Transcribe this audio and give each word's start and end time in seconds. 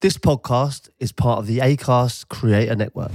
This 0.00 0.16
podcast 0.16 0.90
is 1.00 1.10
part 1.10 1.40
of 1.40 1.48
the 1.48 1.58
ACAST 1.58 2.28
Creator 2.28 2.76
Network. 2.76 3.10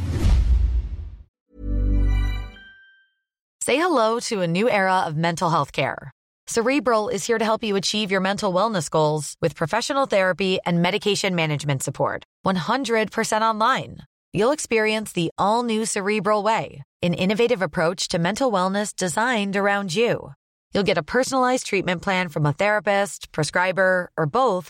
Say 3.62 3.78
hello 3.78 4.20
to 4.28 4.42
a 4.42 4.48
new 4.48 4.70
era 4.70 5.04
of 5.08 5.16
mental 5.16 5.50
health 5.50 5.72
care. 5.72 6.11
Cerebral 6.48 7.08
is 7.08 7.25
here 7.25 7.38
to 7.38 7.46
help 7.46 7.64
you 7.64 7.77
achieve 7.77 8.11
your 8.11 8.20
mental 8.20 8.52
wellness 8.52 8.89
goals 8.89 9.38
with 9.39 9.55
professional 9.55 10.07
therapy 10.07 10.59
and 10.66 10.82
medication 10.82 11.36
management 11.36 11.84
support. 11.84 12.25
100% 12.46 13.41
online. 13.41 14.00
You'll 14.34 14.52
experience 14.52 15.13
the 15.13 15.31
all 15.38 15.63
new 15.63 15.86
Cerebral 15.86 16.43
Way, 16.43 16.84
an 17.02 17.13
innovative 17.13 17.61
approach 17.61 18.09
to 18.09 18.20
mental 18.20 18.52
wellness 18.52 18.93
designed 18.93 19.55
around 19.55 19.95
you. 19.95 20.34
You'll 20.73 20.84
get 20.84 20.97
a 20.97 21.04
personalized 21.04 21.65
treatment 21.65 22.02
plan 22.02 22.27
from 22.27 22.45
a 22.45 22.52
therapist, 22.52 23.31
prescriber, 23.31 24.11
or 24.18 24.25
both 24.25 24.70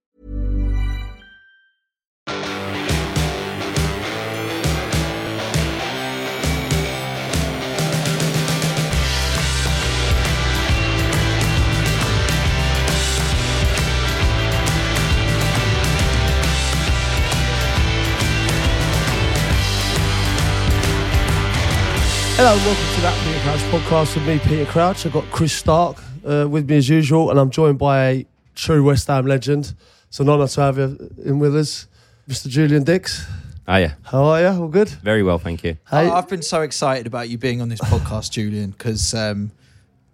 Hello 22.43 22.55
and 22.55 22.65
welcome 22.65 22.95
to 22.95 23.01
that 23.01 23.23
Peter 23.23 23.39
Crouch 23.43 23.83
podcast 23.83 24.15
with 24.15 24.25
me, 24.27 24.39
Peter 24.39 24.65
Crouch. 24.65 25.05
I've 25.05 25.13
got 25.13 25.25
Chris 25.25 25.53
Stark 25.53 26.01
uh, 26.25 26.47
with 26.49 26.67
me 26.67 26.77
as 26.77 26.89
usual, 26.89 27.29
and 27.29 27.39
I'm 27.39 27.51
joined 27.51 27.77
by 27.77 28.07
a 28.07 28.25
true 28.55 28.83
West 28.83 29.05
Ham 29.09 29.27
legend. 29.27 29.75
It's 30.07 30.19
an 30.19 30.27
honour 30.27 30.47
to 30.47 30.61
have 30.61 30.79
you 30.79 31.13
in 31.23 31.37
with 31.37 31.55
us, 31.55 31.85
Mr. 32.27 32.47
Julian 32.49 32.83
Dicks. 32.83 33.27
Hiya. 33.67 33.95
How 34.01 34.23
are 34.23 34.41
you? 34.41 34.47
All 34.47 34.69
good? 34.69 34.89
Very 34.89 35.21
well, 35.21 35.37
thank 35.37 35.63
you. 35.63 35.77
Hey, 35.87 36.09
I- 36.09 36.17
I've 36.17 36.27
been 36.27 36.41
so 36.41 36.63
excited 36.63 37.05
about 37.05 37.29
you 37.29 37.37
being 37.37 37.61
on 37.61 37.69
this 37.69 37.79
podcast, 37.79 38.31
Julian, 38.31 38.71
because 38.71 39.13
um, 39.13 39.51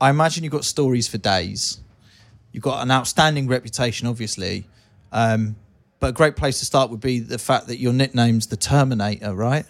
I 0.02 0.09
imagine 0.09 0.44
you've 0.44 0.52
got 0.52 0.66
stories 0.66 1.08
for 1.08 1.17
days. 1.17 1.80
You've 2.52 2.62
got 2.62 2.84
an 2.84 2.91
outstanding 2.91 3.47
reputation, 3.47 4.06
obviously. 4.06 4.67
Um, 5.14 5.56
but 6.02 6.09
a 6.09 6.12
great 6.12 6.36
place 6.36 6.59
to 6.59 6.66
start 6.66 6.89
would 6.91 7.00
be 7.00 7.22
the 7.22 7.39
fact 7.39 7.67
that 7.67 7.78
your 7.80 7.94
nickname's 7.94 8.47
the 8.47 8.58
Terminator, 8.58 9.34
right? 9.34 9.66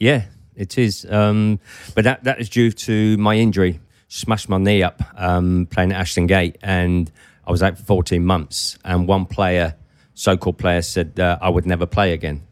Yeah, 0.00 0.24
it 0.56 0.78
is. 0.78 1.06
Um, 1.08 1.60
but 1.94 2.04
that, 2.04 2.24
that 2.24 2.40
is 2.40 2.48
due 2.48 2.70
to 2.72 3.16
my 3.18 3.36
injury. 3.36 3.80
Smashed 4.08 4.48
my 4.48 4.58
knee 4.58 4.82
up 4.82 5.02
um, 5.16 5.66
playing 5.70 5.92
at 5.92 6.00
Ashton 6.00 6.26
Gate, 6.26 6.58
and 6.62 7.10
I 7.46 7.50
was 7.50 7.62
out 7.62 7.78
for 7.78 7.84
14 7.84 8.24
months. 8.24 8.78
And 8.84 9.08
one 9.08 9.26
player, 9.26 9.76
so 10.14 10.36
called 10.36 10.58
player, 10.58 10.82
said 10.82 11.18
uh, 11.18 11.38
I 11.40 11.48
would 11.48 11.66
never 11.66 11.86
play 11.86 12.12
again. 12.12 12.42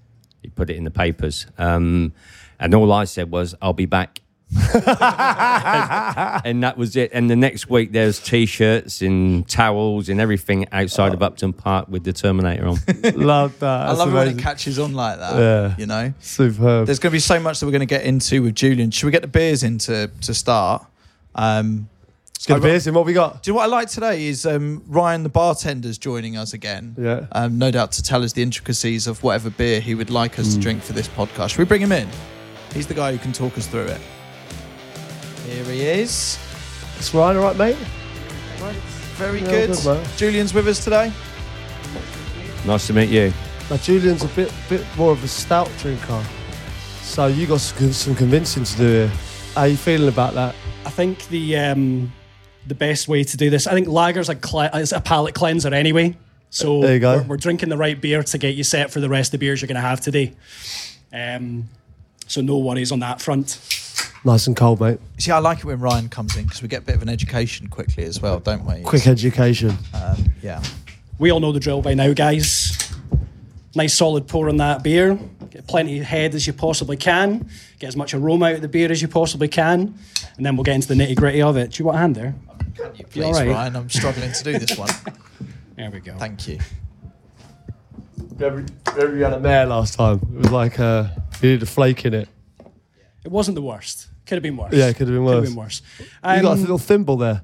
He 0.42 0.48
put 0.48 0.70
it 0.70 0.76
in 0.76 0.84
the 0.84 0.90
papers. 0.90 1.46
Um, 1.58 2.14
and 2.58 2.74
all 2.74 2.92
I 2.92 3.04
said 3.04 3.30
was, 3.30 3.54
I'll 3.60 3.72
be 3.72 3.86
back. 3.86 4.19
and 6.44 6.62
that 6.62 6.74
was 6.76 6.96
it. 6.96 7.10
And 7.12 7.30
the 7.30 7.36
next 7.36 7.70
week, 7.70 7.92
there's 7.92 8.18
t-shirts 8.18 9.00
and 9.00 9.48
towels 9.48 10.08
and 10.08 10.20
everything 10.20 10.66
outside 10.72 11.14
of 11.14 11.22
Upton 11.22 11.52
Park 11.52 11.88
with 11.88 12.04
the 12.04 12.12
Terminator 12.12 12.66
on. 12.66 12.78
love 13.14 13.58
that. 13.60 13.80
I 13.82 13.86
That's 13.86 13.98
love 13.98 14.08
it 14.08 14.12
when 14.12 14.22
amazing. 14.22 14.38
it 14.38 14.42
catches 14.42 14.78
on 14.78 14.92
like 14.94 15.18
that. 15.18 15.38
Yeah. 15.38 15.74
You 15.78 15.86
know, 15.86 16.12
Superb. 16.20 16.86
there's 16.86 16.98
going 16.98 17.10
to 17.10 17.14
be 17.16 17.20
so 17.20 17.38
much 17.38 17.60
that 17.60 17.66
we're 17.66 17.72
going 17.72 17.80
to 17.80 17.86
get 17.86 18.04
into 18.04 18.42
with 18.42 18.54
Julian. 18.56 18.90
Should 18.90 19.06
we 19.06 19.12
get 19.12 19.22
the 19.22 19.28
beers 19.28 19.62
in 19.62 19.78
to, 19.78 20.10
to 20.22 20.34
start? 20.34 20.84
Um, 21.34 21.88
Let's 22.34 22.46
get 22.46 22.54
the 22.54 22.60
beers 22.60 22.86
in. 22.86 22.94
What 22.94 23.06
we 23.06 23.12
got? 23.12 23.42
Do 23.42 23.50
you 23.50 23.52
know 23.52 23.58
what 23.58 23.64
I 23.64 23.68
like 23.68 23.88
today 23.88 24.26
is 24.26 24.46
um, 24.46 24.82
Ryan, 24.88 25.22
the 25.22 25.28
bartender's 25.28 25.98
joining 25.98 26.36
us 26.36 26.54
again. 26.54 26.96
Yeah. 26.98 27.26
Um, 27.32 27.58
no 27.58 27.70
doubt 27.70 27.92
to 27.92 28.02
tell 28.02 28.24
us 28.24 28.32
the 28.32 28.42
intricacies 28.42 29.06
of 29.06 29.22
whatever 29.22 29.50
beer 29.50 29.80
he 29.80 29.94
would 29.94 30.10
like 30.10 30.38
us 30.38 30.54
to 30.54 30.60
drink 30.60 30.82
for 30.82 30.92
this 30.92 31.06
podcast. 31.06 31.50
Should 31.50 31.58
we 31.58 31.64
bring 31.66 31.82
him 31.82 31.92
in? 31.92 32.08
He's 32.72 32.86
the 32.86 32.94
guy 32.94 33.12
who 33.12 33.18
can 33.18 33.32
talk 33.32 33.58
us 33.58 33.66
through 33.66 33.86
it. 33.86 34.00
Here 35.50 35.64
he 35.64 35.80
is. 35.82 36.38
It's 36.96 37.12
Ryan, 37.12 37.38
all 37.38 37.42
right, 37.42 37.56
mate? 37.56 37.76
Right. 38.60 38.76
Very 39.16 39.40
Yeah, 39.40 39.66
good. 39.66 39.76
good. 39.82 40.06
Julian's 40.16 40.54
with 40.54 40.68
us 40.68 40.84
today. 40.84 41.12
nice 42.64 42.86
to 42.86 42.92
meet 42.92 43.08
you. 43.10 43.32
Now, 43.68 43.76
Julian's 43.78 44.22
a 44.22 44.28
bit 44.28 44.52
bit 44.68 44.84
more 44.96 45.10
of 45.10 45.24
a 45.24 45.28
stout 45.28 45.68
drinker. 45.78 46.22
So 47.02 47.26
you 47.26 47.48
got 47.48 47.60
some, 47.60 47.92
some 47.92 48.14
convincing 48.14 48.62
to 48.62 48.76
do 48.76 48.84
here. 48.84 49.12
How 49.56 49.64
you 49.64 49.76
feeling 49.76 50.06
about 50.08 50.34
that? 50.34 50.54
I 50.86 50.90
think 50.90 51.26
the 51.28 51.56
um, 51.56 52.12
the 52.68 52.76
best 52.76 53.08
way 53.08 53.24
to 53.24 53.36
do 53.36 53.50
this, 53.50 53.66
I 53.66 53.72
think 53.72 53.88
lager's 53.88 54.28
a 54.28 54.36
cle- 54.36 54.70
is 54.78 54.92
a 54.92 55.00
palate 55.00 55.34
cleanser 55.34 55.74
anyway. 55.74 56.16
So 56.50 56.80
There 56.80 56.94
you 56.94 57.00
go. 57.00 57.16
We're, 57.18 57.22
we're 57.24 57.36
drinking 57.38 57.70
the 57.70 57.76
right 57.76 58.00
beer 58.00 58.22
to 58.22 58.38
get 58.38 58.54
you 58.54 58.62
set 58.62 58.92
for 58.92 59.00
the 59.00 59.08
rest 59.08 59.28
of 59.34 59.40
the 59.40 59.46
beers 59.46 59.60
you're 59.60 59.66
going 59.68 59.82
to 59.82 59.88
have 59.88 60.00
today. 60.00 60.32
Um, 61.12 61.68
so 62.28 62.40
no 62.40 62.58
worries 62.58 62.92
on 62.92 63.00
that 63.00 63.20
front. 63.20 63.58
Nice 64.24 64.46
and 64.46 64.56
cold, 64.56 64.80
mate. 64.80 64.98
See, 65.18 65.30
I 65.30 65.38
like 65.38 65.58
it 65.58 65.64
when 65.64 65.80
Ryan 65.80 66.08
comes 66.08 66.36
in 66.36 66.44
because 66.44 66.60
we 66.60 66.68
get 66.68 66.82
a 66.82 66.84
bit 66.84 66.96
of 66.96 67.02
an 67.02 67.08
education 67.08 67.68
quickly 67.68 68.04
as 68.04 68.20
well, 68.20 68.38
don't 68.38 68.66
we? 68.66 68.82
Quick 68.82 69.06
education. 69.06 69.76
Um, 69.94 70.32
yeah. 70.42 70.62
We 71.18 71.30
all 71.30 71.40
know 71.40 71.52
the 71.52 71.60
drill 71.60 71.80
by 71.80 71.94
now, 71.94 72.12
guys. 72.12 72.92
Nice 73.74 73.94
solid 73.94 74.26
pour 74.28 74.48
on 74.48 74.58
that 74.58 74.82
beer. 74.82 75.18
Get 75.50 75.66
plenty 75.66 75.98
of 76.00 76.04
head 76.04 76.34
as 76.34 76.46
you 76.46 76.52
possibly 76.52 76.96
can. 76.96 77.48
Get 77.78 77.88
as 77.88 77.96
much 77.96 78.12
aroma 78.12 78.46
out 78.46 78.54
of 78.56 78.62
the 78.62 78.68
beer 78.68 78.90
as 78.92 79.00
you 79.00 79.08
possibly 79.08 79.48
can. 79.48 79.94
And 80.36 80.44
then 80.44 80.56
we'll 80.56 80.64
get 80.64 80.74
into 80.74 80.88
the 80.88 80.94
nitty 80.94 81.16
gritty 81.16 81.40
of 81.40 81.56
it. 81.56 81.70
Do 81.72 81.82
you 81.82 81.86
want 81.86 81.96
a 81.96 82.00
hand 82.00 82.14
there? 82.16 82.34
Can 82.76 82.94
you 82.96 83.04
please, 83.06 83.24
all 83.24 83.32
right? 83.32 83.48
Ryan? 83.48 83.76
I'm 83.76 83.90
struggling 83.90 84.32
to 84.32 84.44
do 84.44 84.58
this 84.58 84.76
one. 84.76 84.90
There 85.76 85.90
we 85.90 86.00
go. 86.00 86.14
Thank 86.18 86.46
you. 86.46 86.58
Remember, 88.36 88.70
remember 88.94 89.16
you 89.16 89.24
had 89.24 89.32
a 89.32 89.40
mare 89.40 89.64
last 89.64 89.94
time? 89.94 90.16
It 90.34 90.38
was 90.42 90.50
like 90.52 90.78
uh, 90.78 91.04
you 91.40 91.52
needed 91.52 91.62
a 91.62 91.66
flake 91.66 92.04
in 92.04 92.12
it. 92.12 92.28
It 93.24 93.30
wasn't 93.30 93.54
the 93.54 93.62
worst. 93.62 94.08
Could 94.30 94.36
have 94.36 94.42
been 94.44 94.56
worse. 94.56 94.72
Yeah, 94.72 94.86
it 94.86 94.94
could 94.96 95.08
have 95.08 95.16
been 95.16 95.26
Could 95.26 95.34
worse. 95.34 95.34
have 95.34 95.44
been 95.44 95.56
worse. 95.56 95.82
You 95.98 96.06
got 96.22 96.44
a 96.44 96.50
Um, 96.52 96.60
little 96.60 96.78
thimble 96.78 97.16
there. 97.16 97.42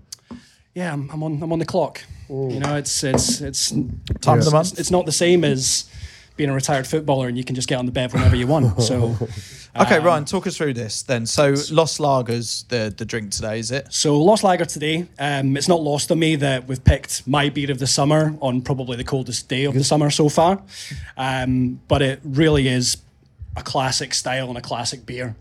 yeah, 0.73 0.93
I'm, 0.93 1.11
I'm 1.11 1.21
on 1.25 1.43
I'm 1.43 1.53
on 1.53 1.59
the 1.59 1.65
clock. 1.67 2.01
You 2.29 2.61
know, 2.61 2.77
it's 2.77 3.03
it's 3.03 3.41
it's 3.41 3.71
Time 3.71 4.39
of 4.39 4.45
the 4.45 4.47
it's, 4.47 4.53
month. 4.53 4.79
it's 4.79 4.91
not 4.93 5.05
the 5.05 5.11
same 5.13 5.43
as 5.45 5.91
being 6.37 6.49
a 6.51 6.55
retired 6.55 6.87
footballer 6.87 7.27
and 7.29 7.37
you 7.37 7.43
can 7.45 7.55
just 7.57 7.67
get 7.67 7.79
on 7.79 7.87
the 7.87 7.93
bed 7.93 8.13
whenever 8.13 8.37
you 8.37 8.47
want. 8.47 8.81
So 8.83 9.17
Okay, 9.77 9.97
um, 9.97 10.05
Ryan, 10.05 10.25
talk 10.25 10.47
us 10.47 10.57
through 10.57 10.75
this 10.75 11.03
then. 11.03 11.27
So, 11.27 11.55
Lost 11.71 11.99
Lagers, 11.99 12.67
the, 12.69 12.95
the 12.97 13.05
drink 13.05 13.31
today, 13.31 13.59
is 13.59 13.71
it? 13.71 13.93
So 13.93 14.19
Lost 14.23 14.43
Lager 14.45 14.65
today. 14.65 15.07
Um, 15.19 15.55
it's 15.57 15.69
not 15.69 15.83
lost 15.83 16.11
on 16.11 16.19
me 16.19 16.37
that 16.37 16.67
we've 16.69 16.83
picked 16.83 17.27
my 17.27 17.51
beer 17.51 17.71
of 17.71 17.79
the 17.79 17.87
summer 17.87 18.37
on 18.41 18.63
probably 18.63 18.97
the 18.97 19.05
coldest 19.05 19.49
day 19.51 19.65
of 19.65 19.75
the 19.75 19.85
summer 19.85 20.09
so 20.11 20.29
far. 20.31 20.63
Um, 21.19 21.81
but 21.89 22.01
it 22.01 22.21
really 22.25 22.69
is 22.69 22.97
a 23.57 23.63
classic 23.63 24.15
style 24.15 24.49
and 24.49 24.57
a 24.57 24.63
classic 24.63 25.05
beer. 25.05 25.37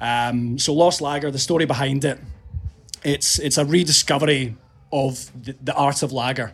Um, 0.00 0.58
so 0.58 0.72
Lost 0.74 1.00
Lager, 1.00 1.30
the 1.30 1.38
story 1.38 1.64
behind 1.64 2.04
it, 2.04 2.18
it's 3.04 3.38
it's 3.38 3.58
a 3.58 3.64
rediscovery 3.64 4.56
of 4.92 5.30
the, 5.44 5.56
the 5.62 5.74
art 5.74 6.02
of 6.02 6.12
lager. 6.12 6.52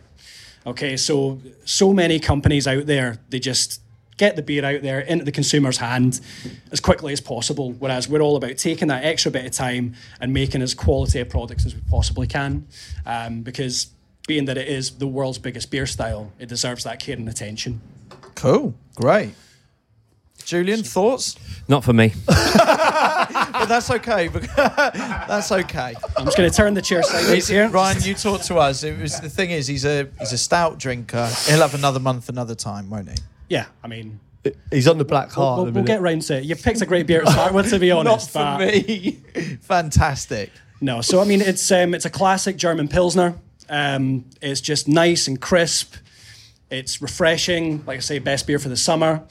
Okay, 0.65 0.95
so 0.97 1.41
so 1.65 1.93
many 1.93 2.19
companies 2.19 2.67
out 2.67 2.85
there, 2.85 3.17
they 3.29 3.39
just 3.39 3.81
get 4.17 4.35
the 4.35 4.41
beer 4.41 4.63
out 4.63 4.81
there 4.81 4.99
into 4.99 5.25
the 5.25 5.31
consumer's 5.31 5.77
hand 5.77 6.21
as 6.71 6.79
quickly 6.79 7.11
as 7.11 7.19
possible. 7.19 7.71
Whereas 7.73 8.07
we're 8.07 8.21
all 8.21 8.35
about 8.35 8.57
taking 8.57 8.87
that 8.89 9.03
extra 9.03 9.31
bit 9.31 9.45
of 9.45 9.51
time 9.51 9.95
and 10.19 10.33
making 10.33 10.61
as 10.61 10.73
quality 10.73 11.19
a 11.19 11.25
product 11.25 11.65
as 11.65 11.73
we 11.73 11.81
possibly 11.89 12.27
can. 12.27 12.67
Um, 13.05 13.41
because 13.41 13.87
being 14.27 14.45
that 14.45 14.57
it 14.57 14.67
is 14.67 14.91
the 14.91 15.07
world's 15.07 15.39
biggest 15.39 15.71
beer 15.71 15.85
style, 15.85 16.31
it 16.39 16.47
deserves 16.47 16.83
that 16.83 16.99
care 16.99 17.17
and 17.17 17.27
attention. 17.27 17.81
Cool. 18.35 18.75
Great. 18.95 19.33
Julian, 20.45 20.83
thoughts? 20.83 21.35
Not 21.67 21.83
for 21.83 21.93
me. 21.93 22.13
But 23.63 23.69
that's 23.69 23.89
okay. 23.91 24.27
that's 24.57 25.53
okay. 25.53 25.93
I'm 26.17 26.25
just 26.25 26.35
going 26.35 26.49
to 26.49 26.55
turn 26.55 26.73
the 26.73 26.81
chair 26.81 27.01
sideways 27.01 27.47
here. 27.47 27.69
Ryan, 27.69 28.01
you 28.03 28.13
talk 28.13 28.41
to 28.41 28.57
us. 28.57 28.83
It 28.83 28.99
was 28.99 29.21
the 29.21 29.29
thing 29.29 29.51
is 29.51 29.67
he's 29.67 29.85
a 29.85 30.09
he's 30.19 30.33
a 30.33 30.37
stout 30.37 30.79
drinker. 30.79 31.29
He'll 31.47 31.61
have 31.61 31.73
another 31.73 32.01
month 32.01 32.27
another 32.27 32.55
time, 32.55 32.89
won't 32.89 33.09
he? 33.09 33.15
Yeah, 33.47 33.67
I 33.81 33.87
mean, 33.87 34.19
He's 34.69 34.89
on 34.89 34.97
the 34.97 35.05
black 35.05 35.31
heart. 35.31 35.59
we'll, 35.59 35.67
at 35.67 35.73
the 35.73 35.79
we'll 35.79 35.87
get 35.87 36.01
round 36.01 36.23
to 36.23 36.39
it. 36.39 36.43
You 36.43 36.57
picked 36.57 36.81
a 36.81 36.85
great 36.85 37.07
beer 37.07 37.21
to 37.21 37.31
start 37.31 37.53
with, 37.53 37.69
to 37.69 37.79
be 37.79 37.89
honest. 37.91 38.35
Not 38.35 38.59
but- 38.59 38.73
for 38.73 38.81
me. 38.81 39.11
Fantastic. 39.61 40.51
No, 40.81 40.99
so 40.99 41.21
I 41.21 41.23
mean 41.23 41.39
it's 41.39 41.71
um, 41.71 41.93
it's 41.93 42.03
a 42.03 42.09
classic 42.09 42.57
German 42.57 42.89
pilsner. 42.89 43.35
Um, 43.69 44.25
it's 44.41 44.59
just 44.59 44.89
nice 44.89 45.29
and 45.29 45.39
crisp. 45.39 45.95
It's 46.69 47.01
refreshing, 47.01 47.85
like 47.85 47.97
I 47.97 48.01
say, 48.01 48.19
best 48.19 48.45
beer 48.45 48.59
for 48.59 48.67
the 48.67 48.75
summer. 48.75 49.23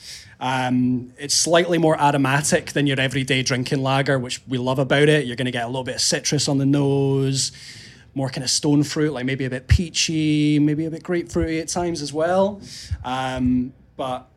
Um, 0.43 1.13
it's 1.19 1.37
slightly 1.37 1.79
more 1.79 1.99
aromatic 1.99 2.73
than 2.73 2.89
your 2.89 2.99
everyday 2.99 3.45
drinking 3.45 3.81
lager, 3.81 4.19
which 4.19 4.43
we 4.49 4.59
love 4.59 4.81
about 4.81 5.09
it. 5.09 5.25
You're 5.25 5.37
going 5.37 5.47
to 5.47 5.53
get 5.53 5.63
a 5.63 5.69
little 5.69 5.85
bit 5.85 5.95
of 5.95 6.01
citrus 6.01 6.49
on 6.49 6.59
the 6.59 6.67
nose, 6.67 7.53
more 8.15 8.29
kind 8.29 8.43
of 8.43 8.51
stone 8.51 8.83
fruit, 8.83 9.13
like 9.13 9.25
maybe 9.25 9.45
a 9.45 9.51
bit 9.51 9.69
peachy, 9.69 10.59
maybe 10.59 10.85
a 10.85 10.91
bit 10.91 11.05
grapefruity 11.05 11.61
at 11.61 11.69
times 11.69 12.03
as 12.03 12.13
well. 12.13 12.61
Um, 13.05 13.73
but 13.97 14.29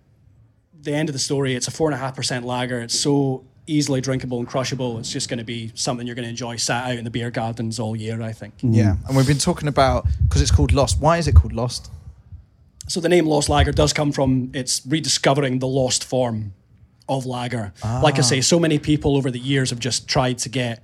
the 0.79 0.93
end 0.93 1.09
of 1.09 1.13
the 1.13 1.19
story, 1.19 1.55
it's 1.55 1.67
a 1.67 1.71
four 1.71 1.89
and 1.89 1.95
a 1.95 1.97
half 1.97 2.15
percent 2.15 2.45
lager. 2.45 2.81
It's 2.81 2.97
so 2.97 3.43
easily 3.65 3.99
drinkable 3.99 4.37
and 4.37 4.47
crushable. 4.47 4.99
It's 4.99 5.11
just 5.11 5.27
going 5.27 5.39
to 5.39 5.43
be 5.43 5.71
something 5.73 6.05
you're 6.05 6.15
going 6.15 6.25
to 6.25 6.29
enjoy 6.29 6.57
sat 6.57 6.85
out 6.85 6.97
in 6.99 7.03
the 7.03 7.09
beer 7.09 7.31
gardens 7.31 7.79
all 7.79 7.95
year, 7.95 8.21
I 8.21 8.31
think. 8.31 8.53
Yeah, 8.61 8.97
and 9.07 9.17
we've 9.17 9.25
been 9.25 9.39
talking 9.39 9.67
about 9.67 10.05
because 10.27 10.43
it's 10.43 10.51
called 10.51 10.71
Lost. 10.71 10.99
Why 10.99 11.17
is 11.17 11.27
it 11.27 11.33
called 11.33 11.53
Lost? 11.53 11.89
So 12.87 12.99
the 12.99 13.09
name 13.09 13.25
Lost 13.25 13.49
Lager 13.49 13.71
does 13.71 13.93
come 13.93 14.11
from 14.11 14.51
it's 14.53 14.85
rediscovering 14.85 15.59
the 15.59 15.67
lost 15.67 16.03
form 16.03 16.53
of 17.07 17.25
lager. 17.25 17.73
Like 17.83 18.15
I 18.15 18.19
ah. 18.19 18.21
say, 18.21 18.41
so 18.41 18.59
many 18.59 18.79
people 18.79 19.15
over 19.17 19.31
the 19.31 19.39
years 19.39 19.69
have 19.69 19.79
just 19.79 20.07
tried 20.07 20.37
to 20.39 20.49
get 20.49 20.83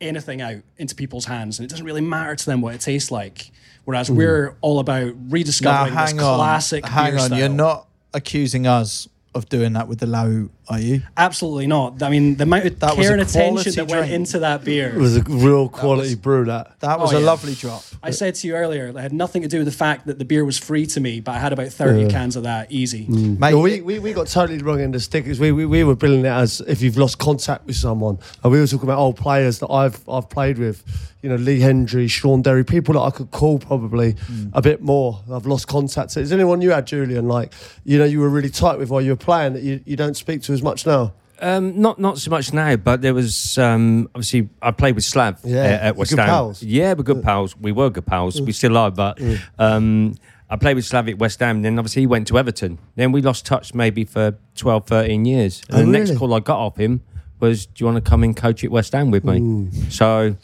anything 0.00 0.40
out 0.40 0.62
into 0.76 0.94
people's 0.94 1.24
hands, 1.24 1.58
and 1.58 1.66
it 1.66 1.70
doesn't 1.70 1.86
really 1.86 2.00
matter 2.00 2.36
to 2.36 2.46
them 2.46 2.60
what 2.60 2.74
it 2.74 2.80
tastes 2.80 3.10
like. 3.10 3.50
Whereas 3.84 4.08
hmm. 4.08 4.16
we're 4.16 4.56
all 4.60 4.78
about 4.78 5.06
Now, 5.06 5.14
rediscovering 5.28 5.94
this 5.94 6.10
hang 6.10 6.20
on, 6.20 6.36
classic 6.36 6.84
hang 6.86 7.12
beer 7.12 7.20
on. 7.20 7.26
style. 7.26 7.38
You're 7.38 7.48
not 7.48 7.88
accusing 8.12 8.66
us 8.66 9.08
of 9.34 9.48
doing 9.48 9.74
that 9.74 9.88
with 9.88 10.00
the 10.00 10.06
Lau, 10.06 10.48
are 10.68 10.80
you? 10.80 11.02
Absolutely 11.16 11.66
not. 11.66 12.02
I 12.02 12.10
mean, 12.10 12.36
the 12.36 12.42
amount 12.42 12.66
of 12.66 12.78
That 12.80 12.94
care 12.96 13.12
and 13.12 13.20
attention 13.22 13.52
quality 13.52 13.70
that 13.70 13.88
went 13.88 14.00
drink. 14.08 14.12
into 14.14 14.38
that 14.40 14.64
beer. 14.64 14.88
It 14.90 14.98
was 14.98 15.16
a 15.16 15.22
real 15.22 15.68
quality 15.68 16.14
brew. 16.16 16.44
That 16.46 16.80
That 16.80 16.98
was 16.98 17.12
Oh, 17.12 17.16
a 17.16 17.20
yeah. 17.20 17.26
lovely 17.26 17.54
drop. 17.54 17.82
I 18.02 18.10
said 18.10 18.34
to 18.36 18.46
you 18.48 18.54
earlier, 18.54 18.86
it 18.88 18.96
had 18.96 19.12
nothing 19.12 19.42
to 19.42 19.48
do 19.48 19.58
with 19.58 19.66
the 19.66 19.72
fact 19.72 20.06
that 20.06 20.18
the 20.18 20.24
beer 20.24 20.44
was 20.44 20.58
free 20.58 20.86
to 20.86 21.00
me, 21.00 21.20
but 21.20 21.32
I 21.32 21.38
had 21.38 21.52
about 21.52 21.68
30 21.68 22.08
cans 22.08 22.36
of 22.36 22.42
that 22.44 22.70
easy. 22.72 23.06
Mate, 23.08 23.50
Yeah, 23.52 23.60
we, 23.60 23.80
we, 23.80 23.98
we 24.00 24.12
got 24.12 24.26
totally 24.26 24.58
wrong 24.58 24.80
in 24.80 24.90
the 24.90 25.00
stick 25.00 25.24
because 25.24 25.38
we, 25.40 25.52
we, 25.52 25.66
we 25.66 25.84
were 25.84 25.94
billing 25.96 26.20
it 26.24 26.26
as 26.26 26.60
if 26.62 26.82
you've 26.82 26.96
lost 26.98 27.18
contact 27.18 27.66
with 27.66 27.76
someone. 27.76 28.18
And 28.42 28.52
we 28.52 28.58
were 28.60 28.66
talking 28.66 28.88
about 28.88 28.98
old 28.98 29.16
players 29.16 29.60
that 29.60 29.70
I've 29.70 30.00
I've 30.08 30.28
played 30.28 30.58
with, 30.58 30.82
you 31.22 31.28
know, 31.28 31.36
Lee 31.36 31.60
Hendrie, 31.60 32.08
Shaun 32.10 32.42
Derry, 32.42 32.64
people 32.64 32.94
that 32.94 33.00
I 33.00 33.10
could 33.10 33.30
call 33.30 33.58
probably 33.58 34.12
Hmm. 34.12 34.48
a 34.52 34.62
bit 34.62 34.82
more. 34.82 35.20
I've 35.32 35.46
lost 35.46 35.68
contact. 35.68 36.16
Is 36.16 36.32
anyone 36.32 36.60
you 36.60 36.70
had, 36.72 36.86
Julian? 36.86 37.28
Like, 37.28 37.52
you 37.84 37.98
know, 37.98 38.04
you 38.04 38.20
were 38.20 38.28
really 38.28 38.50
tight 38.50 38.78
with 38.78 38.90
while 38.90 39.00
you 39.02 39.10
were 39.10 39.16
playing 39.16 39.52
that 39.54 39.62
you, 39.62 39.80
you 39.84 39.96
don't 39.96 40.16
speak 40.16 40.42
to 40.42 40.52
as 40.56 40.62
much 40.62 40.86
now? 40.86 41.12
Um, 41.38 41.80
not 41.80 41.98
not 41.98 42.16
so 42.18 42.30
much 42.30 42.52
now, 42.54 42.76
but 42.76 43.02
there 43.02 43.12
was 43.12 43.58
um, 43.58 44.08
obviously 44.14 44.48
I 44.62 44.70
played 44.70 44.94
with 44.94 45.04
Slav 45.04 45.38
Yeah, 45.44 45.58
uh, 45.60 45.64
at 45.88 45.94
we're 45.94 46.00
West 46.00 46.10
good 46.12 46.18
Ham. 46.20 46.28
pals. 46.28 46.62
Yeah, 46.62 46.94
we're 46.94 47.02
good 47.04 47.22
pals. 47.22 47.54
We 47.56 47.72
were 47.72 47.90
good 47.90 48.06
pals. 48.06 48.40
We 48.40 48.52
still 48.52 48.76
are, 48.78 48.90
but 48.90 49.20
um, 49.58 50.14
I 50.48 50.56
played 50.56 50.76
with 50.76 50.86
Slav 50.86 51.08
at 51.10 51.18
West 51.18 51.40
Ham. 51.40 51.60
Then 51.62 51.78
obviously 51.78 52.02
he 52.02 52.06
went 52.06 52.26
to 52.28 52.38
Everton. 52.38 52.78
Then 52.94 53.12
we 53.12 53.20
lost 53.20 53.44
touch 53.44 53.74
maybe 53.74 54.04
for 54.04 54.38
12, 54.54 54.86
13 54.86 55.24
years. 55.26 55.62
And 55.68 55.76
Oh, 55.76 55.80
the 55.80 55.86
next 55.98 56.16
call 56.16 56.32
I 56.32 56.40
got 56.40 56.58
off 56.58 56.78
him 56.78 57.02
was, 57.38 57.66
"Do 57.66 57.72
you 57.84 57.86
want 57.92 58.02
to 58.02 58.08
come 58.10 58.22
and 58.24 58.34
coach 58.34 58.64
at 58.64 58.70
West 58.70 58.92
Ham 58.92 59.10
with 59.10 59.24
me?" 59.24 59.68
So 59.90 60.36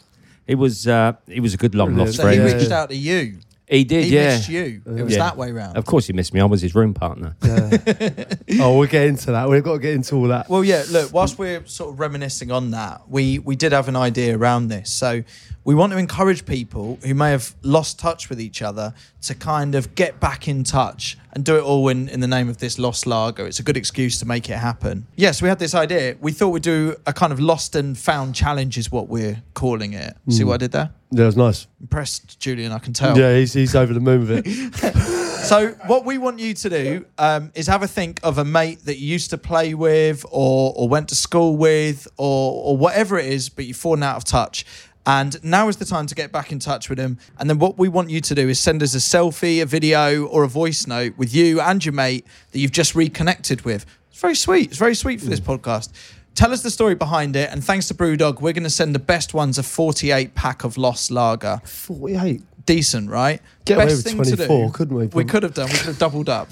it 0.45 0.55
was 0.55 0.87
uh, 0.87 1.13
it 1.27 1.39
was 1.39 1.55
a 1.55 1.57
good 1.57 1.73
long 1.73 1.95
lost 1.97 2.17
so 2.17 2.27
he 2.27 2.35
friend. 2.37 2.49
Yeah. 2.51 2.55
reached 2.57 2.71
out 2.71 2.89
to 2.89 2.95
you. 2.95 3.37
He 3.73 3.83
did, 3.83 4.05
He 4.05 4.13
yeah. 4.15 4.35
missed 4.35 4.49
you. 4.49 4.81
It 4.85 5.03
was 5.03 5.13
Yeah. 5.13 5.19
that 5.19 5.35
way 5.37 5.51
round. 5.51 5.77
Of 5.77 5.85
course, 5.85 6.05
he 6.07 6.13
missed 6.13 6.33
me. 6.33 6.39
I 6.41 6.45
was 6.45 6.61
his 6.61 6.75
room 6.75 6.93
partner. 6.93 7.35
oh, 8.59 8.77
we'll 8.77 8.87
get 8.87 9.07
into 9.07 9.31
that. 9.31 9.49
We've 9.49 9.63
got 9.63 9.73
to 9.73 9.79
get 9.79 9.93
into 9.95 10.15
all 10.15 10.27
that. 10.27 10.49
Well, 10.49 10.63
yeah. 10.63 10.83
Look, 10.91 11.11
whilst 11.13 11.39
we're 11.39 11.65
sort 11.65 11.91
of 11.93 11.99
reminiscing 11.99 12.51
on 12.51 12.71
that, 12.71 13.01
we 13.09 13.39
we 13.39 13.55
did 13.55 13.71
have 13.71 13.87
an 13.87 13.95
idea 13.95 14.37
around 14.37 14.67
this. 14.67 14.91
So 14.91 15.23
we 15.63 15.73
want 15.75 15.91
to 15.93 15.97
encourage 15.97 16.45
people 16.45 16.99
who 17.03 17.13
may 17.13 17.31
have 17.31 17.55
lost 17.63 17.97
touch 17.99 18.29
with 18.29 18.39
each 18.39 18.61
other 18.61 18.93
to 19.23 19.33
kind 19.35 19.75
of 19.75 19.95
get 19.95 20.19
back 20.19 20.47
in 20.47 20.63
touch 20.63 21.17
and 21.33 21.43
do 21.43 21.57
it 21.57 21.63
all 21.63 21.87
in, 21.89 22.07
in 22.09 22.19
the 22.19 22.27
name 22.27 22.47
of 22.47 22.59
this 22.59 22.79
lost 22.79 23.05
lager. 23.05 23.45
It's 23.45 23.59
a 23.59 23.63
good 23.63 23.75
excuse 23.75 24.19
to 24.19 24.25
make 24.25 24.49
it 24.49 24.57
happen. 24.57 25.07
Yes, 25.15 25.41
we 25.41 25.49
had 25.49 25.59
this 25.59 25.73
idea. 25.75 26.15
We 26.21 26.31
thought 26.31 26.49
we'd 26.49 26.63
do 26.63 26.95
a 27.05 27.13
kind 27.13 27.33
of 27.33 27.39
lost 27.39 27.75
and 27.75 27.97
found 27.97 28.35
challenge, 28.35 28.77
is 28.77 28.91
what 28.91 29.09
we're 29.09 29.41
calling 29.53 29.93
it. 29.93 30.15
See 30.29 30.43
what 30.43 30.55
I 30.55 30.57
did 30.57 30.71
there? 30.71 30.91
Yeah, 31.11 31.23
it 31.23 31.25
was 31.25 31.37
nice. 31.37 31.67
Impressed, 31.81 32.39
Julian. 32.39 32.71
I 32.71 32.79
can 32.79 32.93
tell. 32.93 33.17
Yeah, 33.17 33.35
he's, 33.35 33.53
he's 33.53 33.75
over 33.75 33.93
the 33.93 33.99
moon 33.99 34.27
with 34.27 34.31
it. 34.45 35.23
So 35.43 35.71
what 35.87 36.05
we 36.05 36.17
want 36.17 36.39
you 36.39 36.53
to 36.53 36.69
do 36.69 37.05
um, 37.17 37.51
is 37.53 37.67
have 37.67 37.83
a 37.83 37.87
think 37.87 38.21
of 38.23 38.37
a 38.37 38.45
mate 38.45 38.85
that 38.85 38.97
you 38.97 39.07
used 39.07 39.29
to 39.31 39.37
play 39.37 39.73
with, 39.73 40.25
or 40.31 40.73
or 40.73 40.87
went 40.87 41.09
to 41.09 41.15
school 41.15 41.57
with, 41.57 42.07
or 42.15 42.63
or 42.63 42.77
whatever 42.77 43.19
it 43.19 43.25
is, 43.25 43.49
but 43.49 43.65
you've 43.65 43.75
fallen 43.75 44.03
out 44.03 44.15
of 44.15 44.23
touch. 44.23 44.65
And 45.05 45.43
now 45.43 45.67
is 45.67 45.77
the 45.77 45.85
time 45.85 46.07
to 46.07 46.15
get 46.15 46.31
back 46.31 46.51
in 46.51 46.59
touch 46.59 46.87
with 46.89 46.97
them. 46.97 47.17
And 47.37 47.49
then 47.49 47.59
what 47.59 47.77
we 47.77 47.89
want 47.89 48.09
you 48.09 48.21
to 48.21 48.35
do 48.35 48.47
is 48.47 48.59
send 48.59 48.81
us 48.81 48.95
a 48.95 48.99
selfie, 48.99 49.61
a 49.61 49.65
video, 49.65 50.25
or 50.27 50.43
a 50.43 50.47
voice 50.47 50.87
note 50.87 51.17
with 51.17 51.33
you 51.33 51.59
and 51.59 51.83
your 51.83 51.93
mate 51.93 52.25
that 52.51 52.59
you've 52.59 52.71
just 52.71 52.95
reconnected 52.95 53.61
with. 53.65 53.85
It's 54.11 54.21
very 54.21 54.35
sweet. 54.35 54.69
It's 54.69 54.77
very 54.77 54.95
sweet 54.95 55.19
for 55.19 55.27
this 55.27 55.41
mm. 55.41 55.57
podcast. 55.57 55.91
Tell 56.35 56.51
us 56.51 56.63
the 56.63 56.71
story 56.71 56.95
behind 56.95 57.35
it. 57.35 57.49
And 57.51 57.63
thanks 57.63 57.87
to 57.89 57.93
Brewdog, 57.93 58.39
we're 58.39 58.53
going 58.53 58.63
to 58.63 58.69
send 58.69 58.95
the 58.95 58.99
best 58.99 59.33
ones 59.33 59.57
a 59.57 59.63
48 59.63 60.35
pack 60.35 60.63
of 60.63 60.77
Lost 60.77 61.11
Lager 61.11 61.61
48. 61.65 62.41
decent, 62.65 63.09
right? 63.09 63.41
Get 63.65 63.75
away 63.75 63.85
Best 63.85 63.97
with 63.97 64.05
thing 64.05 64.23
to 64.23 64.35
24, 64.35 64.67
do- 64.67 64.73
couldn't 64.73 64.95
we? 64.95 65.07
We 65.07 65.25
could 65.25 65.43
have 65.43 65.53
done. 65.53 65.67
We 65.67 65.77
could 65.77 65.87
have 65.87 65.99
doubled 65.99 66.29
up. 66.29 66.49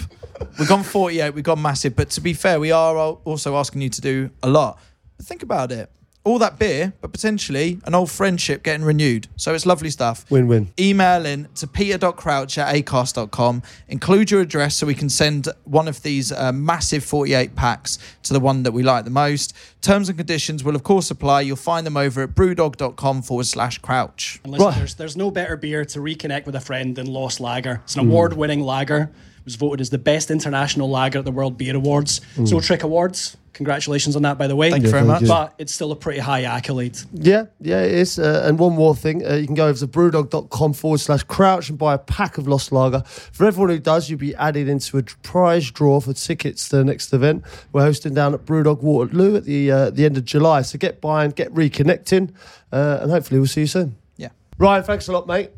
We've 0.60 0.68
gone 0.68 0.84
48. 0.84 1.34
We've 1.34 1.44
gone 1.44 1.62
massive. 1.62 1.96
But 1.96 2.10
to 2.12 2.22
be 2.22 2.34
fair, 2.34 2.60
we 2.60 2.72
are 2.72 2.98
also 2.98 3.56
asking 3.56 3.82
you 3.82 3.90
to 3.90 4.02
do 4.02 4.30
a 4.44 4.50
lot. 4.50 4.80
But 5.18 5.26
think 5.26 5.42
about 5.42 5.72
it. 5.72 5.90
All 6.24 6.38
that 6.38 6.60
beer, 6.60 6.94
but 7.02 7.12
potentially 7.12 7.80
an 7.86 7.96
old 7.96 8.12
friendship 8.12 8.62
getting 8.62 8.86
renewed. 8.86 9.28
So 9.38 9.56
it's 9.56 9.66
lovely 9.66 9.90
stuff. 9.90 10.24
Win 10.30 10.48
win. 10.48 10.72
Email 10.80 11.26
in 11.26 11.48
to 11.56 11.66
peter.crouch 11.66 12.60
at 12.60 12.76
acast.com. 12.76 13.64
Include 13.88 14.30
your 14.30 14.42
address 14.42 14.76
so 14.78 14.86
we 14.86 14.94
can 14.94 15.10
send 15.10 15.48
one 15.64 15.88
of 15.88 16.04
these 16.04 16.32
uh, 16.32 16.52
massive 16.52 17.04
48 17.04 17.56
packs 17.56 17.98
to 18.22 18.34
the 18.34 18.40
one 18.40 18.62
that 18.62 18.72
we 18.72 18.84
like 18.84 19.04
the 19.04 19.10
most. 19.10 19.56
Terms 19.82 20.10
and 20.10 20.18
conditions 20.18 20.64
will, 20.64 20.76
of 20.76 20.84
course, 20.84 21.10
apply. 21.10 21.42
You'll 21.42 21.56
find 21.56 21.88
them 21.88 21.98
over 21.98 22.22
at 22.22 22.36
brewdog.com 22.36 23.24
forward 23.24 23.48
slash 23.48 23.80
crouch. 23.80 24.40
And 24.44 24.54
listen, 24.54 24.68
Right. 24.68 24.78
there's, 24.78 24.94
there's 24.94 25.18
no 25.18 25.32
better 25.32 25.58
beer 25.58 25.86
to 25.86 26.00
reconnect 26.00 26.46
with 26.46 26.56
a 26.56 26.62
friend 26.62 26.96
than 26.96 27.08
Lost 27.08 27.40
Lager. 27.40 27.82
It's 27.86 27.96
an 27.96 28.04
Hmm. 28.04 28.12
award 28.12 28.34
winning 28.34 28.62
lager. 28.62 29.10
It 29.42 29.46
was 29.46 29.56
voted 29.56 29.82
as 29.82 29.90
the 29.90 29.98
best 29.98 30.30
international 30.30 30.90
lager 30.90 31.20
at 31.20 31.26
the 31.26 31.32
World 31.32 31.58
Beer 31.58 31.76
Awards. 31.76 32.22
It's 32.38 32.52
no 32.52 32.62
trick 32.62 32.84
awards. 32.84 33.38
Congratulations 33.54 34.16
on 34.16 34.22
that, 34.22 34.38
by 34.38 34.48
the 34.48 34.56
way. 34.56 34.72
Thank 34.72 34.84
you 34.84 34.90
very 34.90 35.04
much. 35.04 35.28
But 35.28 35.54
it's 35.58 35.74
still 35.74 35.92
a 35.92 35.96
pretty 35.96 36.20
high 36.20 36.44
accolade. 36.44 36.98
Yeah, 37.12 37.46
yeah, 37.60 37.82
it 37.82 37.92
is. 37.92 38.18
Uh, 38.18 38.44
and 38.46 38.58
one 38.58 38.74
more 38.74 38.96
thing, 38.96 39.26
uh, 39.26 39.34
you 39.34 39.46
can 39.46 39.56
go 39.56 39.68
over 39.68 39.78
to 39.78 39.88
brewdog.com 39.88 40.74
forward 40.74 41.00
slash 41.00 41.24
crouch 41.24 41.70
and 41.70 41.78
buy 41.78 41.94
a 41.96 41.98
pack 41.98 42.38
of 42.38 42.48
Lost 42.48 42.72
Lager. 42.72 43.04
For 43.06 43.46
everyone 43.46 43.70
who 43.70 43.80
does, 43.80 44.10
you'll 44.10 44.20
be 44.20 44.34
added 44.36 44.70
into 44.70 44.98
a 44.98 45.04
prize 45.24 45.70
draw 45.70 46.00
for 46.00 46.14
tickets 46.14 46.70
to 46.70 46.78
the 46.78 46.84
next 46.86 47.12
event. 47.14 47.44
We're 47.74 47.82
hosting 47.82 48.14
down 48.14 48.34
at 48.34 48.46
Brewdog 48.46 48.82
Waterloo 48.82 49.36
at 49.36 49.44
the 49.44 49.70
uh, 49.70 49.90
the 49.90 50.06
end 50.06 50.18
of 50.18 50.26
July. 50.26 50.62
So 50.62 50.78
get 50.78 51.02
buying, 51.02 51.32
get 51.32 51.54
reconnecting, 51.54 52.34
uh, 52.72 53.00
and 53.02 53.12
hopefully 53.12 53.40
we'll 53.40 53.48
see 53.48 53.62
you 53.62 53.68
soon. 53.68 53.98
Yeah. 54.16 54.30
Ryan, 54.60 54.84
thanks 54.84 55.08
a 55.08 55.12
lot, 55.12 55.28
mate. 55.28 55.52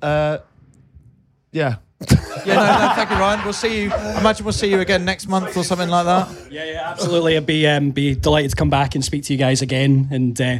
Uh, 0.00 0.38
yeah. 1.52 1.76
Yeah, 2.46 2.54
no, 2.54 2.88
no, 2.88 2.92
thank 2.94 3.10
you, 3.10 3.16
Ryan. 3.16 3.44
We'll 3.44 3.52
see 3.52 3.82
you. 3.82 3.92
I 3.92 4.18
imagine 4.20 4.44
we'll 4.46 4.52
see 4.54 4.70
you 4.70 4.80
again 4.80 5.04
next 5.04 5.28
month 5.28 5.54
or 5.56 5.62
something 5.62 5.88
like 5.90 6.06
that. 6.06 6.50
Yeah, 6.50 6.64
yeah, 6.64 6.90
absolutely. 6.90 7.36
I'd 7.36 7.44
be 7.44 7.66
um, 7.66 7.90
be 7.90 8.14
delighted 8.14 8.50
to 8.52 8.56
come 8.56 8.70
back 8.70 8.94
and 8.94 9.04
speak 9.04 9.24
to 9.24 9.32
you 9.34 9.38
guys 9.38 9.60
again 9.60 10.08
and 10.10 10.40
uh, 10.40 10.58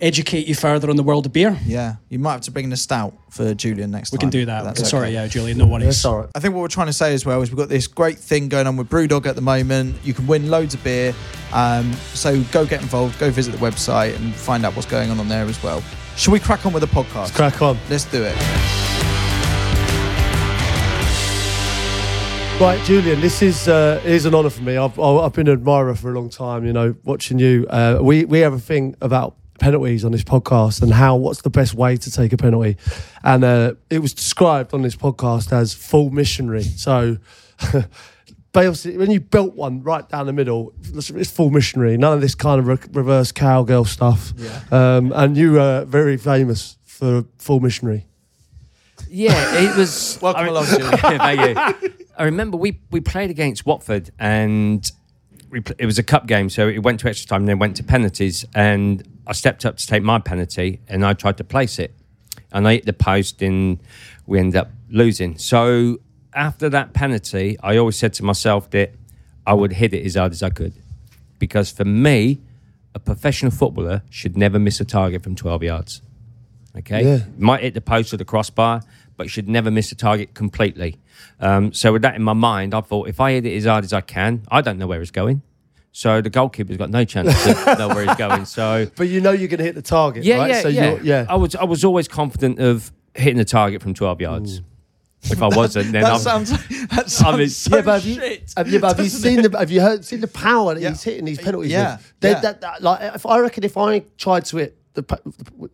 educate 0.00 0.46
you 0.48 0.54
further 0.54 0.88
on 0.88 0.96
the 0.96 1.02
world 1.02 1.26
of 1.26 1.32
beer. 1.34 1.58
Yeah, 1.66 1.96
you 2.08 2.18
might 2.18 2.32
have 2.32 2.40
to 2.42 2.50
bring 2.50 2.64
in 2.64 2.72
a 2.72 2.78
stout 2.78 3.12
for 3.28 3.52
Julian 3.54 3.90
next 3.90 4.12
We 4.12 4.16
time. 4.16 4.20
can 4.22 4.30
do 4.30 4.46
that. 4.46 4.64
that's 4.64 4.88
Sorry, 4.88 5.08
okay. 5.08 5.14
yeah, 5.14 5.26
Julian, 5.26 5.58
no 5.58 5.66
worries. 5.66 5.84
That's 5.84 6.04
all 6.06 6.20
right. 6.20 6.28
I 6.34 6.40
think 6.40 6.54
what 6.54 6.62
we're 6.62 6.68
trying 6.68 6.86
to 6.86 6.92
say 6.94 7.12
as 7.12 7.26
well 7.26 7.42
is 7.42 7.50
we've 7.50 7.58
got 7.58 7.68
this 7.68 7.86
great 7.86 8.18
thing 8.18 8.48
going 8.48 8.66
on 8.66 8.78
with 8.78 8.88
Brewdog 8.88 9.26
at 9.26 9.34
the 9.34 9.42
moment. 9.42 9.96
You 10.04 10.14
can 10.14 10.26
win 10.26 10.48
loads 10.50 10.72
of 10.72 10.82
beer. 10.82 11.14
Um, 11.52 11.92
so 12.14 12.42
go 12.44 12.64
get 12.64 12.80
involved, 12.80 13.18
go 13.18 13.30
visit 13.30 13.50
the 13.52 13.58
website 13.58 14.16
and 14.16 14.34
find 14.34 14.64
out 14.64 14.74
what's 14.74 14.88
going 14.88 15.10
on 15.10 15.20
on 15.20 15.28
there 15.28 15.44
as 15.44 15.62
well. 15.62 15.82
Shall 16.16 16.32
we 16.32 16.40
crack 16.40 16.64
on 16.64 16.72
with 16.72 16.80
the 16.82 16.88
podcast? 16.88 17.34
Crack 17.34 17.60
on. 17.60 17.76
Let's 17.90 18.06
do 18.06 18.22
it. 18.24 18.81
Right, 22.60 22.80
Julian, 22.84 23.20
this 23.20 23.42
is 23.42 23.66
uh, 23.66 24.00
is 24.04 24.24
an 24.24 24.36
honour 24.36 24.50
for 24.50 24.62
me. 24.62 24.76
I've 24.76 24.96
I've 25.00 25.32
been 25.32 25.48
an 25.48 25.54
admirer 25.54 25.96
for 25.96 26.12
a 26.12 26.14
long 26.14 26.28
time. 26.30 26.64
You 26.64 26.72
know, 26.72 26.94
watching 27.02 27.40
you. 27.40 27.66
Uh, 27.68 27.98
we 28.00 28.24
we 28.24 28.38
have 28.38 28.52
a 28.52 28.58
thing 28.60 28.94
about 29.00 29.34
penalties 29.58 30.04
on 30.04 30.12
this 30.12 30.22
podcast 30.22 30.80
and 30.80 30.92
how 30.92 31.16
what's 31.16 31.42
the 31.42 31.50
best 31.50 31.74
way 31.74 31.96
to 31.96 32.10
take 32.10 32.32
a 32.32 32.36
penalty, 32.36 32.76
and 33.24 33.42
uh, 33.42 33.74
it 33.90 33.98
was 33.98 34.14
described 34.14 34.74
on 34.74 34.82
this 34.82 34.94
podcast 34.94 35.52
as 35.52 35.74
full 35.74 36.10
missionary. 36.10 36.62
So. 36.62 37.18
Basically, 38.52 38.98
when 38.98 39.10
you 39.10 39.18
built 39.18 39.54
one 39.54 39.82
right 39.82 40.06
down 40.10 40.26
the 40.26 40.32
middle, 40.34 40.74
it's 40.92 41.08
it's 41.08 41.30
full 41.30 41.48
missionary. 41.48 41.96
None 41.96 42.12
of 42.12 42.20
this 42.20 42.34
kind 42.34 42.60
of 42.60 42.66
re- 42.66 42.76
reverse 42.92 43.32
cowgirl 43.32 43.86
stuff. 43.86 44.34
Yeah. 44.36 44.60
Um, 44.70 45.10
and 45.14 45.38
you 45.38 45.58
are 45.58 45.86
very 45.86 46.18
famous 46.18 46.76
for 46.84 47.24
full 47.38 47.60
missionary. 47.60 48.04
Yeah, 49.08 49.32
it 49.58 49.74
was. 49.74 50.18
Welcome 50.22 50.44
I- 50.44 50.48
along, 50.48 50.66
Julian. 50.66 50.98
Thank 50.98 51.82
you. 51.82 51.92
I 52.18 52.24
remember 52.24 52.56
we, 52.56 52.80
we 52.90 53.00
played 53.00 53.30
against 53.30 53.64
Watford 53.66 54.10
and 54.18 54.90
we, 55.50 55.60
pl- 55.60 55.76
it 55.78 55.86
was 55.86 55.98
a 55.98 56.02
cup 56.02 56.26
game, 56.26 56.50
so 56.50 56.68
it 56.68 56.78
went 56.82 57.00
to 57.00 57.08
extra 57.08 57.28
time 57.28 57.42
and 57.42 57.48
then 57.48 57.58
went 57.58 57.76
to 57.76 57.82
penalties. 57.84 58.44
And 58.54 59.02
I 59.26 59.32
stepped 59.32 59.64
up 59.64 59.76
to 59.78 59.86
take 59.86 60.02
my 60.02 60.18
penalty 60.18 60.80
and 60.88 61.04
I 61.04 61.14
tried 61.14 61.36
to 61.38 61.44
place 61.44 61.78
it. 61.78 61.94
And 62.52 62.68
I 62.68 62.74
hit 62.74 62.86
the 62.86 62.92
post 62.92 63.40
and 63.42 63.78
we 64.26 64.38
ended 64.38 64.56
up 64.56 64.70
losing. 64.90 65.38
So 65.38 65.98
after 66.34 66.68
that 66.68 66.92
penalty, 66.92 67.56
I 67.62 67.76
always 67.76 67.96
said 67.96 68.12
to 68.14 68.24
myself 68.24 68.70
that 68.70 68.92
I 69.46 69.54
would 69.54 69.72
hit 69.74 69.94
it 69.94 70.04
as 70.04 70.14
hard 70.14 70.32
as 70.32 70.42
I 70.42 70.50
could, 70.50 70.74
because 71.38 71.70
for 71.70 71.84
me, 71.84 72.40
a 72.94 72.98
professional 72.98 73.50
footballer 73.50 74.02
should 74.10 74.36
never 74.36 74.58
miss 74.58 74.80
a 74.80 74.84
target 74.84 75.22
from 75.22 75.34
12 75.34 75.62
yards. 75.62 76.02
Okay, 76.76 77.04
Yeah. 77.04 77.18
might 77.38 77.62
hit 77.62 77.74
the 77.74 77.80
post 77.80 78.12
or 78.14 78.16
the 78.18 78.24
crossbar, 78.24 78.82
but 79.16 79.30
should 79.30 79.48
never 79.48 79.70
miss 79.70 79.92
a 79.92 79.94
target 79.94 80.34
completely. 80.34 80.98
Um, 81.40 81.72
so 81.72 81.92
with 81.92 82.02
that 82.02 82.14
in 82.14 82.22
my 82.22 82.32
mind, 82.32 82.74
I 82.74 82.80
thought 82.80 83.08
if 83.08 83.20
I 83.20 83.32
hit 83.32 83.46
it 83.46 83.56
as 83.56 83.64
hard 83.64 83.84
as 83.84 83.92
I 83.92 84.00
can, 84.00 84.42
I 84.50 84.60
don't 84.60 84.78
know 84.78 84.86
where 84.86 85.00
it's 85.00 85.10
going. 85.10 85.42
So 85.94 86.22
the 86.22 86.30
goalkeeper's 86.30 86.78
got 86.78 86.88
no 86.90 87.04
chance 87.04 87.44
to 87.44 87.74
know 87.78 87.88
where 87.88 88.06
he's 88.06 88.16
going. 88.16 88.46
So 88.46 88.86
But 88.96 89.08
you 89.08 89.20
know 89.20 89.32
you're 89.32 89.48
going 89.48 89.58
to 89.58 89.64
hit 89.64 89.74
the 89.74 89.82
target, 89.82 90.24
yeah, 90.24 90.38
right? 90.38 90.50
yeah, 90.50 90.60
so 90.62 90.68
yeah. 90.68 90.90
You're, 90.92 91.02
yeah. 91.02 91.26
I 91.28 91.36
was 91.36 91.54
I 91.54 91.64
was 91.64 91.84
always 91.84 92.08
confident 92.08 92.58
of 92.60 92.90
hitting 93.14 93.36
the 93.36 93.44
target 93.44 93.82
from 93.82 93.92
12 93.94 94.20
yards. 94.20 94.62
If 95.24 95.40
I 95.42 95.48
wasn't, 95.48 95.92
then 95.92 96.02
That 96.02 96.14
I'm, 96.14 96.18
sounds 96.18 96.50
that 96.88 97.08
sounds 97.10 97.36
mean, 97.38 97.48
so 97.50 97.76
yeah, 97.76 97.82
but 97.82 97.92
have 98.00 98.04
you, 98.06 98.14
shit. 98.14 98.52
have 98.56 98.68
you, 98.68 98.80
but 98.80 98.96
have 98.96 99.04
you 99.04 99.10
seen 99.10 99.38
it? 99.40 99.52
the 99.52 99.58
have 99.58 99.70
you 99.70 99.80
heard 99.82 100.04
seen 100.04 100.20
the 100.20 100.26
power 100.28 100.74
that 100.74 100.80
Yeah. 100.80 100.88
he's 100.88 101.02
hitting 101.02 101.26
these 101.26 101.38
penalties? 101.38 101.70
Yeah, 101.70 101.96
with? 101.98 102.12
They- 102.20 102.30
yeah. 102.30 102.40
That, 102.40 102.60
that, 102.62 102.82
like, 102.82 103.14
if 103.14 103.26
I 103.26 103.38
reckon 103.40 103.62
if 103.62 103.76
I 103.76 104.00
tried 104.18 104.46
to 104.46 104.56
hit 104.56 104.76
the, 104.94 105.04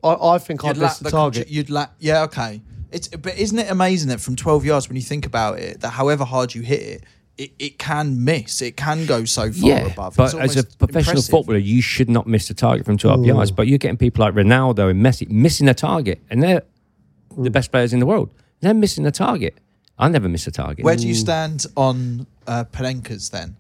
I, 0.05 0.15
I 0.35 0.39
think 0.39 0.65
I'd 0.65 0.77
You'd 0.77 0.83
lack 0.83 0.91
miss 0.91 0.99
the 0.99 1.11
target. 1.11 1.47
contr- 1.47 1.51
You'd 1.51 1.71
lack. 1.71 1.93
Yeah, 1.99 2.23
okay. 2.25 2.61
It's 2.91 3.09
but 3.09 3.37
isn't 3.37 3.59
it 3.59 3.71
amazing 3.71 4.09
that 4.09 4.21
from 4.21 4.37
12 4.37 4.65
yards, 4.65 4.89
when 4.89 4.97
you 4.97 5.03
think 5.03 5.27
about 5.27 5.59
it, 5.59 5.81
that 5.81 5.91
however 5.91 6.25
hard 6.25 6.55
you 6.55 6.63
hit 6.63 6.81
it, 6.81 7.05
it, 7.37 7.53
it 7.59 7.79
can 7.79 8.25
miss. 8.25 8.61
It 8.61 8.77
can 8.77 9.07
go 9.07 9.25
so 9.25 9.53
far 9.53 9.69
yeah. 9.69 9.87
above. 9.87 10.17
But 10.17 10.35
It's 10.35 10.57
as 10.57 10.57
a 10.57 10.65
professional 10.65 11.13
impressive. 11.13 11.31
footballer, 11.31 11.59
you 11.59 11.81
should 11.81 12.11
not 12.11 12.27
miss 12.27 12.49
the 12.49 12.55
target 12.55 12.85
from 12.85 12.99
12 12.99 13.25
yards. 13.25 13.51
But 13.51 13.69
you're 13.69 13.79
getting 13.79 13.97
people 13.97 14.25
like 14.25 14.35
Ronaldo 14.35 14.91
and 14.91 15.05
Messi 15.05 15.29
missing 15.31 15.69
a 15.69 15.75
target, 15.75 16.21
and 16.31 16.43
they're 16.43 16.63
the 17.37 17.51
best 17.51 17.71
players 17.71 17.93
in 17.93 18.01
the 18.01 18.07
world. 18.07 18.31
They're 18.61 18.75
missing 18.75 19.07
a 19.07 19.13
target. 19.13 19.57
I 19.99 20.09
never 20.09 20.29
miss 20.29 20.47
a 20.47 20.51
target. 20.51 20.85
where 20.85 20.97
do 20.97 21.09
you 21.09 21.15
stand 21.15 21.67
on 21.77 22.27
uh, 22.47 22.65
Panenkas 22.65 23.31
then? 23.31 23.57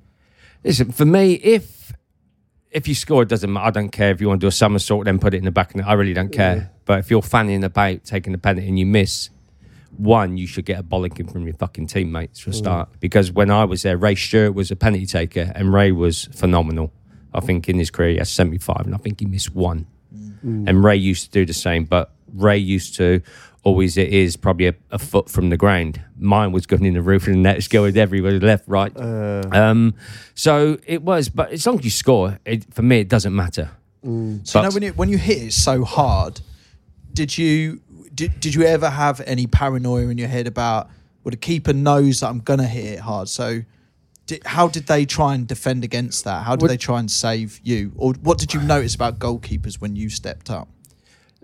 Listen, 0.64 0.92
for 0.92 1.04
me, 1.04 1.34
if 1.34 1.77
if 2.70 2.86
you 2.86 2.94
score, 2.94 3.22
it 3.22 3.28
doesn't 3.28 3.52
matter. 3.52 3.66
I 3.66 3.70
don't 3.70 3.90
care 3.90 4.10
if 4.10 4.20
you 4.20 4.28
want 4.28 4.40
to 4.40 4.44
do 4.44 4.48
a 4.48 4.52
somersault, 4.52 5.04
then 5.06 5.18
put 5.18 5.34
it 5.34 5.38
in 5.38 5.44
the 5.44 5.50
back 5.50 5.72
the 5.72 5.86
I 5.86 5.94
really 5.94 6.14
don't 6.14 6.32
care. 6.32 6.70
But 6.84 7.00
if 7.00 7.10
you're 7.10 7.22
fanning 7.22 7.64
about 7.64 8.04
taking 8.04 8.32
the 8.32 8.38
penalty 8.38 8.68
and 8.68 8.78
you 8.78 8.86
miss, 8.86 9.30
one, 9.96 10.36
you 10.36 10.46
should 10.46 10.64
get 10.64 10.78
a 10.78 10.82
bollocking 10.82 11.30
from 11.30 11.44
your 11.44 11.54
fucking 11.54 11.86
teammates 11.86 12.40
for 12.40 12.50
a 12.50 12.52
mm. 12.52 12.56
start. 12.56 12.88
Because 13.00 13.32
when 13.32 13.50
I 13.50 13.64
was 13.64 13.82
there, 13.82 13.96
Ray 13.96 14.14
Stewart 14.14 14.54
was 14.54 14.70
a 14.70 14.76
penalty 14.76 15.06
taker, 15.06 15.52
and 15.54 15.72
Ray 15.72 15.92
was 15.92 16.26
phenomenal. 16.26 16.92
I 17.34 17.40
think 17.40 17.68
in 17.68 17.78
his 17.78 17.90
career, 17.90 18.10
he 18.10 18.16
has 18.18 18.30
75, 18.30 18.86
and 18.86 18.94
I 18.94 18.98
think 18.98 19.20
he 19.20 19.26
missed 19.26 19.54
one. 19.54 19.86
Mm. 20.44 20.68
And 20.68 20.84
Ray 20.84 20.96
used 20.96 21.24
to 21.24 21.30
do 21.30 21.44
the 21.44 21.52
same, 21.52 21.84
but 21.84 22.12
Ray 22.32 22.58
used 22.58 22.94
to 22.96 23.22
always, 23.64 23.96
it 23.96 24.08
is 24.08 24.36
probably 24.36 24.66
a, 24.68 24.74
a 24.90 24.98
foot 24.98 25.28
from 25.28 25.50
the 25.50 25.56
ground. 25.56 26.00
Mine 26.18 26.52
was 26.52 26.66
going 26.66 26.84
in 26.84 26.94
the 26.94 27.02
roof, 27.02 27.26
and 27.26 27.36
the 27.36 27.40
net's 27.40 27.68
going 27.68 27.96
everywhere, 27.96 28.38
left, 28.40 28.64
right. 28.66 28.92
Um, 28.96 29.94
so 30.34 30.78
it 30.86 31.02
was, 31.02 31.28
but 31.28 31.50
as 31.52 31.66
long 31.66 31.78
as 31.78 31.84
you 31.84 31.90
score, 31.90 32.38
it, 32.44 32.72
for 32.72 32.82
me, 32.82 33.00
it 33.00 33.08
doesn't 33.08 33.34
matter. 33.34 33.70
So 34.02 34.08
you 34.60 34.62
know 34.62 34.70
when 34.70 34.82
you 34.82 34.92
when 34.92 35.08
you 35.08 35.18
hit 35.18 35.42
it 35.42 35.52
so 35.52 35.84
hard, 35.84 36.40
did 37.12 37.36
you 37.36 37.80
did, 38.14 38.38
did 38.40 38.54
you 38.54 38.62
ever 38.62 38.88
have 38.88 39.20
any 39.26 39.46
paranoia 39.46 40.08
in 40.08 40.18
your 40.18 40.28
head 40.28 40.46
about 40.46 40.88
well 41.24 41.30
the 41.30 41.36
keeper 41.36 41.72
knows 41.72 42.20
that 42.20 42.28
I'm 42.28 42.38
gonna 42.38 42.66
hit 42.66 42.84
it 42.84 43.00
hard? 43.00 43.28
So 43.28 43.62
did, 44.26 44.44
how 44.46 44.68
did 44.68 44.86
they 44.86 45.04
try 45.04 45.34
and 45.34 45.46
defend 45.48 45.82
against 45.84 46.24
that? 46.24 46.44
How 46.44 46.54
did 46.54 46.62
Would- 46.62 46.70
they 46.70 46.76
try 46.76 47.00
and 47.00 47.10
save 47.10 47.60
you? 47.64 47.92
Or 47.96 48.12
what 48.22 48.38
did 48.38 48.54
you 48.54 48.60
notice 48.60 48.94
about 48.94 49.18
goalkeepers 49.18 49.80
when 49.80 49.96
you 49.96 50.08
stepped 50.10 50.48
up? 50.48 50.68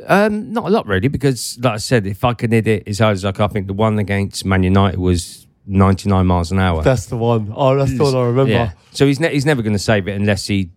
Um, 0.07 0.53
not 0.53 0.65
a 0.65 0.71
lot 0.71 0.87
really, 0.87 1.09
because 1.09 1.59
like 1.63 1.75
I 1.75 1.77
said, 1.77 2.07
if 2.07 2.25
I 2.25 2.35
can 2.35 2.51
hit 2.51 2.67
it 2.67 2.89
as 2.89 2.99
hard 2.99 3.15
as 3.15 3.25
I 3.25 3.33
could, 3.33 3.45
I 3.45 3.49
think 3.49 3.67
the 3.69 3.73
one 3.75 3.99
against 3.99 4.45
Man 4.45 4.63
United 4.63 4.99
was 4.99 5.47
99 5.67 6.27
miles 6.27 6.51
an 6.53 6.59
hour. 6.59 6.83
That's 6.83 7.07
the 7.07 7.17
one. 7.17 7.53
Oh, 7.55 7.77
that's 7.77 7.97
the 7.97 8.03
one 8.03 8.15
I 8.15 8.27
remember. 8.27 8.53
Yeah. 8.53 8.73
So 8.91 9.07
he's 9.07 9.21
ne- 9.21 9.33
he's 9.33 9.47
never 9.47 9.63
going 9.63 9.73
to 9.73 9.79
save 9.79 10.09
it 10.09 10.17
unless 10.17 10.47
he 10.47 10.71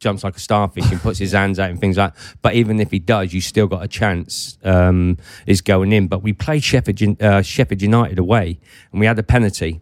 jumps 0.00 0.24
like 0.24 0.36
a 0.36 0.40
starfish 0.40 0.90
and 0.90 1.00
puts 1.00 1.18
his 1.18 1.32
hands 1.32 1.58
out 1.58 1.70
and 1.70 1.80
things 1.80 1.96
like. 1.96 2.14
that. 2.14 2.36
But 2.42 2.54
even 2.54 2.80
if 2.80 2.90
he 2.90 2.98
does, 2.98 3.32
you 3.32 3.40
still 3.40 3.66
got 3.68 3.82
a 3.82 3.88
chance. 3.88 4.58
Um, 4.64 5.16
is 5.46 5.60
going 5.62 5.92
in. 5.92 6.08
But 6.08 6.22
we 6.22 6.32
played 6.32 6.64
Sheffield 6.64 7.22
uh, 7.22 7.40
Sheffield 7.40 7.80
United 7.82 8.18
away, 8.18 8.58
and 8.90 9.00
we 9.00 9.06
had 9.06 9.18
a 9.18 9.22
penalty. 9.22 9.80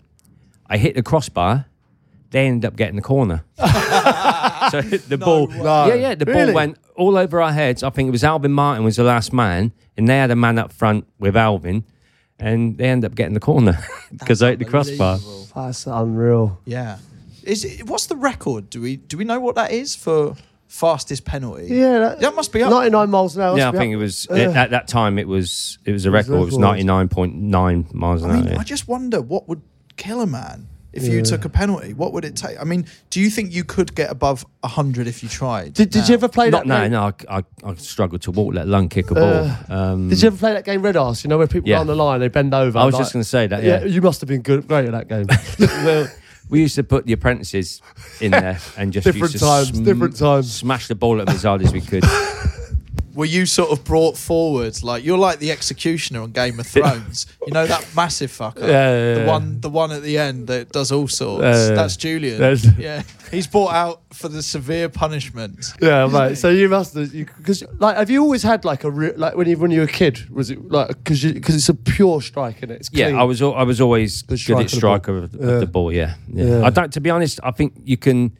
I 0.66 0.76
hit 0.76 0.94
the 0.94 1.02
crossbar. 1.02 1.66
They 2.30 2.47
ended 2.47 2.66
up 2.66 2.76
getting 2.76 2.97
the 2.97 3.02
corner. 3.02 3.44
so 4.72 4.80
the 5.08 5.18
ball, 5.18 5.46
No. 5.48 5.86
yeah, 5.86 5.94
yeah, 5.94 6.14
the 6.14 6.24
Really? 6.24 6.46
ball 6.46 6.54
went 6.54 6.78
all 6.96 7.16
over 7.16 7.40
our 7.40 7.52
heads. 7.52 7.82
I 7.82 7.90
think 7.90 8.08
it 8.08 8.12
was 8.12 8.24
Alvin 8.24 8.52
Martin 8.52 8.84
was 8.84 8.96
the 8.96 9.04
last 9.04 9.32
man, 9.32 9.72
and 9.96 10.08
they 10.08 10.16
had 10.18 10.30
a 10.30 10.36
man 10.36 10.58
up 10.58 10.72
front 10.72 11.06
with 11.18 11.36
Alvin, 11.36 11.84
and 12.38 12.76
they 12.78 12.86
ended 12.86 13.10
up 13.10 13.14
getting 13.16 13.34
the 13.34 13.40
corner 13.40 13.78
because 14.10 14.42
I 14.42 14.50
hit 14.50 14.58
the 14.58 14.64
crossbar. 14.64 15.14
Unbelievable. 15.14 15.48
That's 15.54 15.86
unreal. 15.86 16.60
Yeah. 16.64 16.98
Is 17.44 17.64
it, 17.64 17.88
what's 17.88 18.06
the 18.06 18.16
record? 18.16 18.70
Do 18.70 18.80
we 18.80 18.96
do 18.96 19.16
we 19.18 19.24
know 19.24 19.40
what 19.40 19.54
that 19.56 19.72
is 19.72 19.94
for 19.96 20.36
fastest 20.68 21.24
penalty? 21.24 21.66
Yeah, 21.66 21.98
that, 21.98 22.20
That 22.20 22.34
must 22.34 22.52
be 22.52 22.62
up. 22.62 22.70
99 22.70 23.10
miles 23.10 23.36
an 23.36 23.42
hour. 23.42 23.58
Yeah, 23.58 23.68
I 23.68 23.72
think 23.72 23.90
up. 23.92 23.94
it 23.94 23.96
was 23.96 24.26
Yeah. 24.30 24.50
at 24.62 24.70
that 24.70 24.86
time. 24.88 25.18
It 25.18 25.26
was 25.28 25.78
it 25.84 25.92
was 25.92 26.06
a 26.06 26.10
was 26.10 26.26
a 26.28 26.32
record. 26.32 26.32
It 26.34 26.44
was 26.44 26.46
record. 26.54 26.60
ninety 26.60 26.84
nine 26.84 27.08
point 27.08 27.34
nine 27.36 27.86
miles 27.92 28.22
an 28.22 28.30
I 28.30 28.34
hour. 28.34 28.40
mean, 28.44 28.52
yeah. 28.52 28.58
I 28.60 28.64
just 28.64 28.86
wonder 28.88 29.20
what 29.20 29.48
would 29.48 29.62
kill 29.96 30.20
a 30.20 30.26
man 30.26 30.68
if 30.92 31.04
you 31.08 31.22
took 31.22 31.44
a 31.44 31.49
penalty. 31.49 31.94
What 31.94 32.12
would 32.12 32.25
it 32.25 32.37
take? 32.37 32.61
I 32.61 32.64
mean, 32.64 32.87
do 33.11 33.20
you 33.20 33.30
think 33.30 33.52
you 33.52 33.64
could 33.64 33.94
get 33.94 34.11
above 34.11 34.44
hundred 34.64 35.06
if 35.06 35.22
you 35.22 35.28
tried? 35.28 35.75
Did, 35.75 35.90
did 35.90 36.08
you 36.08 36.14
ever 36.14 36.28
play 36.28 36.50
Not 36.50 36.66
that 36.66 36.68
no, 36.68 36.80
game? 36.82 36.92
no. 36.92 37.12
I, 37.30 37.38
I, 37.38 37.70
I 37.70 37.75
struggled 37.76 38.22
to 38.22 38.30
walk, 38.30 38.54
let 38.54 38.66
alone 38.66 38.88
kick 38.88 39.11
a 39.11 39.14
ball. 39.14 39.50
um, 39.68 40.08
Did 40.08 40.20
you 40.22 40.26
ever 40.28 40.37
play 40.37 40.52
that 40.52 40.64
game 40.64 40.82
Red 40.82 40.96
Arse? 40.96 41.25
You 41.25 41.28
know 41.28 41.38
where 41.38 41.46
people 41.46 41.68
Yeah. 41.68 41.76
are 41.78 41.80
on 41.80 41.87
the 41.87 41.96
line, 41.96 42.20
they 42.20 42.28
bend 42.28 42.52
over. 42.54 42.78
I 42.78 42.84
was 42.84 42.94
like- 42.94 43.00
just 43.02 43.12
going 43.12 43.22
to 43.22 43.28
say 43.28 43.46
that. 43.46 43.62
yeah. 43.62 43.80
Yeah. 43.80 43.87
you 43.87 44.02
must 44.02 44.20
have 44.20 44.28
been 44.28 44.42
good, 44.42 44.66
great 44.68 44.87
at 44.88 44.92
that 44.92 45.08
game. 45.08 45.26
well, 45.84 46.08
we 46.50 46.61
used 46.61 46.75
to 46.75 46.84
put 46.84 47.06
the 47.06 47.12
apprentices 47.14 47.80
in 48.20 48.32
there 48.32 48.58
and 48.76 48.92
just 48.92 49.04
Different 49.04 49.32
used 49.32 49.38
to 49.44 49.49
times, 49.49 49.70
different 49.80 50.16
times. 50.16 50.52
Smash 50.52 50.88
the 50.88 50.94
ball 50.94 51.20
at 51.20 51.26
them 51.26 51.34
as 51.37 51.44
hard 51.44 51.62
as 51.62 51.72
we 51.72 51.80
could. 51.80 52.04
Were 53.14 53.26
you 53.26 53.47
sort 53.47 53.71
of 53.71 53.85
brought 53.85 54.16
forward 54.16 54.83
like 54.83 55.04
you're 55.04 55.19
like 55.19 55.38
the 55.38 55.50
executioner 55.50 56.21
on 56.23 56.33
Game 56.33 56.59
of 56.61 56.66
Thrones? 56.75 57.26
you 57.47 57.52
know 57.52 57.66
that 57.66 57.87
massive 57.95 58.31
fucker, 58.31 58.61
Yeah, 58.61 58.66
yeah, 58.69 59.14
the 59.14 59.21
yeah. 59.21 59.26
one, 59.26 59.61
the 59.61 59.69
one 59.71 59.92
at 59.92 60.02
the 60.02 60.19
end 60.19 60.47
that 60.47 60.73
does 60.73 60.90
all 60.92 61.09
sorts. 61.09 61.42
Yeah, 61.42 61.69
yeah. 61.69 61.75
That's 61.75 61.97
Julian. 61.97 62.38
That's- 62.38 62.66
yeah, 62.78 63.02
he's 63.31 63.47
brought 63.47 63.73
out 63.75 64.00
for 64.12 64.28
the 64.28 64.42
severe 64.42 64.88
punishment. 64.88 65.64
yeah, 65.81 66.07
mate. 66.07 66.37
So 66.37 66.49
you 66.50 66.69
must 66.69 66.95
because 66.95 67.62
like, 67.78 67.97
have 67.97 68.11
you 68.11 68.23
always 68.23 68.42
had 68.42 68.64
like 68.64 68.85
a 68.85 68.90
re- 68.90 69.14
like 69.16 69.35
when 69.37 69.49
you 69.49 69.59
when 69.59 69.71
you 69.71 69.81
were 69.81 69.87
a 69.87 69.99
kid? 70.00 70.28
Was 70.31 70.50
it 70.50 70.71
like 70.71 70.88
because 70.88 71.23
because 71.25 71.54
it's 71.54 71.69
a 71.69 71.75
pure 71.75 72.21
strike 72.23 72.62
and 72.62 72.71
it? 72.73 72.81
it's 72.81 72.90
Yeah, 72.92 73.09
clean. 73.09 73.19
I 73.19 73.25
was 73.25 73.42
I 73.42 73.62
was 73.62 73.81
always 73.81 74.23
Good 74.23 74.40
good 74.47 74.59
at 74.61 74.71
striker 74.71 74.76
striker 75.12 75.16
of 75.19 75.25
of, 75.25 75.33
the 75.33 75.64
of 75.64 75.73
ball. 75.73 75.92
Yeah. 75.92 76.07
the 76.07 76.16
ball. 76.35 76.45
Yeah. 76.45 76.45
yeah, 76.50 76.59
Yeah. 76.61 76.66
I 76.66 76.71
don't. 76.71 76.92
To 76.92 77.00
be 77.00 77.11
honest, 77.11 77.40
I 77.42 77.50
think 77.50 77.75
you 77.85 77.97
can. 77.97 78.37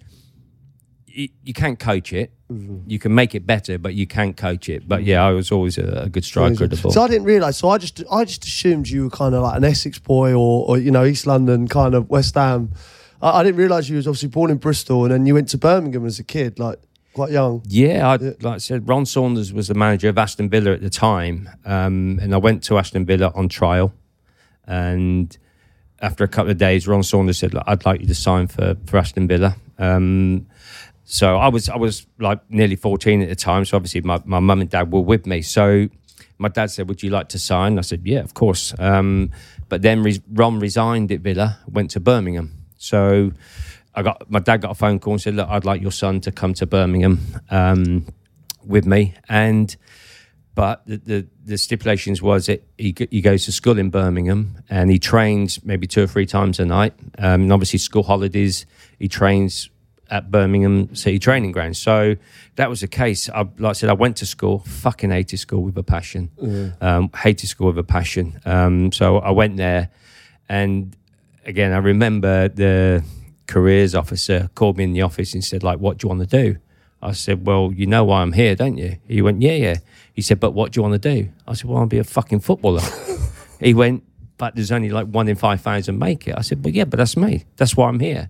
You, 1.15 1.29
you 1.43 1.53
can't 1.53 1.79
coach 1.79 2.13
it. 2.13 2.33
Mm-hmm. 2.51 2.91
You 2.91 2.99
can 2.99 3.15
make 3.15 3.35
it 3.35 3.47
better, 3.47 3.79
but 3.79 3.95
you 3.95 4.07
can't 4.07 4.37
coach 4.37 4.69
it. 4.69 4.89
But 4.89 5.05
yeah, 5.05 5.25
I 5.25 5.31
was 5.31 5.53
always 5.53 5.79
a, 5.79 6.05
a 6.05 6.09
good 6.09 6.25
striker 6.25 6.65
of 6.65 6.71
the 6.71 6.77
ball. 6.77 6.93
So 6.93 7.03
I 7.03 7.09
didn't 7.09 7.25
realise. 7.25 7.59
So 7.59 7.69
I 7.69 7.79
just 7.79 8.03
I 8.11 8.25
just 8.25 8.45
assumed 8.45 8.89
you 8.89 9.05
were 9.05 9.11
kind 9.11 9.35
of 9.35 9.43
like 9.43 9.57
an 9.57 9.65
Essex 9.65 9.99
boy 9.99 10.33
or, 10.33 10.69
or 10.69 10.79
you 10.79 10.91
know 10.91 11.05
East 11.05 11.27
London 11.27 11.69
kind 11.69 11.95
of 11.95 12.09
West 12.11 12.35
Ham. 12.35 12.73
I, 13.21 13.41
I 13.41 13.43
didn't 13.43 13.57
realise 13.57 13.89
you 13.89 13.97
was 13.97 14.07
obviously 14.07 14.29
born 14.29 14.51
in 14.51 14.59
Bristol 14.59 15.05
and 15.05 15.13
then 15.13 15.27
you 15.27 15.35
went 15.35 15.49
to 15.51 15.59
Birmingham 15.59 16.05
as 16.05 16.19
a 16.19 16.25
kid, 16.25 16.59
like 16.59 16.79
quite 17.15 17.31
young. 17.31 17.63
Yeah, 17.67 18.09
I, 18.09 18.17
like 18.17 18.45
I 18.45 18.59
said, 18.59 18.89
Ron 18.89 19.07
Saunders 19.07 19.53
was 19.53 19.69
the 19.69 19.75
manager 19.75 20.09
of 20.09 20.19
Aston 20.19 20.49
Villa 20.49 20.73
at 20.73 20.81
the 20.81 20.91
time, 20.91 21.49
um, 21.65 22.19
and 22.23 22.35
I 22.35 22.39
went 22.39 22.63
to 22.65 22.79
Aston 22.79 23.07
Villa 23.07 23.33
on 23.35 23.49
trial. 23.49 23.95
And 24.67 25.37
after 26.01 26.25
a 26.25 26.29
couple 26.29 26.51
of 26.51 26.59
days, 26.59 26.87
Ron 26.87 27.03
Saunders 27.03 27.39
said, 27.39 27.55
"Look, 27.55 27.65
"I'd 27.67 27.85
like 27.85 28.01
you 28.01 28.07
to 28.07 28.15
sign 28.15 28.47
for 28.47 28.77
for 28.87 28.99
Aston 28.99 29.29
Villa." 29.29 29.57
Um, 29.79 30.47
so 31.13 31.37
I 31.37 31.49
was 31.49 31.69
I 31.69 31.77
was 31.77 32.07
like 32.19 32.41
nearly 32.51 32.75
fourteen 32.75 33.21
at 33.21 33.29
the 33.29 33.35
time. 33.35 33.67
So 33.67 33.77
obviously 33.77 34.01
my 34.01 34.23
my 34.25 34.41
mum 34.41 34.63
and 34.63 34.71
dad 34.71 34.91
were 34.91 35.03
with 35.03 35.27
me. 35.27 35.43
So 35.43 35.89
my 36.39 36.49
dad 36.49 36.71
said, 36.71 36.89
"Would 36.89 37.03
you 37.03 37.11
like 37.11 37.29
to 37.29 37.39
sign?" 37.39 37.79
I 37.79 37.83
said, 37.83 38.01
"Yeah, 38.05 38.21
of 38.21 38.33
course." 38.33 38.75
Um, 38.79 39.31
but 39.69 39.83
then 39.83 40.03
re- 40.03 40.23
Ron 40.33 40.59
resigned 40.59 41.13
at 41.13 41.21
Villa, 41.21 41.59
went 41.71 41.91
to 41.91 42.01
Birmingham. 42.01 42.65
So 42.79 43.33
I 43.95 44.01
got 44.01 44.31
my 44.31 44.39
dad 44.39 44.63
got 44.63 44.71
a 44.71 44.75
phone 44.75 45.01
call 45.01 45.13
and 45.13 45.21
said, 45.21 45.35
"Look, 45.35 45.51
I'd 45.51 45.67
like 45.67 45.83
your 45.83 45.93
son 45.93 46.23
to 46.23 46.33
come 46.33 46.55
to 46.55 46.67
Birmingham 46.67 47.21
um, 47.51 48.07
with 48.65 48.87
me." 48.87 49.13
And 49.29 49.77
but 50.55 50.81
the, 50.87 50.97
the, 50.97 51.27
the 51.45 51.59
stipulations 51.59 52.23
was 52.23 52.47
that 52.47 52.67
he, 52.79 52.95
he 53.11 53.21
goes 53.21 53.45
to 53.45 53.53
school 53.53 53.79
in 53.79 53.91
Birmingham 53.91 54.63
and 54.71 54.91
he 54.91 54.99
trains 54.99 55.63
maybe 55.63 55.87
two 55.87 56.05
or 56.05 56.07
three 56.07 56.27
times 56.27 56.59
a 56.59 56.65
night. 56.65 56.95
Um, 57.19 57.43
and 57.43 57.53
obviously, 57.53 57.81
school 57.81 58.03
holidays, 58.03 58.65
he 58.99 59.09
trains 59.09 59.69
at 60.11 60.31
Birmingham 60.31 60.95
City 60.95 61.19
Training 61.19 61.53
Ground. 61.53 61.77
So 61.77 62.17
that 62.57 62.69
was 62.69 62.81
the 62.81 62.89
case. 62.89 63.31
I, 63.31 63.41
like 63.59 63.71
I 63.71 63.73
said, 63.73 63.89
I 63.89 63.95
went 63.95 64.17
to 64.19 64.27
school, 64.27 64.61
fucking 64.61 65.11
hated 65.11 65.39
school 65.39 65.63
with 65.63 65.77
a 65.79 65.83
passion. 65.83 66.31
Um, 66.81 67.11
hated 67.17 67.47
school 67.47 67.69
with 67.69 67.79
a 67.79 67.85
passion. 67.85 68.41
Um, 68.45 68.93
so 68.93 69.19
I 69.19 69.31
went 69.31 69.57
there 69.57 69.91
and 70.49 70.95
again, 71.45 71.73
I 71.73 71.79
remember 71.79 72.49
the 72.49 73.05
careers 73.47 73.95
officer 73.95 74.51
called 74.55 74.77
me 74.77 74.85
in 74.85 74.93
the 74.93 75.03
office 75.03 75.35
and 75.35 75.45
said, 75.45 75.63
like, 75.63 75.79
what 75.79 75.99
do 75.99 76.05
you 76.05 76.09
want 76.09 76.29
to 76.29 76.45
do? 76.45 76.59
I 77.01 77.13
said, 77.13 77.47
well, 77.47 77.73
you 77.75 77.87
know 77.87 78.05
why 78.05 78.23
I'm 78.23 78.33
here, 78.33 78.55
don't 78.55 78.79
you? 78.79 78.97
He 79.09 79.23
went, 79.23 79.43
yeah, 79.43 79.55
yeah. 79.55 79.77
He 80.13 80.23
said, 80.23 80.39
but 80.39 80.53
what 80.53 80.73
do 80.73 80.79
you 80.79 80.83
want 80.83 81.01
to 81.03 81.15
do? 81.15 81.31
I 81.49 81.55
said, 81.55 81.69
well, 81.69 81.79
I'll 81.79 81.87
be 81.87 81.99
a 81.99 82.05
fucking 82.05 82.41
footballer. 82.41 82.83
he 83.61 83.75
went, 83.75 84.05
but 84.43 84.55
there's 84.55 84.73
only 84.73 84.89
like 84.89 85.07
one 85.07 85.29
in 85.29 85.37
5,000 85.37 85.99
make 85.99 86.27
it. 86.29 86.35
I 86.37 86.43
said, 86.43 86.63
But 86.63 86.73
yeah, 86.73 86.85
but 86.85 86.97
that's 86.97 87.17
me. 87.17 87.45
That's 87.57 87.77
why 87.77 87.89
I'm 87.89 88.01
here. 88.01 88.29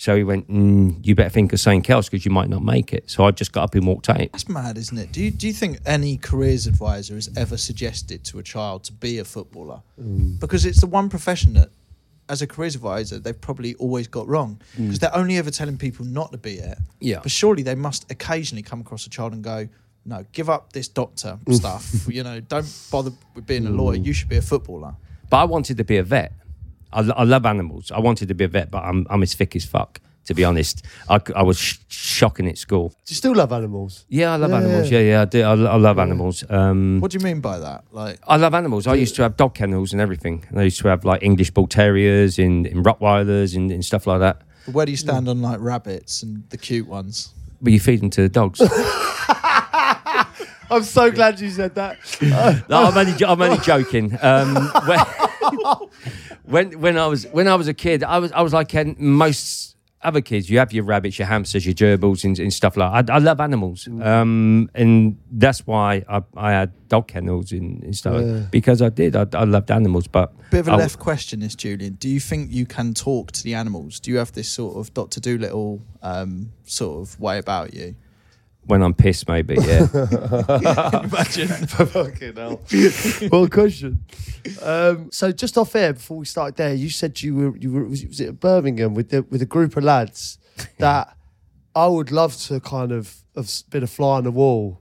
So 0.00 0.16
he 0.16 0.24
went, 0.24 0.48
mm, 0.50 0.98
You 1.06 1.14
better 1.14 1.28
think 1.28 1.52
of 1.52 1.60
something 1.60 1.84
else 1.92 2.08
because 2.08 2.24
you 2.24 2.30
might 2.30 2.48
not 2.48 2.62
make 2.62 2.94
it. 2.94 3.10
So 3.10 3.24
I 3.24 3.32
just 3.32 3.52
got 3.52 3.64
up 3.64 3.74
and 3.74 3.86
walked 3.86 4.08
out. 4.08 4.32
That's 4.32 4.48
mad, 4.48 4.78
isn't 4.78 4.96
it? 4.96 5.12
Do 5.12 5.22
you, 5.22 5.30
do 5.30 5.46
you 5.46 5.52
think 5.52 5.78
any 5.84 6.16
careers 6.16 6.66
advisor 6.66 7.16
has 7.16 7.28
ever 7.36 7.58
suggested 7.58 8.24
to 8.24 8.38
a 8.38 8.42
child 8.42 8.84
to 8.84 8.94
be 8.94 9.18
a 9.18 9.26
footballer? 9.26 9.82
Because 10.38 10.64
it's 10.64 10.80
the 10.80 10.86
one 10.86 11.10
profession 11.10 11.52
that, 11.52 11.68
as 12.30 12.40
a 12.40 12.46
careers 12.46 12.76
advisor, 12.76 13.18
they've 13.18 13.38
probably 13.38 13.74
always 13.74 14.08
got 14.08 14.26
wrong 14.26 14.62
because 14.74 15.00
they're 15.00 15.14
only 15.14 15.36
ever 15.36 15.50
telling 15.50 15.76
people 15.76 16.06
not 16.06 16.32
to 16.32 16.38
be 16.38 16.54
it. 16.54 16.78
Yeah. 17.00 17.18
But 17.22 17.30
surely 17.30 17.62
they 17.62 17.74
must 17.74 18.10
occasionally 18.10 18.62
come 18.62 18.80
across 18.80 19.04
a 19.06 19.10
child 19.10 19.34
and 19.34 19.44
go, 19.44 19.68
no, 20.06 20.24
give 20.32 20.48
up 20.48 20.72
this 20.72 20.88
doctor 20.88 21.38
stuff. 21.50 22.06
you 22.08 22.22
know, 22.22 22.40
don't 22.40 22.66
bother 22.90 23.10
with 23.34 23.46
being 23.46 23.66
a 23.66 23.70
lawyer. 23.70 23.96
You 23.96 24.14
should 24.14 24.30
be 24.30 24.38
a 24.38 24.42
footballer. 24.42 24.94
But 25.28 25.36
I 25.36 25.44
wanted 25.44 25.76
to 25.76 25.84
be 25.84 25.98
a 25.98 26.02
vet. 26.02 26.32
I, 26.92 27.00
I 27.00 27.24
love 27.24 27.46
animals. 27.46 27.90
I 27.90 28.00
wanted 28.00 28.28
to 28.28 28.34
be 28.34 28.44
a 28.44 28.48
vet, 28.48 28.70
but 28.70 28.82
I'm, 28.84 29.06
I'm 29.10 29.22
as 29.22 29.34
thick 29.34 29.54
as 29.56 29.64
fuck, 29.64 30.00
to 30.26 30.34
be 30.34 30.44
honest. 30.44 30.84
I, 31.08 31.20
I 31.36 31.42
was 31.42 31.58
sh- 31.58 31.78
shocking 31.88 32.48
at 32.48 32.58
school. 32.58 32.88
Do 32.90 32.94
you 33.12 33.16
still 33.16 33.34
love 33.34 33.52
animals? 33.52 34.04
Yeah, 34.08 34.32
I 34.32 34.36
love 34.36 34.50
Yeah, 34.50 34.56
animals. 34.58 34.90
yeah. 34.90 34.98
Yeah, 35.00 35.10
yeah, 35.10 35.22
I 35.22 35.24
do. 35.26 35.42
I, 35.42 35.50
I 35.52 35.76
love 35.76 35.98
animals. 35.98 36.44
Um, 36.50 37.00
What 37.00 37.10
do 37.12 37.18
you 37.18 37.24
mean 37.24 37.40
by 37.40 37.58
that? 37.58 37.84
Like, 37.92 38.18
I 38.26 38.36
love 38.36 38.54
animals. 38.54 38.86
I 38.86 38.94
used 38.94 39.14
to 39.16 39.22
have 39.22 39.36
dog 39.36 39.54
kennels 39.54 39.92
and 39.92 40.00
everything. 40.00 40.44
And 40.48 40.58
I 40.60 40.64
used 40.64 40.80
to 40.80 40.88
have 40.88 41.04
like 41.04 41.22
English 41.22 41.50
bull 41.52 41.66
terriers 41.68 42.38
and, 42.38 42.66
and 42.66 42.84
Rottweilers 42.84 43.54
and, 43.56 43.70
and 43.70 43.84
stuff 43.84 44.06
like 44.06 44.20
that. 44.20 44.42
where 44.72 44.84
do 44.86 44.90
you 44.92 44.98
stand 44.98 45.28
on 45.28 45.40
like 45.42 45.60
rabbits 45.60 46.22
and 46.22 46.42
the 46.50 46.58
cute 46.58 46.86
ones? 46.88 47.30
But 47.62 47.72
you 47.72 47.80
feed 47.80 48.00
them 48.00 48.10
to 48.10 48.22
the 48.22 48.28
dogs. 48.28 48.60
I'm 50.72 50.84
so 50.84 51.10
glad 51.10 51.40
you 51.40 51.50
said 51.50 51.74
that. 51.74 51.98
No, 52.68 52.84
I'm 52.84 52.96
only, 52.96 53.24
I'm 53.24 53.42
only 53.42 53.58
joking. 53.58 54.16
Um, 54.22 54.54
when, 54.86 55.00
when 56.50 56.80
when 56.80 56.96
I 56.98 57.06
was 57.06 57.26
when 57.32 57.46
I 57.48 57.54
was 57.54 57.68
a 57.68 57.74
kid, 57.74 58.02
I 58.04 58.18
was 58.18 58.32
I 58.32 58.42
was 58.42 58.52
like 58.52 58.74
uh, 58.74 58.84
most 58.98 59.76
other 60.02 60.22
kids. 60.22 60.48
You 60.48 60.58
have 60.58 60.72
your 60.72 60.84
rabbits, 60.84 61.18
your 61.18 61.28
hamsters, 61.28 61.66
your 61.66 61.74
gerbils, 61.74 62.24
and, 62.24 62.38
and 62.38 62.52
stuff 62.52 62.74
like. 62.76 63.06
that. 63.06 63.12
I, 63.12 63.16
I 63.16 63.18
love 63.18 63.38
animals, 63.40 63.86
um, 64.02 64.70
and 64.74 65.18
that's 65.30 65.66
why 65.66 66.02
I, 66.08 66.22
I 66.36 66.52
had 66.52 66.88
dog 66.88 67.06
kennels 67.08 67.52
and, 67.52 67.82
and 67.84 67.94
stuff 67.94 68.22
Yeah. 68.24 68.46
because 68.50 68.80
I 68.80 68.88
did. 68.88 69.14
I, 69.14 69.26
I 69.34 69.44
loved 69.44 69.70
animals, 69.70 70.06
but 70.06 70.32
a 70.48 70.50
Bit 70.50 70.60
of 70.60 70.68
a 70.68 70.72
I- 70.72 70.76
left 70.76 70.98
question, 70.98 71.40
this 71.40 71.54
Julian. 71.54 71.94
Do 71.94 72.08
you 72.08 72.18
think 72.20 72.50
you 72.50 72.64
can 72.66 72.94
talk 72.94 73.32
to 73.32 73.42
the 73.44 73.54
animals? 73.54 74.00
Do 74.00 74.10
you 74.10 74.16
have 74.18 74.32
this 74.32 74.48
sort 74.48 74.76
of 74.76 74.92
Doctor 74.94 75.20
Dolittle 75.20 75.82
um, 76.02 76.52
sort 76.64 77.02
of 77.02 77.20
way 77.20 77.38
about 77.38 77.74
you? 77.74 77.94
When 78.64 78.82
I'm 78.82 78.94
pissed, 78.94 79.26
maybe 79.28 79.54
yeah. 79.54 79.88
Imagine. 81.04 81.48
Fucking 81.66 82.36
hell. 82.36 82.60
well, 83.30 83.48
question. 83.48 84.04
Um, 84.62 85.10
so 85.10 85.32
just 85.32 85.58
off 85.58 85.74
air 85.74 85.92
before 85.92 86.18
we 86.18 86.26
started 86.26 86.56
there, 86.56 86.74
you 86.74 86.90
said 86.90 87.20
you 87.22 87.34
were 87.34 87.56
you 87.56 87.72
were 87.72 87.84
was 87.84 88.02
it, 88.02 88.08
was 88.08 88.20
it 88.20 88.40
Birmingham 88.40 88.94
with 88.94 89.10
the 89.10 89.22
with 89.22 89.42
a 89.42 89.46
group 89.46 89.76
of 89.76 89.84
lads 89.84 90.38
that 90.78 91.16
I 91.74 91.86
would 91.86 92.10
love 92.10 92.36
to 92.42 92.60
kind 92.60 92.92
of 92.92 93.16
have 93.34 93.50
been 93.70 93.82
a 93.82 93.86
fly 93.86 94.18
on 94.18 94.24
the 94.24 94.30
wall 94.30 94.80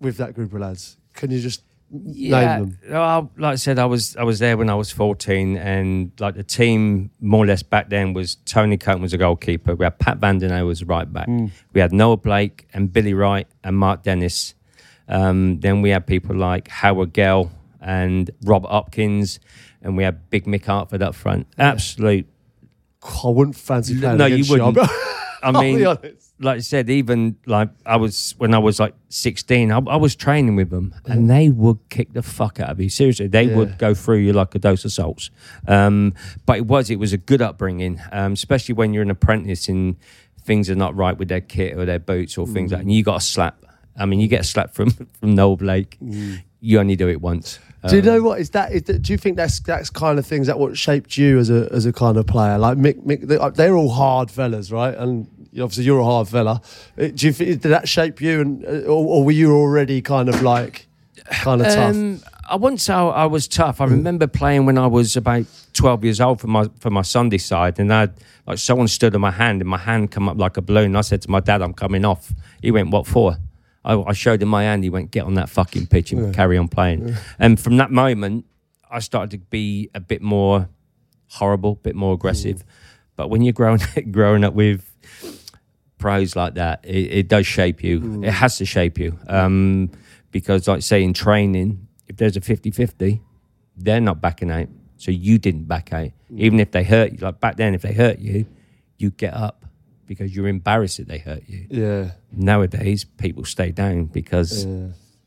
with 0.00 0.16
that 0.16 0.34
group 0.34 0.52
of 0.52 0.60
lads. 0.60 0.96
Can 1.14 1.30
you 1.30 1.40
just 1.40 1.62
Yeah, 1.90 2.66
well, 2.90 3.30
like 3.38 3.52
I 3.52 3.56
said, 3.56 3.78
I 3.78 3.86
was 3.86 4.14
I 4.16 4.22
was 4.22 4.38
there 4.40 4.56
when 4.58 4.68
I 4.68 4.74
was 4.74 4.90
fourteen, 4.90 5.56
and 5.56 6.12
like 6.20 6.34
the 6.34 6.42
team 6.42 7.10
more 7.20 7.44
or 7.44 7.46
less 7.46 7.62
back 7.62 7.88
then 7.88 8.12
was 8.12 8.34
Tony 8.44 8.76
Coton 8.76 9.00
was 9.00 9.14
a 9.14 9.18
goalkeeper. 9.18 9.74
We 9.74 9.84
had 9.86 9.98
Pat 9.98 10.18
Van 10.18 10.38
Den 10.38 10.50
Hauwe 10.50 10.66
was 10.66 10.84
right 10.84 11.10
back. 11.10 11.28
We 11.72 11.80
had 11.80 11.92
Noel 11.92 12.18
Blake 12.18 12.68
and 12.74 12.92
Billy 12.92 13.14
Wright 13.14 13.46
and 13.64 13.76
Mark 13.76 14.02
Dennis. 14.02 14.54
Um, 15.08 15.60
then 15.60 15.80
we 15.80 15.88
had 15.88 16.06
people 16.06 16.36
like 16.36 16.68
Howard 16.68 17.14
Gayle 17.14 17.50
and 17.80 18.30
Rob 18.44 18.66
Hopkins, 18.66 19.40
and 19.80 19.96
we 19.96 20.02
had 20.02 20.28
Big 20.28 20.44
Mick 20.44 20.66
Harford 20.66 21.02
up 21.02 21.14
front. 21.14 21.46
Absolute. 21.56 22.26
I 23.02 23.28
wouldn't 23.28 23.56
fancy 23.56 23.98
playing 23.98 24.18
No, 24.18 24.26
you 24.26 24.44
wouldn't. 24.50 24.78
I 25.42 25.52
mean, 25.60 25.86
honest. 25.86 26.27
Like 26.40 26.56
I 26.58 26.60
said, 26.60 26.88
even 26.90 27.36
like 27.46 27.70
I 27.84 27.96
was 27.96 28.34
when 28.38 28.54
I 28.54 28.58
was 28.58 28.78
like 28.78 28.94
16, 29.08 29.72
I, 29.72 29.78
I 29.78 29.96
was 29.96 30.14
training 30.14 30.54
with 30.56 30.70
them 30.70 30.94
and 31.06 31.28
they 31.28 31.48
would 31.48 31.78
kick 31.90 32.12
the 32.12 32.22
fuck 32.22 32.60
out 32.60 32.70
of 32.70 32.80
you. 32.80 32.88
Seriously, 32.88 33.26
they 33.26 33.44
Yeah. 33.44 33.56
would 33.56 33.78
go 33.78 33.94
through 33.94 34.18
you 34.18 34.32
like 34.32 34.54
a 34.54 34.58
dose 34.58 34.84
of 34.84 34.92
salts. 34.92 35.30
Um, 35.66 36.14
but 36.46 36.58
it 36.58 36.66
was, 36.66 36.90
it 36.90 36.98
was 36.98 37.12
a 37.12 37.18
good 37.18 37.42
upbringing, 37.42 38.00
um, 38.12 38.32
especially 38.34 38.74
when 38.74 38.92
you're 38.94 39.02
an 39.02 39.10
apprentice 39.10 39.68
and 39.68 39.96
things 40.44 40.70
are 40.70 40.74
not 40.76 40.94
right 40.96 41.18
with 41.18 41.28
their 41.28 41.40
kit 41.40 41.76
or 41.76 41.84
their 41.84 41.98
boots 41.98 42.38
or 42.38 42.46
things 42.46 42.70
like 42.72 42.78
that. 42.78 42.82
And 42.84 42.92
you 42.92 43.02
got 43.02 43.16
a 43.16 43.20
slap. 43.20 43.64
I 43.98 44.06
mean, 44.06 44.20
you 44.20 44.28
get 44.28 44.40
a 44.42 44.44
slap 44.44 44.74
from, 44.74 44.90
from 45.20 45.34
Noel 45.34 45.56
Blake. 45.56 45.98
You 46.60 46.78
only 46.80 46.96
do 46.96 47.08
it 47.08 47.20
once. 47.20 47.58
Do 47.88 47.94
you 47.96 48.00
Um, 48.00 48.06
know 48.06 48.22
what 48.22 48.40
is 48.40 48.50
that? 48.50 48.72
Is 48.72 48.82
that 48.84 49.02
do 49.02 49.12
you 49.12 49.16
think 49.16 49.36
that's 49.36 49.60
that's 49.60 49.88
kind 49.88 50.18
of 50.18 50.26
things 50.26 50.48
that 50.48 50.58
what 50.58 50.76
shaped 50.76 51.16
you 51.16 51.38
as 51.38 51.48
a 51.48 51.68
as 51.72 51.86
a 51.86 51.92
kind 51.92 52.16
of 52.16 52.26
player? 52.26 52.58
Like 52.58 52.76
Mick, 52.76 53.04
Mick 53.04 53.22
they, 53.28 53.38
they're 53.54 53.76
all 53.76 53.88
hard 53.90 54.32
fellas, 54.32 54.72
right? 54.72 54.96
And 54.96 55.28
obviously 55.52 55.84
you're 55.84 56.00
a 56.00 56.04
hard 56.04 56.28
fella. 56.28 56.60
Uh, 56.98 57.08
Do 57.14 57.26
you 57.28 57.32
did 57.32 57.62
that 57.62 57.88
shape 57.88 58.20
you, 58.20 58.40
and 58.40 58.64
uh, 58.64 58.68
or, 58.88 59.06
or 59.06 59.24
were 59.24 59.32
you 59.32 59.52
already 59.54 60.02
kind 60.02 60.28
of 60.28 60.42
like 60.42 60.86
kind 61.42 61.60
of 61.60 61.66
tough? 61.68 61.94
Um, 61.94 62.20
I 62.50 62.56
wouldn't 62.56 62.80
say 62.80 62.94
I 62.94 63.26
was 63.26 63.46
tough. 63.46 63.80
I 63.80 63.84
remember 63.84 64.26
playing 64.26 64.64
when 64.66 64.78
I 64.78 64.86
was 64.86 65.16
about 65.16 65.44
twelve 65.74 66.02
years 66.04 66.20
old 66.20 66.40
for 66.40 66.46
my 66.46 66.68
for 66.78 66.90
my 66.90 67.02
Sunday 67.02 67.38
side, 67.38 67.78
and 67.78 67.92
I 67.92 68.08
like 68.46 68.58
someone 68.58 68.88
stood 68.88 69.14
on 69.14 69.20
my 69.20 69.30
hand, 69.30 69.60
and 69.60 69.68
my 69.68 69.78
hand 69.78 70.10
come 70.10 70.28
up 70.28 70.38
like 70.38 70.56
a 70.56 70.62
balloon. 70.62 70.96
I 70.96 71.02
said 71.02 71.20
to 71.22 71.30
my 71.30 71.40
dad, 71.40 71.60
"I'm 71.62 71.74
coming 71.74 72.04
off." 72.04 72.32
He 72.62 72.70
went, 72.70 72.90
"What 72.90 73.06
for?" 73.06 73.36
I, 73.84 73.94
I 73.94 74.12
showed 74.12 74.42
him 74.42 74.48
my 74.48 74.62
hand. 74.64 74.82
He 74.84 74.90
went, 74.90 75.10
"Get 75.10 75.24
on 75.24 75.34
that 75.34 75.48
fucking 75.50 75.86
pitch 75.88 76.12
and 76.12 76.34
carry 76.34 76.56
on 76.56 76.68
playing." 76.68 77.14
And 77.38 77.60
from 77.60 77.76
that 77.76 77.90
moment, 77.90 78.46
I 78.90 79.00
started 79.00 79.30
to 79.32 79.38
be 79.50 79.90
a 79.94 80.00
bit 80.00 80.22
more 80.22 80.68
horrible, 81.32 81.72
a 81.72 81.76
bit 81.76 81.94
more 81.94 82.14
aggressive. 82.14 82.64
But 83.16 83.28
when 83.28 83.42
you're 83.42 83.52
growing 83.52 83.80
growing 84.10 84.42
up 84.44 84.54
with 84.54 84.90
pros 85.98 86.36
like 86.36 86.54
that, 86.54 86.84
it, 86.84 87.12
it 87.12 87.28
does 87.28 87.46
shape 87.46 87.82
you. 87.82 88.22
It 88.22 88.30
has 88.30 88.56
to 88.58 88.64
shape 88.64 88.98
you. 88.98 89.18
Um, 89.28 89.90
because, 90.30 90.68
like, 90.68 90.82
say, 90.82 91.02
in 91.02 91.12
training, 91.12 91.86
if 92.06 92.16
there's 92.16 92.36
a 92.36 92.40
50 92.40 92.70
50, 92.70 93.20
they're 93.76 94.00
not 94.00 94.20
backing 94.20 94.50
out. 94.50 94.68
So 94.96 95.10
you 95.10 95.38
didn't 95.38 95.64
back 95.64 95.92
out. 95.92 96.10
Even 96.34 96.58
if 96.60 96.70
they 96.72 96.82
hurt 96.84 97.12
you, 97.12 97.18
like 97.18 97.40
back 97.40 97.56
then, 97.56 97.74
if 97.74 97.82
they 97.82 97.92
hurt 97.92 98.18
you, 98.18 98.46
you 98.98 99.10
get 99.10 99.32
up 99.32 99.64
because 100.06 100.34
you're 100.34 100.48
embarrassed 100.48 100.96
that 100.98 101.06
they 101.08 101.18
hurt 101.18 101.42
you. 101.46 101.66
yeah, 101.70 102.10
Nowadays, 102.32 103.04
people 103.04 103.44
stay 103.44 103.70
down 103.70 104.06
because 104.06 104.64
yeah, 104.64 104.86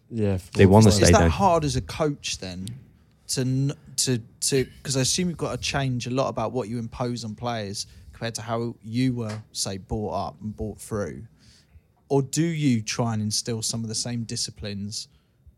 yeah. 0.09 0.37
They 0.55 0.65
wanna 0.65 0.89
Is 0.89 0.95
stay 0.95 1.05
Is 1.05 1.11
that 1.11 1.19
down. 1.19 1.29
hard 1.29 1.63
as 1.63 1.75
a 1.77 1.81
coach 1.81 2.39
then? 2.39 2.67
To 3.29 3.41
n- 3.41 3.73
to 3.97 4.17
to 4.41 4.65
because 4.65 4.97
I 4.97 5.01
assume 5.01 5.29
you've 5.29 5.37
got 5.37 5.51
to 5.51 5.57
change 5.57 6.05
a 6.05 6.09
lot 6.09 6.27
about 6.27 6.51
what 6.51 6.67
you 6.67 6.77
impose 6.79 7.23
on 7.23 7.33
players 7.35 7.87
compared 8.21 8.35
to 8.35 8.41
how 8.43 8.75
you 8.83 9.15
were 9.15 9.41
say 9.51 9.79
brought 9.79 10.11
up 10.11 10.35
and 10.43 10.55
brought 10.55 10.79
through, 10.79 11.23
or 12.07 12.21
do 12.21 12.43
you 12.43 12.79
try 12.79 13.13
and 13.13 13.21
instill 13.23 13.63
some 13.63 13.81
of 13.81 13.87
the 13.87 13.95
same 13.95 14.25
disciplines 14.25 15.07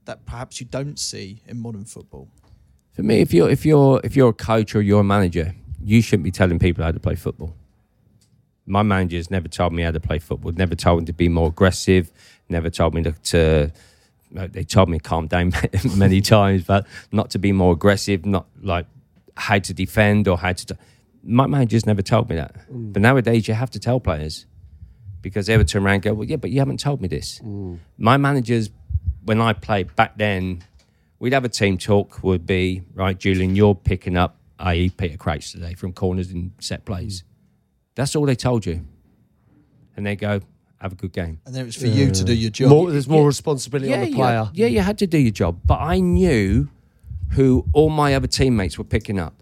that 0.06 0.26
perhaps 0.26 0.62
you 0.62 0.65
don't 0.67 0.97
see 0.97 1.41
in 1.45 1.60
modern 1.60 1.84
football? 1.84 2.30
For 2.93 3.04
me, 3.04 3.19
if 3.19 3.34
you're 3.34 3.49
if 3.49 3.65
you're 3.65 3.99
if 4.06 4.15
you're 4.15 4.30
a 4.30 4.34
coach 4.34 4.76
or 4.76 4.82
you're 4.82 5.02
a 5.02 5.04
manager, 5.04 5.54
you 5.84 6.02
shouldn't 6.02 6.23
be 6.23 6.32
telling 6.32 6.58
people 6.58 6.86
how 6.86 6.93
to 6.93 7.02
play 7.02 7.15
football. 7.15 7.54
My 8.65 8.82
managers 8.82 9.30
never 9.30 9.49
told 9.49 9.73
me 9.73 9.84
how 9.84 9.91
to 9.91 9.99
play 9.99 10.19
football. 10.19 10.54
Never 10.54 10.76
told 10.76 11.02
me 11.02 11.06
to 11.08 11.13
be 11.13 11.28
more 11.28 11.49
aggressive. 11.49 12.13
Never 12.47 12.69
told 12.69 12.93
me 12.93 13.04
to. 13.04 13.12
to 13.12 13.71
uh, 14.38 14.47
they 14.49 14.63
told 14.63 14.88
me 14.88 14.99
to 14.99 15.04
calm 15.04 15.28
down 15.28 15.52
many 15.97 16.21
times, 16.21 16.63
but 16.63 16.88
not 17.12 17.30
to 17.32 17.39
be 17.39 17.52
more 17.52 17.73
aggressive. 17.73 18.26
Not 18.26 18.45
like 18.62 18.86
how 19.36 19.60
to 19.60 19.73
defend 19.73 20.30
or 20.30 20.38
how 20.38 20.54
to. 20.54 20.78
My 21.25 21.47
managers 21.47 21.86
never 21.86 22.01
told 22.01 22.29
me 22.29 22.36
that. 22.36 22.55
Mm. 22.69 22.93
But 22.93 23.01
nowadays, 23.01 23.47
you 23.47 23.53
have 23.53 23.71
to 23.71 23.79
tell 23.79 23.99
players 23.99 24.45
because 25.21 25.47
they 25.47 25.57
would 25.57 25.67
turn 25.69 25.83
around 25.86 25.93
and 25.95 26.03
go, 26.03 26.13
"Well, 26.13 26.27
yeah, 26.27 26.36
but 26.36 26.51
you 26.51 26.59
haven't 26.59 26.79
told 26.81 27.01
me 27.01 27.07
this." 27.07 27.39
Mm. 27.39 27.79
My 27.97 28.17
managers, 28.17 28.69
when 29.23 29.39
I 29.39 29.53
played 29.53 29.95
back 29.95 30.17
then, 30.17 30.63
we'd 31.19 31.33
have 31.33 31.45
a 31.45 31.49
team 31.49 31.77
talk. 31.77 32.21
Would 32.23 32.45
be 32.45 32.83
right, 32.93 33.17
Julian. 33.17 33.55
You're 33.55 33.75
picking 33.75 34.17
up, 34.17 34.38
i.e., 34.59 34.89
Peter 34.89 35.15
Crouch 35.17 35.51
today 35.51 35.73
from 35.75 35.93
corners 35.93 36.29
and 36.31 36.51
set 36.59 36.83
plays. 36.83 37.21
Mm. 37.21 37.25
That's 37.95 38.15
all 38.15 38.25
they 38.25 38.36
told 38.36 38.65
you, 38.65 38.86
and 39.95 40.05
they 40.05 40.17
go, 40.17 40.41
"Have 40.81 40.91
a 40.91 40.95
good 40.95 41.13
game." 41.13 41.39
And 41.45 41.55
then 41.55 41.62
it 41.62 41.65
was 41.67 41.75
for 41.77 41.88
you 41.88 42.12
to 42.12 42.23
do 42.25 42.33
your 42.33 42.49
job. 42.51 42.69
More, 42.69 42.91
there's 42.91 43.07
more 43.07 43.21
Yeah. 43.21 43.27
responsibility 43.27 43.93
on 43.93 44.01
the 44.01 44.12
player. 44.13 44.43
had- 44.43 44.57
yeah, 44.57 44.67
you 44.67 44.81
had 44.81 44.97
to 44.97 45.07
do 45.07 45.17
your 45.17 45.31
job, 45.31 45.62
but 45.65 45.79
I 45.79 45.99
knew 46.01 46.67
who 47.29 47.65
all 47.71 47.89
my 47.89 48.13
other 48.13 48.27
teammates 48.27 48.77
were 48.77 48.83
picking 48.83 49.17
up. 49.19 49.41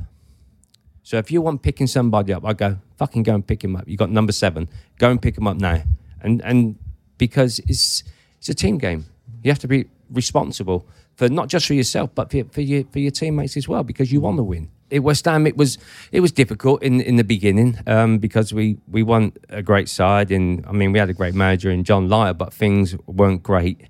So 1.12 1.18
if 1.18 1.30
you 1.30 1.42
want 1.42 1.62
picking 1.62 1.88
somebody 1.88 2.32
up, 2.32 2.46
I 2.46 2.54
go 2.54 2.78
fucking 2.96 3.24
go 3.24 3.36
and 3.36 3.46
pick 3.46 3.62
him 3.62 3.76
up. 3.76 3.86
You 3.86 3.98
got 3.98 4.12
number 4.12 4.32
seven, 4.32 4.70
go 4.98 5.12
and 5.12 5.22
pick 5.22 5.38
him 5.38 5.46
up 5.46 5.58
now, 5.58 5.84
and 6.22 6.42
and 6.42 6.78
because 7.18 7.60
it's 7.68 8.06
it's 8.38 8.48
a 8.48 8.54
team 8.54 8.78
game, 8.78 9.04
you 9.44 9.52
have 9.52 9.60
to 9.60 9.68
be 9.68 9.88
responsible 10.10 10.88
for 11.16 11.28
not 11.28 11.50
just 11.50 11.68
for 11.68 11.74
yourself, 11.74 12.12
but 12.16 12.32
for, 12.32 12.46
for 12.46 12.62
your 12.62 12.86
for 12.94 13.00
your 13.00 13.12
teammates 13.12 13.58
as 13.58 13.68
well, 13.68 13.84
because 13.84 14.14
you 14.14 14.22
want 14.22 14.38
to 14.38 14.44
win. 14.44 14.70
At 14.90 15.04
West 15.04 15.26
Ham, 15.26 15.46
it 15.46 15.58
was 15.58 15.78
it 16.14 16.22
was 16.22 16.32
difficult 16.32 16.82
in 16.82 17.02
in 17.02 17.18
the 17.18 17.26
beginning 17.26 17.78
um, 17.88 18.18
because 18.18 18.54
we 18.54 18.78
we 18.90 19.04
won 19.04 19.34
a 19.50 19.62
great 19.62 19.90
side, 19.90 20.32
and 20.32 20.66
I 20.66 20.72
mean 20.72 20.94
we 20.94 21.00
had 21.00 21.10
a 21.10 21.14
great 21.14 21.36
manager 21.36 21.72
in 21.72 21.84
John 21.84 22.08
Lyall, 22.08 22.38
but 22.38 22.54
things 22.54 22.96
weren't 23.06 23.44
great 23.44 23.82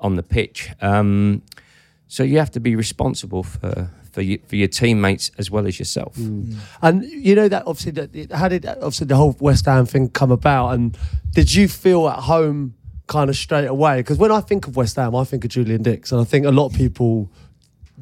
on 0.00 0.16
the 0.16 0.24
pitch. 0.24 0.72
Um, 0.80 1.42
so 2.08 2.24
you 2.24 2.38
have 2.38 2.50
to 2.50 2.60
be 2.60 2.74
responsible 2.74 3.44
for 3.44 3.92
for 4.14 4.22
you, 4.22 4.38
for 4.46 4.54
your 4.54 4.68
teammates 4.68 5.32
as 5.38 5.50
well 5.50 5.66
as 5.66 5.78
yourself. 5.78 6.14
Mm. 6.16 6.56
And 6.80 7.04
you 7.04 7.34
know 7.34 7.48
that 7.48 7.64
obviously 7.66 7.92
that 7.92 8.32
how 8.32 8.48
did 8.48 8.64
obviously 8.64 9.08
the 9.08 9.16
whole 9.16 9.36
West 9.40 9.66
Ham 9.66 9.86
thing 9.86 10.08
come 10.08 10.30
about? 10.30 10.68
And 10.70 10.96
did 11.32 11.52
you 11.52 11.66
feel 11.66 12.08
at 12.08 12.20
home 12.20 12.74
kind 13.08 13.28
of 13.28 13.36
straight 13.36 13.66
away? 13.66 13.98
Because 13.98 14.18
when 14.18 14.30
I 14.30 14.40
think 14.40 14.68
of 14.68 14.76
West 14.76 14.96
Ham, 14.96 15.16
I 15.16 15.24
think 15.24 15.44
of 15.44 15.50
Julian 15.50 15.82
Dicks, 15.82 16.12
and 16.12 16.20
I 16.20 16.24
think 16.24 16.46
a 16.46 16.52
lot 16.52 16.66
of 16.66 16.74
people 16.74 17.30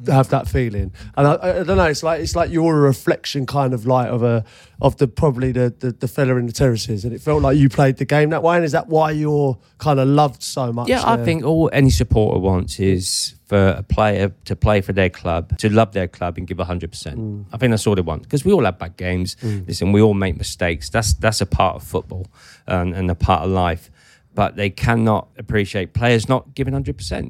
have 0.07 0.29
that 0.29 0.47
feeling. 0.47 0.91
And 1.15 1.27
I, 1.27 1.33
I 1.33 1.63
don't 1.63 1.77
know, 1.77 1.85
it's 1.85 2.03
like 2.03 2.21
it's 2.21 2.35
like 2.35 2.49
you're 2.49 2.77
a 2.77 2.81
reflection 2.81 3.45
kind 3.45 3.73
of 3.73 3.85
like 3.85 4.09
of 4.09 4.23
a 4.23 4.43
of 4.81 4.97
the 4.97 5.07
probably 5.07 5.51
the, 5.51 5.73
the 5.79 5.91
the 5.91 6.07
fella 6.07 6.35
in 6.37 6.47
the 6.47 6.51
terraces, 6.51 7.05
and 7.05 7.13
it 7.13 7.21
felt 7.21 7.41
like 7.41 7.57
you 7.57 7.69
played 7.69 7.97
the 7.97 8.05
game 8.05 8.29
that 8.31 8.43
way. 8.43 8.55
And 8.55 8.65
is 8.65 8.71
that 8.71 8.87
why 8.87 9.11
you're 9.11 9.57
kind 9.77 9.99
of 9.99 10.07
loved 10.07 10.41
so 10.41 10.73
much? 10.73 10.87
Yeah, 10.87 11.03
I 11.05 11.17
think 11.23 11.43
all 11.43 11.69
any 11.71 11.89
supporter 11.89 12.39
wants 12.39 12.79
is 12.79 13.35
for 13.45 13.67
a 13.77 13.83
player 13.83 14.33
to 14.45 14.55
play 14.55 14.81
for 14.81 14.93
their 14.93 15.09
club, 15.09 15.57
to 15.59 15.69
love 15.69 15.91
their 15.91 16.07
club 16.07 16.37
and 16.37 16.47
give 16.47 16.57
100%. 16.57 16.89
Mm. 16.89 17.45
I 17.53 17.57
think 17.57 17.69
that's 17.69 17.85
all 17.85 17.93
they 17.93 18.01
want 18.01 18.23
because 18.23 18.43
we 18.43 18.51
all 18.51 18.65
have 18.65 18.79
bad 18.79 18.97
games. 18.97 19.35
Mm. 19.41 19.67
Listen, 19.67 19.91
we 19.91 20.01
all 20.01 20.15
make 20.15 20.37
mistakes. 20.37 20.89
That's 20.89 21.13
that's 21.13 21.41
a 21.41 21.45
part 21.45 21.75
of 21.75 21.83
football 21.83 22.27
and, 22.65 22.95
and 22.95 23.11
a 23.11 23.15
part 23.15 23.43
of 23.43 23.51
life. 23.51 23.91
But 24.33 24.55
they 24.55 24.71
cannot 24.71 25.27
appreciate 25.37 25.93
players 25.93 26.27
not 26.27 26.55
giving 26.55 26.73
100%. 26.73 27.29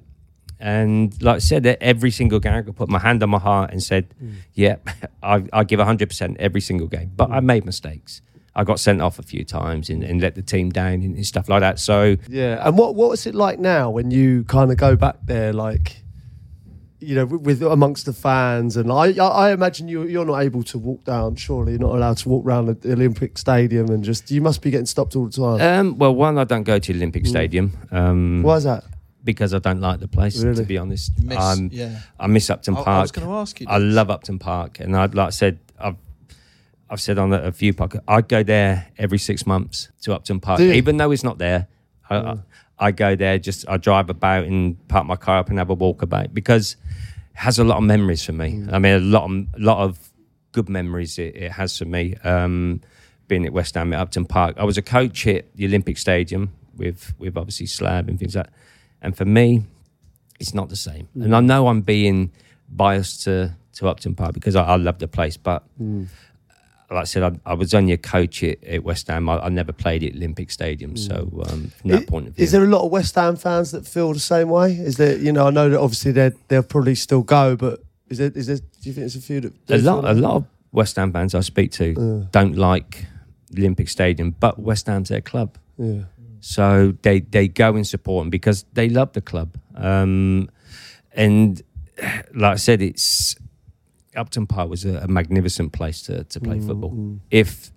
And 0.64 1.22
like 1.22 1.36
I 1.36 1.40
said, 1.40 1.66
every 1.82 2.10
single 2.10 2.40
game, 2.40 2.54
I 2.54 2.62
could 2.62 2.78
put 2.78 2.88
my 2.88 2.98
hand 2.98 3.22
on 3.22 3.30
my 3.30 3.38
heart 3.38 3.72
and 3.72 3.84
said, 3.84 4.16
"Yeah, 4.54 4.78
I, 5.24 5.44
I 5.52 5.66
give 5.66 5.82
100% 5.82 6.38
every 6.40 6.62
single 6.62 6.88
game." 6.88 7.12
But 7.18 7.32
I 7.32 7.42
made 7.42 7.66
mistakes. 7.66 8.22
I 8.56 8.64
got 8.64 8.80
sent 8.80 9.02
off 9.02 9.20
a 9.20 9.24
few 9.24 9.44
times 9.44 9.90
and, 9.90 10.06
and 10.06 10.22
let 10.22 10.36
the 10.36 10.42
team 10.42 10.70
down 10.70 11.02
and, 11.02 11.16
and 11.18 11.26
stuff 11.26 11.50
like 11.50 11.60
that. 11.60 11.80
So 11.80 12.16
Yeah, 12.30 12.66
and 12.66 12.78
what 12.78 12.96
what 12.96 13.10
was 13.10 13.28
it 13.28 13.36
like 13.36 13.60
now 13.60 13.90
when 13.90 14.10
you 14.10 14.46
kind 14.46 14.72
of 14.72 14.78
go 14.78 14.96
back 14.96 15.18
there, 15.26 15.52
like 15.52 15.98
you 17.02 17.16
know, 17.16 17.26
with, 17.26 17.42
with 17.42 17.64
amongst 17.64 18.06
the 18.06 18.14
fans? 18.14 18.78
And 18.78 18.90
I 18.90 19.12
I, 19.20 19.28
I 19.28 19.52
imagine 19.52 19.90
you 19.90 20.04
you're 20.04 20.24
not 20.24 20.40
able 20.40 20.64
to 20.64 20.78
walk 20.78 21.04
down. 21.04 21.36
Surely 21.36 21.74
you're 21.74 21.82
not 21.82 21.94
allowed 21.94 22.20
to 22.20 22.30
walk 22.30 22.46
around 22.46 22.68
the 22.68 22.94
Olympic 22.94 23.38
Stadium 23.38 23.90
and 23.90 24.02
just 24.02 24.32
you 24.32 24.40
must 24.40 24.62
be 24.62 24.72
getting 24.72 24.86
stopped 24.86 25.18
all 25.18 25.26
the 25.26 25.32
time. 25.32 25.60
Um, 25.60 25.98
well, 25.98 26.16
one, 26.16 26.38
I 26.38 26.46
don't 26.46 26.64
go 26.64 26.80
to 26.80 26.94
the 26.94 26.98
Olympic 26.98 27.26
Stadium 27.26 27.78
um, 27.92 28.44
Why 28.44 28.56
is 28.56 28.64
that? 28.64 28.86
Because 29.24 29.54
I 29.54 29.60
don't 29.60 29.80
like 29.80 30.00
the 30.02 30.08
place. 30.08 30.44
Really? 30.44 30.58
To 30.58 30.64
be 30.64 30.78
honest, 30.78 31.12
Miss- 31.24 31.38
um, 31.38 31.70
yeah. 31.72 32.00
I 32.20 32.28
miss 32.28 32.50
Upton 32.50 32.76
I- 32.76 32.82
I 32.82 32.84
Park. 32.84 33.02
was 33.04 33.12
gonna 33.12 33.32
ask 33.40 33.60
you 33.62 33.68
I 33.70 33.80
this. 33.80 33.94
love 33.96 34.10
Upton 34.10 34.38
Park, 34.40 34.80
and 34.82 34.96
I'd 34.98 35.16
like 35.16 35.28
I 35.28 35.30
said, 35.30 35.60
I've 35.80 35.96
I've 36.90 37.00
said 37.02 37.18
on 37.18 37.32
a, 37.34 37.38
a 37.44 37.52
few 37.52 37.74
podcasts, 37.74 38.04
I'd 38.08 38.28
go 38.28 38.44
there 38.44 38.88
every 38.98 39.18
six 39.18 39.46
months 39.48 39.90
to 40.02 40.14
Upton 40.14 40.40
Park, 40.42 40.60
even 40.60 40.98
though 40.98 41.12
it's 41.12 41.24
not 41.24 41.38
there. 41.38 41.68
I, 42.10 42.16
I, 42.18 42.38
I 42.80 42.92
go 42.92 43.16
there, 43.16 43.40
just 43.40 43.68
I 43.70 43.78
drive 43.78 44.10
about 44.10 44.44
and 44.46 44.76
park 44.90 45.06
my 45.06 45.16
car 45.16 45.38
up 45.40 45.50
and 45.50 45.58
have 45.58 45.70
a 45.70 45.74
walk 45.74 46.02
about 46.02 46.34
because 46.34 46.76
it 47.34 47.40
has 47.40 47.58
a 47.60 47.64
lot 47.64 47.78
of 47.78 47.84
memories 47.84 48.26
for 48.26 48.34
me. 48.34 48.66
I 48.72 48.78
mean, 48.80 48.94
a 48.94 49.00
lot 49.00 49.24
of 49.24 49.48
lot 49.58 49.78
of 49.80 50.12
good 50.52 50.68
memories 50.68 51.18
it, 51.18 51.36
it 51.36 51.52
has 51.54 51.78
for 51.78 51.86
me. 51.86 52.16
Um, 52.26 52.82
being 53.30 53.46
at 53.46 53.54
West 53.54 53.76
Ham 53.76 53.94
at 53.94 54.00
Upton 54.02 54.26
Park, 54.26 54.56
I 54.58 54.66
was 54.66 54.78
a 54.78 54.82
coach 54.82 55.26
at 55.28 55.46
the 55.56 55.66
Olympic 55.66 55.98
Stadium 55.98 56.52
with 56.76 57.14
with 57.18 57.38
obviously 57.38 57.68
Slav 57.68 58.10
and 58.10 58.20
things 58.20 58.36
like. 58.36 58.48
that. 58.48 58.54
And 59.04 59.16
for 59.16 59.26
me, 59.26 59.66
it's 60.40 60.54
not 60.54 60.70
the 60.70 60.76
same. 60.76 61.08
Mm. 61.16 61.26
And 61.26 61.36
I 61.36 61.42
know 61.42 61.68
I'm 61.68 61.82
being 61.82 62.32
biased 62.70 63.24
to, 63.24 63.56
to 63.74 63.88
Upton 63.88 64.16
Park 64.16 64.34
because 64.34 64.56
I, 64.56 64.64
I 64.64 64.76
love 64.78 64.98
the 65.00 65.08
place, 65.08 65.38
but 65.38 65.64
mm. 65.80 66.08
like 66.90 67.02
I 67.02 67.04
said, 67.04 67.24
I, 67.24 67.52
I 67.52 67.54
was 67.54 67.74
only 67.74 67.94
a 67.94 67.98
coach 67.98 68.44
at, 68.44 68.64
at 68.64 68.84
West 68.84 69.08
Ham. 69.08 69.30
I, 69.30 69.40
I 69.40 69.50
never 69.50 69.74
played 69.74 70.04
at 70.04 70.14
Olympic 70.14 70.50
Stadium, 70.50 70.96
mm. 70.96 70.98
so 70.98 71.44
um, 71.50 71.72
from 71.78 71.92
that 71.92 72.02
I- 72.02 72.06
point 72.06 72.28
of 72.30 72.36
view, 72.36 72.44
Is 72.44 72.52
there 72.52 72.64
a 72.64 72.68
lot 72.68 72.84
of 72.84 72.92
West 72.92 73.16
Ham 73.16 73.36
fans 73.36 73.72
that 73.72 73.86
feel 73.86 74.14
the 74.14 74.20
same 74.20 74.50
way? 74.50 74.74
Is 74.74 74.98
there, 74.98 75.18
you 75.18 75.32
know, 75.32 75.48
I 75.48 75.52
know 75.52 75.70
that 75.70 75.80
obviously 75.80 76.14
they 76.14 76.32
they'll 76.48 76.64
probably 76.64 76.96
still 76.96 77.22
go, 77.22 77.56
but 77.56 77.84
is 78.10 78.18
there, 78.18 78.32
is 78.34 78.48
there, 78.48 78.58
do 78.58 78.64
you 78.82 78.94
think 78.94 79.04
there's 79.04 79.16
a 79.16 79.22
few 79.22 79.42
that 79.42 79.54
a 79.70 79.78
lot, 79.78 80.06
a 80.06 80.14
lot 80.14 80.36
of 80.38 80.46
West 80.72 80.96
Ham 80.96 81.12
fans 81.12 81.36
I 81.36 81.42
speak 81.42 81.72
to 81.74 82.28
don't 82.32 82.56
like 82.56 83.06
the 83.54 83.62
Olympic 83.62 83.90
Stadium, 83.90 84.32
but 84.40 84.60
West 84.60 84.88
Ham's 84.88 85.10
their 85.10 85.22
club. 85.22 85.58
Yeah. 85.78 86.04
So 86.46 86.94
they 87.04 87.22
they 87.22 87.48
go 87.48 87.74
and 87.76 87.88
support 87.88 88.24
them 88.24 88.30
because 88.30 88.66
they 88.74 88.90
love 88.90 89.14
the 89.14 89.22
club. 89.22 89.56
Um, 89.76 90.50
and 91.14 91.62
like 92.36 92.54
I 92.54 92.56
said, 92.58 92.82
it's 92.82 93.38
Upton 94.16 94.46
Park 94.46 94.70
was 94.70 94.84
a, 94.84 94.98
a 94.98 95.08
magnificent 95.08 95.72
place 95.72 96.02
to, 96.04 96.26
to 96.26 96.40
play 96.42 96.60
football. 96.60 96.92
If 97.32 97.72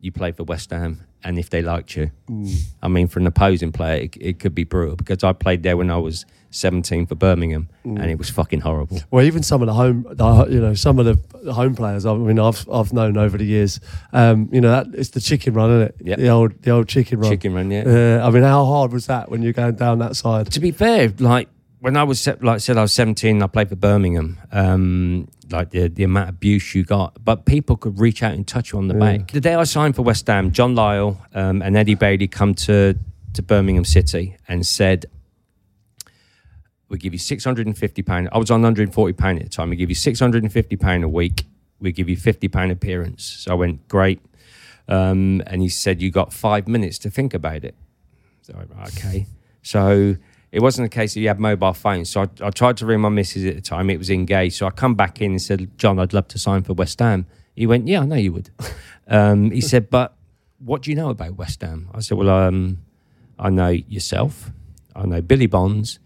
you 0.00 0.10
play 0.10 0.32
for 0.32 0.42
West 0.42 0.70
Ham 0.70 1.06
and 1.24 1.38
if 1.38 1.50
they 1.50 1.62
liked 1.62 1.96
you, 1.96 2.10
I 2.82 2.88
mean, 2.88 3.08
for 3.08 3.18
an 3.18 3.26
opposing 3.26 3.72
player, 3.72 4.02
it, 4.02 4.16
it 4.20 4.38
could 4.38 4.54
be 4.54 4.64
brutal 4.64 4.96
because 4.96 5.24
I 5.24 5.32
played 5.32 5.62
there 5.62 5.76
when 5.76 5.90
I 5.90 5.96
was 5.98 6.24
17 6.50 7.06
for 7.06 7.14
Birmingham 7.14 7.68
and 7.84 8.04
it 8.04 8.16
was 8.18 8.30
fucking 8.30 8.60
horrible. 8.60 9.00
Well, 9.10 9.24
even 9.24 9.42
some 9.42 9.60
of 9.60 9.66
the 9.66 9.74
home, 9.74 10.06
the, 10.10 10.46
you 10.48 10.60
know, 10.60 10.74
some 10.74 10.98
of 10.98 11.06
the, 11.06 11.18
the 11.44 11.52
home 11.52 11.74
players. 11.74 12.06
I 12.06 12.14
mean, 12.14 12.38
I've 12.38 12.68
I've 12.70 12.92
known 12.92 13.16
over 13.16 13.36
the 13.36 13.44
years. 13.44 13.80
Um, 14.12 14.48
you 14.52 14.60
know, 14.60 14.70
that 14.70 14.98
it's 14.98 15.10
the 15.10 15.20
chicken 15.20 15.54
run, 15.54 15.70
isn't 15.70 15.88
it? 15.88 15.96
Yep. 16.06 16.18
The 16.18 16.28
old 16.28 16.62
the 16.62 16.70
old 16.70 16.88
chicken 16.88 17.20
run. 17.20 17.30
Chicken 17.30 17.54
run, 17.54 17.70
yeah. 17.70 18.20
Uh, 18.22 18.26
I 18.26 18.30
mean, 18.30 18.42
how 18.42 18.64
hard 18.64 18.92
was 18.92 19.06
that 19.06 19.30
when 19.30 19.42
you're 19.42 19.52
going 19.52 19.74
down 19.74 19.98
that 19.98 20.16
side? 20.16 20.50
to 20.52 20.60
be 20.60 20.70
fair, 20.70 21.12
like 21.18 21.48
when 21.80 21.96
I 21.96 22.02
was 22.04 22.26
like 22.26 22.42
I 22.42 22.58
said, 22.58 22.76
I 22.76 22.82
was 22.82 22.92
seventeen. 22.92 23.42
I 23.42 23.46
played 23.46 23.68
for 23.68 23.76
Birmingham. 23.76 24.38
Um, 24.52 25.28
like 25.50 25.70
the 25.70 25.88
the 25.88 26.04
amount 26.04 26.28
of 26.28 26.34
abuse 26.34 26.74
you 26.74 26.84
got, 26.84 27.24
but 27.24 27.44
people 27.44 27.76
could 27.76 27.98
reach 27.98 28.22
out 28.22 28.32
and 28.32 28.46
touch 28.46 28.72
you 28.72 28.78
on 28.78 28.88
the 28.88 28.94
back. 28.94 29.30
The 29.30 29.40
day 29.40 29.54
I 29.54 29.64
signed 29.64 29.96
for 29.96 30.02
West 30.02 30.26
Ham, 30.26 30.52
John 30.52 30.74
Lyall 30.74 31.18
um, 31.34 31.62
and 31.62 31.76
Eddie 31.76 31.94
Bailey 31.94 32.28
come 32.28 32.54
to 32.54 32.98
to 33.34 33.42
Birmingham 33.42 33.84
City 33.84 34.36
and 34.48 34.66
said. 34.66 35.06
We 36.90 36.96
give 36.96 37.12
you 37.12 37.18
six 37.18 37.44
hundred 37.44 37.66
and 37.66 37.76
fifty 37.76 38.00
pound. 38.00 38.30
I 38.32 38.38
was 38.38 38.50
on 38.50 38.62
one 38.62 38.64
hundred 38.64 38.84
and 38.84 38.94
forty 38.94 39.12
pound 39.12 39.40
at 39.40 39.44
the 39.44 39.50
time. 39.50 39.68
We 39.68 39.76
give 39.76 39.90
you 39.90 39.94
six 39.94 40.18
hundred 40.20 40.42
and 40.42 40.50
fifty 40.50 40.74
pound 40.74 41.04
a 41.04 41.08
week. 41.08 41.44
We 41.80 41.92
give 41.92 42.08
you 42.08 42.16
fifty 42.16 42.48
pound 42.48 42.72
appearance. 42.72 43.24
So 43.24 43.52
I 43.52 43.54
went 43.56 43.86
great, 43.88 44.20
um, 44.88 45.42
and 45.46 45.60
he 45.60 45.68
said 45.68 46.00
you 46.00 46.10
got 46.10 46.32
five 46.32 46.66
minutes 46.66 46.98
to 47.00 47.10
think 47.10 47.34
about 47.34 47.62
it. 47.62 47.74
So, 48.40 48.54
I 48.54 48.58
went, 48.60 48.96
okay. 48.96 49.26
So 49.60 50.16
it 50.50 50.60
wasn't 50.60 50.86
a 50.86 50.88
case 50.88 51.14
that 51.14 51.20
you 51.20 51.28
had 51.28 51.38
mobile 51.38 51.74
phones. 51.74 52.10
So 52.10 52.22
I, 52.22 52.28
I 52.46 52.50
tried 52.50 52.76
to 52.78 52.86
ring 52.86 53.00
my 53.00 53.08
missus 53.08 53.44
at 53.44 53.54
the 53.54 53.60
time. 53.60 53.90
It 53.90 53.98
was 53.98 54.10
engaged. 54.10 54.56
So 54.56 54.66
I 54.66 54.70
come 54.70 54.94
back 54.94 55.20
in 55.20 55.32
and 55.32 55.42
said, 55.42 55.76
John, 55.78 55.98
I'd 55.98 56.12
love 56.12 56.28
to 56.28 56.38
sign 56.38 56.62
for 56.62 56.72
West 56.72 56.98
Ham. 57.00 57.26
He 57.54 57.66
went, 57.66 57.86
yeah, 57.86 58.00
I 58.00 58.06
know 58.06 58.16
you 58.16 58.32
would. 58.32 58.50
um, 59.08 59.50
he 59.50 59.60
said, 59.60 59.90
but 59.90 60.14
what 60.58 60.82
do 60.82 60.90
you 60.90 60.96
know 60.96 61.10
about 61.10 61.36
West 61.36 61.60
Ham? 61.60 61.90
I 61.92 62.00
said, 62.00 62.16
well, 62.16 62.30
um, 62.30 62.78
I 63.38 63.50
know 63.50 63.68
yourself. 63.68 64.50
I 64.96 65.04
know 65.04 65.20
Billy 65.20 65.46
Bonds 65.46 65.98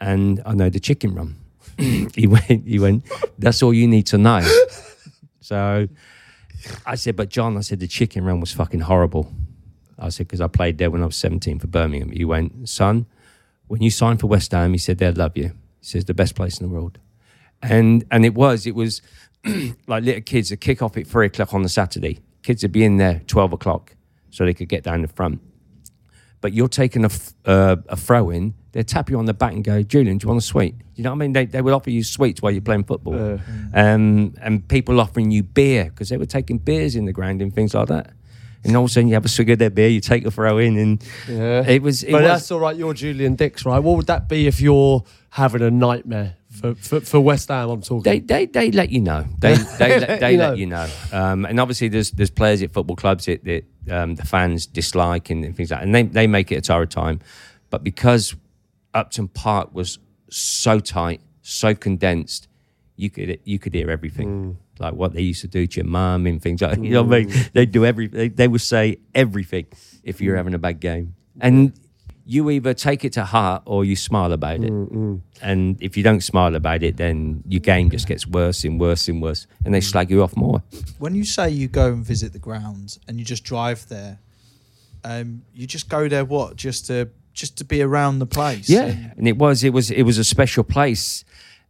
and 0.00 0.42
I 0.44 0.54
know 0.54 0.68
the 0.68 0.80
chicken 0.80 1.14
run. 1.14 1.36
he 1.78 2.26
went, 2.26 2.66
he 2.66 2.78
went, 2.78 3.04
that's 3.38 3.62
all 3.62 3.72
you 3.72 3.86
need 3.88 4.06
to 4.06 4.18
know. 4.18 4.40
so 5.40 5.88
I 6.84 6.94
said, 6.94 7.16
but 7.16 7.28
John, 7.28 7.56
I 7.56 7.60
said, 7.60 7.80
the 7.80 7.88
chicken 7.88 8.24
run 8.24 8.40
was 8.40 8.52
fucking 8.52 8.80
horrible. 8.80 9.32
I 9.98 10.08
said, 10.10 10.28
because 10.28 10.40
I 10.40 10.46
played 10.46 10.78
there 10.78 10.90
when 10.90 11.02
I 11.02 11.06
was 11.06 11.16
17 11.16 11.58
for 11.58 11.66
Birmingham. 11.66 12.10
He 12.10 12.24
went, 12.24 12.68
son, 12.68 13.06
when 13.70 13.82
you 13.82 13.90
signed 13.90 14.18
for 14.18 14.26
West 14.26 14.50
Ham, 14.50 14.72
he 14.72 14.78
said, 14.78 14.98
they'd 14.98 15.16
love 15.16 15.36
you. 15.36 15.52
He 15.78 15.86
says, 15.86 16.04
the 16.04 16.12
best 16.12 16.34
place 16.34 16.60
in 16.60 16.68
the 16.68 16.74
world. 16.74 16.98
And 17.62 18.04
and 18.10 18.24
it 18.24 18.34
was, 18.34 18.66
it 18.66 18.74
was 18.74 19.00
like 19.86 20.02
little 20.02 20.22
kids, 20.22 20.50
a 20.50 20.56
kick 20.56 20.82
off 20.82 20.96
at 20.96 21.06
three 21.06 21.26
o'clock 21.26 21.54
on 21.54 21.62
the 21.62 21.68
Saturday. 21.68 22.18
Kids 22.42 22.64
would 22.64 22.72
be 22.72 22.82
in 22.82 22.96
there 22.96 23.22
12 23.28 23.52
o'clock 23.52 23.94
so 24.30 24.44
they 24.44 24.54
could 24.54 24.68
get 24.68 24.82
down 24.82 25.02
the 25.02 25.08
front. 25.08 25.40
But 26.40 26.52
you're 26.52 26.66
taking 26.66 27.04
a, 27.04 27.08
f- 27.08 27.32
uh, 27.44 27.76
a 27.88 27.96
throw 27.96 28.30
in, 28.30 28.54
they'd 28.72 28.88
tap 28.88 29.08
you 29.08 29.18
on 29.18 29.26
the 29.26 29.34
back 29.34 29.52
and 29.52 29.62
go, 29.62 29.82
Julian, 29.84 30.18
do 30.18 30.24
you 30.24 30.28
want 30.30 30.42
a 30.42 30.44
sweet? 30.44 30.74
You 30.96 31.04
know 31.04 31.10
what 31.10 31.16
I 31.16 31.18
mean? 31.18 31.32
They, 31.32 31.46
they 31.46 31.62
would 31.62 31.72
offer 31.72 31.90
you 31.90 32.02
sweets 32.02 32.42
while 32.42 32.50
you're 32.50 32.62
playing 32.62 32.84
football. 32.84 33.14
Um, 33.72 34.34
and 34.40 34.66
people 34.66 35.00
offering 35.00 35.30
you 35.30 35.44
beer 35.44 35.84
because 35.84 36.08
they 36.08 36.16
were 36.16 36.26
taking 36.26 36.58
beers 36.58 36.96
in 36.96 37.04
the 37.04 37.12
ground 37.12 37.40
and 37.40 37.54
things 37.54 37.74
like 37.74 37.86
that. 37.86 38.14
And 38.64 38.76
all 38.76 38.84
of 38.84 38.90
a 38.90 38.92
sudden 38.92 39.08
you 39.08 39.14
have 39.14 39.24
a 39.24 39.28
swig 39.28 39.48
of 39.50 39.58
their 39.58 39.70
beer, 39.70 39.88
you 39.88 40.00
take 40.00 40.26
a 40.26 40.30
throw 40.30 40.58
in, 40.58 40.76
and 40.76 41.02
Yeah. 41.28 41.64
it 41.66 41.82
was. 41.82 42.02
It 42.02 42.12
but 42.12 42.22
was 42.22 42.28
that's 42.30 42.50
all 42.50 42.60
right. 42.60 42.76
You're 42.76 42.92
Julian 42.94 43.34
Dicks, 43.34 43.64
right? 43.64 43.78
What 43.78 43.96
would 43.96 44.06
that 44.08 44.28
be 44.28 44.46
if 44.46 44.60
you're 44.60 45.02
having 45.30 45.62
a 45.62 45.70
nightmare 45.70 46.36
for 46.50 46.74
for, 46.74 47.00
for 47.00 47.20
West 47.20 47.48
Ham? 47.48 47.70
I'm 47.70 47.80
talking. 47.80 48.02
they, 48.02 48.18
they 48.20 48.44
they 48.46 48.70
let 48.70 48.90
you 48.90 49.00
know. 49.00 49.24
They 49.38 49.54
they, 49.78 49.98
let, 50.00 50.20
they 50.20 50.32
You 50.32 50.38
let 50.38 50.48
know. 50.50 50.54
you 50.56 50.66
know. 50.66 50.88
Um, 51.10 51.46
and 51.46 51.58
obviously, 51.58 51.88
there's 51.88 52.10
there's 52.10 52.30
players 52.30 52.62
at 52.62 52.70
football 52.72 52.96
clubs 52.96 53.24
that, 53.26 53.44
that 53.44 53.64
um, 53.90 54.16
the 54.16 54.26
fans 54.26 54.66
dislike 54.66 55.30
and, 55.30 55.42
and 55.44 55.56
things 55.56 55.70
like, 55.70 55.80
that. 55.80 55.84
and 55.86 55.94
they 55.94 56.02
they 56.02 56.26
make 56.26 56.52
it 56.52 56.56
a 56.56 56.60
torrid 56.60 56.90
time. 56.90 57.20
But 57.70 57.82
because 57.82 58.34
Upton 58.92 59.28
Park 59.28 59.70
was 59.72 59.98
so 60.28 60.80
tight, 60.80 61.22
so 61.40 61.74
condensed, 61.74 62.46
you 62.96 63.08
could 63.08 63.40
you 63.44 63.58
could 63.58 63.74
hear 63.74 63.90
everything. 63.90 64.58
Like 64.80 64.94
what 64.94 65.12
they 65.12 65.22
used 65.22 65.42
to 65.42 65.48
do 65.48 65.66
to 65.66 65.76
your 65.76 65.86
mum 65.86 66.26
and 66.26 66.40
things 66.40 66.62
like 66.62 66.78
you 66.82 66.90
know 66.90 67.02
what 67.02 67.14
I 67.14 67.18
mean. 67.20 67.28
Mm. 67.28 67.52
They 67.52 67.66
do 67.66 67.84
every 67.84 68.06
they, 68.08 68.28
they 68.28 68.48
would 68.48 68.60
say 68.60 68.98
everything 69.14 69.66
if 70.02 70.20
you're 70.20 70.34
mm. 70.34 70.38
having 70.38 70.54
a 70.54 70.58
bad 70.58 70.80
game, 70.80 71.14
and 71.40 71.72
you 72.30 72.48
either 72.50 72.72
take 72.74 73.04
it 73.04 73.12
to 73.14 73.24
heart 73.24 73.62
or 73.66 73.84
you 73.84 73.96
smile 73.96 74.32
about 74.32 74.62
it. 74.62 74.72
Mm, 74.72 75.20
and 75.42 75.82
if 75.82 75.96
you 75.96 76.04
don't 76.04 76.20
smile 76.20 76.54
about 76.54 76.82
it, 76.82 76.96
then 76.96 77.42
your 77.48 77.58
game 77.58 77.90
just 77.90 78.06
gets 78.06 78.24
worse 78.24 78.62
and 78.62 78.80
worse 78.80 79.08
and 79.08 79.20
worse, 79.20 79.48
and 79.64 79.74
they 79.74 79.80
slag 79.80 80.10
you 80.10 80.22
off 80.22 80.36
more. 80.36 80.62
When 80.98 81.14
you 81.14 81.24
say 81.24 81.50
you 81.50 81.66
go 81.66 81.88
and 81.88 82.04
visit 82.04 82.32
the 82.32 82.38
grounds 82.38 83.00
and 83.08 83.18
you 83.18 83.24
just 83.24 83.42
drive 83.42 83.88
there, 83.88 84.20
um, 85.02 85.42
you 85.54 85.66
just 85.66 85.88
go 85.88 86.08
there 86.08 86.24
what 86.24 86.56
just 86.56 86.86
to 86.86 87.10
just 87.32 87.58
to 87.58 87.64
be 87.64 87.82
around 87.82 88.18
the 88.18 88.26
place. 88.26 88.68
Yeah, 88.68 88.84
And- 88.84 89.12
and 89.16 89.28
it 89.28 89.36
was 89.36 89.64
it 89.64 89.72
was 89.72 89.90
it 89.90 90.02
was 90.02 90.18
a 90.18 90.24
special 90.24 90.62
place, 90.62 91.24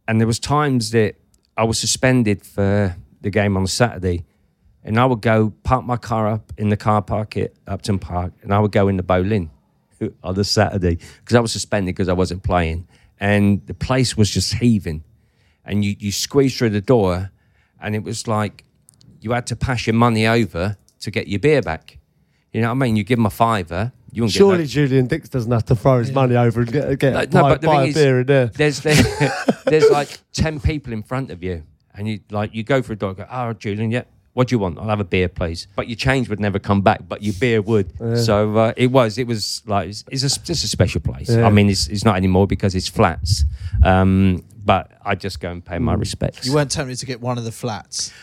and 0.07 0.19
there 0.19 0.27
was 0.27 0.39
times 0.39 0.91
that 0.91 1.15
I 1.57 1.63
was 1.63 1.79
suspended 1.79 2.45
for 2.45 2.95
the 3.21 3.29
game 3.29 3.57
on 3.57 3.67
Saturday, 3.67 4.25
and 4.83 4.99
I 4.99 5.05
would 5.05 5.21
go 5.21 5.53
park 5.63 5.85
my 5.85 5.97
car 5.97 6.27
up 6.27 6.51
in 6.57 6.69
the 6.69 6.77
car 6.77 7.01
park 7.01 7.37
at 7.37 7.53
Upton 7.67 7.99
Park, 7.99 8.33
and 8.41 8.53
I 8.53 8.59
would 8.59 8.71
go 8.71 8.87
in 8.87 8.97
the 8.97 9.03
Boleyn 9.03 9.49
on 10.23 10.35
the 10.35 10.43
Saturday 10.43 10.97
because 11.19 11.35
I 11.35 11.39
was 11.39 11.51
suspended 11.51 11.95
because 11.95 12.09
I 12.09 12.13
wasn't 12.13 12.43
playing, 12.43 12.87
and 13.19 13.65
the 13.67 13.73
place 13.73 14.17
was 14.17 14.29
just 14.29 14.55
heaving, 14.55 15.03
and 15.65 15.85
you 15.85 15.95
you 15.99 16.11
squeeze 16.11 16.57
through 16.57 16.71
the 16.71 16.81
door, 16.81 17.31
and 17.79 17.95
it 17.95 18.03
was 18.03 18.27
like 18.27 18.63
you 19.21 19.31
had 19.31 19.47
to 19.47 19.55
pass 19.55 19.87
your 19.87 19.93
money 19.93 20.27
over 20.27 20.77
to 20.99 21.11
get 21.11 21.27
your 21.27 21.39
beer 21.39 21.61
back. 21.61 21.97
You 22.51 22.61
know 22.61 22.67
what 22.67 22.75
I 22.75 22.85
mean? 22.85 22.95
You 22.95 23.03
give 23.03 23.17
them 23.17 23.25
a 23.25 23.31
fiver. 23.31 23.93
You 24.11 24.23
wouldn't 24.23 24.35
Surely 24.35 24.65
Julian 24.65 25.07
Dicks 25.07 25.29
doesn't 25.29 25.51
have 25.51 25.65
to 25.65 25.75
throw 25.75 25.99
his 25.99 26.11
money 26.11 26.35
over 26.35 26.61
and 26.61 26.71
get, 26.71 26.99
get 26.99 27.13
no, 27.13 27.41
buy, 27.41 27.47
no, 27.47 27.53
but 27.53 27.61
the 27.61 27.67
buy 27.67 27.83
a 27.83 27.87
is, 27.87 27.95
beer 27.95 28.19
in 28.21 28.27
there. 28.27 28.47
there's 28.47 28.81
there, 28.81 29.01
there's 29.65 29.89
like 29.89 30.19
ten 30.33 30.59
people 30.59 30.91
in 30.91 31.01
front 31.01 31.31
of 31.31 31.41
you, 31.41 31.63
and 31.95 32.07
you 32.07 32.19
like 32.29 32.53
you 32.53 32.63
go 32.63 32.81
for 32.81 32.93
a 32.93 32.95
dog. 32.95 33.17
Go, 33.17 33.27
oh, 33.29 33.53
Julian, 33.53 33.91
yeah. 33.91 34.03
What 34.33 34.47
do 34.47 34.55
you 34.55 34.59
want? 34.59 34.77
I'll 34.79 34.87
have 34.87 35.01
a 35.01 35.05
beer, 35.05 35.27
please. 35.27 35.67
But 35.75 35.89
your 35.89 35.97
change 35.97 36.29
would 36.29 36.39
never 36.39 36.57
come 36.57 36.81
back, 36.81 37.01
but 37.05 37.21
your 37.21 37.33
beer 37.37 37.61
would. 37.61 37.91
So 38.17 38.55
uh, 38.55 38.73
it 38.77 38.87
was. 38.87 39.17
It 39.17 39.27
was 39.27 39.61
like 39.65 39.89
it's, 39.89 40.05
it's 40.09 40.23
a, 40.23 40.43
just 40.43 40.63
a 40.63 40.67
special 40.69 41.01
place. 41.01 41.29
Yeah. 41.29 41.45
I 41.45 41.49
mean, 41.49 41.69
it's, 41.69 41.87
it's 41.89 42.05
not 42.05 42.15
anymore 42.15 42.47
because 42.47 42.73
it's 42.73 42.87
flats. 42.87 43.43
Um, 43.83 44.45
but 44.63 44.91
I 45.03 45.15
just 45.15 45.41
go 45.41 45.51
and 45.51 45.63
pay 45.63 45.79
my 45.79 45.95
respects. 45.95 46.45
You 46.45 46.53
weren't 46.53 46.71
tempted 46.71 46.97
to 46.99 47.05
get 47.05 47.19
one 47.19 47.37
of 47.37 47.43
the 47.43 47.51
flats. 47.51 48.13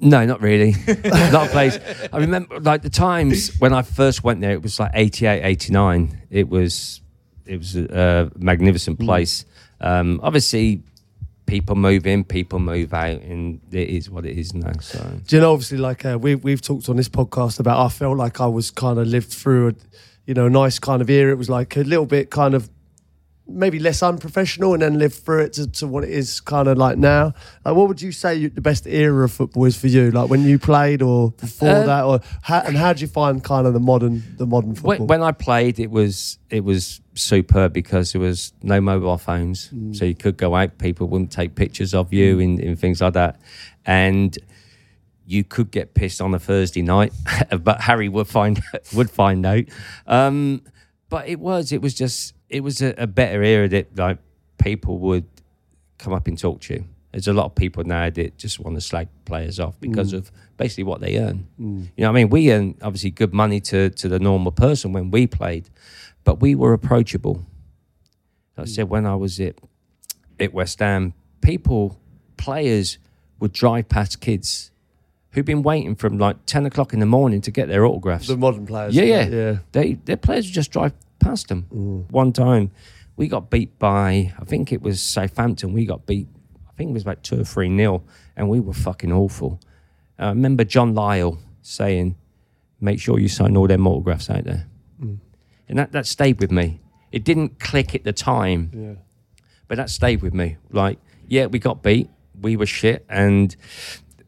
No, 0.00 0.24
not 0.24 0.40
really. 0.40 0.74
not 1.04 1.48
a 1.48 1.50
place. 1.50 1.78
I 2.12 2.18
remember 2.18 2.60
like 2.60 2.82
the 2.82 2.90
times 2.90 3.54
when 3.58 3.72
I 3.72 3.82
first 3.82 4.24
went 4.24 4.40
there, 4.40 4.52
it 4.52 4.62
was 4.62 4.80
like 4.80 4.92
88, 4.94 5.44
89. 5.44 6.22
It 6.30 6.48
was 6.48 7.00
it 7.46 7.58
was 7.58 7.76
a, 7.76 8.30
a 8.34 8.38
magnificent 8.38 8.98
place. 8.98 9.44
Um, 9.80 10.20
obviously, 10.22 10.82
people 11.46 11.76
move 11.76 12.06
in, 12.06 12.24
people 12.24 12.58
move 12.58 12.94
out, 12.94 13.20
and 13.22 13.60
it 13.70 13.88
is 13.88 14.10
what 14.10 14.24
it 14.24 14.38
is 14.38 14.54
now. 14.54 14.72
So 14.80 14.98
Do 15.26 15.36
you 15.36 15.42
know, 15.42 15.52
obviously, 15.52 15.78
like 15.78 16.04
uh, 16.04 16.18
we, 16.20 16.34
we've 16.34 16.62
talked 16.62 16.88
on 16.88 16.96
this 16.96 17.08
podcast 17.08 17.60
about, 17.60 17.84
I 17.84 17.88
felt 17.88 18.16
like 18.16 18.40
I 18.40 18.46
was 18.46 18.70
kind 18.70 18.98
of 18.98 19.06
lived 19.06 19.32
through 19.32 19.68
a, 19.68 19.72
you 20.26 20.34
know, 20.34 20.48
nice 20.48 20.78
kind 20.78 21.02
of 21.02 21.10
era. 21.10 21.32
It 21.32 21.38
was 21.38 21.50
like 21.50 21.76
a 21.76 21.80
little 21.80 22.06
bit 22.06 22.30
kind 22.30 22.54
of 22.54 22.70
maybe 23.46 23.78
less 23.78 24.02
unprofessional 24.02 24.72
and 24.72 24.80
then 24.80 24.98
lived 24.98 25.16
through 25.16 25.42
it 25.42 25.52
to, 25.52 25.70
to 25.70 25.86
what 25.86 26.02
it 26.02 26.08
is 26.08 26.40
kind 26.40 26.66
of 26.66 26.78
like 26.78 26.96
now. 26.96 27.34
Like, 27.62 27.74
what 27.74 27.88
would 27.88 28.00
you 28.00 28.10
say 28.10 28.34
you, 28.34 28.48
the 28.48 28.62
best 28.62 28.86
era 28.86 29.22
of 29.22 29.32
football 29.32 29.66
is 29.66 29.76
for 29.76 29.86
you? 29.88 30.10
Like 30.12 30.30
when 30.30 30.44
you 30.44 30.58
played 30.58 31.02
or 31.02 31.32
before 31.32 31.68
Uh, 31.68 31.84
that, 31.84 32.04
or 32.04 32.20
how, 32.40 32.60
and 32.60 32.74
how 32.74 32.94
do 32.94 33.02
you 33.02 33.06
find 33.06 33.44
kind 33.44 33.66
of 33.66 33.74
the 33.74 33.80
modern, 33.80 34.22
the 34.38 34.46
modern 34.46 34.74
football? 34.74 35.06
when, 35.06 35.20
when 35.20 35.22
I 35.22 35.32
played, 35.32 35.78
it 35.78 35.90
was 35.90 36.38
it 36.48 36.64
was 36.64 37.02
superb 37.14 37.72
because 37.72 38.12
there 38.12 38.20
was 38.20 38.52
no 38.62 38.80
mobile 38.80 39.18
phones, 39.18 39.68
mm. 39.68 39.94
so 39.94 40.04
you 40.04 40.14
could 40.14 40.36
go 40.36 40.54
out. 40.54 40.78
People 40.78 41.08
wouldn't 41.08 41.32
take 41.32 41.54
pictures 41.54 41.94
of 41.94 42.12
you 42.12 42.38
mm. 42.38 42.44
and, 42.44 42.60
and 42.60 42.78
things 42.78 43.00
like 43.00 43.14
that, 43.14 43.40
and 43.86 44.36
you 45.26 45.44
could 45.44 45.70
get 45.70 45.94
pissed 45.94 46.20
on 46.20 46.34
a 46.34 46.38
Thursday 46.38 46.82
night, 46.82 47.12
but 47.60 47.80
Harry 47.80 48.08
would 48.08 48.28
find 48.28 48.60
would 48.94 49.10
find 49.10 49.44
out. 49.46 49.64
Um, 50.06 50.62
but 51.08 51.28
it 51.28 51.38
was 51.38 51.72
it 51.72 51.80
was 51.80 51.94
just 51.94 52.34
it 52.48 52.62
was 52.62 52.82
a, 52.82 52.94
a 52.98 53.06
better 53.06 53.42
era 53.42 53.68
that 53.68 53.96
like 53.96 54.18
people 54.58 54.98
would 54.98 55.26
come 55.98 56.12
up 56.12 56.26
and 56.26 56.38
talk 56.38 56.60
to 56.62 56.74
you. 56.74 56.84
There's 57.12 57.28
a 57.28 57.32
lot 57.32 57.46
of 57.46 57.54
people 57.54 57.84
now 57.84 58.10
that 58.10 58.36
just 58.38 58.58
want 58.58 58.76
to 58.76 58.80
slag 58.80 59.06
players 59.24 59.60
off 59.60 59.78
because 59.80 60.12
mm. 60.12 60.18
of 60.18 60.32
basically 60.56 60.82
what 60.82 61.00
they 61.00 61.18
earn. 61.18 61.46
You 61.96 62.02
know 62.02 62.10
what 62.10 62.18
I 62.18 62.22
mean? 62.22 62.28
We 62.28 62.52
earn 62.52 62.74
obviously 62.82 63.10
good 63.10 63.32
money 63.32 63.60
to, 63.60 63.90
to 63.90 64.08
the 64.08 64.18
normal 64.18 64.50
person 64.50 64.92
when 64.92 65.12
we 65.12 65.28
played, 65.28 65.70
but 66.24 66.40
we 66.40 66.54
were 66.54 66.72
approachable. 66.72 67.44
Like 68.56 68.58
I 68.58 68.62
hmm. 68.62 68.66
said, 68.66 68.88
when 68.88 69.06
I 69.06 69.14
was 69.14 69.40
at, 69.40 69.56
at 70.40 70.52
West 70.52 70.80
Ham, 70.80 71.14
people, 71.40 72.00
players 72.36 72.98
would 73.38 73.52
drive 73.52 73.88
past 73.88 74.20
kids 74.20 74.70
who'd 75.34 75.44
been 75.44 75.62
waiting 75.62 75.96
from 75.96 76.16
like 76.16 76.46
10 76.46 76.64
o'clock 76.66 76.92
in 76.92 77.00
the 77.00 77.06
morning 77.06 77.40
to 77.40 77.50
get 77.50 77.68
their 77.68 77.84
autographs. 77.84 78.28
the 78.28 78.36
modern 78.36 78.66
players. 78.66 78.94
Yeah, 78.94 79.04
yeah. 79.04 79.26
yeah. 79.26 79.56
They 79.72 79.94
their 79.94 80.16
players 80.16 80.46
would 80.46 80.54
just 80.54 80.70
drive 80.70 80.92
past 81.18 81.48
them. 81.48 81.62
Hmm. 81.62 82.00
One 82.10 82.32
time, 82.32 82.70
we 83.16 83.28
got 83.28 83.50
beat 83.50 83.78
by 83.78 84.32
I 84.38 84.44
think 84.44 84.72
it 84.72 84.80
was 84.80 85.02
Southampton. 85.02 85.72
We 85.72 85.86
got 85.86 86.06
beat. 86.06 86.28
I 86.68 86.72
think 86.76 86.90
it 86.90 86.94
was 86.94 87.02
about 87.02 87.22
two 87.22 87.40
or 87.40 87.44
three 87.44 87.68
nil, 87.68 88.04
and 88.36 88.48
we 88.48 88.60
were 88.60 88.72
fucking 88.72 89.12
awful. 89.12 89.60
I 90.18 90.28
remember 90.28 90.64
John 90.64 90.94
Lyall 90.94 91.38
saying, 91.62 92.16
"Make 92.80 93.00
sure 93.00 93.18
you 93.18 93.28
sign 93.28 93.56
all 93.56 93.66
their 93.66 93.80
autographs 93.80 94.30
out 94.30 94.44
there," 94.44 94.66
and 95.74 95.80
that 95.80 95.90
that 95.90 96.06
stayed 96.06 96.38
with 96.40 96.52
me. 96.52 96.80
It 97.10 97.24
didn't 97.24 97.58
click 97.58 97.94
at 97.96 98.04
the 98.04 98.12
time, 98.12 98.70
Yeah. 98.72 98.94
but 99.66 99.76
that 99.76 99.90
stayed 99.90 100.22
with 100.22 100.32
me. 100.34 100.56
Like, 100.70 100.98
yeah, 101.26 101.46
we 101.46 101.58
got 101.58 101.82
beat, 101.82 102.08
we 102.40 102.56
were 102.56 102.66
shit, 102.66 103.04
and 103.08 103.54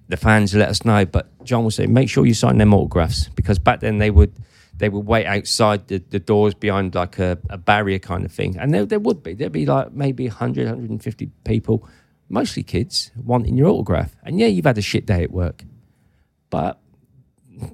the 0.09 0.17
fans 0.17 0.55
let 0.55 0.69
us 0.69 0.85
know. 0.85 1.05
But 1.07 1.27
John 1.45 1.63
would 1.63 1.73
say, 1.73 1.87
make 1.87 2.09
sure 2.11 2.27
you 2.27 2.35
sign 2.35 2.59
them 2.59 2.75
autographs 2.75 3.29
because 3.29 3.61
back 3.61 3.79
then 3.79 3.99
they 3.99 4.11
would 4.11 4.33
they 4.77 4.89
would 4.89 5.07
wait 5.07 5.25
outside 5.27 5.87
the, 5.87 5.99
the 6.11 6.19
doors 6.19 6.53
behind 6.55 6.95
like 6.97 7.19
a, 7.21 7.39
a 7.49 7.57
barrier 7.59 8.01
kind 8.01 8.25
of 8.25 8.33
thing, 8.33 8.57
and 8.59 8.75
there, 8.75 8.85
there 8.85 8.99
would 8.99 9.23
be 9.23 9.35
there'd 9.35 9.53
be 9.53 9.67
like 9.67 9.93
maybe 9.93 10.27
100, 10.27 10.65
150 10.67 11.31
people, 11.45 11.89
mostly 12.29 12.65
kids, 12.65 13.13
wanting 13.25 13.57
your 13.57 13.69
autograph. 13.69 14.17
And 14.25 14.41
yeah, 14.41 14.49
you've 14.49 14.67
had 14.67 14.79
a 14.79 14.83
shit 14.83 15.07
day 15.07 15.23
at 15.23 15.31
work, 15.31 15.63
but 16.51 16.81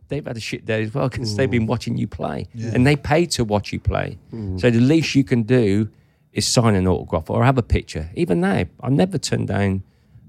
they've 0.09 0.27
had 0.27 0.37
a 0.37 0.41
shit 0.41 0.65
day 0.65 0.83
as 0.83 0.95
well 0.95 1.09
because 1.09 1.37
they've 1.37 1.51
been 1.51 1.65
mm. 1.65 1.69
watching 1.69 1.97
you 1.97 2.07
play 2.07 2.49
and 2.55 2.87
they 2.87 2.97
pay 2.97 3.27
to 3.27 3.45
watch 3.45 3.73
you 3.73 3.81
play. 3.81 4.19
Mm. 4.33 4.61
So 4.61 4.71
the 4.71 4.81
least 4.81 5.15
you 5.15 5.25
can 5.25 5.43
do 5.43 5.89
is 6.33 6.47
sign 6.47 6.75
an 6.75 6.87
autograph 6.87 7.31
or 7.31 7.45
have 7.45 7.59
a 7.59 7.63
picture. 7.63 8.11
Even 8.15 8.41
now, 8.41 8.65
I 8.81 8.89
never 8.89 9.19
turn 9.19 9.47
down 9.47 9.83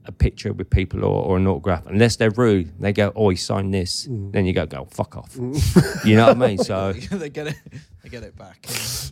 a 0.05 0.11
picture 0.11 0.51
with 0.51 0.69
people 0.69 1.05
or, 1.05 1.23
or 1.23 1.37
an 1.37 1.47
autograph 1.47 1.85
unless 1.85 2.17
they're 2.17 2.31
rude. 2.31 2.79
They 2.79 2.93
go, 2.93 3.11
"Oh, 3.15 3.29
he 3.29 3.37
signed 3.37 3.73
this." 3.73 4.07
Mm. 4.07 4.31
Then 4.31 4.45
you 4.45 4.53
go, 4.53 4.65
"Go 4.65 4.85
fuck 4.85 5.15
off." 5.15 5.35
you 6.05 6.15
know 6.15 6.27
what 6.27 6.37
I 6.37 6.47
mean? 6.47 6.57
So 6.57 6.93
they 7.11 7.29
get 7.29 7.47
it. 7.47 7.55
They 8.03 8.09
get 8.09 8.23
it 8.23 8.37
back, 8.37 8.67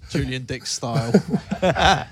Julian 0.10 0.44
Dick 0.44 0.66
style. 0.66 1.12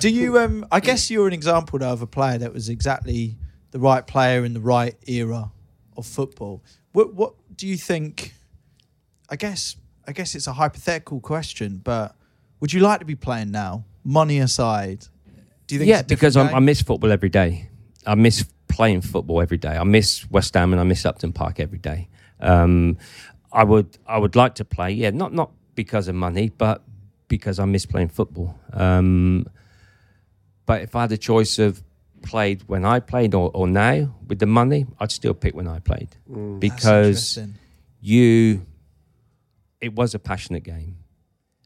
Do 0.00 0.08
you? 0.08 0.38
Um, 0.38 0.66
I 0.72 0.80
guess 0.80 1.10
you're 1.10 1.28
an 1.28 1.32
example 1.32 1.78
though 1.78 1.92
of 1.92 2.02
a 2.02 2.06
player 2.06 2.38
that 2.38 2.52
was 2.52 2.68
exactly 2.68 3.36
the 3.70 3.78
right 3.78 4.06
player 4.06 4.44
in 4.44 4.52
the 4.52 4.60
right 4.60 4.96
era 5.06 5.52
of 5.96 6.06
football. 6.06 6.62
What 6.92 7.14
What 7.14 7.34
do 7.56 7.66
you 7.66 7.76
think? 7.76 8.34
I 9.28 9.36
guess. 9.36 9.76
I 10.06 10.12
guess 10.12 10.34
it's 10.34 10.48
a 10.48 10.52
hypothetical 10.52 11.20
question, 11.20 11.80
but 11.82 12.16
would 12.58 12.72
you 12.72 12.80
like 12.80 12.98
to 12.98 13.04
be 13.04 13.14
playing 13.14 13.52
now? 13.52 13.84
Money 14.04 14.40
aside, 14.40 15.06
do 15.68 15.76
you 15.76 15.78
think? 15.78 15.88
yeah, 15.88 16.02
because 16.02 16.36
I 16.36 16.58
miss 16.58 16.82
football 16.82 17.12
every 17.12 17.28
day. 17.28 17.68
I 18.04 18.16
miss 18.16 18.44
playing 18.66 19.02
football 19.02 19.40
every 19.40 19.58
day. 19.58 19.76
I 19.76 19.84
miss 19.84 20.28
West 20.28 20.54
Ham 20.54 20.72
and 20.72 20.80
I 20.80 20.84
miss 20.84 21.06
Upton 21.06 21.32
Park 21.32 21.60
every 21.60 21.78
day. 21.78 22.08
Um, 22.40 22.98
I 23.52 23.62
would 23.64 23.96
I 24.06 24.18
would 24.18 24.34
like 24.34 24.56
to 24.56 24.64
play. 24.64 24.90
Yeah, 24.90 25.10
not 25.10 25.32
not 25.32 25.52
because 25.76 26.08
of 26.08 26.14
money, 26.14 26.48
but 26.48 26.82
because 27.28 27.58
I 27.58 27.64
miss 27.64 27.86
playing 27.86 28.08
football. 28.08 28.58
Um, 28.72 29.46
but 30.66 30.82
if 30.82 30.96
I 30.96 31.02
had 31.02 31.12
a 31.12 31.16
choice 31.18 31.58
of 31.58 31.82
played 32.22 32.62
when 32.66 32.84
I 32.84 33.00
played 33.00 33.34
or, 33.34 33.50
or 33.54 33.66
now 33.66 34.14
with 34.26 34.38
the 34.38 34.46
money, 34.46 34.86
I'd 34.98 35.12
still 35.12 35.34
pick 35.34 35.54
when 35.54 35.68
I 35.68 35.78
played. 35.78 36.16
Mm. 36.30 36.60
That's 36.60 36.74
because 36.74 37.38
you 38.00 38.66
it 39.80 39.94
was 39.94 40.14
a 40.14 40.18
passionate 40.18 40.62
game. 40.62 40.98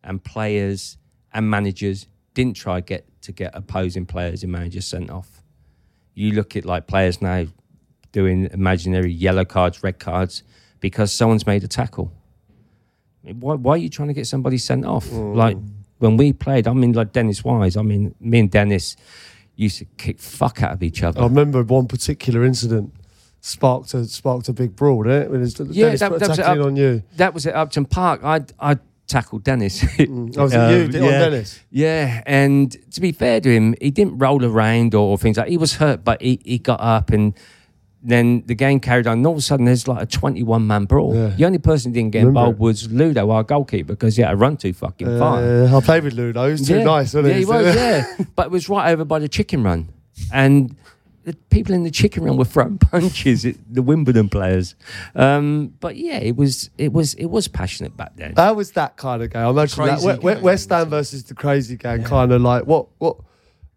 And 0.03 0.23
players 0.23 0.99
and 1.33 1.51
managers 1.51 2.07
didn't 2.35 2.57
try 2.57 2.81
get 2.81 3.07
to 3.23 3.33
get 3.33 3.51
opposing 3.55 4.07
players 4.07 4.43
and 4.43 4.53
managers 4.53 4.87
sent 4.87 5.11
off. 5.11 5.43
You 6.15 6.33
look 6.33 6.57
at 6.57 6.65
like 6.65 6.87
players 6.87 7.21
now 7.21 7.47
doing 8.13 8.49
imaginary 8.53 9.13
yellow 9.13 9.45
cards 9.45 9.83
red 9.83 9.99
cards 9.99 10.43
because 10.81 11.13
someone's 11.13 11.47
made 11.47 11.65
a 11.65 11.69
tackle. 11.69 12.13
Why, 13.23 13.55
why 13.55 13.73
are 13.73 13.79
you 13.79 13.89
trying 13.89 14.09
to 14.09 14.15
get 14.15 14.27
somebody 14.27 14.59
sent 14.59 14.87
off? 14.87 15.07
Mm. 15.07 15.35
Like 15.35 15.57
when 15.99 16.17
we 16.17 16.33
played 16.33 16.67
i 16.67 16.73
mean 16.73 16.93
like 16.93 17.13
dennis 17.13 17.45
wise 17.45 17.77
i 17.77 17.83
mean 17.83 18.15
me 18.21 18.41
and 18.41 18.51
dennis 18.51 18.97
used 19.57 19.79
to 19.79 19.85
kick 19.97 20.19
fuck 20.21 20.63
out 20.63 20.73
of 20.73 20.83
each 20.83 21.03
other 21.03 21.21
I 21.21 21.25
remember 21.25 21.63
one 21.63 21.87
particular 21.87 22.45
incident 22.45 22.93
sparked 23.41 23.95
a 23.95 24.05
sparked 24.05 24.49
a 24.49 24.53
big 24.53 24.77
brawl, 24.77 25.03
didn't 25.05 25.35
it? 25.35 25.43
It's 25.43 25.61
Yeah, 25.61 25.87
Dennis 25.87 26.01
that- 26.01 26.19
that 26.21 26.29
was 26.29 26.39
on 26.41 26.77
you. 26.77 27.03
that 27.17 27.33
was 27.35 27.47
at 27.47 27.55
upton 27.55 27.85
park 27.87 28.21
i 28.25 28.41
i 28.59 28.77
tackled 29.07 29.45
dennis 29.45 29.85
Oh, 29.85 29.87
was 30.43 30.53
it 30.53 30.57
you? 30.71 30.85
Um, 30.85 30.91
Did 30.91 30.95
it 30.97 31.03
on 31.03 31.09
Dennis? 31.11 31.61
Yeah, 31.71 32.23
and 32.27 32.77
to 32.93 33.01
be 33.01 33.13
fair 33.13 33.41
to 33.41 33.49
him, 33.49 33.75
he 33.81 33.91
didn't 33.93 34.19
roll 34.19 34.45
around 34.45 34.95
or, 34.97 35.11
or 35.13 35.17
things 35.19 35.37
like. 35.37 35.49
He 35.49 35.57
was 35.57 35.75
hurt, 35.77 36.03
but 36.05 36.21
he, 36.21 36.41
he 36.45 36.59
got 36.59 36.81
up, 36.81 37.11
and 37.11 37.33
then 38.07 38.45
the 38.47 38.55
game 38.55 38.79
carried 38.79 39.07
on. 39.07 39.19
And 39.19 39.27
all 39.27 39.33
of 39.33 39.39
a 39.39 39.43
sudden, 39.43 39.67
there's 39.67 39.89
like 39.89 40.03
a 40.03 40.07
21 40.07 40.67
man 40.67 40.85
brawl. 40.85 41.15
Yeah. 41.15 41.29
The 41.29 41.45
only 41.45 41.59
person 41.59 41.91
who 41.91 41.95
didn't 41.95 42.13
get 42.13 42.21
Remember 42.21 42.41
involved 42.41 42.59
was 42.61 42.91
Ludo, 42.91 43.31
our 43.31 43.43
goalkeeper, 43.43 43.95
because 43.95 44.17
he 44.17 44.23
had 44.23 44.31
to 44.31 44.37
run 44.37 44.57
too 44.57 44.73
fucking 44.73 45.19
far. 45.19 45.43
Uh, 45.43 45.77
I 45.77 45.81
played 45.81 46.05
with 46.05 46.15
Ludo. 46.15 46.47
He 46.47 46.53
was 46.53 46.67
too 46.67 46.79
yeah. 46.79 46.85
nice, 46.85 47.15
wasn't 47.15 47.35
yeah, 47.35 47.39
he? 47.39 47.45
was. 47.45 47.67
Yeah, 47.77 48.07
but 48.37 48.47
it 48.47 48.53
was 48.53 48.69
right 48.69 48.93
over 48.93 49.05
by 49.05 49.19
the 49.19 49.29
chicken 49.29 49.63
run, 49.63 49.89
and 50.33 50.77
the 51.25 51.35
people 51.51 51.75
in 51.75 51.83
the 51.83 51.91
chicken 51.91 52.23
run 52.23 52.37
were 52.37 52.45
throwing 52.45 52.79
punches 52.93 53.45
at 53.45 53.57
the 53.69 53.83
Wimbledon 53.83 54.29
players. 54.29 54.77
Um, 55.17 55.75
but 55.81 55.97
yeah, 55.97 56.19
it 56.19 56.37
was 56.37 56.71
it 56.79 56.93
was 56.93 57.15
it 57.15 57.27
was 57.27 57.49
passionate 57.49 57.97
back 57.97 58.17
then. 58.17 58.35
That 58.35 58.55
was 58.55 58.71
that 58.73 58.97
kind 58.97 59.23
of 59.23 59.31
game? 59.31 59.43
I 59.43 59.51
imagine 59.51 59.85
that 59.85 60.01
Crazy 60.01 60.19
we- 60.23 60.35
we- 60.35 60.41
West 60.41 60.71
Ham 60.71 60.89
versus 60.89 61.25
the 61.25 61.35
crazy 61.35 61.77
gang, 61.77 62.05
kind 62.05 62.33
of 62.33 62.41
like 62.41 62.67
what 62.67 62.87
what 62.99 63.17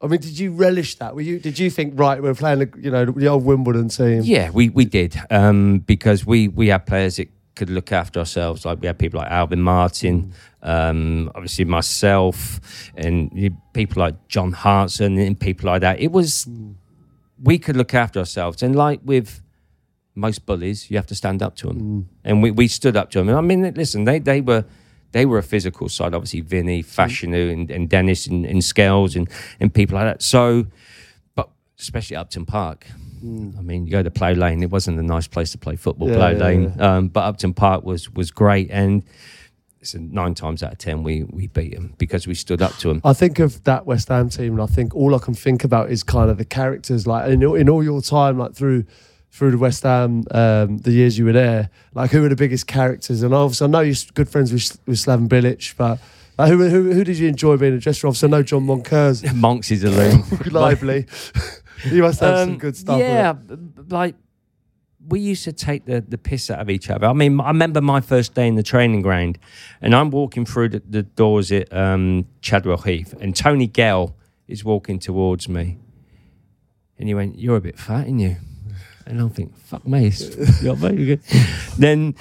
I 0.02 0.08
mean, 0.08 0.22
did 0.22 0.40
you 0.40 0.52
relish 0.52 0.96
that? 0.96 1.14
Were 1.14 1.22
you? 1.22 1.40
Did 1.40 1.60
you 1.60 1.70
think 1.70 2.00
right? 2.00 2.22
We're 2.22 2.34
playing, 2.34 2.60
the, 2.60 2.70
you 2.80 2.90
know, 2.90 3.06
the 3.06 3.28
old 3.28 3.44
Wimbledon 3.44 3.90
team. 3.90 4.22
Yeah, 4.24 4.50
we, 4.50 4.70
we 4.70 4.86
did 4.86 5.20
um, 5.30 5.80
because 5.80 6.26
we, 6.26 6.48
we 6.48 6.70
had 6.70 6.86
players 6.86 7.18
that 7.18 7.30
could 7.56 7.70
look 7.70 7.92
after 7.92 8.20
ourselves. 8.20 8.66
Like 8.66 8.80
we 8.80 8.88
had 8.88 8.98
people 8.98 9.20
like 9.20 9.30
Alvin 9.30 9.62
Martin, 9.62 10.34
um, 10.64 11.30
obviously 11.36 11.66
myself, 11.66 12.62
and 12.96 13.54
people 13.74 14.00
like 14.02 14.28
John 14.30 14.54
Hartson 14.54 15.18
and 15.18 15.38
people 15.38 15.70
like 15.70 15.82
that. 15.82 16.00
It 16.00 16.14
was 16.14 16.48
we 17.44 17.60
could 17.60 17.76
look 17.76 17.94
after 17.94 18.20
ourselves, 18.20 18.64
and 18.64 18.76
like 18.76 19.02
with 19.04 19.42
most 20.16 20.46
bullies, 20.46 20.90
you 20.90 20.98
have 20.98 21.08
to 21.08 21.16
stand 21.16 21.44
up 21.44 21.56
to 21.58 21.68
them, 21.68 22.10
and 22.24 22.42
we, 22.42 22.52
we 22.52 22.70
stood 22.70 22.96
up 22.96 23.12
to 23.12 23.20
them. 23.20 23.28
And 23.28 23.38
I 23.38 23.42
mean, 23.42 23.74
listen, 23.74 24.06
they 24.06 24.20
they 24.20 24.40
were. 24.42 24.64
They 25.12 25.26
were 25.26 25.38
a 25.38 25.44
physical 25.44 25.90
side, 25.90 26.14
obviously 26.14 26.42
Vinny, 26.42 26.84
Fashanu, 26.84 27.52
and, 27.52 27.72
and 27.72 27.90
Dennis, 27.90 28.28
and, 28.28 28.46
and 28.46 28.64
Scales, 28.64 29.16
and, 29.16 29.30
and 29.60 29.74
people 29.74 29.96
like 29.96 30.06
that. 30.06 30.22
So, 30.22 30.68
but 31.36 31.50
especially 31.80 32.16
Upton 32.16 32.46
Park. 32.46 32.88
I 33.22 33.62
mean, 33.62 33.86
you 33.86 33.92
go 33.92 34.02
to 34.02 34.10
Plough 34.12 34.32
Lane. 34.32 34.64
It 34.64 34.70
wasn't 34.70 34.98
a 34.98 35.04
nice 35.04 35.28
place 35.28 35.52
to 35.52 35.58
play 35.58 35.76
football, 35.76 36.10
Yeah, 36.10 36.16
Plough 36.16 36.30
yeah, 36.30 36.38
Lane, 36.38 36.82
Um, 36.82 37.08
but 37.10 37.22
Upton 37.22 37.54
Park 37.54 37.84
was 37.84 38.10
was 38.12 38.32
great, 38.32 38.70
and 38.72 39.04
so 39.82 39.98
nine 40.00 40.36
times 40.36 40.64
out 40.64 40.72
of 40.74 40.78
ten 40.78 41.04
we 41.04 41.24
we 41.24 41.48
beat 41.48 41.74
them 41.76 41.96
because 41.98 42.28
we 42.28 42.34
stood 42.34 42.62
up 42.62 42.74
to 42.78 42.88
them. 42.88 43.02
I 43.04 43.12
think 43.14 43.40
of 43.40 43.64
that 43.66 43.86
West 43.86 44.08
Ham 44.08 44.30
team, 44.30 44.54
and 44.54 44.62
I 44.62 44.68
think 44.68 44.96
all 44.96 45.14
I 45.16 45.20
can 45.20 45.34
think 45.34 45.66
about 45.66 45.92
is 45.92 46.02
kind 46.02 46.30
of 46.30 46.38
the 46.38 46.46
characters. 46.46 47.06
Like 47.08 47.30
in, 47.30 47.42
in 47.44 47.68
all 47.68 47.84
your 47.84 48.02
time, 48.02 48.38
like 48.38 48.54
through 48.56 48.86
through 49.32 49.52
the 49.52 49.58
West 49.58 49.84
Ham, 49.84 50.24
um, 50.32 50.78
the 50.80 50.92
years 50.92 51.18
you 51.18 51.26
were 51.26 51.32
there, 51.34 51.70
like 51.94 52.12
who 52.12 52.22
were 52.22 52.30
the 52.30 52.36
biggest 52.36 52.68
characters? 52.68 53.22
And 53.24 53.34
obviously, 53.34 53.66
I 53.66 53.70
know 53.70 53.80
you're 53.82 53.96
good 54.14 54.30
friends 54.30 54.52
with 54.52 54.80
with 54.86 54.98
Slaven 54.98 55.28
Bilic, 55.28 55.76
but 55.78 56.00
like, 56.38 56.50
who, 56.52 56.68
who 56.70 56.92
who 56.92 57.04
did 57.04 57.18
you 57.18 57.28
enjoy 57.28 57.58
being 57.58 57.74
a 57.74 57.80
dressing 57.80 58.08
room? 58.08 58.12
Obviously, 58.12 58.28
I 58.28 58.32
know 58.32 58.44
John 58.44 58.64
Moncur's 58.66 59.34
Monks 59.34 59.72
is 59.72 59.84
a 59.84 59.90
loon. 59.90 60.24
lively. 60.52 61.06
you 61.86 62.02
must 62.02 62.20
have 62.20 62.40
some 62.40 62.50
Um, 62.52 62.58
good 62.58 62.76
stuff. 62.76 63.00
Yeah, 63.00 63.34
b- 63.34 63.56
b- 63.56 63.82
like 63.90 64.16
we 65.08 65.22
used 65.22 65.46
to 65.46 65.54
take 65.54 65.86
the, 65.86 66.02
the 66.02 66.18
piss 66.18 66.52
out 66.52 66.60
of 66.60 66.70
each 66.70 66.90
other. 66.90 67.08
I 67.08 67.14
mean, 67.14 67.40
I 67.40 67.48
remember 67.48 67.80
my 67.82 68.02
first 68.02 68.34
day 68.36 68.48
in 68.48 68.56
the 68.56 68.64
training 68.64 69.02
ground, 69.02 69.40
and 69.82 69.96
I'm 69.96 70.10
walking 70.12 70.46
through 70.46 70.70
the, 70.70 70.82
the 70.88 71.04
doors 71.04 71.52
at 71.54 71.72
um, 71.74 72.26
Chadwell 72.42 72.80
Heath, 72.80 73.14
and 73.22 73.34
Tony 73.36 73.66
Gale 73.68 74.14
is 74.48 74.64
walking 74.66 75.00
towards 75.00 75.48
me, 75.48 75.78
and 76.98 77.08
he 77.08 77.14
went, 77.14 77.40
"You're 77.40 77.56
a 77.58 77.62
bit 77.62 77.80
fat, 77.80 78.08
aren't 78.08 78.20
you?" 78.20 78.36
And 79.10 79.20
I'm 79.20 79.30
thinking, 79.32 79.56
"Fuck 79.56 79.86
me, 79.86 80.12
you're 80.62 80.76
very 80.76 81.06
good." 81.06 81.22
then. 81.78 82.16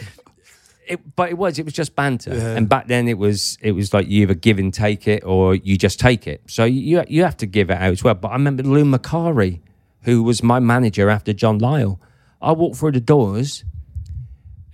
It, 0.88 1.14
but 1.16 1.29
it 1.29 1.37
was 1.37 1.59
it 1.59 1.66
was 1.66 1.74
just 1.74 1.94
banter, 1.94 2.33
and 2.33 2.66
back 2.66 2.87
then 2.87 3.09
it 3.09 3.18
was 3.18 3.59
it 3.61 3.72
was 3.72 3.92
like 3.92 4.09
you 4.09 4.22
either 4.22 4.33
give 4.33 4.59
and 4.59 4.72
take 4.72 5.07
it 5.07 5.22
or 5.22 5.55
you 5.55 5.77
just 5.77 6.01
take 6.01 6.27
it. 6.27 6.40
So 6.46 6.64
you 6.64 7.05
you 7.09 7.24
have 7.24 7.37
to 7.38 7.46
give 7.46 7.68
it 7.68 7.74
out 7.77 7.92
as 7.92 8.03
well. 8.03 8.14
But 8.14 8.29
I 8.29 8.33
remember 8.33 8.62
Lou 8.62 8.87
Macari, 8.87 9.61
who 10.05 10.22
was 10.22 10.42
my 10.42 10.61
manager 10.61 11.11
after 11.11 11.35
John 11.35 11.61
Lyall. 11.61 11.98
I 12.40 12.53
walked 12.53 12.77
through 12.79 12.92
the 12.92 13.01
doors, 13.01 13.64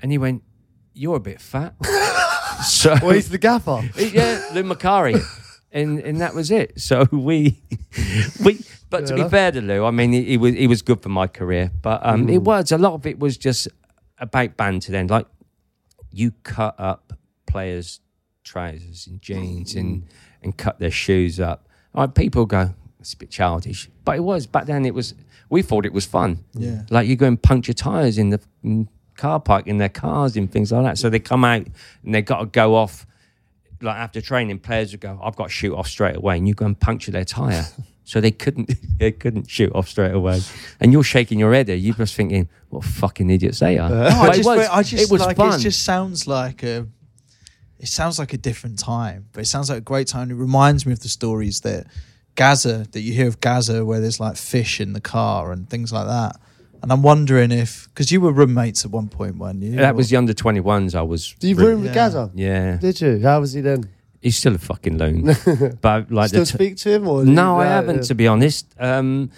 and 0.01 0.13
he 0.13 0.19
went, 0.19 0.45
"You're 0.93 1.17
a 1.17 1.21
bit 1.21 1.41
fat." 1.41 1.75
so 2.65 2.97
Well, 3.03 3.11
he's 3.11 3.29
the 3.31 3.39
gaffer. 3.39 3.83
yeah, 3.99 4.51
Lou 4.53 4.63
Macari. 4.63 5.21
And 5.75 5.99
and 5.99 6.21
that 6.21 6.35
was 6.35 6.51
it. 6.51 6.81
So 6.81 7.07
we 7.13 7.61
we 8.45 8.61
but 8.91 9.07
to 9.09 9.15
be 9.17 9.29
fair 9.29 9.51
to 9.53 9.61
Lou, 9.61 9.85
I 9.85 9.91
mean 9.91 10.13
he, 10.13 10.23
he 10.25 10.37
was 10.37 10.55
he 10.55 10.67
was 10.69 10.81
good 10.83 11.03
for 11.03 11.09
my 11.11 11.27
career. 11.27 11.71
But 11.83 12.01
um 12.07 12.27
Mm. 12.29 12.33
it 12.35 12.39
was 12.43 12.73
a 12.73 12.79
lot 12.79 12.95
of 12.95 13.05
it 13.07 13.19
was 13.19 13.37
just 13.37 13.69
about 14.19 14.57
banter 14.57 14.93
then. 14.93 15.09
Like 15.09 15.27
you 16.13 16.33
cut 16.45 16.77
up 16.79 17.13
players' 17.47 18.01
trousers 18.45 19.07
and 19.09 19.21
jeans 19.21 19.75
and 19.75 20.03
Mm. 20.03 20.09
and 20.45 20.57
cut 20.57 20.79
their 20.79 20.93
shoes 20.93 21.41
up. 21.41 21.69
Like 21.93 22.15
people 22.15 22.47
go, 22.47 22.75
it's 23.01 23.13
a 23.15 23.17
bit 23.17 23.31
childish. 23.31 23.91
But 24.05 24.17
it 24.17 24.21
was 24.23 24.47
back 24.47 24.67
then 24.67 24.85
it 24.87 24.95
was 24.95 25.15
we 25.51 25.61
thought 25.63 25.85
it 25.87 25.93
was 25.93 26.07
fun. 26.07 26.45
Yeah. 26.55 26.83
Like 26.89 27.09
you 27.09 27.17
go 27.17 27.27
and 27.27 27.41
punch 27.43 27.67
your 27.69 27.75
tires 27.75 28.17
in 28.17 28.31
the 28.31 28.41
car 29.17 29.41
park 29.41 29.67
in 29.67 29.79
their 29.79 29.89
cars 29.89 30.37
and 30.37 30.51
things 30.51 30.71
like 30.73 30.85
that. 30.85 30.99
So 30.99 31.11
they 31.11 31.19
come 31.21 31.45
out 31.45 31.67
and 32.05 32.15
they 32.15 32.23
got 32.23 32.39
to 32.41 32.47
go 32.47 32.77
off. 32.77 33.07
Like 33.85 33.97
after 33.97 34.21
training, 34.21 34.59
players 34.61 34.93
would 34.93 35.01
go, 35.01 35.19
"I've 35.23 35.37
got 35.37 35.45
to 35.45 35.51
shoot 35.51 35.75
off 35.75 35.87
straight 35.87 36.17
away," 36.17 36.37
and 36.39 36.49
you 36.49 36.55
go 36.55 36.67
and 36.67 36.79
puncture 36.79 37.13
their 37.13 37.25
tire. 37.25 37.67
so 38.05 38.21
they 38.21 38.31
couldn't, 38.31 38.73
they 38.99 39.13
couldn't 39.13 39.49
shoot 39.49 39.73
off 39.75 39.89
straight 39.89 40.13
away. 40.15 40.41
And 40.81 40.93
you're 40.93 41.05
shaking 41.05 41.39
your 41.39 41.53
head. 41.55 41.67
There, 41.67 41.77
you're 41.77 41.95
just 41.95 42.15
thinking, 42.15 42.49
"What 42.71 42.85
fucking 42.85 43.31
idiots 43.31 43.61
they 43.61 43.79
are." 43.79 43.89
No, 43.91 43.99
But 44.09 44.31
I 44.31 44.35
it 44.37 44.45
was, 44.45 44.69
I 44.69 44.83
just 44.83 45.03
it 45.05 45.11
was 45.13 45.21
like 45.23 45.37
fun. 45.37 45.59
it 45.59 45.63
just 45.63 45.85
sounds 45.85 46.27
like 46.27 46.63
a 46.63 46.87
it 47.79 47.89
sounds 47.89 48.19
like 48.19 48.33
a 48.33 48.39
different 48.39 48.79
time, 48.79 49.27
but 49.33 49.43
it 49.43 49.47
sounds 49.47 49.69
like 49.69 49.79
a 49.79 49.83
great 49.83 50.07
time. 50.09 50.31
It 50.31 50.35
reminds 50.35 50.87
me 50.87 50.93
of 50.93 51.01
the 51.01 51.09
stories 51.09 51.61
that 51.61 51.87
Gaza 52.35 52.87
that 52.93 53.01
you 53.01 53.13
hear 53.13 53.29
of 53.29 53.41
Gaza 53.41 53.85
where 53.85 54.01
there's 54.01 54.19
like 54.21 54.37
fish 54.37 54.81
in 54.81 54.93
the 54.93 55.01
car 55.01 55.53
and 55.53 55.69
things 55.69 55.93
like 55.93 56.07
that. 56.07 56.41
And 56.85 56.93
I'm 56.93 57.03
wondering 57.03 57.51
if 57.51 57.89
because 57.89 58.13
you 58.13 58.21
were 58.21 58.31
roommates 58.31 58.85
at 58.85 58.91
one 58.91 59.09
point, 59.09 59.37
weren't 59.39 59.63
you? 59.63 59.77
that 59.77 59.95
Or- 59.95 59.97
was 59.97 60.11
the 60.11 60.17
under 60.17 60.35
21s. 60.35 60.95
I 60.95 61.01
was. 61.03 61.35
Do 61.39 61.49
you 61.49 61.57
re- 61.57 61.65
room 61.67 61.81
with 61.81 61.91
Yeah. 61.91 61.95
Gaza? 61.95 62.31
Yeah, 62.35 62.77
Did 62.77 63.01
you? 63.01 63.21
How 63.23 63.41
was 63.41 63.55
he 63.55 63.63
then? 63.63 63.89
he's 64.21 64.37
still 64.37 64.55
a 64.55 64.59
fucking 64.59 64.99
loon. 64.99 65.35
but 65.81 66.13
like 66.13 66.29
Still 66.29 66.41
the 66.45 66.47
t- 66.47 66.55
speak 66.59 66.77
to 66.79 66.91
him 66.91 67.09
or 67.09 67.25
No, 67.25 67.59
I 67.59 67.65
Yeah, 67.65 67.71
haven't, 67.75 67.97
yeah. 67.97 68.03
to 68.03 68.15
be 68.15 68.27
honest. 68.27 68.67
Um, 68.79 69.31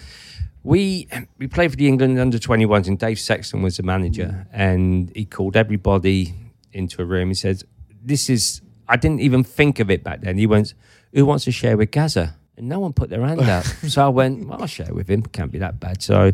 we 0.63 1.07
we 1.37 1.47
played 1.47 1.71
for 1.71 1.77
the 1.77 1.87
England 1.87 2.19
under 2.19 2.37
21s, 2.37 2.87
and 2.87 2.99
Dave 2.99 3.19
Sexton 3.19 3.61
was 3.61 3.77
the 3.77 3.83
manager, 3.83 4.45
and 4.51 5.09
he 5.15 5.23
called 5.25 5.55
everybody 5.55 6.33
into 6.73 7.01
a 7.01 7.05
room. 7.05 7.29
He 7.29 7.33
said, 7.35 7.63
"This 8.03 8.29
is." 8.29 8.61
I 8.89 8.95
didn't 8.97 9.19
even 9.21 9.43
think 9.43 9.79
of 9.79 9.89
it 9.89 10.03
back 10.03 10.21
then. 10.21 10.37
He 10.37 10.45
went, 10.47 10.73
"Who 11.13 11.25
wants 11.25 11.43
to 11.45 11.51
share 11.51 11.75
with 11.77 11.91
Gaza?" 11.91 12.36
And 12.57 12.67
no 12.67 12.79
one 12.79 12.91
put 12.91 13.09
their 13.09 13.25
hand 13.25 13.41
up. 13.41 13.63
so 13.87 14.05
I 14.05 14.09
went, 14.09 14.47
well, 14.47 14.61
I'll 14.61 14.67
share 14.67 14.93
with 14.93 15.07
him. 15.09 15.21
Can't 15.21 15.51
be 15.51 15.59
that 15.59 15.79
bad. 15.79 16.01
So, 16.01 16.33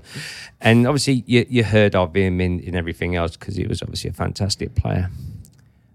and 0.61 0.87
obviously 0.87 1.23
you, 1.27 1.45
you 1.49 1.63
heard 1.63 1.95
of 1.95 2.15
him 2.15 2.39
in, 2.39 2.61
in 2.61 2.75
everything 2.75 3.15
else 3.15 3.35
because 3.35 3.55
he 3.55 3.67
was 3.67 3.81
obviously 3.81 4.09
a 4.09 4.13
fantastic 4.13 4.73
player. 4.73 5.09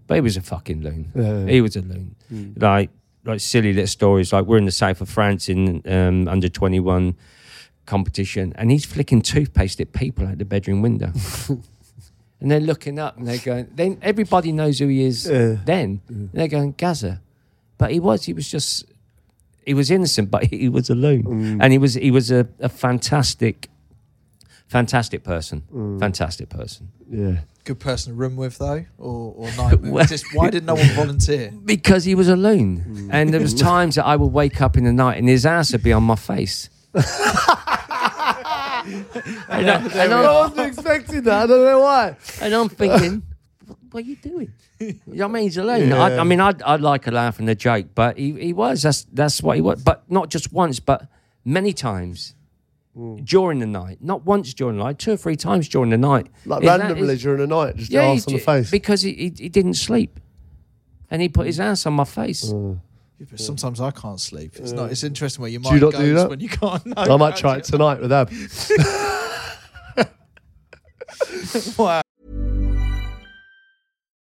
But 0.05 0.15
he 0.15 0.21
was 0.21 0.37
a 0.37 0.41
fucking 0.41 0.81
loon. 0.81 1.47
He 1.47 1.61
was 1.61 1.75
a 1.75 1.81
loon. 1.81 2.15
Like 2.57 2.89
like 3.25 3.39
silly 3.39 3.73
little 3.73 3.87
stories. 3.87 4.33
Like 4.33 4.45
we're 4.45 4.57
in 4.57 4.65
the 4.65 4.71
south 4.71 5.01
of 5.01 5.09
France 5.09 5.49
in 5.49 5.81
um, 5.85 6.27
under 6.27 6.49
twenty 6.49 6.79
one 6.79 7.15
competition, 7.85 8.53
and 8.55 8.71
he's 8.71 8.85
flicking 8.85 9.21
toothpaste 9.21 9.79
at 9.81 9.93
people 9.93 10.27
out 10.27 10.37
the 10.37 10.45
bedroom 10.45 10.81
window. 10.81 11.11
and 12.39 12.51
they're 12.51 12.59
looking 12.59 12.99
up 12.99 13.17
and 13.17 13.27
they're 13.27 13.37
going. 13.37 13.67
Then 13.73 13.97
everybody 14.01 14.51
knows 14.51 14.79
who 14.79 14.87
he 14.87 15.03
is. 15.03 15.29
Yeah. 15.29 15.57
Then 15.65 16.01
And 16.07 16.31
they're 16.33 16.47
going 16.47 16.73
Gaza, 16.77 17.21
but 17.77 17.91
he 17.91 17.99
was. 17.99 18.25
He 18.25 18.33
was 18.33 18.49
just. 18.49 18.85
He 19.69 19.75
was 19.75 19.91
innocent, 19.91 20.31
but 20.31 20.45
he 20.45 20.67
was 20.67 20.89
a 20.89 20.95
loon, 20.95 21.23
mm. 21.23 21.57
and 21.61 21.71
he 21.71 21.77
was. 21.77 21.93
He 21.93 22.09
was 22.09 22.31
a, 22.31 22.47
a 22.59 22.69
fantastic, 22.69 23.69
fantastic 24.65 25.23
person. 25.23 25.61
Mm. 25.71 25.99
Fantastic 25.99 26.49
person. 26.49 26.89
Yeah. 27.07 27.41
good 27.65 27.79
person 27.79 28.13
to 28.13 28.17
room 28.17 28.35
with 28.35 28.57
though, 28.57 28.85
or 28.97 29.33
or 29.37 29.47
nightmare. 29.57 29.91
Well- 29.91 30.05
Just 30.05 30.25
why 30.33 30.49
did 30.49 30.65
no 30.65 30.73
one 30.73 30.89
volunteer? 30.95 31.51
Because 31.65 32.03
he 32.05 32.15
was 32.15 32.27
a 32.29 32.35
loon. 32.35 32.67
Mm. 32.79 33.09
And 33.13 33.31
there 33.31 33.41
was 33.41 33.53
times 33.71 33.93
that 33.95 34.05
I 34.07 34.15
would 34.15 34.33
wake 34.33 34.59
up 34.59 34.75
in 34.75 34.85
the 34.85 34.93
night 35.05 35.19
and 35.19 35.29
his 35.29 35.45
ass 35.45 35.71
would 35.73 35.83
be 35.83 35.93
on 35.93 36.01
my 36.03 36.15
face. 36.15 36.69
and 36.93 37.05
I, 39.69 39.75
and 40.03 40.13
I 40.13 40.19
I'm, 40.19 40.33
wasn't 40.33 40.67
expecting 40.67 41.21
that. 41.23 41.43
I 41.43 41.47
don't 41.47 41.63
know 41.63 41.79
why. 41.81 42.15
and 42.41 42.53
I'm 42.55 42.69
thinking, 42.69 43.21
what, 43.67 43.77
what 43.91 44.03
are 44.03 44.07
you 44.07 44.15
doing? 44.15 44.51
You 44.87 44.95
know 45.07 45.27
what 45.27 45.31
I 45.31 45.33
mean? 45.33 45.43
He's 45.43 45.57
a 45.57 45.63
loon. 45.63 45.91
I, 45.91 46.19
I 46.19 46.23
mean, 46.23 46.39
I'd, 46.39 46.61
I'd 46.61 46.79
like 46.79 47.05
a 47.07 47.11
laugh 47.11 47.39
and 47.39 47.49
a 47.49 47.55
joke, 47.55 47.87
but 47.95 48.17
he, 48.17 48.31
he 48.33 48.53
was. 48.53 48.81
That's, 48.81 49.05
that's 49.11 49.43
what 49.43 49.55
he 49.57 49.61
was. 49.61 49.83
But 49.83 50.09
not 50.09 50.29
just 50.29 50.53
once, 50.53 50.79
but 50.79 51.07
many 51.43 51.73
times 51.73 52.35
mm. 52.97 53.25
during 53.25 53.59
the 53.59 53.65
night. 53.65 53.97
Not 54.01 54.25
once 54.25 54.53
during 54.53 54.77
the 54.77 54.83
night, 54.85 54.99
two 54.99 55.13
or 55.13 55.17
three 55.17 55.35
times 55.35 55.67
during 55.67 55.89
the 55.89 55.97
night. 55.97 56.27
Like 56.45 56.61
His 56.61 56.71
a- 56.71 56.77
randomly 56.77 57.07
his- 57.09 57.23
during 57.23 57.39
the 57.39 57.47
night, 57.47 57.75
just 57.75 57.91
yeah, 57.91 58.03
ass 58.03 58.27
on 58.27 58.33
the 58.33 58.39
face. 58.39 58.71
Because 58.71 59.01
he, 59.01 59.13
he, 59.13 59.33
he 59.37 59.49
didn't 59.49 59.73
sleep. 59.73 60.19
And 61.11 61.21
he 61.21 61.27
put 61.27 61.47
his 61.47 61.59
ass 61.59 61.85
on 61.85 61.93
my 61.93 62.05
face. 62.05 62.45
Mm. 62.45 62.79
Yeah, 63.19 63.25
but 63.31 63.39
sometimes 63.39 63.81
I 63.81 63.91
can't 63.91 64.19
sleep. 64.19 64.55
It's 64.55 64.71
not. 64.71 64.91
It's 64.91 65.01
mm. 65.01 65.07
interesting 65.07 65.41
where 65.41 65.51
your 65.51 65.61
Do 65.61 65.69
you 65.69 65.71
mind 65.71 65.81
not 65.81 65.91
goes 65.91 66.01
do 66.01 66.13
that? 66.15 66.29
when 66.29 66.39
you 66.39 66.49
can't. 66.49 66.85
No, 66.85 66.93
I 66.95 67.17
might 67.17 67.35
try 67.35 67.57
it 67.57 67.65
tonight 67.65 67.99
with 67.99 68.11
Ab. 68.11 68.31
Wow. 71.77 72.01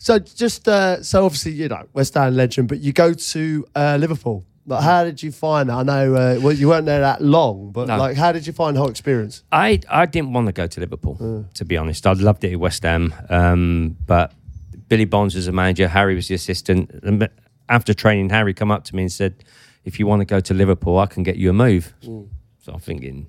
So 0.00 0.18
just 0.18 0.68
uh, 0.68 1.02
so 1.02 1.24
obviously 1.24 1.52
you 1.52 1.68
know 1.68 1.84
West 1.92 2.14
Ham 2.14 2.34
legend, 2.36 2.68
but 2.68 2.78
you 2.80 2.92
go 2.92 3.12
to 3.14 3.66
uh, 3.74 3.96
Liverpool. 4.00 4.44
Like, 4.68 4.82
how 4.82 5.04
did 5.04 5.22
you 5.22 5.30
find 5.30 5.68
it? 5.70 5.72
I 5.72 5.82
know 5.84 6.14
uh, 6.16 6.38
well, 6.42 6.52
you 6.52 6.66
weren't 6.68 6.86
there 6.86 7.00
that 7.00 7.22
long, 7.22 7.70
but 7.70 7.86
No. 7.86 7.96
like, 7.98 8.16
how 8.16 8.32
did 8.32 8.46
you 8.48 8.52
find 8.52 8.74
the 8.74 8.80
whole 8.80 8.90
experience? 8.90 9.44
I 9.52 9.78
I 9.88 10.06
didn't 10.06 10.32
want 10.32 10.46
to 10.48 10.52
go 10.52 10.66
to 10.66 10.80
Liverpool, 10.80 11.46
to 11.54 11.64
be 11.64 11.76
honest. 11.76 12.04
I 12.06 12.12
loved 12.14 12.42
it 12.44 12.52
at 12.52 12.58
West 12.58 12.82
Ham, 12.82 13.14
um, 13.30 13.96
but 14.06 14.32
Billy 14.88 15.04
Bonds 15.04 15.34
was 15.36 15.46
the 15.46 15.52
manager, 15.52 15.86
Harry 15.88 16.14
was 16.16 16.26
the 16.28 16.34
assistant. 16.34 16.90
And 17.04 17.28
after 17.68 17.94
training, 17.94 18.30
Harry 18.30 18.54
come 18.54 18.70
up 18.72 18.82
to 18.84 18.96
me 18.96 19.02
and 19.02 19.12
said, 19.12 19.32
"If 19.84 19.98
you 20.00 20.06
want 20.08 20.20
to 20.22 20.24
go 20.34 20.40
to 20.40 20.52
Liverpool, 20.54 20.98
I 20.98 21.06
can 21.06 21.22
get 21.22 21.36
you 21.36 21.50
a 21.50 21.52
move." 21.52 21.94
So 22.66 22.72
I'm 22.72 22.80
thinking, 22.80 23.28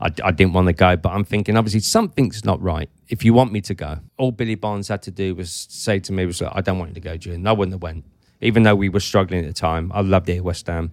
I, 0.00 0.06
I 0.24 0.30
didn't 0.30 0.54
want 0.54 0.68
to 0.68 0.72
go, 0.72 0.96
but 0.96 1.10
I'm 1.10 1.22
thinking, 1.22 1.58
obviously, 1.58 1.80
something's 1.80 2.42
not 2.42 2.58
right. 2.62 2.88
If 3.10 3.22
you 3.22 3.34
want 3.34 3.52
me 3.52 3.60
to 3.60 3.74
go, 3.74 3.98
all 4.16 4.32
Billy 4.32 4.54
Bonds 4.54 4.88
had 4.88 5.02
to 5.02 5.10
do 5.10 5.34
was 5.34 5.66
say 5.68 5.98
to 5.98 6.10
me, 6.10 6.24
"Was 6.24 6.40
like, 6.40 6.52
I 6.54 6.62
don't 6.62 6.78
want 6.78 6.92
you 6.92 6.94
to 6.94 7.00
go, 7.02 7.18
June." 7.18 7.46
I 7.46 7.52
wouldn't 7.52 7.74
have 7.74 7.82
went, 7.82 8.06
even 8.40 8.62
though 8.62 8.74
we 8.74 8.88
were 8.88 9.00
struggling 9.00 9.44
at 9.44 9.46
the 9.46 9.52
time. 9.52 9.92
I 9.94 10.00
loved 10.00 10.30
it 10.30 10.38
at 10.38 10.42
West 10.42 10.68
Ham, 10.68 10.92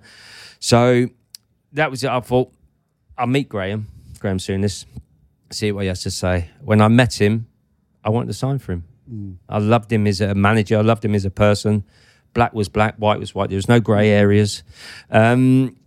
so 0.59 1.07
that 1.71 1.89
was 1.89 2.03
it. 2.03 2.09
I 2.09 2.19
thought 2.19 2.51
I'll 3.17 3.27
meet 3.27 3.47
Graham, 3.47 3.87
Graham 4.19 4.39
Souness, 4.39 4.83
see 5.49 5.71
what 5.71 5.83
he 5.83 5.87
has 5.87 6.03
to 6.03 6.11
say. 6.11 6.49
When 6.59 6.81
I 6.81 6.89
met 6.89 7.21
him, 7.21 7.47
I 8.03 8.09
wanted 8.09 8.27
to 8.27 8.33
sign 8.33 8.59
for 8.59 8.73
him. 8.73 8.83
I 9.47 9.59
loved 9.59 9.89
him 9.89 10.05
as 10.05 10.19
a 10.19 10.35
manager. 10.35 10.79
I 10.79 10.81
loved 10.81 11.05
him 11.05 11.15
as 11.15 11.23
a 11.23 11.31
person. 11.31 11.85
Black 12.33 12.53
was 12.53 12.67
black, 12.67 12.97
white 12.97 13.19
was 13.19 13.33
white. 13.33 13.51
There 13.51 13.55
was 13.55 13.69
no 13.69 13.79
grey 13.79 14.09
areas. 14.09 14.63
Um, 15.09 15.77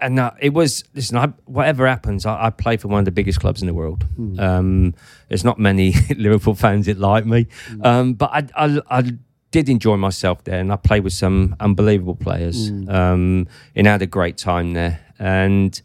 and 0.00 0.18
uh, 0.18 0.30
it 0.40 0.52
was 0.54 0.84
listen. 0.94 1.16
I, 1.16 1.26
whatever 1.44 1.86
happens, 1.86 2.26
I, 2.26 2.46
I 2.46 2.50
play 2.50 2.76
for 2.76 2.88
one 2.88 2.98
of 3.00 3.04
the 3.04 3.10
biggest 3.10 3.40
clubs 3.40 3.60
in 3.62 3.66
the 3.66 3.74
world. 3.74 4.04
Um, 4.38 4.94
there's 5.28 5.44
not 5.44 5.58
many 5.58 5.94
Liverpool 6.16 6.54
fans 6.54 6.86
that 6.86 6.98
like 6.98 7.26
me, 7.26 7.46
um, 7.82 8.14
but 8.14 8.30
I, 8.32 8.46
I, 8.56 8.80
I 8.90 9.12
did 9.50 9.68
enjoy 9.68 9.96
myself 9.96 10.44
there, 10.44 10.60
and 10.60 10.72
I 10.72 10.76
played 10.76 11.04
with 11.04 11.12
some 11.12 11.56
unbelievable 11.60 12.16
players, 12.16 12.70
um, 12.88 13.46
and 13.74 13.86
had 13.86 14.02
a 14.02 14.06
great 14.06 14.36
time 14.38 14.72
there. 14.72 15.00
And 15.18 15.80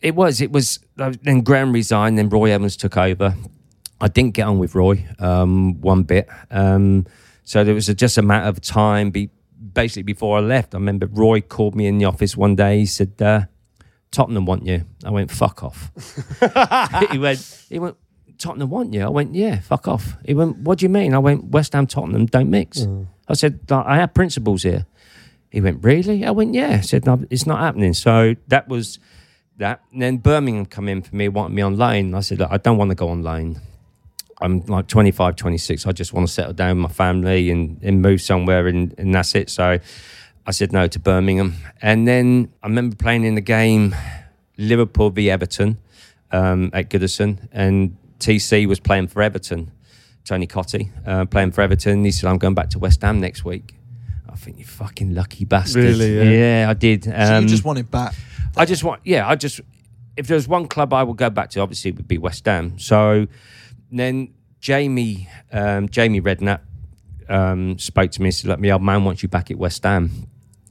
it 0.00 0.14
was, 0.14 0.40
it 0.40 0.50
was. 0.52 0.80
Then 0.96 1.42
Graham 1.42 1.72
resigned, 1.72 2.18
then 2.18 2.28
Roy 2.28 2.50
Evans 2.50 2.76
took 2.76 2.96
over. 2.96 3.34
I 4.00 4.08
didn't 4.08 4.34
get 4.34 4.46
on 4.48 4.58
with 4.58 4.74
Roy 4.74 5.06
um, 5.20 5.80
one 5.80 6.02
bit, 6.02 6.28
um, 6.50 7.06
so 7.44 7.62
there 7.64 7.74
was 7.74 7.88
a, 7.88 7.94
just 7.94 8.18
a 8.18 8.22
matter 8.22 8.48
of 8.48 8.60
time. 8.60 9.10
Be, 9.10 9.30
basically, 9.74 10.02
before 10.02 10.38
I 10.38 10.40
left, 10.40 10.74
I 10.74 10.78
remember 10.78 11.06
Roy 11.06 11.40
called 11.40 11.74
me 11.74 11.86
in 11.86 11.98
the 11.98 12.04
office 12.04 12.36
one 12.36 12.54
day. 12.56 12.80
He 12.80 12.86
said, 12.86 13.12
uh, 13.20 13.42
"Tottenham 14.10 14.46
want 14.46 14.66
you." 14.66 14.84
I 15.04 15.10
went, 15.10 15.30
"Fuck 15.30 15.62
off." 15.62 15.90
he 17.10 17.18
went, 17.18 17.66
"He 17.68 17.78
went." 17.78 17.96
Tottenham 18.38 18.70
want 18.70 18.92
you? 18.92 19.02
I 19.02 19.08
went, 19.08 19.36
yeah, 19.36 19.60
fuck 19.60 19.86
off. 19.86 20.16
He 20.24 20.34
went, 20.34 20.58
what 20.58 20.78
do 20.78 20.84
you 20.84 20.88
mean? 20.88 21.14
I 21.14 21.18
went, 21.18 21.44
West 21.46 21.74
Ham, 21.74 21.86
Tottenham 21.86 22.26
don't 22.26 22.50
mix. 22.50 22.84
I 23.28 23.34
said, 23.34 23.60
I 23.70 23.96
have 23.96 24.14
principles 24.14 24.64
here. 24.64 24.84
He 25.50 25.60
went, 25.60 25.84
really? 25.84 26.24
I 26.24 26.32
went, 26.32 26.52
yeah. 26.52 26.78
I 26.78 26.80
said, 26.80 27.06
no, 27.06 27.24
it's 27.30 27.46
not 27.46 27.60
happening. 27.60 27.94
So 27.94 28.34
that 28.48 28.66
was 28.68 28.98
that. 29.58 29.82
And 29.92 30.02
then 30.02 30.16
Birmingham 30.16 30.66
come 30.66 30.88
in 30.88 31.02
for 31.02 31.14
me, 31.14 31.28
wanted 31.28 31.54
me 31.54 31.62
on 31.62 31.76
loan. 31.76 32.14
I 32.14 32.20
said, 32.20 32.42
I 32.42 32.56
don't 32.56 32.78
want 32.78 32.90
to 32.90 32.96
go 32.96 33.10
on 33.10 33.22
loan. 33.22 33.60
I'm 34.42 34.60
like 34.66 34.86
25, 34.88 35.36
26. 35.36 35.86
I 35.86 35.92
just 35.92 36.12
want 36.12 36.26
to 36.26 36.32
settle 36.32 36.52
down 36.52 36.76
with 36.76 36.90
my 36.90 36.94
family 36.94 37.50
and, 37.50 37.80
and 37.82 38.02
move 38.02 38.20
somewhere, 38.20 38.66
and, 38.66 38.94
and 38.98 39.14
that's 39.14 39.34
it. 39.34 39.48
So 39.50 39.78
I 40.46 40.50
said 40.50 40.72
no 40.72 40.86
to 40.88 40.98
Birmingham. 40.98 41.54
And 41.80 42.06
then 42.06 42.52
I 42.62 42.66
remember 42.66 42.96
playing 42.96 43.24
in 43.24 43.34
the 43.34 43.40
game 43.40 43.94
Liverpool 44.58 45.10
v 45.10 45.30
Everton 45.30 45.78
um, 46.30 46.70
at 46.72 46.90
Goodison, 46.90 47.48
and 47.52 47.96
TC 48.18 48.66
was 48.66 48.80
playing 48.80 49.08
for 49.08 49.22
Everton. 49.22 49.70
Tony 50.24 50.46
Cottee 50.46 50.90
uh, 51.06 51.24
playing 51.24 51.50
for 51.50 51.62
Everton. 51.62 52.04
He 52.04 52.12
said, 52.12 52.28
I'm 52.30 52.38
going 52.38 52.54
back 52.54 52.70
to 52.70 52.78
West 52.78 53.02
Ham 53.02 53.20
next 53.20 53.44
week. 53.44 53.74
I 54.30 54.36
think 54.36 54.58
you 54.58 54.64
fucking 54.64 55.14
lucky 55.14 55.44
bastard. 55.44 55.82
Really, 55.84 56.16
yeah? 56.16 56.62
Yeah, 56.62 56.70
I 56.70 56.74
did. 56.74 57.04
So 57.04 57.12
Um, 57.12 57.42
you 57.42 57.48
just 57.48 57.64
wanted 57.64 57.90
back. 57.90 58.14
I 58.56 58.64
just 58.64 58.84
want, 58.84 59.00
yeah, 59.04 59.28
I 59.28 59.34
just, 59.34 59.60
if 60.16 60.26
there 60.28 60.36
was 60.36 60.46
one 60.46 60.68
club 60.68 60.92
I 60.92 61.02
would 61.02 61.16
go 61.16 61.28
back 61.28 61.50
to, 61.50 61.60
obviously 61.60 61.90
it 61.90 61.96
would 61.96 62.08
be 62.08 62.18
West 62.18 62.46
Ham. 62.46 62.78
So 62.78 63.26
then 63.98 64.34
Jamie, 64.60 65.28
um, 65.52 65.88
Jamie 65.88 66.20
Redknapp 66.20 66.60
um, 67.28 67.78
spoke 67.78 68.10
to 68.12 68.22
me 68.22 68.28
and 68.28 68.34
said, 68.34 68.48
look, 68.48 68.60
my 68.60 68.70
old 68.70 68.82
man 68.82 69.04
wants 69.04 69.22
you 69.22 69.28
back 69.28 69.50
at 69.50 69.58
West 69.58 69.82
Ham. 69.84 70.10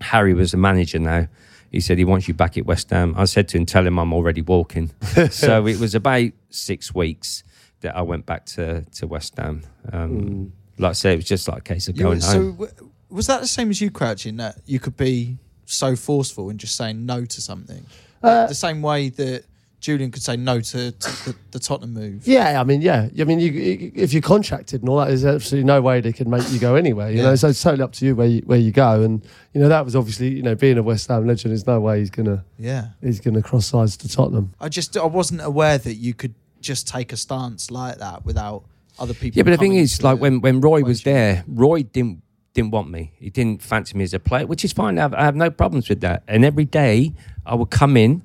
Harry 0.01 0.33
was 0.33 0.51
the 0.51 0.57
manager 0.57 0.99
now. 0.99 1.27
He 1.71 1.79
said 1.79 1.97
he 1.97 2.05
wants 2.05 2.27
you 2.27 2.33
back 2.33 2.57
at 2.57 2.65
West 2.65 2.89
Ham. 2.89 3.13
I 3.17 3.25
said 3.25 3.47
to 3.49 3.57
him, 3.57 3.65
tell 3.65 3.85
him 3.85 3.97
I'm 3.99 4.13
already 4.13 4.41
walking. 4.41 4.91
so 5.31 5.65
it 5.67 5.79
was 5.79 5.95
about 5.95 6.31
six 6.49 6.93
weeks 6.93 7.43
that 7.81 7.95
I 7.95 8.01
went 8.01 8.25
back 8.25 8.45
to, 8.47 8.81
to 8.83 9.07
West 9.07 9.37
Ham. 9.37 9.61
Um, 9.91 10.51
Like 10.77 10.89
I 10.91 10.93
said, 10.93 11.13
it 11.13 11.17
was 11.17 11.25
just 11.25 11.47
like 11.47 11.59
a 11.59 11.73
case 11.73 11.87
of 11.87 11.97
You 11.97 12.05
were- 12.05 12.09
going 12.11 12.21
so 12.21 12.31
home. 12.33 12.51
w- 12.53 12.71
was 13.09 13.27
that 13.27 13.41
the 13.41 13.47
same 13.47 13.69
as 13.69 13.79
you 13.81 13.91
crouching 13.91 14.37
that 14.37 14.57
you 14.65 14.79
could 14.79 14.97
be 14.97 15.37
so 15.65 15.95
forceful 15.95 16.49
in 16.49 16.57
just 16.57 16.75
saying 16.75 17.05
no 17.05 17.25
to 17.25 17.41
something? 17.41 17.85
Uh, 18.23 18.47
the 18.47 18.55
same 18.55 18.81
way 18.81 19.09
that 19.09 19.43
Julian 19.81 20.11
could 20.11 20.21
say 20.23 20.37
no 20.37 20.61
to, 20.61 20.91
to 20.91 21.25
the, 21.25 21.35
the 21.51 21.59
Tottenham 21.59 21.93
move. 21.93 22.25
Yeah, 22.27 22.61
I 22.61 22.63
mean, 22.63 22.81
yeah, 22.81 23.09
I 23.19 23.23
mean, 23.25 23.39
you, 23.39 23.91
if 23.95 24.13
you're 24.13 24.21
contracted 24.21 24.81
and 24.81 24.89
all 24.89 24.97
that, 24.97 25.07
there's 25.07 25.25
absolutely 25.25 25.65
no 25.65 25.81
way 25.81 25.99
they 25.99 26.13
can 26.13 26.29
make 26.29 26.49
you 26.51 26.59
go 26.59 26.75
anywhere. 26.75 27.09
You 27.09 27.17
Yeah. 27.17 27.23
know, 27.23 27.35
so 27.35 27.49
it's 27.49 27.61
totally 27.61 27.83
up 27.83 27.91
to 27.93 28.05
you 28.05 28.15
where 28.15 28.27
you, 28.27 28.41
where 28.45 28.59
you 28.59 28.71
go. 28.71 29.01
And 29.01 29.21
you 29.53 29.59
know, 29.59 29.67
that 29.67 29.83
was 29.83 29.95
obviously, 29.95 30.29
you 30.29 30.43
know, 30.43 30.55
being 30.55 30.77
a 30.77 30.83
West 30.83 31.07
Ham 31.09 31.27
legend, 31.27 31.51
there's 31.51 31.67
no 31.67 31.79
way 31.81 31.99
he's 31.99 32.11
gonna 32.11 32.45
Yeah. 32.57 32.89
he's 33.01 33.19
gonna 33.19 33.41
cross 33.41 33.65
sides 33.65 33.97
to 33.97 34.07
Tottenham. 34.07 34.53
I 34.61 34.69
just 34.69 34.95
I 34.95 35.05
wasn't 35.05 35.41
aware 35.41 35.77
that 35.79 35.95
you 35.95 36.13
could 36.13 36.35
just 36.61 36.87
take 36.87 37.11
a 37.11 37.17
stance 37.17 37.71
like 37.71 37.97
that 37.97 38.23
without 38.23 38.63
other 38.99 39.15
people. 39.15 39.35
Yeah, 39.37 39.43
but 39.43 39.49
the 39.51 39.57
thing 39.57 39.71
coming 39.71 39.79
is, 39.83 40.03
like 40.03 40.19
when, 40.19 40.41
when 40.41 40.61
Roy 40.61 40.83
was 40.83 41.01
there, 41.01 41.43
Roy 41.47 41.81
didn't 41.83 42.21
didn't 42.53 42.69
want 42.71 42.89
me. 42.91 43.13
He 43.17 43.29
didn't 43.29 43.63
fancy 43.63 43.97
me 43.97 44.03
as 44.03 44.13
a 44.13 44.19
player, 44.19 44.45
which 44.45 44.63
is 44.63 44.73
fine. 44.73 44.99
I 44.99 45.01
have, 45.01 45.13
I 45.15 45.23
have 45.23 45.35
no 45.37 45.49
problems 45.49 45.87
with 45.89 46.01
that. 46.01 46.21
And 46.27 46.43
every 46.45 46.65
day 46.65 47.13
I 47.45 47.55
would 47.55 47.69
come 47.71 47.95
in 47.97 48.21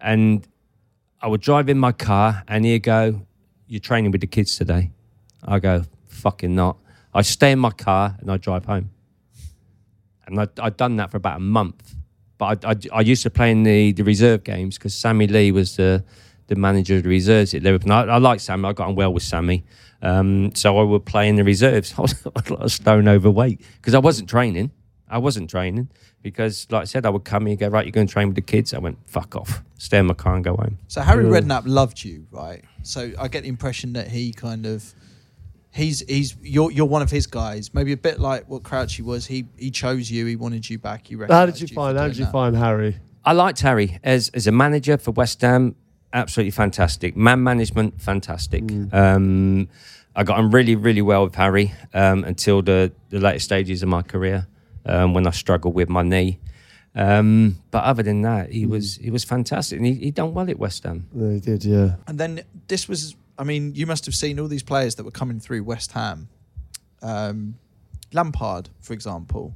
and 0.00 0.46
I 1.26 1.28
would 1.28 1.40
drive 1.40 1.68
in 1.68 1.76
my 1.76 1.90
car 1.90 2.44
and 2.46 2.64
he'd 2.64 2.84
go, 2.84 3.26
You're 3.66 3.80
training 3.80 4.12
with 4.12 4.20
the 4.20 4.28
kids 4.28 4.56
today. 4.56 4.92
I 5.42 5.58
go, 5.58 5.82
Fucking 6.06 6.54
not. 6.54 6.76
I 7.12 7.22
stay 7.22 7.50
in 7.50 7.58
my 7.58 7.72
car 7.72 8.16
and 8.20 8.30
I 8.30 8.36
drive 8.36 8.66
home. 8.66 8.90
And 10.24 10.38
I, 10.38 10.46
I'd 10.60 10.76
done 10.76 10.94
that 10.96 11.10
for 11.10 11.16
about 11.16 11.38
a 11.38 11.40
month. 11.40 11.96
But 12.38 12.64
I, 12.64 12.70
I, 12.70 12.76
I 12.92 13.00
used 13.00 13.24
to 13.24 13.30
play 13.30 13.50
in 13.50 13.64
the, 13.64 13.90
the 13.90 14.04
reserve 14.04 14.44
games 14.44 14.78
because 14.78 14.94
Sammy 14.94 15.26
Lee 15.26 15.50
was 15.50 15.74
the, 15.74 16.04
the 16.46 16.54
manager 16.54 16.94
of 16.98 17.02
the 17.02 17.08
reserves 17.08 17.54
at 17.54 17.62
Liverpool. 17.64 17.90
I, 17.90 18.02
I 18.02 18.18
like 18.18 18.38
Sammy. 18.38 18.68
I 18.68 18.72
got 18.72 18.86
on 18.86 18.94
well 18.94 19.12
with 19.12 19.24
Sammy. 19.24 19.64
Um, 20.02 20.54
so 20.54 20.78
I 20.78 20.84
would 20.84 21.06
play 21.06 21.28
in 21.28 21.34
the 21.34 21.42
reserves. 21.42 21.92
I 21.98 22.02
was, 22.02 22.24
a 22.60 22.68
stone 22.68 23.08
overweight 23.08 23.62
because 23.78 23.94
I 23.94 23.98
wasn't 23.98 24.28
training. 24.28 24.70
I 25.08 25.18
wasn't 25.18 25.48
training 25.50 25.88
because, 26.22 26.66
like 26.70 26.82
I 26.82 26.84
said, 26.84 27.06
I 27.06 27.10
would 27.10 27.24
come 27.24 27.46
here 27.46 27.52
and 27.52 27.58
go, 27.60 27.68
right, 27.68 27.84
you're 27.84 27.92
going 27.92 28.06
to 28.06 28.12
train 28.12 28.28
with 28.28 28.34
the 28.34 28.42
kids. 28.42 28.74
I 28.74 28.78
went, 28.78 28.98
fuck 29.06 29.36
off. 29.36 29.62
Stay 29.78 29.98
in 29.98 30.06
my 30.06 30.14
car 30.14 30.34
and 30.34 30.44
go 30.44 30.56
home. 30.56 30.78
So 30.88 31.00
Harry 31.00 31.24
Redknapp 31.24 31.62
loved 31.66 32.02
you, 32.02 32.26
right? 32.30 32.64
So 32.82 33.12
I 33.18 33.28
get 33.28 33.42
the 33.42 33.48
impression 33.48 33.92
that 33.92 34.08
he 34.08 34.32
kind 34.32 34.66
of 34.66 34.94
he's 35.70 36.00
he's 36.08 36.36
you're 36.42 36.70
you're 36.72 36.86
one 36.86 37.02
of 37.02 37.10
his 37.10 37.26
guys. 37.26 37.72
Maybe 37.74 37.92
a 37.92 37.96
bit 37.96 38.18
like 38.18 38.48
what 38.48 38.62
Crouchy 38.62 39.02
was. 39.02 39.26
He 39.26 39.46
he 39.56 39.70
chose 39.70 40.10
you. 40.10 40.26
He 40.26 40.34
wanted 40.34 40.68
you 40.68 40.78
back. 40.78 41.06
He 41.06 41.16
How 41.16 41.46
did 41.46 41.60
you 41.60 41.68
for 41.68 41.74
find? 41.74 41.98
How 41.98 42.08
did 42.08 42.16
you 42.16 42.24
that. 42.24 42.32
find 42.32 42.56
Harry? 42.56 42.96
I 43.24 43.32
liked 43.32 43.60
Harry 43.60 43.98
as 44.02 44.30
as 44.30 44.46
a 44.46 44.52
manager 44.52 44.96
for 44.96 45.10
West 45.12 45.40
Ham. 45.42 45.76
Absolutely 46.12 46.52
fantastic. 46.52 47.16
Man 47.16 47.42
management, 47.42 48.00
fantastic. 48.00 48.64
Um, 48.92 49.68
I 50.14 50.22
got 50.22 50.38
on 50.38 50.50
really, 50.50 50.74
really 50.74 51.02
well 51.02 51.24
with 51.24 51.34
Harry 51.34 51.74
um, 51.92 52.24
until 52.24 52.62
the, 52.62 52.90
the 53.10 53.20
later 53.20 53.40
stages 53.40 53.82
of 53.82 53.90
my 53.90 54.00
career 54.00 54.46
um, 54.86 55.14
when 55.14 55.26
I 55.26 55.30
struggled 55.30 55.74
with 55.74 55.88
my 55.88 56.02
knee. 56.02 56.38
Um, 56.94 57.58
but 57.70 57.84
other 57.84 58.02
than 58.02 58.22
that, 58.22 58.50
he 58.50 58.64
was 58.64 58.96
he 58.96 59.10
was 59.10 59.22
fantastic, 59.22 59.76
and 59.76 59.86
he, 59.86 59.94
he 59.94 60.10
done 60.10 60.32
well 60.32 60.48
at 60.48 60.58
West 60.58 60.84
Ham. 60.84 61.06
Yeah, 61.14 61.32
he 61.32 61.40
did, 61.40 61.64
yeah. 61.64 61.96
And 62.06 62.18
then 62.18 62.42
this 62.68 62.88
was, 62.88 63.14
I 63.38 63.44
mean, 63.44 63.74
you 63.74 63.86
must 63.86 64.06
have 64.06 64.14
seen 64.14 64.40
all 64.40 64.48
these 64.48 64.62
players 64.62 64.94
that 64.94 65.04
were 65.04 65.10
coming 65.10 65.38
through 65.38 65.62
West 65.64 65.92
Ham, 65.92 66.28
um, 67.02 67.58
Lampard, 68.14 68.70
for 68.80 68.94
example. 68.94 69.54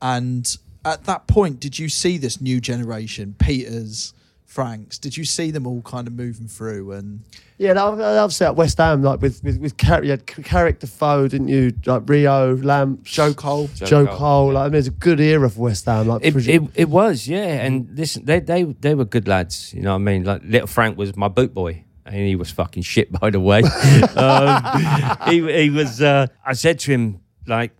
And 0.00 0.56
at 0.84 1.04
that 1.04 1.26
point, 1.26 1.58
did 1.58 1.80
you 1.80 1.88
see 1.88 2.16
this 2.16 2.40
new 2.40 2.60
generation, 2.60 3.34
Peters, 3.38 4.14
Franks. 4.48 4.96
Did 4.98 5.14
you 5.14 5.26
see 5.26 5.50
them 5.50 5.66
all 5.66 5.82
kind 5.82 6.06
of 6.08 6.14
moving 6.14 6.48
through? 6.48 6.92
And 6.92 7.20
Yeah, 7.58 7.70
and 7.70 7.78
I- 7.78 8.16
obviously 8.16 8.46
at 8.46 8.56
West 8.56 8.78
Ham, 8.78 9.02
like 9.02 9.20
with 9.20 9.44
with, 9.44 9.58
with 9.60 9.76
Car- 9.76 10.02
you 10.02 10.10
had 10.12 10.24
Carrick 10.26 10.80
Defoe, 10.80 11.28
didn't 11.28 11.48
you? 11.48 11.72
Like 11.84 12.08
Rio, 12.08 12.56
Lamb, 12.56 12.98
Joe 13.04 13.34
Cole. 13.34 13.68
Joe 13.74 13.84
Joe, 13.86 14.06
Cole, 14.06 14.16
Cole. 14.16 14.52
Like, 14.54 14.64
I 14.64 14.68
mean, 14.70 14.78
it's 14.78 14.88
a 14.88 14.90
good 14.90 15.20
era 15.20 15.50
for 15.50 15.60
West 15.60 15.84
Ham. 15.84 16.08
Like, 16.08 16.24
It, 16.24 16.32
for- 16.32 16.38
it, 16.38 16.62
it 16.74 16.88
was, 16.88 17.28
yeah. 17.28 17.44
And 17.64 17.90
listen, 17.94 18.24
they, 18.24 18.40
they 18.40 18.64
they 18.64 18.94
were 18.94 19.04
good 19.04 19.28
lads. 19.28 19.74
You 19.74 19.82
know 19.82 19.90
what 19.90 19.96
I 19.96 19.98
mean? 19.98 20.24
Like 20.24 20.40
little 20.44 20.66
Frank 20.66 20.96
was 20.96 21.14
my 21.14 21.28
boot 21.28 21.52
boy. 21.52 21.84
And 22.06 22.16
he 22.16 22.36
was 22.36 22.50
fucking 22.50 22.84
shit, 22.84 23.12
by 23.20 23.28
the 23.28 23.38
way. 23.40 23.62
um, 24.16 25.20
he, 25.28 25.62
he 25.64 25.68
was. 25.68 26.00
Uh, 26.00 26.26
I 26.42 26.54
said 26.54 26.78
to 26.80 26.90
him, 26.92 27.20
like, 27.46 27.72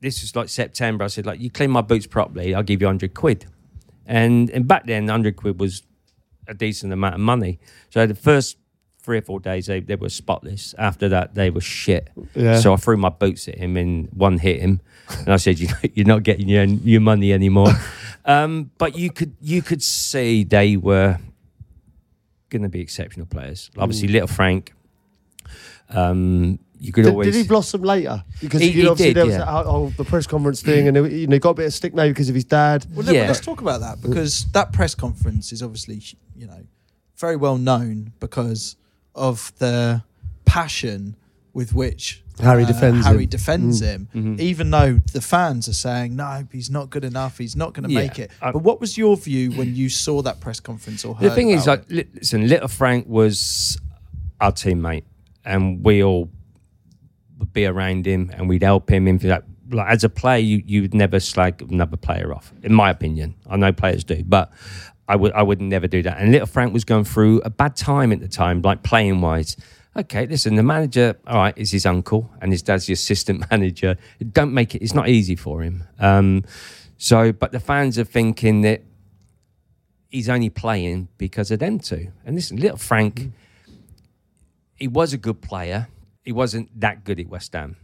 this 0.00 0.22
was 0.22 0.34
like 0.34 0.48
September. 0.48 1.04
I 1.04 1.08
said, 1.08 1.26
like, 1.26 1.40
you 1.40 1.50
clean 1.50 1.70
my 1.70 1.82
boots 1.82 2.06
properly, 2.06 2.54
I'll 2.54 2.62
give 2.62 2.80
you 2.80 2.86
hundred 2.86 3.12
quid. 3.12 3.44
And 4.06 4.48
and 4.50 4.66
back 4.66 4.86
then, 4.86 5.08
hundred 5.08 5.36
quid 5.36 5.60
was 5.60 5.82
a 6.50 6.54
decent 6.54 6.92
amount 6.92 7.14
of 7.14 7.20
money. 7.20 7.58
So 7.88 8.06
the 8.06 8.14
first 8.14 8.58
three 8.98 9.18
or 9.18 9.22
four 9.22 9.40
days, 9.40 9.66
they, 9.66 9.80
they 9.80 9.96
were 9.96 10.10
spotless. 10.10 10.74
After 10.76 11.08
that, 11.08 11.34
they 11.34 11.48
were 11.48 11.60
shit. 11.60 12.10
Yeah. 12.34 12.58
So 12.58 12.74
I 12.74 12.76
threw 12.76 12.96
my 12.96 13.08
boots 13.08 13.48
at 13.48 13.56
him 13.56 13.76
and 13.76 14.08
one 14.12 14.38
hit 14.38 14.60
him. 14.60 14.80
And 15.20 15.28
I 15.28 15.36
said, 15.36 15.58
you, 15.58 15.68
"You're 15.94 16.06
not 16.06 16.22
getting 16.22 16.48
your 16.48 16.64
your 16.64 17.00
money 17.00 17.32
anymore." 17.32 17.72
um, 18.24 18.70
but 18.78 18.96
you 18.96 19.10
could 19.10 19.34
you 19.40 19.62
could 19.62 19.82
see 19.82 20.44
they 20.44 20.76
were 20.76 21.18
going 22.50 22.62
to 22.62 22.68
be 22.68 22.80
exceptional 22.80 23.26
players. 23.26 23.70
Obviously, 23.78 24.08
little 24.08 24.28
Frank. 24.28 24.74
Um, 25.88 26.60
you 26.80 26.92
could 26.92 27.04
did, 27.04 27.10
always. 27.10 27.26
did 27.26 27.34
he 27.34 27.46
blossom 27.46 27.82
later? 27.82 28.24
Because 28.40 28.60
He- 28.62 28.68
you 28.68 28.72
he 28.72 28.82
know, 28.84 28.90
obviously 28.92 29.10
did, 29.14 29.16
there 29.18 29.26
was 29.26 29.32
yeah. 29.34 29.38
that 29.40 29.46
whole, 29.46 29.64
whole- 29.64 29.92
the 29.96 30.04
press 30.04 30.26
conference 30.26 30.62
thing, 30.62 30.88
and 30.88 30.96
he, 31.06 31.20
you 31.20 31.26
know, 31.26 31.38
got 31.38 31.50
a 31.50 31.54
bit 31.54 31.66
of 31.66 31.74
stick 31.74 31.92
maybe 31.94 32.10
because 32.12 32.28
of 32.30 32.34
his 32.34 32.44
dad. 32.44 32.86
Well, 32.94 33.04
let- 33.06 33.14
Yeah. 33.14 33.26
let's 33.26 33.40
talk 33.40 33.60
about 33.60 33.80
that 33.80 34.00
because 34.00 34.46
that 34.52 34.72
press 34.72 34.94
conference 34.94 35.52
is 35.52 35.62
obviously, 35.62 36.02
you 36.36 36.46
know, 36.46 36.62
very 37.18 37.36
well 37.36 37.58
known 37.58 38.12
because 38.18 38.76
of 39.14 39.52
the 39.58 40.02
passion 40.46 41.16
with 41.52 41.74
which 41.74 42.22
Harry 42.40 42.64
defends 42.64 43.04
Harry 43.06 43.24
him. 43.24 43.28
defends 43.28 43.82
Mm. 43.82 43.84
him, 43.84 44.08
Mhm. 44.14 44.40
even 44.40 44.70
though 44.70 45.00
the 45.12 45.20
fans 45.20 45.68
are 45.68 45.74
saying 45.74 46.16
no, 46.16 46.44
he's 46.50 46.70
not 46.70 46.88
good 46.88 47.04
enough, 47.04 47.36
he's 47.36 47.54
not 47.54 47.74
going 47.74 47.86
to 47.88 47.92
Yeah, 47.92 48.00
make 48.00 48.18
it. 48.18 48.30
But 48.40 48.62
what 48.62 48.80
was 48.80 48.96
your 48.96 49.16
view 49.18 49.50
when 49.52 49.74
you 49.76 49.90
saw 49.90 50.22
that 50.22 50.40
press 50.40 50.60
conference 50.60 51.04
or 51.04 51.14
heard 51.16 51.30
the 51.30 51.34
thing 51.34 51.50
is, 51.50 51.64
about 51.66 51.90
like, 51.90 52.06
listen, 52.14 52.48
little 52.48 52.68
Frank 52.68 53.06
was 53.08 53.78
our 54.40 54.52
teammate, 54.52 55.02
and 55.44 55.84
we 55.84 56.02
all 56.02 56.30
would 57.40 57.52
be 57.52 57.66
around 57.66 58.06
him, 58.06 58.30
and 58.34 58.48
we'd 58.48 58.62
help 58.62 58.90
him. 58.90 59.08
In 59.08 59.18
that, 59.18 59.44
like 59.70 59.88
as 59.88 60.04
a 60.04 60.08
player, 60.08 60.38
you 60.38 60.62
you 60.64 60.82
would 60.82 60.94
never 60.94 61.18
slag 61.18 61.62
another 61.62 61.96
player 61.96 62.32
off, 62.32 62.52
in 62.62 62.72
my 62.72 62.90
opinion. 62.90 63.34
I 63.48 63.56
know 63.56 63.72
players 63.72 64.04
do, 64.04 64.22
but 64.24 64.52
I 65.08 65.16
would 65.16 65.32
I 65.32 65.42
would 65.42 65.60
never 65.60 65.88
do 65.88 66.02
that. 66.02 66.18
And 66.18 66.30
little 66.30 66.46
Frank 66.46 66.72
was 66.72 66.84
going 66.84 67.04
through 67.04 67.40
a 67.40 67.50
bad 67.50 67.74
time 67.74 68.12
at 68.12 68.20
the 68.20 68.28
time, 68.28 68.62
like 68.62 68.84
playing 68.84 69.20
wise. 69.20 69.56
Okay, 69.96 70.24
listen, 70.28 70.54
the 70.54 70.62
manager, 70.62 71.18
all 71.26 71.38
right, 71.38 71.58
is 71.58 71.72
his 71.72 71.84
uncle, 71.84 72.30
and 72.40 72.52
his 72.52 72.62
dad's 72.62 72.86
the 72.86 72.92
assistant 72.92 73.44
manager. 73.50 73.96
Don't 74.32 74.54
make 74.54 74.76
it; 74.76 74.82
it's 74.82 74.94
not 74.94 75.08
easy 75.08 75.34
for 75.34 75.62
him. 75.62 75.82
Um, 75.98 76.44
so, 76.96 77.32
but 77.32 77.50
the 77.50 77.58
fans 77.58 77.98
are 77.98 78.04
thinking 78.04 78.60
that 78.60 78.82
he's 80.10 80.28
only 80.28 80.50
playing 80.50 81.08
because 81.18 81.50
of 81.50 81.58
them 81.58 81.78
two. 81.78 82.12
And 82.24 82.36
listen, 82.36 82.58
little 82.58 82.76
Frank, 82.76 83.32
he 84.76 84.86
was 84.86 85.12
a 85.12 85.18
good 85.18 85.40
player. 85.40 85.88
He 86.24 86.32
wasn't 86.32 86.68
that 86.80 87.04
good 87.04 87.18
at 87.18 87.28
West 87.28 87.52
Ham 87.54 87.76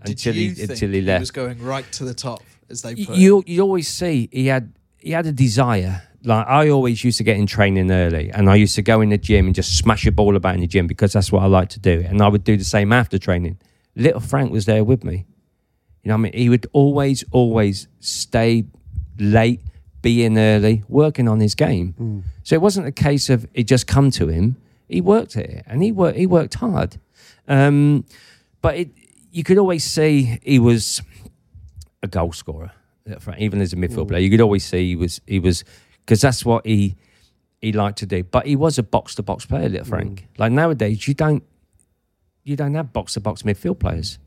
until 0.00 0.34
he 0.34 0.48
until 0.48 0.90
he 0.90 1.00
left. 1.00 1.18
He 1.18 1.22
was 1.22 1.30
going 1.30 1.62
right 1.62 1.90
to 1.92 2.04
the 2.04 2.14
top, 2.14 2.42
as 2.70 2.82
they 2.82 2.94
put 2.94 3.14
it? 3.14 3.18
You 3.18 3.42
you 3.46 3.60
always 3.62 3.88
see 3.88 4.28
he 4.32 4.46
had 4.46 4.72
he 4.98 5.10
had 5.10 5.26
a 5.26 5.32
desire. 5.32 6.02
Like 6.24 6.46
I 6.46 6.68
always 6.68 7.02
used 7.02 7.18
to 7.18 7.24
get 7.24 7.36
in 7.36 7.46
training 7.46 7.90
early, 7.90 8.30
and 8.30 8.48
I 8.48 8.54
used 8.54 8.74
to 8.76 8.82
go 8.82 9.00
in 9.00 9.10
the 9.10 9.18
gym 9.18 9.46
and 9.46 9.54
just 9.54 9.76
smash 9.76 10.06
a 10.06 10.12
ball 10.12 10.36
about 10.36 10.54
in 10.54 10.60
the 10.60 10.66
gym 10.66 10.86
because 10.86 11.12
that's 11.12 11.32
what 11.32 11.42
I 11.42 11.46
like 11.46 11.68
to 11.70 11.80
do. 11.80 12.04
And 12.06 12.22
I 12.22 12.28
would 12.28 12.44
do 12.44 12.56
the 12.56 12.64
same 12.64 12.92
after 12.92 13.18
training. 13.18 13.58
Little 13.96 14.20
Frank 14.20 14.52
was 14.52 14.64
there 14.64 14.84
with 14.84 15.04
me. 15.04 15.26
You 16.02 16.08
know, 16.08 16.14
what 16.14 16.18
I 16.18 16.22
mean, 16.22 16.32
he 16.34 16.48
would 16.48 16.66
always, 16.72 17.24
always 17.30 17.88
stay 18.00 18.64
late, 19.18 19.60
be 20.00 20.24
in 20.24 20.38
early, 20.38 20.82
working 20.88 21.28
on 21.28 21.40
his 21.40 21.54
game. 21.54 21.94
Mm. 22.00 22.22
So 22.42 22.54
it 22.54 22.62
wasn't 22.62 22.86
a 22.86 22.92
case 22.92 23.28
of 23.28 23.46
it 23.52 23.64
just 23.64 23.86
come 23.86 24.10
to 24.12 24.28
him. 24.28 24.56
He 24.88 25.00
worked 25.00 25.36
at 25.36 25.46
it, 25.46 25.64
and 25.66 25.82
he 25.82 25.90
worked. 25.90 26.18
He 26.18 26.26
worked 26.26 26.54
hard. 26.54 26.98
Um, 27.48 28.04
but 28.60 28.76
it, 28.76 28.90
you 29.30 29.44
could 29.44 29.58
always 29.58 29.84
see 29.84 30.38
he 30.42 30.58
was 30.58 31.02
a 32.02 32.08
goal 32.08 32.32
scorer, 32.32 32.72
uh, 33.10 33.14
little 33.14 33.34
even 33.38 33.60
as 33.60 33.72
a 33.72 33.76
midfield 33.76 34.06
mm. 34.06 34.08
player. 34.08 34.20
You 34.20 34.30
could 34.30 34.40
always 34.40 34.64
see 34.64 34.88
he 34.88 34.96
was 34.96 35.20
he 35.26 35.38
was 35.38 35.64
because 36.00 36.20
that's 36.20 36.44
what 36.44 36.66
he 36.66 36.96
he 37.60 37.72
liked 37.72 37.98
to 37.98 38.06
do. 38.06 38.22
But 38.22 38.46
he 38.46 38.56
was 38.56 38.78
a 38.78 38.82
box 38.82 39.14
to 39.16 39.22
box 39.22 39.46
player, 39.46 39.68
little 39.68 39.86
mm. 39.86 39.88
Frank. 39.88 40.28
Like 40.38 40.52
nowadays, 40.52 41.06
you 41.08 41.14
don't 41.14 41.42
you 42.44 42.56
don't 42.56 42.74
have 42.74 42.92
box 42.92 43.14
to 43.14 43.20
box 43.20 43.42
midfield 43.42 43.78
players. 43.78 44.18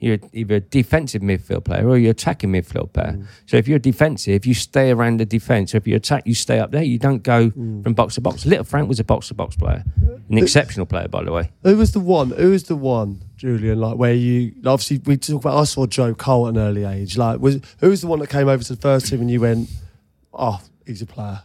You're 0.00 0.18
either 0.32 0.56
a 0.56 0.60
defensive 0.60 1.20
midfield 1.20 1.64
player 1.64 1.86
or 1.86 1.98
you're 1.98 2.12
attacking 2.12 2.50
midfield 2.50 2.94
player. 2.94 3.18
So 3.44 3.58
if 3.58 3.68
you're 3.68 3.78
defensive, 3.78 4.46
you 4.46 4.54
stay 4.54 4.90
around 4.90 5.20
the 5.20 5.26
defence. 5.26 5.74
Or 5.74 5.76
if 5.76 5.86
you 5.86 5.94
attack, 5.94 6.26
you 6.26 6.34
stay 6.34 6.58
up 6.58 6.70
there. 6.70 6.82
You 6.82 6.98
don't 6.98 7.22
go 7.22 7.50
from 7.50 7.92
box 7.92 8.14
to 8.14 8.22
box. 8.22 8.46
Little 8.46 8.64
Frank 8.64 8.88
was 8.88 8.98
a 8.98 9.04
box 9.04 9.28
to 9.28 9.34
box 9.34 9.56
player, 9.56 9.84
an 10.30 10.38
exceptional 10.38 10.86
player, 10.86 11.06
by 11.06 11.22
the 11.22 11.32
way. 11.32 11.50
Who 11.64 11.76
was 11.76 11.92
the 11.92 12.00
one? 12.00 12.30
Who 12.30 12.50
was 12.50 12.64
the 12.64 12.76
one, 12.76 13.22
Julian? 13.36 13.78
Like 13.78 13.98
where 13.98 14.14
you 14.14 14.54
obviously 14.64 15.02
we 15.04 15.18
talk 15.18 15.42
about. 15.42 15.58
I 15.58 15.64
saw 15.64 15.86
Joe 15.86 16.14
Cole 16.14 16.48
at 16.48 16.54
an 16.54 16.58
early 16.58 16.84
age. 16.84 17.18
Like 17.18 17.40
was 17.40 17.60
who 17.80 17.90
was 17.90 18.00
the 18.00 18.06
one 18.06 18.20
that 18.20 18.30
came 18.30 18.48
over 18.48 18.64
to 18.64 18.74
the 18.74 18.80
first 18.80 19.08
team 19.08 19.20
and 19.20 19.30
you 19.30 19.40
went, 19.42 19.68
oh, 20.32 20.62
he's 20.86 21.02
a 21.02 21.06
player. 21.06 21.42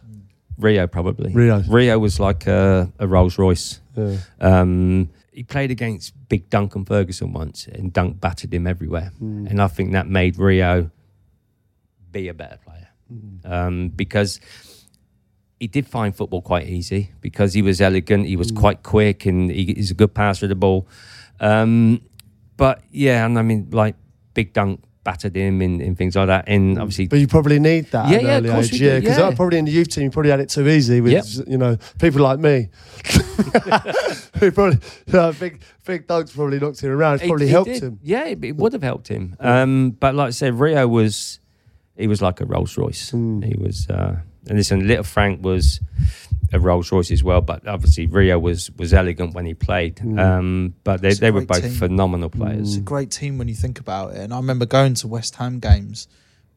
Rio 0.58 0.86
probably. 0.86 1.32
Rio. 1.32 1.62
Rio 1.68 1.98
was 1.98 2.18
like 2.18 2.46
a, 2.46 2.90
a 2.98 3.06
Rolls 3.06 3.38
Royce. 3.38 3.80
Yeah. 3.94 4.16
Um, 4.40 5.10
he 5.36 5.42
played 5.42 5.70
against 5.70 6.14
big 6.30 6.48
Duncan 6.48 6.86
Ferguson 6.86 7.34
once, 7.34 7.66
and 7.66 7.92
Dunk 7.92 8.20
battered 8.20 8.54
him 8.54 8.66
everywhere. 8.66 9.12
And 9.50 9.60
I 9.60 9.68
think 9.68 9.92
that 9.92 10.08
made 10.08 10.38
Rio 10.38 10.90
be 12.10 12.28
a 12.28 12.34
better 12.34 12.56
player. 12.56 12.88
Um, 13.44 13.90
because 13.90 14.40
he 15.60 15.66
did 15.66 15.86
find 15.86 16.16
football 16.16 16.40
quite 16.40 16.66
easy. 16.66 17.12
Because 17.20 17.52
he 17.52 17.60
was 17.60 17.82
elegant, 17.82 18.26
he 18.26 18.36
was 18.36 18.50
quite 18.50 18.82
quick, 18.82 19.26
and 19.26 19.50
he, 19.50 19.74
he's 19.74 19.90
a 19.90 19.94
good 19.94 20.14
passer 20.14 20.46
of 20.46 20.48
the 20.48 20.54
ball. 20.54 20.88
Um, 21.38 22.00
but 22.56 22.82
yeah, 22.90 23.26
and 23.26 23.38
I 23.38 23.42
mean, 23.42 23.68
like 23.72 23.94
big 24.32 24.54
Dunk 24.54 24.82
battered 25.06 25.36
him 25.36 25.62
and, 25.62 25.80
and 25.80 25.96
things 25.96 26.14
like 26.16 26.26
that, 26.26 26.44
and 26.48 26.78
obviously 26.78 27.06
But 27.06 27.20
you 27.20 27.28
probably 27.28 27.58
need 27.60 27.86
that 27.92 28.08
Yeah, 28.10 28.16
at 28.16 28.20
an 28.22 28.26
yeah, 28.26 28.36
of 28.50 28.54
course 28.56 28.72
age, 28.74 28.80
yeah. 28.82 28.98
Because 29.00 29.18
yeah. 29.18 29.34
probably 29.34 29.58
in 29.58 29.64
the 29.64 29.70
youth 29.70 29.88
team, 29.88 30.04
you 30.04 30.10
probably 30.10 30.30
had 30.32 30.40
it 30.40 30.48
too 30.50 30.66
easy 30.68 31.00
with 31.00 31.12
Yep. 31.12 31.48
you 31.48 31.56
know 31.56 31.78
people 31.98 32.20
like 32.20 32.40
me. 32.40 32.68
Who 34.40 34.50
probably 34.52 34.78
uh, 35.14 35.32
big 35.32 35.62
big 35.84 36.06
dogs 36.06 36.32
probably 36.32 36.58
knocked 36.58 36.80
him 36.82 36.90
around. 36.90 37.14
It's 37.14 37.24
It- 37.24 37.28
probably 37.28 37.46
it 37.46 37.50
helped 37.50 37.70
did. 37.70 37.82
him. 37.82 38.00
Yeah, 38.02 38.24
it, 38.26 38.44
it 38.44 38.56
would 38.56 38.72
have 38.74 38.82
helped 38.82 39.08
him. 39.08 39.36
Um, 39.40 39.90
but 39.92 40.14
like 40.14 40.28
I 40.28 40.30
said, 40.30 40.54
Rio 40.60 40.86
was 40.88 41.40
he 41.96 42.06
was 42.06 42.20
like 42.20 42.40
a 42.40 42.44
Rolls 42.46 42.76
Royce. 42.76 43.10
Hmm. 43.10 43.40
He 43.42 43.54
was, 43.58 43.88
uh, 43.88 44.16
and 44.48 44.56
listen, 44.58 44.86
little 44.86 45.04
Frank 45.04 45.44
was 45.44 45.80
a 46.52 46.60
Rolls 46.60 46.92
Royce 46.92 47.10
as 47.10 47.24
well. 47.24 47.40
But 47.40 47.66
obviously, 47.66 48.06
Rio 48.06 48.38
was 48.38 48.70
was 48.72 48.94
elegant 48.94 49.34
when 49.34 49.46
he 49.46 49.54
played. 49.54 49.98
Hmm. 49.98 50.18
Um, 50.18 50.74
but 50.84 51.02
they, 51.02 51.14
they 51.14 51.30
were 51.30 51.44
both 51.44 51.62
team. 51.62 51.72
phenomenal 51.72 52.30
players. 52.30 52.68
It's 52.68 52.76
a 52.76 52.80
great 52.80 53.10
team 53.10 53.38
when 53.38 53.48
you 53.48 53.54
think 53.54 53.80
about 53.80 54.12
it. 54.14 54.18
And 54.18 54.32
I 54.32 54.36
remember 54.36 54.66
going 54.66 54.94
to 54.94 55.08
West 55.08 55.36
Ham 55.36 55.58
games. 55.58 56.08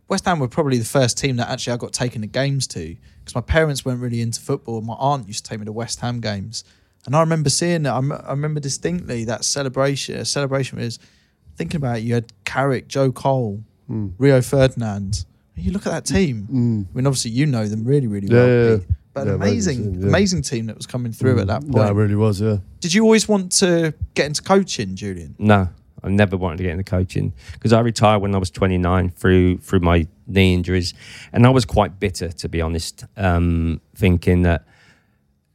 West 0.07 0.25
Ham 0.25 0.39
were 0.39 0.47
probably 0.47 0.79
the 0.79 0.85
first 0.85 1.17
team 1.19 1.35
that 1.35 1.49
actually 1.49 1.73
I 1.73 1.77
got 1.77 1.93
taken 1.93 2.21
to 2.21 2.27
games 2.27 2.65
to 2.67 2.95
because 3.19 3.35
my 3.35 3.41
parents 3.41 3.85
weren't 3.85 4.01
really 4.01 4.21
into 4.21 4.41
football. 4.41 4.81
My 4.81 4.95
aunt 4.95 5.27
used 5.27 5.45
to 5.45 5.49
take 5.49 5.59
me 5.59 5.65
to 5.65 5.71
West 5.71 5.99
Ham 5.99 6.19
games, 6.19 6.63
and 7.05 7.15
I 7.15 7.19
remember 7.19 7.49
seeing 7.49 7.85
it. 7.85 7.89
I, 7.89 7.97
m- 7.97 8.11
I 8.11 8.31
remember 8.31 8.59
distinctly 8.59 9.25
that 9.25 9.45
celebration. 9.45 10.15
A 10.15 10.25
celebration 10.25 10.79
was 10.79 10.97
thinking 11.57 11.77
about 11.77 11.97
it. 11.97 12.03
You 12.03 12.15
had 12.15 12.33
Carrick, 12.43 12.87
Joe 12.87 13.11
Cole, 13.11 13.63
Rio 14.17 14.41
Ferdinand. 14.41 15.25
And 15.59 15.65
you 15.65 15.73
look 15.73 15.85
at 15.85 15.91
that 15.91 16.05
team. 16.05 16.47
I 16.49 16.95
mean, 16.97 17.05
obviously 17.05 17.31
you 17.31 17.45
know 17.45 17.67
them 17.67 17.83
really, 17.83 18.07
really 18.07 18.27
Yeah, 18.27 18.33
well. 18.37 18.47
yeah, 18.47 18.69
yeah. 18.71 18.77
Pete, 18.77 18.87
But 19.13 19.27
Yeah, 19.27 19.33
an 19.33 19.35
amazing 19.41 19.77
amazing, 19.77 19.93
team, 19.93 20.01
yeah. 20.01 20.07
amazing 20.07 20.41
team 20.43 20.65
that 20.67 20.77
was 20.77 20.85
coming 20.87 21.11
through 21.11 21.39
at 21.39 21.47
that 21.47 21.61
point. 21.63 21.75
No, 21.75 21.87
it 21.87 21.91
really 21.93 22.15
was. 22.15 22.39
Yeah. 22.39 22.57
Did 22.79 22.93
you 22.93 23.03
always 23.03 23.27
want 23.27 23.51
to 23.53 23.93
get 24.13 24.27
into 24.27 24.41
coaching, 24.41 24.95
Julian? 24.95 25.35
No, 25.37 25.67
I 26.01 26.07
never 26.09 26.37
wanted 26.37 26.57
to 26.57 26.63
get 26.63 26.71
into 26.71 26.83
coaching 26.85 27.33
because 27.53 27.73
I 27.73 27.81
retired 27.81 28.21
when 28.21 28.33
I 28.33 28.37
was 28.37 28.49
29 28.51 29.09
through 29.09 29.57
through 29.57 29.81
my 29.81 30.07
knee 30.27 30.53
injuries, 30.53 30.93
and 31.33 31.45
I 31.45 31.49
was 31.49 31.65
quite 31.65 31.99
bitter 31.99 32.29
to 32.29 32.47
be 32.47 32.61
honest, 32.61 33.03
um, 33.17 33.81
thinking 33.95 34.43
that 34.43 34.63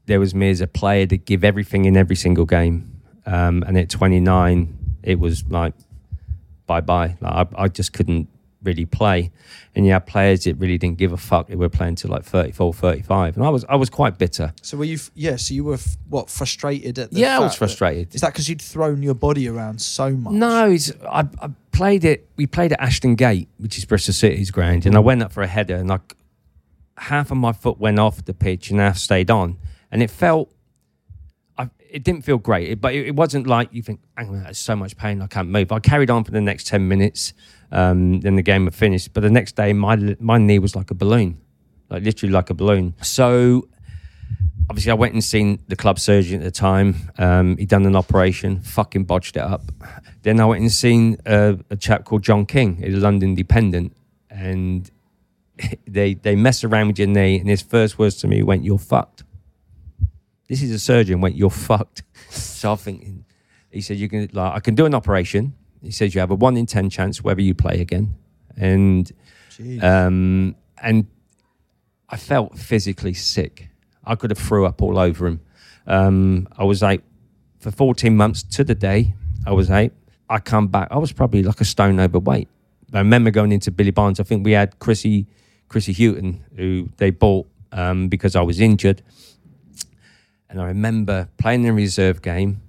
there 0.04 0.20
was 0.20 0.34
me 0.34 0.50
as 0.50 0.60
a 0.60 0.66
player 0.66 1.06
to 1.06 1.16
give 1.16 1.44
everything 1.44 1.86
in 1.86 1.96
every 1.96 2.16
single 2.16 2.44
game, 2.44 3.00
um, 3.24 3.62
and 3.66 3.78
at 3.78 3.88
29 3.88 4.76
it 5.02 5.18
was 5.18 5.44
like 5.48 5.72
bye 6.66 6.82
bye. 6.82 7.16
Like 7.22 7.48
I, 7.56 7.62
I 7.64 7.68
just 7.68 7.92
couldn't 7.94 8.28
really 8.64 8.86
play, 8.86 9.30
and 9.74 9.86
you 9.86 9.92
had 9.92 10.06
players 10.06 10.44
that 10.44 10.56
really 10.56 10.78
didn't 10.78 10.98
give 10.98 11.12
a 11.12 11.16
fuck. 11.16 11.48
They 11.48 11.56
were 11.56 11.68
playing 11.68 11.96
to 11.96 12.08
like 12.08 12.24
34, 12.24 12.72
35, 12.74 13.36
and 13.36 13.44
I 13.44 13.48
was 13.50 13.64
I 13.68 13.76
was 13.76 13.90
quite 13.90 14.18
bitter. 14.18 14.52
So 14.62 14.76
were 14.78 14.84
you? 14.84 14.94
f- 14.96 15.10
Yeah. 15.14 15.36
So 15.36 15.54
you 15.54 15.64
were 15.64 15.74
f- 15.74 15.96
what 16.08 16.30
frustrated 16.30 16.98
at? 16.98 17.10
The 17.10 17.20
Yeah, 17.20 17.36
I 17.36 17.38
was 17.40 17.52
fact 17.52 17.52
that- 17.52 17.58
frustrated. 17.58 18.14
Is 18.14 18.20
that 18.22 18.32
because 18.32 18.48
you'd 18.48 18.62
thrown 18.62 19.02
your 19.02 19.14
body 19.14 19.48
around 19.48 19.80
so 19.80 20.10
much? 20.10 20.32
No, 20.32 20.70
it's, 20.70 20.90
I, 21.08 21.20
I 21.40 21.50
played 21.72 22.04
it. 22.04 22.28
We 22.36 22.46
played 22.46 22.72
at 22.72 22.80
Ashton 22.80 23.14
Gate, 23.14 23.48
which 23.58 23.78
is 23.78 23.84
Bristol 23.84 24.14
City's 24.14 24.50
ground, 24.50 24.86
and 24.86 24.96
I 24.96 25.00
went 25.00 25.22
up 25.22 25.32
for 25.32 25.42
a 25.42 25.46
header, 25.46 25.76
and 25.76 25.88
like 25.88 26.14
half 26.96 27.30
of 27.30 27.36
my 27.36 27.52
foot 27.52 27.78
went 27.78 27.98
off 27.98 28.24
the 28.24 28.34
pitch 28.34 28.70
and 28.70 28.80
half 28.80 28.96
stayed 28.98 29.30
on, 29.30 29.58
and 29.90 30.02
it 30.02 30.10
felt. 30.10 30.50
I, 31.56 31.70
it 31.88 32.02
didn't 32.02 32.22
feel 32.22 32.38
great, 32.38 32.68
it- 32.68 32.80
but 32.80 32.94
it, 32.94 33.06
it 33.08 33.16
wasn't 33.16 33.46
like 33.46 33.68
you 33.72 33.82
think, 33.82 34.00
"Hang 34.16 34.28
on, 34.28 34.42
that's 34.42 34.58
so 34.58 34.74
much 34.74 34.96
pain, 34.96 35.22
I 35.22 35.26
can't 35.28 35.48
move." 35.48 35.70
I 35.72 35.78
carried 35.78 36.10
on 36.10 36.24
for 36.24 36.32
the 36.32 36.40
next 36.40 36.66
ten 36.66 36.88
minutes, 36.88 37.32
um, 37.72 38.20
then 38.20 38.36
the 38.36 38.42
game 38.42 38.64
had 38.64 38.74
finished. 38.74 39.12
But 39.12 39.22
the 39.22 39.30
next 39.30 39.56
day, 39.56 39.72
my 39.72 40.16
my 40.20 40.38
knee 40.38 40.58
was 40.58 40.74
like 40.76 40.90
a 40.90 40.94
balloon, 40.94 41.40
like 41.90 42.02
literally 42.02 42.32
like 42.32 42.50
a 42.50 42.54
balloon. 42.54 42.94
So 43.02 43.68
obviously 44.68 44.90
I 44.90 44.94
went 44.94 45.12
and 45.12 45.22
seen 45.22 45.60
the 45.68 45.76
club 45.76 45.98
surgeon 45.98 46.40
at 46.40 46.44
the 46.44 46.50
time. 46.50 47.10
Um, 47.18 47.56
he'd 47.56 47.68
done 47.68 47.86
an 47.86 47.96
operation, 47.96 48.60
fucking 48.60 49.04
botched 49.04 49.36
it 49.36 49.42
up. 49.42 49.62
Then 50.22 50.40
I 50.40 50.44
went 50.46 50.62
and 50.62 50.72
seen 50.72 51.18
uh, 51.26 51.54
a 51.70 51.76
chap 51.76 52.04
called 52.04 52.22
John 52.22 52.46
King 52.46 52.80
the 52.80 52.90
London 52.90 53.30
Independent, 53.30 53.96
and 54.30 54.90
they 55.86 56.14
they 56.14 56.34
mess 56.34 56.64
around 56.64 56.88
with 56.88 56.98
your 56.98 57.08
knee, 57.08 57.38
and 57.38 57.48
his 57.48 57.62
first 57.62 57.98
words 57.98 58.16
to 58.16 58.28
me 58.28 58.42
went, 58.42 58.64
"You're 58.64 58.78
fucked." 58.78 59.24
This 60.48 60.62
is 60.62 60.70
a 60.70 60.78
surgeon 60.78 61.20
went, 61.20 61.36
"You're 61.36 61.50
fucked." 61.50 62.02
so 62.30 62.72
I'm 62.72 62.78
thinking, 62.78 63.24
he 63.70 63.80
said, 63.80 63.96
"You 63.96 64.08
can 64.08 64.28
like 64.32 64.52
I 64.54 64.60
can 64.60 64.74
do 64.74 64.86
an 64.86 64.94
operation." 64.94 65.54
He 65.84 65.90
says 65.90 66.14
you 66.14 66.20
have 66.20 66.30
a 66.30 66.34
one 66.34 66.56
in 66.56 66.66
ten 66.66 66.90
chance 66.90 67.22
whether 67.22 67.40
you 67.40 67.54
play 67.54 67.80
again, 67.80 68.14
and 68.56 69.10
um, 69.82 70.56
and 70.82 71.06
I 72.08 72.16
felt 72.16 72.58
physically 72.58 73.14
sick. 73.14 73.68
I 74.04 74.14
could 74.14 74.30
have 74.30 74.38
threw 74.38 74.66
up 74.66 74.82
all 74.82 74.98
over 74.98 75.26
him. 75.26 75.40
Um, 75.86 76.48
I 76.56 76.64
was 76.64 76.82
like, 76.82 77.02
for 77.58 77.70
14 77.70 78.16
months 78.16 78.42
to 78.42 78.64
the 78.64 78.74
day, 78.74 79.14
I 79.46 79.52
was 79.52 79.70
eight. 79.70 79.92
I 80.28 80.38
come 80.38 80.68
back. 80.68 80.88
I 80.90 80.98
was 80.98 81.12
probably 81.12 81.42
like 81.42 81.60
a 81.60 81.64
stone 81.64 82.00
overweight. 82.00 82.48
I 82.92 82.98
remember 82.98 83.30
going 83.30 83.52
into 83.52 83.70
Billy 83.70 83.90
Bonds. 83.90 84.20
I 84.20 84.22
think 84.22 84.44
we 84.44 84.52
had 84.52 84.78
Chrissy, 84.78 85.26
Chrissy 85.68 85.92
Houghton, 85.92 86.44
who 86.56 86.88
they 86.98 87.10
bought 87.10 87.46
um, 87.72 88.08
because 88.08 88.36
I 88.36 88.42
was 88.42 88.60
injured. 88.60 89.02
And 90.48 90.60
I 90.60 90.66
remember 90.66 91.28
playing 91.36 91.62
the 91.62 91.72
reserve 91.72 92.22
game, 92.22 92.60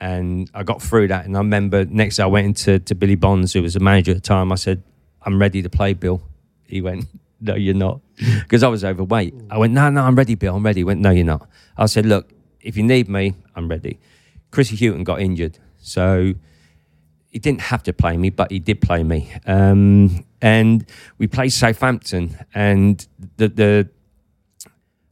and 0.00 0.50
I 0.54 0.62
got 0.62 0.82
through 0.82 1.08
that. 1.08 1.24
And 1.24 1.36
I 1.36 1.40
remember 1.40 1.84
next 1.84 2.16
day 2.16 2.22
I 2.22 2.26
went 2.26 2.46
into 2.46 2.78
to 2.78 2.94
Billy 2.94 3.14
Bonds, 3.14 3.52
who 3.52 3.62
was 3.62 3.74
the 3.74 3.80
manager 3.80 4.12
at 4.12 4.16
the 4.18 4.20
time. 4.20 4.52
I 4.52 4.56
said, 4.56 4.82
"I'm 5.22 5.38
ready 5.40 5.62
to 5.62 5.70
play, 5.70 5.94
Bill." 5.94 6.22
He 6.66 6.80
went, 6.80 7.06
"No, 7.40 7.54
you're 7.54 7.74
not," 7.74 8.00
because 8.16 8.62
I 8.62 8.68
was 8.68 8.84
overweight. 8.84 9.34
I 9.50 9.58
went, 9.58 9.72
"No, 9.72 9.90
no, 9.90 10.02
I'm 10.02 10.16
ready, 10.16 10.34
Bill. 10.34 10.56
I'm 10.56 10.64
ready." 10.64 10.80
He 10.80 10.84
went, 10.84 11.00
"No, 11.00 11.10
you're 11.10 11.24
not." 11.24 11.48
I 11.76 11.86
said, 11.86 12.06
"Look, 12.06 12.32
if 12.60 12.76
you 12.76 12.82
need 12.82 13.08
me, 13.08 13.34
I'm 13.54 13.68
ready." 13.68 13.98
Chrissy 14.50 14.76
Houghton 14.76 15.04
got 15.04 15.20
injured, 15.20 15.58
so 15.78 16.34
he 17.28 17.40
didn't 17.40 17.62
have 17.62 17.82
to 17.82 17.92
play 17.92 18.16
me, 18.16 18.30
but 18.30 18.52
he 18.52 18.60
did 18.60 18.80
play 18.80 19.02
me. 19.02 19.32
Um, 19.44 20.24
and 20.40 20.86
we 21.18 21.26
played 21.26 21.52
Southampton, 21.52 22.38
and 22.54 23.06
the 23.36 23.48
the 23.48 23.88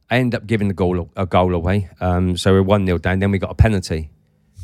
I 0.09 0.17
ended 0.17 0.39
up 0.39 0.47
giving 0.47 0.67
the 0.67 0.73
goal 0.73 1.09
a 1.15 1.25
goal 1.25 1.53
away. 1.55 1.89
Um, 1.99 2.37
so 2.37 2.53
we're 2.53 2.61
one 2.61 2.85
0 2.85 2.99
down. 2.99 3.19
Then 3.19 3.31
we 3.31 3.39
got 3.39 3.49
a 3.49 3.55
penalty, 3.55 4.11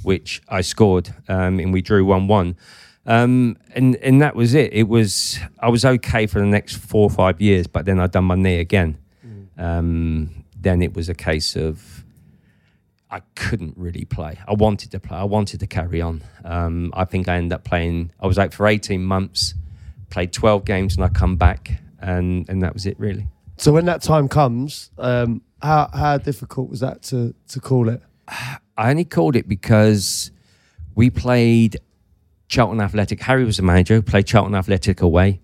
which 0.03 0.41
I 0.49 0.61
scored, 0.61 1.13
um, 1.27 1.59
and 1.59 1.73
we 1.73 1.81
drew 1.81 2.05
one 2.05 2.27
one. 2.27 2.55
Um, 3.05 3.57
and 3.73 3.95
and 3.97 4.21
that 4.21 4.35
was 4.35 4.53
it. 4.53 4.73
It 4.73 4.87
was 4.87 5.39
I 5.59 5.69
was 5.69 5.85
okay 5.85 6.27
for 6.27 6.39
the 6.39 6.45
next 6.45 6.77
four 6.77 7.03
or 7.03 7.09
five 7.09 7.41
years, 7.41 7.67
but 7.67 7.85
then 7.85 7.99
I 7.99 8.07
done 8.07 8.25
my 8.25 8.35
knee 8.35 8.59
again. 8.59 8.97
Um, 9.57 10.45
then 10.55 10.81
it 10.81 10.93
was 10.95 11.09
a 11.09 11.13
case 11.13 11.55
of 11.55 12.05
I 13.11 13.21
couldn't 13.35 13.75
really 13.77 14.05
play. 14.05 14.37
I 14.47 14.53
wanted 14.53 14.91
to 14.91 14.99
play. 14.99 15.17
I 15.17 15.23
wanted 15.23 15.59
to 15.61 15.67
carry 15.67 16.01
on. 16.01 16.23
Um, 16.45 16.91
I 16.93 17.05
think 17.05 17.27
I 17.27 17.35
ended 17.35 17.53
up 17.53 17.63
playing. 17.63 18.11
I 18.19 18.27
was 18.27 18.37
out 18.37 18.53
for 18.53 18.67
eighteen 18.67 19.03
months, 19.03 19.53
played 20.09 20.31
twelve 20.31 20.65
games, 20.65 20.95
and 20.95 21.03
I 21.03 21.09
come 21.09 21.35
back, 21.35 21.81
and 21.99 22.47
and 22.49 22.61
that 22.61 22.73
was 22.73 22.85
it 22.85 22.99
really. 22.99 23.27
So 23.57 23.73
when 23.73 23.85
that 23.85 24.01
time 24.01 24.27
comes, 24.27 24.91
um, 24.97 25.41
how 25.61 25.89
how 25.93 26.17
difficult 26.17 26.69
was 26.69 26.79
that 26.81 27.01
to 27.03 27.33
to 27.49 27.59
call 27.59 27.89
it? 27.89 28.01
I 28.79 28.89
only 28.91 29.03
called 29.03 29.35
it 29.35 29.47
because 29.47 30.31
we 30.95 31.09
played 31.09 31.77
Charlton 32.47 32.79
Athletic. 32.79 33.19
Harry 33.21 33.43
was 33.43 33.57
the 33.57 33.63
manager, 33.63 33.95
who 33.95 34.01
played 34.01 34.25
Charlton 34.25 34.55
Athletic 34.55 35.01
away. 35.01 35.41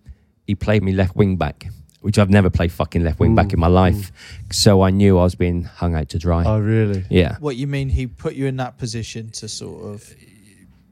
He 0.48 0.56
played 0.56 0.84
me 0.84 0.94
left 0.94 1.18
wing 1.18 1.36
back, 1.36 1.68
which 2.00 2.18
I've 2.18 2.30
never 2.30 2.50
played 2.50 2.72
fucking 2.72 3.04
left 3.04 3.20
wing 3.20 3.36
back 3.36 3.52
in 3.52 3.60
my 3.60 3.68
life. 3.68 4.14
So 4.52 4.82
I 4.84 4.90
knew 4.90 5.20
I 5.20 5.24
was 5.24 5.36
being 5.36 5.64
hung 5.64 5.96
out 5.96 6.08
to 6.10 6.18
dry. 6.18 6.46
Oh, 6.46 6.60
really? 6.60 7.04
yeah. 7.10 7.36
What 7.40 7.58
you 7.58 7.68
mean? 7.68 7.90
He 7.90 8.08
put 8.08 8.36
you 8.36 8.46
in 8.46 8.56
that 8.58 8.78
position 8.78 9.30
to 9.32 9.50
sort 9.50 9.84
of 9.94 10.14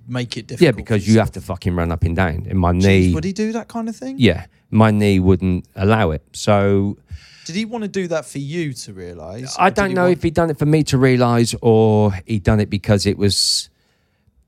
make 0.05 0.35
it 0.35 0.47
difficult. 0.47 0.65
Yeah, 0.65 0.71
for 0.71 0.75
because 0.75 1.07
you 1.07 1.19
have 1.19 1.31
to 1.31 1.41
fucking 1.41 1.75
run 1.75 1.93
up 1.93 2.03
and 2.03 2.13
down. 2.13 2.45
And 2.49 2.59
my 2.59 2.73
Jeez, 2.73 2.83
knee, 2.83 3.13
would 3.13 3.23
he 3.23 3.31
do 3.31 3.53
that 3.53 3.69
kind 3.69 3.87
of 3.87 3.95
thing? 3.95 4.17
yeah, 4.19 4.47
my 4.69 4.91
knee 4.91 5.19
wouldn't 5.19 5.65
allow 5.77 6.11
it. 6.11 6.23
So 6.33 6.97
Did 7.45 7.55
he 7.55 7.65
want 7.65 7.83
to 7.83 7.87
do 7.89 8.07
that 8.07 8.25
for 8.25 8.37
you 8.39 8.73
to 8.73 8.93
realise? 8.93 9.55
I 9.59 9.69
don't 9.69 9.89
he 9.89 9.95
know 9.95 10.03
want- 10.05 10.17
if 10.17 10.23
he'd 10.23 10.33
done 10.33 10.49
it 10.49 10.57
for 10.57 10.65
me 10.65 10.83
to 10.83 10.97
realise 10.97 11.53
or 11.61 12.13
he'd 12.25 12.43
done 12.43 12.59
it 12.59 12.69
because 12.69 13.05
it 13.05 13.17
was 13.17 13.69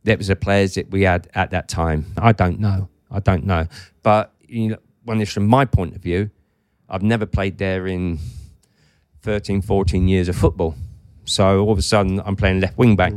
that 0.06 0.18
was 0.18 0.28
the 0.28 0.36
players 0.36 0.76
that 0.76 0.92
we 0.92 1.02
had 1.02 1.28
at 1.34 1.52
that 1.52 1.68
time. 1.68 2.06
I 2.18 2.32
don't 2.32 2.60
know. 2.60 2.90
I 3.12 3.20
don't 3.20 3.46
know. 3.46 3.68
But 4.04 4.34
you 4.48 4.70
know, 4.70 4.78
when 5.04 5.20
it's 5.20 5.32
from 5.34 5.48
my 5.48 5.66
point 5.66 5.96
of 5.96 6.02
view, 6.02 6.30
I've 6.88 7.02
never 7.04 7.26
played 7.26 7.58
there 7.58 7.88
in 7.88 8.20
13, 9.24 9.62
14 9.62 10.08
years 10.08 10.30
of 10.30 10.36
football. 10.36 10.76
So 11.26 11.62
all 11.66 11.72
of 11.72 11.80
a 11.80 11.82
sudden, 11.82 12.22
I'm 12.24 12.36
playing 12.36 12.60
left 12.60 12.78
wing 12.78 12.96
back. 12.96 13.14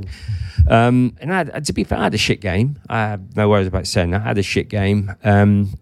Um, 0.66 1.14
and 1.20 1.32
I 1.32 1.36
had, 1.44 1.64
to 1.66 1.72
be 1.74 1.84
fair, 1.84 1.98
I 1.98 2.04
had 2.04 2.14
a 2.14 2.18
shit 2.18 2.40
game. 2.40 2.78
I 2.88 3.00
have 3.00 3.36
no 3.36 3.48
worries 3.50 3.66
about 3.66 3.86
saying 3.86 4.10
that. 4.12 4.22
I 4.22 4.24
had 4.24 4.38
a 4.38 4.42
shit 4.42 4.70
game. 4.70 5.14
Um, 5.22 5.74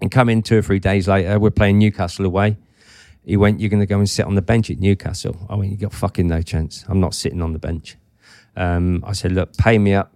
and 0.00 0.10
come 0.10 0.30
in 0.30 0.42
two 0.42 0.58
or 0.58 0.62
three 0.62 0.78
days 0.78 1.06
later, 1.06 1.38
we're 1.38 1.50
playing 1.50 1.78
Newcastle 1.78 2.24
away. 2.24 2.56
He 3.26 3.36
went, 3.36 3.60
You're 3.60 3.68
going 3.68 3.80
to 3.80 3.86
go 3.86 3.98
and 3.98 4.08
sit 4.08 4.24
on 4.24 4.36
the 4.36 4.42
bench 4.42 4.70
at 4.70 4.78
Newcastle. 4.78 5.36
I 5.50 5.56
went, 5.56 5.72
You 5.72 5.76
got 5.76 5.92
fucking 5.92 6.28
no 6.28 6.40
chance. 6.40 6.84
I'm 6.88 7.00
not 7.00 7.12
sitting 7.12 7.42
on 7.42 7.52
the 7.52 7.58
bench. 7.58 7.96
Um, 8.56 9.04
I 9.06 9.12
said, 9.12 9.32
Look, 9.32 9.56
pay 9.56 9.78
me 9.78 9.94
up. 9.94 10.14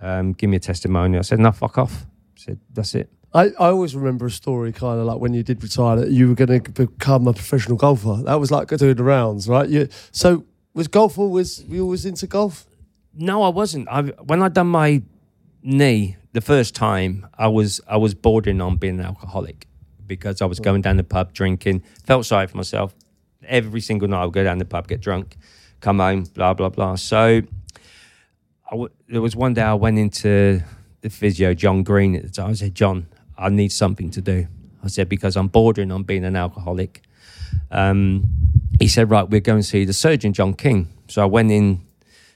Um, 0.00 0.32
give 0.32 0.50
me 0.50 0.56
a 0.56 0.60
testimonial. 0.60 1.20
I 1.20 1.22
said, 1.22 1.38
No, 1.38 1.52
fuck 1.52 1.78
off. 1.78 2.06
I 2.36 2.40
said, 2.40 2.60
That's 2.72 2.94
it. 2.94 3.10
I, 3.34 3.46
I 3.58 3.68
always 3.68 3.94
remember 3.94 4.26
a 4.26 4.30
story 4.30 4.72
kind 4.72 4.98
of 4.98 5.06
like 5.06 5.18
when 5.18 5.34
you 5.34 5.42
did 5.42 5.62
retire 5.62 5.96
that 5.96 6.10
you 6.10 6.28
were 6.28 6.34
going 6.34 6.62
to 6.62 6.70
become 6.70 7.28
a 7.28 7.32
professional 7.32 7.76
golfer. 7.76 8.22
That 8.24 8.40
was 8.40 8.50
like 8.50 8.68
doing 8.68 8.94
the 8.94 9.04
rounds, 9.04 9.48
right? 9.48 9.68
You, 9.68 9.88
so 10.10 10.44
was 10.72 10.88
golf 10.88 11.18
always, 11.18 11.62
were 11.68 11.74
you 11.76 11.82
always 11.82 12.06
into 12.06 12.26
golf? 12.26 12.66
No, 13.12 13.42
I 13.42 13.48
wasn't. 13.48 13.88
I, 13.88 14.02
when 14.02 14.42
I 14.42 14.48
done 14.48 14.68
my 14.68 15.02
knee 15.62 16.16
the 16.32 16.40
first 16.40 16.74
time, 16.74 17.26
I 17.36 17.48
was 17.48 17.80
I 17.86 17.96
was 17.96 18.14
bordering 18.14 18.60
on 18.60 18.76
being 18.76 18.98
an 18.98 19.06
alcoholic 19.06 19.66
because 20.06 20.42
I 20.42 20.46
was 20.46 20.60
going 20.60 20.82
down 20.82 20.96
the 20.96 21.04
pub 21.04 21.32
drinking. 21.32 21.82
Felt 22.04 22.26
sorry 22.26 22.46
for 22.46 22.56
myself. 22.56 22.94
Every 23.46 23.80
single 23.80 24.08
night 24.08 24.22
I 24.22 24.24
would 24.24 24.34
go 24.34 24.44
down 24.44 24.58
the 24.58 24.64
pub, 24.64 24.88
get 24.88 25.00
drunk, 25.00 25.36
come 25.80 25.98
home, 25.98 26.24
blah 26.24 26.54
blah 26.54 26.68
blah. 26.68 26.96
So 26.96 27.42
there 29.08 29.20
was 29.20 29.36
one 29.36 29.54
day 29.54 29.62
I 29.62 29.74
went 29.74 29.98
into 29.98 30.62
the 31.02 31.10
physio, 31.10 31.54
John 31.54 31.82
Green 31.82 32.16
at 32.16 32.22
the 32.22 32.30
time. 32.30 32.50
I 32.50 32.54
said, 32.54 32.74
John, 32.74 33.06
I 33.36 33.50
need 33.50 33.72
something 33.72 34.10
to 34.10 34.20
do. 34.20 34.46
I 34.82 34.88
said 34.88 35.08
because 35.08 35.36
I'm 35.36 35.48
bordering 35.48 35.92
on 35.92 36.02
being 36.02 36.24
an 36.24 36.36
alcoholic. 36.36 37.02
Um, 37.70 38.24
he 38.80 38.88
said, 38.88 39.10
right, 39.10 39.28
we're 39.28 39.40
going 39.40 39.60
to 39.60 39.66
see 39.66 39.84
the 39.84 39.92
surgeon, 39.92 40.32
John 40.32 40.54
King. 40.54 40.88
So 41.08 41.22
I 41.22 41.26
went 41.26 41.50
in, 41.50 41.86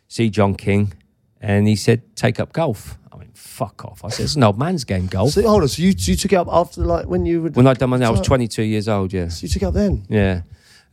see 0.07 0.31
John 0.31 0.55
King, 0.55 0.93
and 1.41 1.66
he 1.66 1.77
said, 1.77 2.14
take 2.14 2.39
up 2.39 2.53
golf. 2.53 2.99
Fuck 3.59 3.85
off. 3.85 4.05
I 4.05 4.09
said, 4.11 4.23
it's 4.23 4.37
an 4.37 4.45
old 4.45 4.57
man's 4.57 4.85
game, 4.85 5.09
golf. 5.09 5.33
So 5.33 5.43
hold 5.43 5.63
on, 5.63 5.69
so 5.69 5.83
you, 5.83 5.89
you 5.89 6.15
took 6.15 6.33
it 6.33 6.37
up 6.37 6.47
after 6.49 6.81
like 6.83 7.07
when 7.07 7.27
you 7.27 7.43
were, 7.43 7.51
When 7.51 7.67
I 7.67 7.75
done 7.75 7.91
my, 7.91 7.97
I 7.97 8.09
was 8.09 8.21
22 8.21 8.63
years 8.63 8.87
old, 8.87 9.13
yeah. 9.13 9.27
so 9.27 9.43
you 9.43 9.49
took 9.49 9.63
it 9.63 9.67
up 9.67 9.75
then? 9.75 10.07
Yeah. 10.09 10.43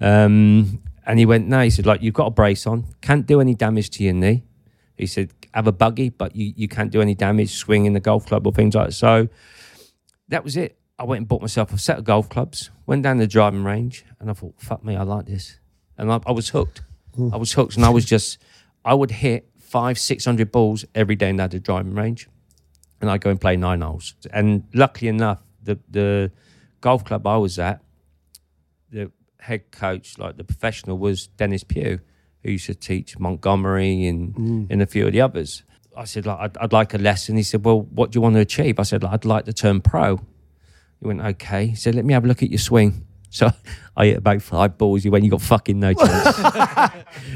Um, 0.02 0.82
and 1.06 1.20
he 1.20 1.28
went, 1.28 1.48
no, 1.48 1.62
he 1.62 1.70
said, 1.70 1.86
like, 1.86 2.02
you've 2.02 2.16
got 2.16 2.26
a 2.26 2.32
brace 2.32 2.66
on, 2.66 2.86
can't 3.02 3.28
do 3.28 3.40
any 3.40 3.54
damage 3.54 3.92
to 3.92 4.04
your 4.04 4.16
knee. 4.16 4.46
He 4.98 5.06
said, 5.06 5.32
have 5.54 5.68
a 5.68 5.72
buggy, 5.72 6.10
but 6.10 6.36
you, 6.36 6.54
you 6.56 6.68
can't 6.68 6.92
do 6.92 7.02
any 7.02 7.14
damage, 7.14 7.54
swing 7.54 7.86
in 7.86 7.94
the 7.94 8.00
golf 8.00 8.26
club 8.26 8.48
or 8.48 8.52
things 8.52 8.74
like 8.74 8.88
that. 8.88 8.94
So 8.94 9.30
that 10.30 10.44
was 10.44 10.58
it. 10.58 10.76
I 10.98 11.04
went 11.04 11.20
and 11.20 11.28
bought 11.28 11.42
myself 11.42 11.72
a 11.72 11.78
set 11.78 12.00
of 12.00 12.04
golf 12.04 12.30
clubs, 12.30 12.72
went 12.88 13.04
down 13.04 13.18
the 13.18 13.28
driving 13.28 13.64
range, 13.64 14.06
and 14.20 14.32
I 14.32 14.34
thought, 14.34 14.56
fuck 14.58 14.84
me, 14.84 14.96
I 14.96 15.04
like 15.04 15.28
this. 15.28 15.60
And 16.00 16.12
I, 16.12 16.20
I 16.26 16.32
was 16.32 16.50
hooked. 16.50 16.82
I 17.32 17.38
was 17.38 17.54
hooked, 17.54 17.76
and 17.76 17.86
I 17.86 17.90
was 17.90 18.06
just, 18.06 18.40
I 18.84 18.96
would 18.96 19.12
hit 19.12 19.52
five, 19.60 20.00
600 20.00 20.52
balls 20.52 20.84
every 20.96 21.16
day 21.16 21.32
down 21.32 21.50
the 21.50 21.60
driving 21.60 21.94
range, 21.94 22.28
and 23.06 23.12
I'd 23.12 23.22
go 23.22 23.30
and 23.30 23.40
play 23.40 23.56
nine 23.56 23.82
holes. 23.82 24.16
And 24.34 24.64
luckily 24.74 25.08
enough, 25.10 25.40
the, 25.62 25.80
the 25.90 26.32
golf 26.82 27.06
club 27.06 27.28
I 27.28 27.38
was 27.38 27.60
at, 27.60 27.82
the 28.92 29.12
head 29.40 29.72
coach, 29.72 30.18
like 30.18 30.38
the 30.38 30.44
professional, 30.44 30.98
was 30.98 31.28
Dennis 31.28 31.64
Pugh, 31.64 32.00
who 32.42 32.52
used 32.52 32.66
to 32.66 32.74
teach 32.74 33.20
Montgomerie 33.20 34.08
and, 34.08 34.36
mm. 34.36 34.68
and 34.72 34.82
a 34.82 34.88
few 34.88 35.06
of 35.06 35.14
the 35.14 35.22
others. 35.22 35.64
I 35.96 36.06
said, 36.06 36.26
like, 36.26 36.40
I'd, 36.40 36.58
I'd 36.58 36.74
like 36.74 36.94
a 36.94 36.98
lesson. 36.98 37.38
He 37.38 37.44
said, 37.44 37.64
well, 37.64 37.82
what 37.82 38.12
do 38.12 38.18
you 38.18 38.22
want 38.22 38.36
to 38.36 38.42
achieve? 38.42 38.80
I 38.80 38.84
said, 38.84 39.04
like, 39.04 39.14
I'd 39.14 39.26
like 39.26 39.46
to 39.46 39.54
turn 39.54 39.82
pro. 39.82 40.18
He 41.00 41.08
went, 41.08 41.22
okay. 41.22 41.68
He 41.68 41.76
said, 41.76 41.96
let 41.96 42.06
me 42.06 42.14
have 42.14 42.26
a 42.26 42.28
look 42.28 42.42
at 42.44 42.50
your 42.50 42.60
swing. 42.60 43.06
So 43.32 43.52
I 43.98 44.06
hit 44.06 44.18
about 44.20 44.42
five 44.42 44.78
balls. 44.78 45.04
He 45.04 45.10
went, 45.10 45.26
you 45.26 45.30
got 45.30 45.42
fucking 45.42 45.78
no 45.78 45.94
chance. 46.06 46.38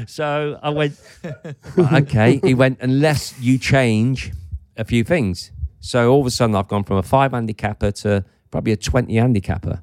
so 0.06 0.58
I 0.62 0.70
went, 0.70 0.98
okay. 1.78 2.40
He 2.42 2.54
went, 2.54 2.78
unless 2.80 3.38
you 3.38 3.58
change 3.58 4.32
a 4.78 4.84
few 4.84 5.04
things. 5.04 5.52
So 5.80 6.10
all 6.12 6.20
of 6.20 6.26
a 6.26 6.30
sudden 6.30 6.54
I've 6.56 6.68
gone 6.68 6.84
from 6.84 6.96
a 6.98 7.02
five 7.02 7.32
handicapper 7.32 7.90
to 7.92 8.24
probably 8.50 8.72
a 8.72 8.76
20 8.76 9.14
handicapper 9.16 9.82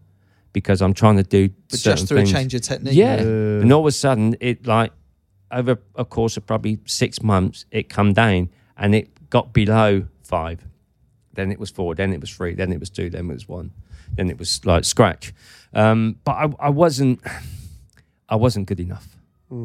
because 0.54 0.82
I'm 0.82 0.94
trying 0.94 1.18
to 1.18 1.24
do 1.24 1.50
But 1.70 1.80
just 1.80 2.08
through 2.08 2.18
things. 2.18 2.32
a 2.32 2.34
change 2.34 2.54
of 2.56 2.62
technique. 2.62 2.96
Yeah. 2.96 3.16
Yeah. 3.18 3.22
And 3.62 3.72
all 3.74 3.82
of 3.82 3.86
a 3.88 3.92
sudden, 3.92 4.36
it 4.40 4.66
like 4.68 4.92
over 5.52 5.78
a 5.96 6.06
course 6.06 6.38
of 6.38 6.46
probably 6.46 6.80
six 6.86 7.22
months, 7.22 7.66
it 7.72 7.90
come 7.90 8.14
down 8.14 8.50
and 8.78 8.94
it 8.96 9.30
got 9.30 9.54
below 9.54 10.06
five. 10.24 10.66
Then 11.34 11.52
it 11.52 11.60
was 11.60 11.70
four. 11.70 11.96
Then 11.96 12.14
it 12.14 12.20
was 12.22 12.30
three. 12.32 12.54
Then 12.56 12.72
it 12.72 12.80
was 12.80 12.90
two. 12.90 13.10
Then 13.10 13.30
it 13.30 13.34
was 13.34 13.48
one. 13.48 13.72
Then 14.16 14.30
it 14.30 14.40
was 14.40 14.66
like 14.66 14.84
scratch. 14.86 15.34
Um, 15.74 16.18
but 16.24 16.32
I, 16.32 16.68
I 16.68 16.70
wasn't. 16.70 17.22
I 18.30 18.36
wasn't 18.36 18.68
good 18.68 18.80
enough. 18.82 19.08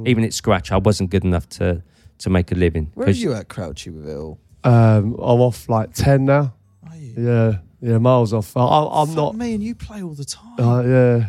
Even 0.07 0.23
at 0.23 0.33
scratch, 0.33 0.71
I 0.71 0.77
wasn't 0.77 1.11
good 1.11 1.25
enough 1.25 1.49
to 1.51 1.83
to 2.19 2.31
make 2.31 2.53
a 2.53 2.55
living. 2.55 2.91
Where 2.95 3.05
are 3.05 3.11
'Cause- 3.11 3.19
you 3.19 3.33
at, 3.33 3.49
Crouchy, 3.49 3.91
with 3.91 4.09
it 4.09 4.17
all? 4.17 4.39
Um, 4.65 5.15
I'm 5.15 5.41
off 5.41 5.69
like 5.69 5.93
ten 5.93 6.25
now. 6.25 6.55
Are 6.89 6.97
you? 6.97 7.15
Yeah, 7.17 7.59
yeah, 7.81 7.99
miles 7.99 8.33
off. 8.33 8.57
I, 8.57 8.61
I'm 8.63 9.09
Fuck 9.09 9.17
not. 9.17 9.35
me, 9.37 9.55
and 9.55 9.63
you 9.63 9.75
play 9.75 10.03
all 10.03 10.15
the 10.15 10.25
time. 10.25 10.61
Uh, 10.61 10.83
yeah, 10.83 11.29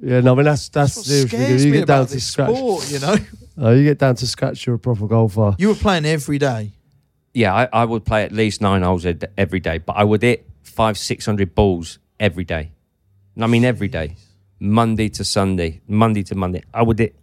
yeah. 0.00 0.20
No, 0.20 0.32
I 0.32 0.36
mean 0.36 0.44
that's 0.44 0.68
that's, 0.68 0.94
That's 0.94 0.96
what 0.96 1.06
seriously. 1.06 1.38
scares 1.38 1.64
You 1.64 1.70
me 1.72 1.78
get 1.78 1.86
down 1.86 1.98
about 2.00 2.08
to 2.08 2.14
this 2.14 2.26
scratch. 2.26 2.56
sport, 2.56 2.90
you 2.90 2.98
know? 3.00 3.16
Uh, 3.60 3.68
you 3.72 3.84
get 3.84 3.98
down 3.98 4.14
to 4.14 4.26
scratch. 4.26 4.66
You're 4.66 4.76
a 4.76 4.78
proper 4.78 5.06
golfer. 5.06 5.54
You 5.58 5.68
were 5.68 5.74
playing 5.74 6.06
every 6.06 6.38
day. 6.38 6.72
Yeah, 7.34 7.52
I, 7.54 7.68
I 7.70 7.84
would 7.84 8.02
play 8.06 8.24
at 8.24 8.32
least 8.32 8.62
nine 8.62 8.80
holes 8.80 9.04
a 9.04 9.12
d- 9.12 9.26
every 9.36 9.60
day, 9.60 9.76
but 9.76 9.92
I 9.94 10.04
would 10.04 10.22
hit 10.22 10.48
five, 10.62 10.96
six 10.96 11.26
hundred 11.26 11.54
balls 11.54 11.98
every 12.18 12.44
day. 12.44 12.72
I 13.38 13.46
mean, 13.46 13.66
every 13.66 13.88
day, 13.88 14.16
Monday 14.58 15.10
to 15.10 15.22
Sunday, 15.24 15.82
Monday 15.86 16.22
to 16.24 16.34
Monday. 16.34 16.62
I 16.72 16.82
would 16.82 16.98
hit 16.98 17.14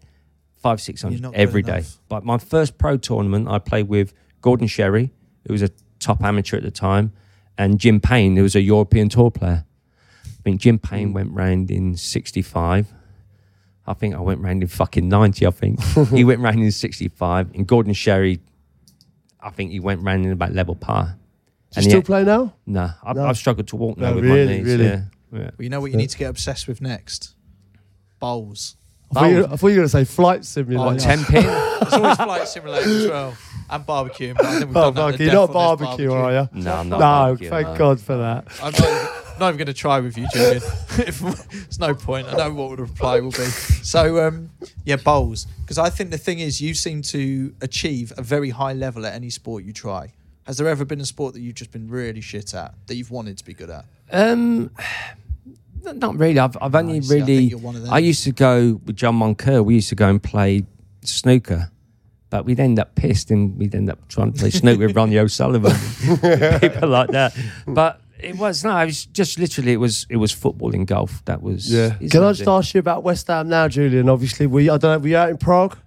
five, 0.62 0.80
six 0.80 1.02
You're 1.02 1.10
hundred 1.10 1.22
not 1.24 1.32
good 1.34 1.40
every 1.42 1.64
day. 1.64 1.78
enough. 1.80 2.00
But 2.10 2.24
my 2.24 2.38
first 2.38 2.78
pro 2.78 2.98
tournament, 2.98 3.48
I 3.48 3.58
played 3.58 3.88
with 3.90 4.14
Gordon 4.42 4.68
Sherry, 4.68 5.12
who 5.46 5.54
was 5.54 5.62
a 5.62 5.70
top 6.00 6.24
amateur 6.24 6.58
at 6.58 6.64
the 6.64 6.72
time, 6.72 7.14
and 7.58 7.80
Jim 7.80 8.00
Payne, 8.00 8.36
who 8.36 8.44
was 8.44 8.56
a 8.56 8.62
European 8.62 9.10
tour 9.10 9.32
player. 9.32 9.66
I 10.26 10.42
think 10.44 10.62
Jim 10.62 10.80
Payne 10.80 11.10
mm. 11.10 11.14
went 11.14 11.32
round 11.32 11.70
in 11.72 11.96
'65. 11.96 12.94
I 13.90 13.94
think 13.94 14.14
I 14.14 14.20
went 14.20 14.40
round 14.42 14.62
in 14.62 14.68
fucking 14.70 15.10
90, 15.10 15.48
I 15.48 15.50
think. 15.50 15.84
he 16.12 16.24
went 16.24 16.42
round 16.42 16.60
in 16.60 16.72
65. 16.72 17.56
And 17.56 17.66
Gordon 17.66 17.94
Sherry, 17.94 18.40
I 19.42 19.50
think 19.50 19.72
he 19.72 19.80
went 19.80 20.04
round 20.04 20.26
in 20.26 20.32
about 20.32 20.54
level 20.54 20.76
par. 20.76 21.18
Do 21.72 21.82
you 21.82 21.90
still 21.90 22.02
he- 22.02 22.06
play 22.06 22.24
now? 22.24 22.54
No, 22.68 22.92
I've, 23.04 23.16
No. 23.16 23.26
I've 23.26 23.38
struggled 23.38 23.68
to 23.70 23.76
walk 23.76 23.98
now 23.98 24.12
No, 24.12 24.16
with 24.18 24.26
really, 24.26 24.46
my 24.46 24.58
knees. 24.58 24.66
really? 24.66 24.84
Yeah, 24.86 25.02
yeah. 25.34 25.40
Well, 25.40 25.52
you 25.58 25.70
know 25.70 25.82
what 25.82 25.90
you 25.90 25.98
need 25.98 26.12
to 26.12 26.18
get 26.20 26.30
obsessed 26.30 26.68
with 26.68 26.82
next? 26.82 27.34
Bowls. 28.20 28.76
I 29.10 29.14
thought, 29.22 29.26
you, 29.32 29.46
I 29.46 29.48
thought 29.56 29.68
you 29.68 29.74
were 29.74 29.76
going 29.76 29.86
to 29.86 29.90
say 29.90 30.06
flight 30.06 30.42
oh, 30.42 30.44
simulator. 30.44 30.86
What, 30.86 31.00
10 31.00 31.26
pin? 31.26 31.44
It's 31.82 31.94
always 31.94 32.18
flight 32.18 32.48
simulator 32.48 32.90
as 32.90 33.08
well. 33.08 33.38
And 33.72 33.86
barbecuing. 33.86 34.36
But 34.36 34.46
I 34.46 34.52
think 34.54 34.66
we've 34.68 34.78
Oh, 34.78 34.92
done 34.92 35.12
fuck, 35.12 35.20
you're 35.20 35.34
not 35.34 35.50
on 35.50 35.54
barbecue, 35.54 36.12
are 36.12 36.32
you? 36.32 36.50
no, 36.62 36.74
I'm 36.76 36.90
not. 36.90 36.96
No, 36.98 37.00
barbecue, 37.00 37.50
thank 37.50 37.68
no. 37.68 37.78
God 37.78 38.00
for 38.02 38.18
that. 38.18 38.48
I'm 38.64 38.72
not, 38.72 38.80
even- 38.80 39.08
not 39.40 39.48
even 39.50 39.58
going 39.58 39.66
to 39.68 39.74
try 39.74 40.00
with 40.00 40.18
you, 40.18 40.28
Julian. 40.34 40.56
if, 40.98 41.20
there's 41.52 41.80
no 41.80 41.94
point. 41.96 42.28
I 42.28 42.36
know 42.36 42.54
what 42.54 42.76
the 42.78 42.84
reply 42.84 43.20
will 43.22 43.32
be. 43.32 43.38
So, 43.38 44.26
um, 44.28 44.50
yeah, 44.86 44.96
bowls. 44.98 45.46
Because 45.62 45.78
I 45.78 45.90
think 45.90 46.10
the 46.12 46.18
thing 46.18 46.40
is, 46.40 46.60
you 46.60 46.74
seem 46.74 47.02
to 47.04 47.54
achieve 47.62 48.12
a 48.18 48.22
very 48.22 48.50
high 48.50 48.74
level 48.74 49.06
at 49.06 49.14
any 49.14 49.30
sport 49.30 49.64
you 49.64 49.72
try. 49.72 50.12
Has 50.44 50.58
there 50.58 50.68
ever 50.68 50.84
been 50.84 51.00
a 51.00 51.06
sport 51.06 51.36
that 51.36 51.42
you've 51.42 51.54
just 51.56 51.72
been 51.72 51.88
really 51.88 52.22
shit 52.22 52.54
at 52.56 52.74
that 52.88 52.96
you've 52.96 53.12
wanted 53.12 53.38
to 53.38 53.46
be 53.46 53.54
good 53.54 53.70
at? 53.70 53.86
Um, 54.12 54.72
n- 55.86 56.00
not 56.00 56.18
really. 56.18 56.40
I've, 56.40 56.58
I've 56.60 56.74
only 56.76 57.00
Nice. 57.00 57.12
I 57.12 57.16
think 57.16 57.28
really. 57.28 57.44
you're 57.44 57.60
one 57.60 57.76
of 57.76 57.84
them. 57.84 57.94
I 57.94 58.00
used 58.00 58.24
to 58.24 58.32
go 58.32 58.82
with 58.86 58.96
John 58.96 59.20
Moncur. 59.20 59.64
We 59.64 59.76
used 59.76 59.90
to 59.90 59.96
go 59.96 60.10
and 60.10 60.22
play 60.22 60.66
snooker, 61.04 61.72
but 62.30 62.46
we'd 62.46 62.60
end 62.60 62.80
up 62.80 62.96
pissed 62.96 63.32
and 63.32 63.58
we'd 63.58 63.76
end 63.76 63.90
up 63.90 64.08
trying 64.08 64.34
to 64.34 64.40
play 64.40 64.50
snooker 64.50 64.88
with 64.88 64.96
Ronnie 64.96 65.18
O'Sullivan, 65.18 65.72
people 66.60 66.90
like 66.90 67.10
that. 67.12 67.36
But 67.68 68.02
it 68.20 68.38
was 68.38 68.64
no. 68.64 68.78
It 68.78 68.86
was 68.86 69.06
just 69.06 69.40
literally. 69.40 69.74
It 69.74 69.78
was. 69.78 70.06
It 70.10 70.18
was 70.18 70.32
football 70.32 70.74
and 70.74 70.86
golf. 70.86 71.24
That 71.26 71.42
was. 71.42 71.72
Yeah. 71.72 71.96
Can 72.10 72.24
I 72.24 72.32
just 72.32 72.42
it. 72.42 72.48
ask 72.48 72.74
you 72.74 72.80
about 72.80 73.04
West 73.04 73.28
Ham 73.28 73.50
now, 73.50 73.68
Julian? 73.68 74.10
Obviously, 74.10 74.46
we 74.46 74.70
I 74.70 74.78
don't 74.78 74.92
know. 74.92 75.00
Were 75.00 75.08
you 75.08 75.18
out 75.18 75.30
in 75.30 75.38
Prague? 75.38 75.78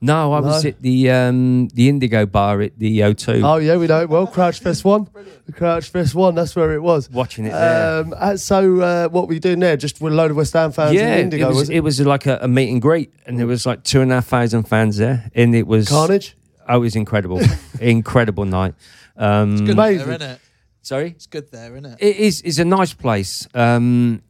No, 0.00 0.32
I 0.32 0.40
was 0.40 0.64
at 0.64 0.80
the 0.80 1.10
um, 1.10 1.68
the 1.68 1.88
Indigo 1.88 2.26
Bar 2.26 2.62
at 2.62 2.78
the 2.78 3.00
O2. 3.00 3.42
Oh 3.42 3.56
yeah, 3.56 3.76
we 3.76 3.86
know. 3.86 4.02
it 4.02 4.08
Well, 4.08 4.26
Crouch 4.26 4.60
Fest 4.60 4.84
one, 4.84 5.08
the 5.46 5.52
Crouch 5.52 5.88
Fest 5.88 6.14
one. 6.14 6.34
That's 6.34 6.54
where 6.54 6.72
it 6.72 6.80
was. 6.80 7.10
Watching 7.10 7.46
it 7.46 7.52
there. 7.52 8.00
Um, 8.00 8.14
uh, 8.16 8.36
so 8.36 8.80
uh, 8.80 9.08
what 9.08 9.28
were 9.28 9.34
you 9.34 9.40
doing 9.40 9.60
there? 9.60 9.76
Just 9.76 10.00
with 10.00 10.12
a 10.12 10.16
load 10.16 10.30
of 10.30 10.36
West 10.36 10.52
Ham 10.52 10.72
fans 10.72 10.94
yeah, 10.94 11.14
in 11.14 11.24
Indigo, 11.24 11.46
it 11.46 11.48
was, 11.48 11.56
was 11.56 11.70
it? 11.70 11.76
it 11.76 11.80
was 11.80 12.00
like 12.00 12.26
a, 12.26 12.38
a 12.42 12.48
meet 12.48 12.70
and 12.70 12.80
greet, 12.80 13.12
and 13.26 13.38
there 13.38 13.46
was 13.46 13.66
like 13.66 13.82
two 13.84 14.00
and 14.00 14.10
a 14.10 14.16
half 14.16 14.26
thousand 14.26 14.64
fans 14.64 14.96
there, 14.96 15.30
and 15.34 15.54
it 15.54 15.66
was 15.66 15.88
Carnage. 15.88 16.36
Oh, 16.68 16.76
it 16.76 16.80
was 16.80 16.96
incredible, 16.96 17.40
incredible 17.80 18.44
night. 18.44 18.74
Um, 19.16 19.52
It's 19.52 19.60
good 19.62 19.70
Amazing. 19.70 20.06
there, 20.06 20.16
isn't 20.16 20.30
it? 20.30 20.40
Sorry, 20.82 21.08
It's 21.10 21.26
good 21.26 21.50
there, 21.50 21.72
isn't 21.76 21.84
it? 21.84 21.98
it 22.00 22.16
is. 22.16 22.40
It's 22.42 22.58
a 22.58 22.64
nice 22.64 22.94
place, 22.94 23.46
um, 23.54 24.22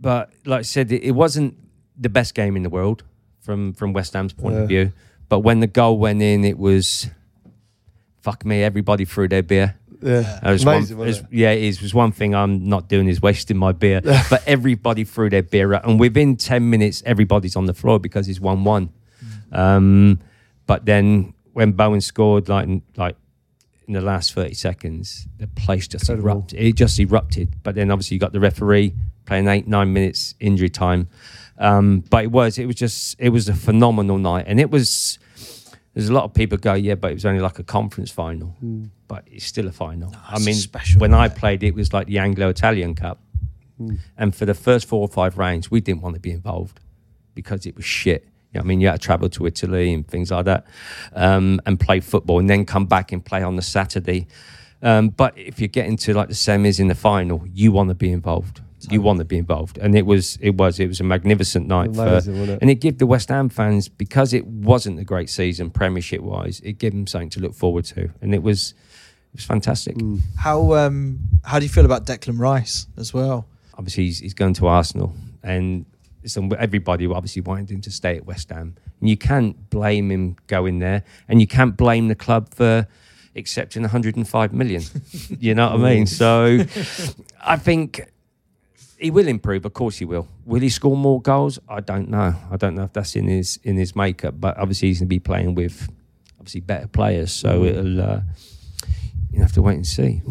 but 0.00 0.32
like 0.44 0.60
I 0.60 0.62
said, 0.62 0.90
it, 0.90 1.02
it 1.02 1.12
wasn't 1.12 1.56
the 1.96 2.08
best 2.08 2.34
game 2.34 2.56
in 2.56 2.62
the 2.62 2.70
world 2.70 3.04
from 3.48 3.72
from 3.72 3.94
West 3.94 4.12
Ham's 4.12 4.34
point 4.34 4.56
Yeah. 4.56 4.60
of 4.62 4.68
view. 4.68 4.92
But 5.30 5.38
when 5.40 5.60
the 5.60 5.66
goal 5.66 5.98
went 5.98 6.20
in, 6.20 6.44
it 6.44 6.58
was 6.58 7.08
fuck 8.20 8.44
me. 8.44 8.62
Everybody 8.62 9.06
threw 9.06 9.26
their 9.26 9.42
beer. 9.42 9.74
Yeah, 10.02 10.38
amazing. 10.42 10.98
one, 10.98 11.08
it 11.08 11.10
was- 11.12 11.22
yeah, 11.30 11.52
it 11.52 11.62
is. 11.62 11.80
Was 11.80 11.94
one 11.94 12.12
thing 12.12 12.34
I'm 12.34 12.68
not 12.68 12.90
doing 12.90 13.08
is 13.08 13.22
wasting 13.22 13.56
my 13.56 13.72
beer. 13.72 14.02
but 14.28 14.42
everybody 14.46 15.02
threw 15.04 15.30
their 15.30 15.42
beer 15.42 15.72
out, 15.72 15.86
and 15.88 15.98
within 15.98 16.36
ten 16.36 16.68
minutes, 16.68 17.02
everybody's 17.06 17.56
on 17.56 17.64
the 17.64 17.72
floor 17.74 17.98
because 17.98 18.28
it's 18.28 18.38
one 18.38 18.64
one. 18.64 18.90
Um, 19.50 20.18
but 20.66 20.84
then 20.84 21.32
when 21.54 21.72
Bowen 21.72 22.02
scored, 22.02 22.50
like 22.50 22.66
in- 22.68 22.82
like 22.96 23.16
in 23.86 23.94
the 23.94 24.02
last 24.02 24.34
thirty 24.34 24.52
seconds, 24.54 25.26
the 25.38 25.46
place 25.46 25.88
just 25.88 26.04
Incredible. 26.10 26.28
erupted. 26.32 26.60
It 26.60 26.74
just 26.76 27.00
erupted. 27.00 27.48
But 27.62 27.74
then 27.76 27.90
obviously 27.90 28.16
you 28.16 28.20
got 28.20 28.32
the 28.34 28.40
referee 28.40 28.92
playing 29.24 29.48
eight 29.48 29.66
nine 29.66 29.90
minutes 29.94 30.34
injury 30.38 30.68
time. 30.68 31.08
Um, 31.58 32.04
but 32.08 32.24
it 32.24 32.30
was 32.30 32.58
it 32.58 32.66
was 32.66 32.76
just 32.76 33.16
it 33.18 33.30
was 33.30 33.48
a 33.48 33.54
phenomenal 33.54 34.18
night, 34.18 34.44
and 34.46 34.60
it 34.60 34.70
was. 34.70 35.18
There's 35.94 36.10
a 36.10 36.12
lot 36.12 36.22
of 36.24 36.32
people 36.32 36.56
go, 36.58 36.74
yeah, 36.74 36.94
but 36.94 37.10
it 37.10 37.14
was 37.14 37.26
only 37.26 37.40
like 37.40 37.58
a 37.58 37.64
conference 37.64 38.08
final, 38.12 38.54
but 39.08 39.24
it's 39.26 39.44
still 39.44 39.66
a 39.66 39.72
final. 39.72 40.14
I 40.28 40.38
mean, 40.38 40.54
special 40.54 41.00
when 41.00 41.12
I 41.12 41.28
played, 41.28 41.64
it 41.64 41.74
was 41.74 41.92
like 41.92 42.06
the 42.06 42.18
Anglo-Italian 42.18 42.94
Cup, 42.94 43.20
and 44.16 44.32
for 44.34 44.46
the 44.46 44.54
first 44.54 44.86
four 44.86 45.00
or 45.00 45.08
five 45.08 45.38
rounds, 45.38 45.72
we 45.72 45.80
didn't 45.80 46.02
want 46.02 46.14
to 46.14 46.20
be 46.20 46.30
involved 46.30 46.78
because 47.34 47.66
it 47.66 47.74
was 47.74 47.84
shit. 47.84 48.24
You 48.52 48.60
know 48.60 48.60
I 48.60 48.64
mean, 48.64 48.80
you 48.80 48.86
had 48.88 49.00
to 49.00 49.04
travel 49.04 49.28
to 49.30 49.46
Italy 49.46 49.92
and 49.92 50.06
things 50.06 50.30
like 50.30 50.44
that, 50.44 50.66
um, 51.14 51.60
and 51.66 51.80
play 51.80 51.98
football, 51.98 52.38
and 52.38 52.48
then 52.48 52.64
come 52.64 52.86
back 52.86 53.10
and 53.10 53.24
play 53.24 53.42
on 53.42 53.56
the 53.56 53.62
Saturday. 53.62 54.28
Um, 54.82 55.08
but 55.08 55.36
if 55.36 55.60
you 55.60 55.66
get 55.66 55.86
into 55.86 56.14
like 56.14 56.28
the 56.28 56.34
semis 56.34 56.78
in 56.78 56.86
the 56.86 56.94
final, 56.94 57.44
you 57.52 57.72
want 57.72 57.88
to 57.88 57.94
be 57.96 58.12
involved. 58.12 58.60
You 58.90 59.02
want 59.02 59.18
to 59.18 59.24
be 59.24 59.38
involved, 59.38 59.78
and 59.78 59.94
it 59.94 60.06
was 60.06 60.38
it 60.40 60.56
was 60.56 60.78
it 60.78 60.86
was 60.86 61.00
a 61.00 61.04
magnificent 61.04 61.66
night 61.66 61.88
Amazing, 61.88 62.34
for, 62.34 62.40
wasn't 62.40 62.48
it? 62.50 62.58
and 62.60 62.70
it 62.70 62.76
gave 62.76 62.98
the 62.98 63.06
West 63.06 63.28
Ham 63.28 63.48
fans 63.48 63.88
because 63.88 64.32
it 64.32 64.46
wasn't 64.46 65.00
a 65.00 65.04
great 65.04 65.28
season 65.30 65.70
Premiership 65.70 66.20
wise. 66.20 66.60
It 66.60 66.78
gave 66.78 66.92
them 66.92 67.06
something 67.06 67.30
to 67.30 67.40
look 67.40 67.54
forward 67.54 67.84
to, 67.86 68.10
and 68.20 68.34
it 68.34 68.42
was 68.42 68.74
it 69.32 69.38
was 69.38 69.44
fantastic. 69.44 69.96
Mm. 69.96 70.20
How 70.36 70.74
um 70.74 71.18
how 71.42 71.58
do 71.58 71.64
you 71.64 71.70
feel 71.70 71.84
about 71.84 72.06
Declan 72.06 72.38
Rice 72.38 72.86
as 72.96 73.12
well? 73.12 73.48
obviously 73.78 74.04
he's, 74.04 74.18
he's 74.18 74.34
going 74.34 74.54
to 74.54 74.66
Arsenal, 74.66 75.14
and 75.42 75.86
some, 76.26 76.52
everybody 76.58 77.06
obviously 77.06 77.40
wanted 77.40 77.70
him 77.70 77.80
to 77.82 77.90
stay 77.90 78.16
at 78.16 78.26
West 78.26 78.50
Ham. 78.50 78.76
And 79.00 79.08
you 79.08 79.16
can't 79.16 79.70
blame 79.70 80.10
him 80.10 80.36
going 80.48 80.80
there, 80.80 81.04
and 81.28 81.40
you 81.40 81.46
can't 81.46 81.76
blame 81.76 82.08
the 82.08 82.14
club 82.14 82.52
for 82.52 82.86
accepting 83.36 83.82
105 83.82 84.52
million. 84.52 84.82
you 85.38 85.54
know 85.54 85.70
what 85.70 85.80
I 85.80 85.94
mean? 85.94 86.06
So 86.06 86.58
I 87.40 87.56
think 87.56 88.10
he 88.98 89.10
will 89.10 89.28
improve. 89.28 89.64
Of 89.64 89.72
course, 89.74 89.98
he 89.98 90.04
will. 90.04 90.26
Will 90.44 90.60
he 90.60 90.68
score 90.68 90.96
more 90.96 91.20
goals? 91.22 91.58
I 91.68 91.80
don't 91.80 92.08
know. 92.08 92.34
I 92.50 92.56
don't 92.56 92.74
know 92.74 92.84
if 92.84 92.92
that's 92.92 93.14
in 93.16 93.28
his 93.28 93.58
in 93.62 93.76
his 93.76 93.94
makeup. 93.94 94.34
But 94.40 94.56
obviously, 94.58 94.88
he's 94.88 94.98
going 94.98 95.06
to 95.06 95.10
be 95.10 95.18
playing 95.20 95.54
with 95.54 95.88
obviously 96.38 96.60
better 96.60 96.88
players, 96.88 97.32
so 97.32 97.64
it'll. 97.64 98.00
Uh, 98.00 98.20
you 99.32 99.40
have 99.42 99.52
to 99.52 99.62
wait 99.62 99.74
and 99.76 99.86
see. 99.86 100.22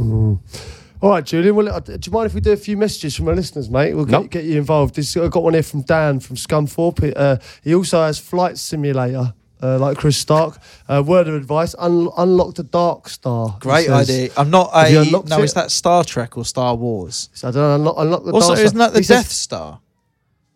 All 1.00 1.12
right, 1.12 1.24
Julian. 1.24 1.56
Well, 1.56 1.70
uh, 1.70 1.80
do 1.80 1.98
you 2.04 2.12
mind 2.12 2.26
if 2.26 2.34
we 2.34 2.42
do 2.42 2.52
a 2.52 2.58
few 2.58 2.76
messages 2.76 3.16
from 3.16 3.28
our 3.28 3.36
listeners, 3.36 3.70
mate? 3.70 3.94
We'll 3.94 4.06
get, 4.06 4.12
Nope. 4.22 4.32
get 4.32 4.44
you 4.46 4.58
involved. 4.58 4.96
This, 4.96 5.16
I've 5.16 5.30
got 5.30 5.44
one 5.44 5.54
here 5.54 5.62
from 5.62 5.84
Dan 5.84 6.20
from 6.20 6.36
Scunthorpe. 6.36 7.14
Uh, 7.16 7.38
he 7.64 7.76
also 7.76 8.02
has 8.02 8.18
Flight 8.18 8.58
Simulator, 8.58 9.34
uh, 9.62 9.78
like 9.80 9.98
Chris 9.98 10.18
Stark. 10.18 10.60
Uh, 10.88 11.04
word 11.06 11.28
of 11.28 11.36
advice: 11.36 11.76
un- 11.80 12.10
unlock 12.18 12.56
the 12.56 12.64
Dark 12.64 13.10
Star. 13.10 13.58
Great 13.60 13.88
says. 13.88 14.10
idea. 14.10 14.30
I'm 14.38 14.50
not 14.50 14.70
a 14.74 14.90
no. 15.30 15.40
it? 15.40 15.44
Is 15.46 15.54
that 15.54 15.72
Star 15.72 16.04
Trek 16.04 16.38
or 16.38 16.46
Star 16.46 16.76
Wars? 16.76 17.30
So 17.34 17.48
I 17.48 17.52
don't 17.52 17.62
know. 17.64 17.76
Unlock, 17.76 17.96
unlock 17.98 18.24
the 18.26 18.32
Also, 18.32 18.50
Dark 18.56 18.60
isn't 18.60 18.78
Star. 18.78 18.88
that 18.88 18.94
the 18.94 19.00
He 19.00 19.04
says- 19.04 19.24
Death 19.24 19.32
Star? 19.32 19.80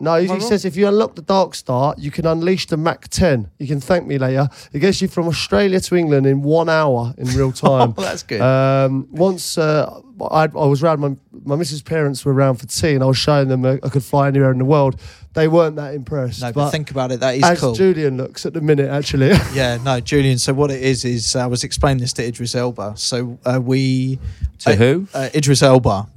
No, 0.02 0.16
he, 0.20 0.28
he 0.28 0.40
says 0.40 0.66
if 0.66 0.76
you 0.76 0.88
unlock 0.88 1.16
the 1.16 1.22
Dark 1.22 1.54
Star, 1.56 1.94
you 1.98 2.10
can 2.12 2.26
unleash 2.26 2.68
the 2.68 2.78
Mach 2.78 3.08
10. 3.08 3.50
You 3.60 3.68
can 3.68 3.80
thank 3.80 4.08
me 4.08 4.18
later. 4.18 4.50
It 4.74 4.80
gets 4.80 5.02
you 5.02 5.08
from 5.08 5.28
Australia 5.28 5.80
to 5.80 5.96
England 5.96 6.26
in 6.26 6.42
one 6.42 6.70
hour 6.70 7.14
in 7.18 7.28
real 7.28 7.52
time. 7.68 7.94
Oh, 7.98 8.02
that's 8.02 8.24
good. 8.24 8.42
Um, 8.42 9.08
once 9.12 9.58
uh, 9.58 10.02
I, 10.32 10.44
I 10.44 10.48
was 10.48 10.82
around, 10.84 11.00
my, 11.00 11.16
my 11.46 11.56
missus' 11.56 11.82
parents 11.82 12.26
were 12.26 12.34
around 12.34 12.56
for 12.56 12.66
tea, 12.68 12.96
and 12.96 13.04
I 13.04 13.08
was 13.08 13.18
showing 13.18 13.48
them 13.48 13.64
uh, 13.64 13.78
I 13.84 13.90
could 13.90 14.04
fly 14.04 14.28
anywhere 14.28 14.52
in 14.52 14.58
the 14.58 14.66
world. 14.66 15.00
They 15.34 15.48
weren't 15.48 15.78
that 15.78 15.94
impressed. 15.94 16.42
no, 16.42 16.52
but, 16.52 16.72
think 16.72 16.92
about 16.92 17.12
it. 17.12 17.22
That 17.22 17.36
is 17.36 17.44
as 17.44 17.60
cool. 17.62 17.74
Julian 17.74 18.18
looks 18.18 18.46
at 18.46 18.54
the 18.54 18.60
minute, 18.62 18.90
actually. 18.90 19.28
yeah, 19.54 19.78
no, 19.84 20.00
Julian. 20.02 20.38
So 20.40 20.54
what 20.54 20.72
it 20.72 20.82
is 20.82 21.06
is 21.06 21.36
uh, 21.36 21.44
I 21.44 21.48
was 21.48 21.64
explaining 21.64 22.02
this 22.02 22.12
to 22.14 22.28
Idris 22.28 22.54
Elba. 22.56 22.94
So 22.98 23.40
uh, 23.46 23.62
we 23.64 24.20
To 24.60 24.72
uh, 24.72 24.76
who? 24.76 25.08
Uh, 25.14 25.30
Idris 25.34 25.62
Elba, 25.64 26.08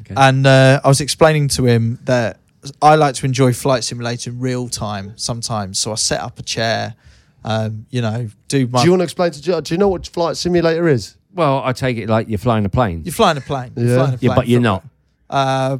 Okay. 0.00 0.14
and 0.16 0.46
uh, 0.46 0.80
I 0.82 0.88
was 0.88 1.00
explaining 1.00 1.48
to 1.48 1.66
him 1.66 1.98
that 2.04 2.38
I 2.82 2.94
like 2.96 3.14
to 3.16 3.26
enjoy 3.26 3.52
Flight 3.52 3.84
Simulator 3.84 4.30
in 4.30 4.38
real 4.40 4.68
time 4.68 5.12
sometimes. 5.16 5.78
So 5.78 5.92
I 5.92 5.96
set 5.96 6.20
up 6.20 6.38
a 6.38 6.42
chair, 6.42 6.94
um, 7.44 7.86
you 7.90 8.00
know, 8.00 8.28
do 8.48 8.66
my. 8.68 8.80
Do 8.80 8.84
you 8.86 8.92
want 8.92 9.00
to 9.00 9.04
explain 9.04 9.30
to 9.32 9.42
Joe? 9.42 9.60
Do 9.60 9.74
you 9.74 9.78
know 9.78 9.88
what 9.88 10.06
flight 10.06 10.36
simulator 10.36 10.88
is? 10.88 11.16
Well, 11.34 11.62
I 11.64 11.72
take 11.72 11.96
it 11.96 12.08
like 12.08 12.28
you're 12.28 12.38
flying 12.38 12.64
a 12.64 12.68
plane. 12.68 13.02
you're 13.04 13.12
flying 13.12 13.36
a 13.36 13.40
plane. 13.40 13.72
You're 13.76 13.88
Yeah. 13.88 13.94
flying 13.96 14.14
a 14.14 14.18
yeah, 14.20 14.34
but 14.34 14.48
you're 14.48 14.60
not. 14.60 14.84
Uh, 15.28 15.78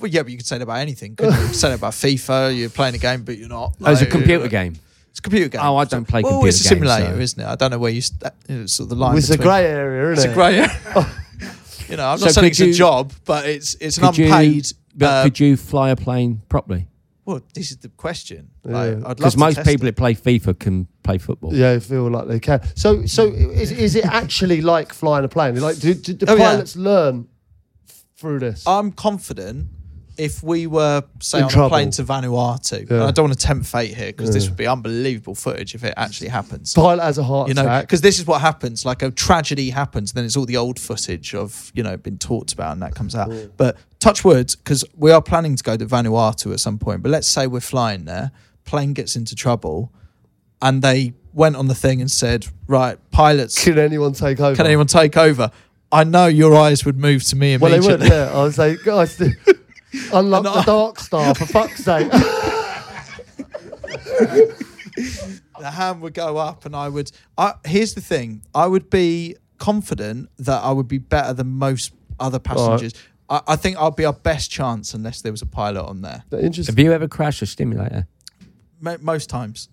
well, 0.00 0.10
yeah, 0.10 0.22
but 0.22 0.32
you 0.32 0.36
could 0.38 0.46
say 0.46 0.58
that 0.58 0.64
about 0.64 0.78
anything. 0.78 1.16
couldn't 1.16 1.34
you? 1.34 1.40
you 1.40 1.46
could 1.46 1.56
say 1.56 1.68
that 1.70 1.78
about 1.78 1.92
FIFA. 1.92 2.56
You're 2.56 2.70
playing 2.70 2.96
a 2.96 2.98
game, 2.98 3.22
but 3.22 3.38
you're 3.38 3.48
not. 3.48 3.74
Oh, 3.80 3.90
it's 3.92 4.00
a 4.00 4.04
Like, 4.04 4.10
computer 4.12 4.48
game. 4.48 4.74
It's 5.10 5.20
a 5.20 5.22
computer 5.22 5.48
game. 5.48 5.60
Oh, 5.64 5.76
I 5.76 5.84
don't 5.86 6.04
play 6.06 6.22
well, 6.22 6.32
computer 6.32 6.48
it's 6.48 6.60
a 6.60 6.62
games, 6.64 6.68
simulator, 6.90 7.14
so- 7.14 7.20
isn't 7.20 7.40
it? 7.42 7.46
I 7.46 7.54
don't 7.54 7.70
know 7.70 7.78
where 7.78 7.90
you. 7.92 8.02
St- 8.02 8.32
it's 8.48 8.74
sort 8.74 8.86
of 8.86 8.90
the 8.90 8.96
line. 8.96 9.16
it's 9.16 9.30
a 9.30 9.38
grey 9.38 9.64
area, 9.64 10.10
It's 10.12 10.18
isn't 10.24 10.30
a 10.30 10.32
it? 10.32 10.34
grey 10.34 10.58
area. 10.58 11.12
you 11.88 11.96
know, 11.96 12.08
I'm 12.08 12.18
So 12.18 12.26
not 12.26 12.34
saying 12.34 12.50
could 12.52 12.60
it's 12.66 12.76
a 12.76 12.78
job, 12.78 13.12
but 13.24 13.46
it's 13.46 13.74
it's 13.80 13.96
an 13.98 14.04
Could 14.06 14.18
you- 14.18 14.24
unpaid. 14.26 14.72
But 14.96 15.06
uh, 15.06 15.22
could 15.24 15.38
you 15.40 15.56
fly 15.56 15.90
a 15.90 15.96
plane 15.96 16.42
properly? 16.48 16.88
well, 17.26 17.40
this 17.54 17.70
is 17.72 17.78
the 17.78 17.88
question. 17.88 18.48
Yeah. 18.64 18.72
Like, 18.72 19.04
I'd 19.04 19.16
Because 19.16 19.36
most 19.36 19.56
test 19.56 19.68
people 19.68 19.88
it. 19.88 19.96
that 19.96 19.96
play 19.96 20.14
FIFA 20.14 20.58
can 20.60 20.86
play 21.02 21.18
football. 21.18 21.52
Yeah, 21.52 21.72
I 21.72 21.80
feel 21.80 22.08
like 22.08 22.28
they 22.28 22.38
can. 22.38 22.60
So, 22.76 23.04
so 23.04 23.26
is, 23.32 23.72
is 23.72 23.96
it 23.96 24.04
actually 24.06 24.60
like 24.60 24.92
flying 24.92 25.24
a 25.24 25.28
plane? 25.28 25.60
Like, 25.60 25.78
do, 25.80 25.92
do 25.94 26.12
the 26.14 26.30
Oh, 26.30 26.36
yeah. 26.36 26.50
pilots 26.52 26.76
learn 26.76 27.26
through 28.16 28.38
this? 28.38 28.62
I'm 28.66 28.92
confident 28.92 29.66
if 30.18 30.42
we 30.42 30.66
were, 30.66 31.02
say, 31.20 31.38
In 31.38 31.44
on 31.44 31.50
trouble. 31.50 31.66
a 31.66 31.70
plane 31.70 31.90
to 31.92 32.04
Vanuatu, 32.04 32.90
and 32.90 33.02
I 33.02 33.10
don't 33.10 33.28
want 33.28 33.38
to 33.38 33.46
tempt 33.46 33.66
fate 33.66 33.94
here 33.94 34.06
because 34.06 34.32
this 34.32 34.48
would 34.48 34.56
be 34.56 34.66
unbelievable 34.66 35.34
footage 35.34 35.74
if 35.74 35.84
it 35.84 35.94
actually 35.96 36.28
happens. 36.28 36.72
Pilot 36.74 37.02
has 37.02 37.18
a 37.18 37.22
heart 37.24 37.48
You 37.48 37.54
know, 37.54 37.62
attack. 37.62 37.84
because 37.84 38.00
this 38.00 38.18
is 38.18 38.26
what 38.26 38.40
happens. 38.40 38.84
Like 38.84 39.02
a 39.02 39.10
tragedy 39.10 39.70
happens, 39.70 40.12
then 40.12 40.24
it's 40.24 40.36
all 40.36 40.46
the 40.46 40.56
old 40.56 40.78
footage 40.80 41.34
of 41.34 41.70
you 41.74 41.82
know 41.82 41.96
been 41.96 42.18
talked 42.18 42.52
about, 42.52 42.72
and 42.72 42.82
that 42.82 42.94
comes 42.94 43.14
out. 43.14 43.30
But 43.56 43.76
touch 44.00 44.24
words, 44.24 44.56
because 44.56 44.84
we 44.96 45.10
are 45.10 45.22
planning 45.22 45.56
to 45.56 45.62
go 45.62 45.76
to 45.76 45.86
Vanuatu 45.86 46.52
at 46.52 46.60
some 46.60 46.78
point. 46.78 47.02
But 47.02 47.10
let's 47.10 47.28
say 47.28 47.46
we're 47.46 47.60
flying 47.60 48.04
there, 48.04 48.30
plane 48.64 48.92
gets 48.92 49.16
into 49.16 49.34
trouble, 49.34 49.92
and 50.62 50.82
they 50.82 51.12
went 51.34 51.56
on 51.56 51.68
the 51.68 51.74
thing 51.74 52.00
and 52.00 52.10
said, 52.10 52.46
"Right, 52.66 52.98
pilots, 53.10 53.62
Can 53.62 53.78
anyone 53.78 54.12
take 54.14 54.40
over? 54.40 54.56
can 54.56 54.66
anyone 54.66 54.86
take 54.86 55.16
over?" 55.16 55.50
I 55.92 56.02
know 56.02 56.26
your 56.26 56.56
eyes 56.56 56.84
would 56.84 56.98
move 56.98 57.22
to 57.24 57.36
me 57.36 57.56
Well, 57.56 57.70
they 57.70 57.76
immediately. 57.76 58.08
would. 58.08 58.12
Yeah, 58.12 58.32
I 58.32 58.42
was 58.42 58.58
like, 58.58 58.82
guys, 58.82 59.16
unlock 60.12 60.44
And 60.44 60.46
the 60.46 60.58
I- 60.60 60.64
Dark 60.64 61.00
Star 61.00 61.34
for 61.34 61.46
fuck's 61.46 61.84
sake. 61.84 62.10
the 65.58 65.70
hand 65.70 66.00
would 66.02 66.14
go 66.14 66.36
up 66.36 66.64
and 66.66 66.74
I 66.74 66.88
would 66.88 67.10
I 67.38 67.54
here's 67.64 67.94
the 67.94 68.00
thing 68.00 68.42
I 68.54 68.66
would 68.66 68.90
be 68.90 69.36
confident 69.58 70.28
that 70.38 70.62
I 70.62 70.70
would 70.72 70.88
be 70.88 70.98
better 70.98 71.32
than 71.32 71.48
most 71.48 71.92
other 72.18 72.38
passengers 72.38 72.92
I, 73.28 73.40
I 73.48 73.56
think 73.56 73.76
I'll 73.76 73.90
be 73.90 74.04
our 74.04 74.12
best 74.12 74.50
chance 74.50 74.94
unless 74.94 75.22
there 75.22 75.32
was 75.32 75.42
a 75.42 75.46
pilot 75.46 75.84
on 75.84 76.02
there 76.02 76.24
Interesting. 76.32 76.74
Have 76.74 76.78
you 76.84 76.92
ever 76.92 77.08
crashed 77.08 77.42
a 77.42 77.46
stimulator? 77.46 78.06
Mo- 78.80 78.98
most 79.00 79.28
times 79.30 79.68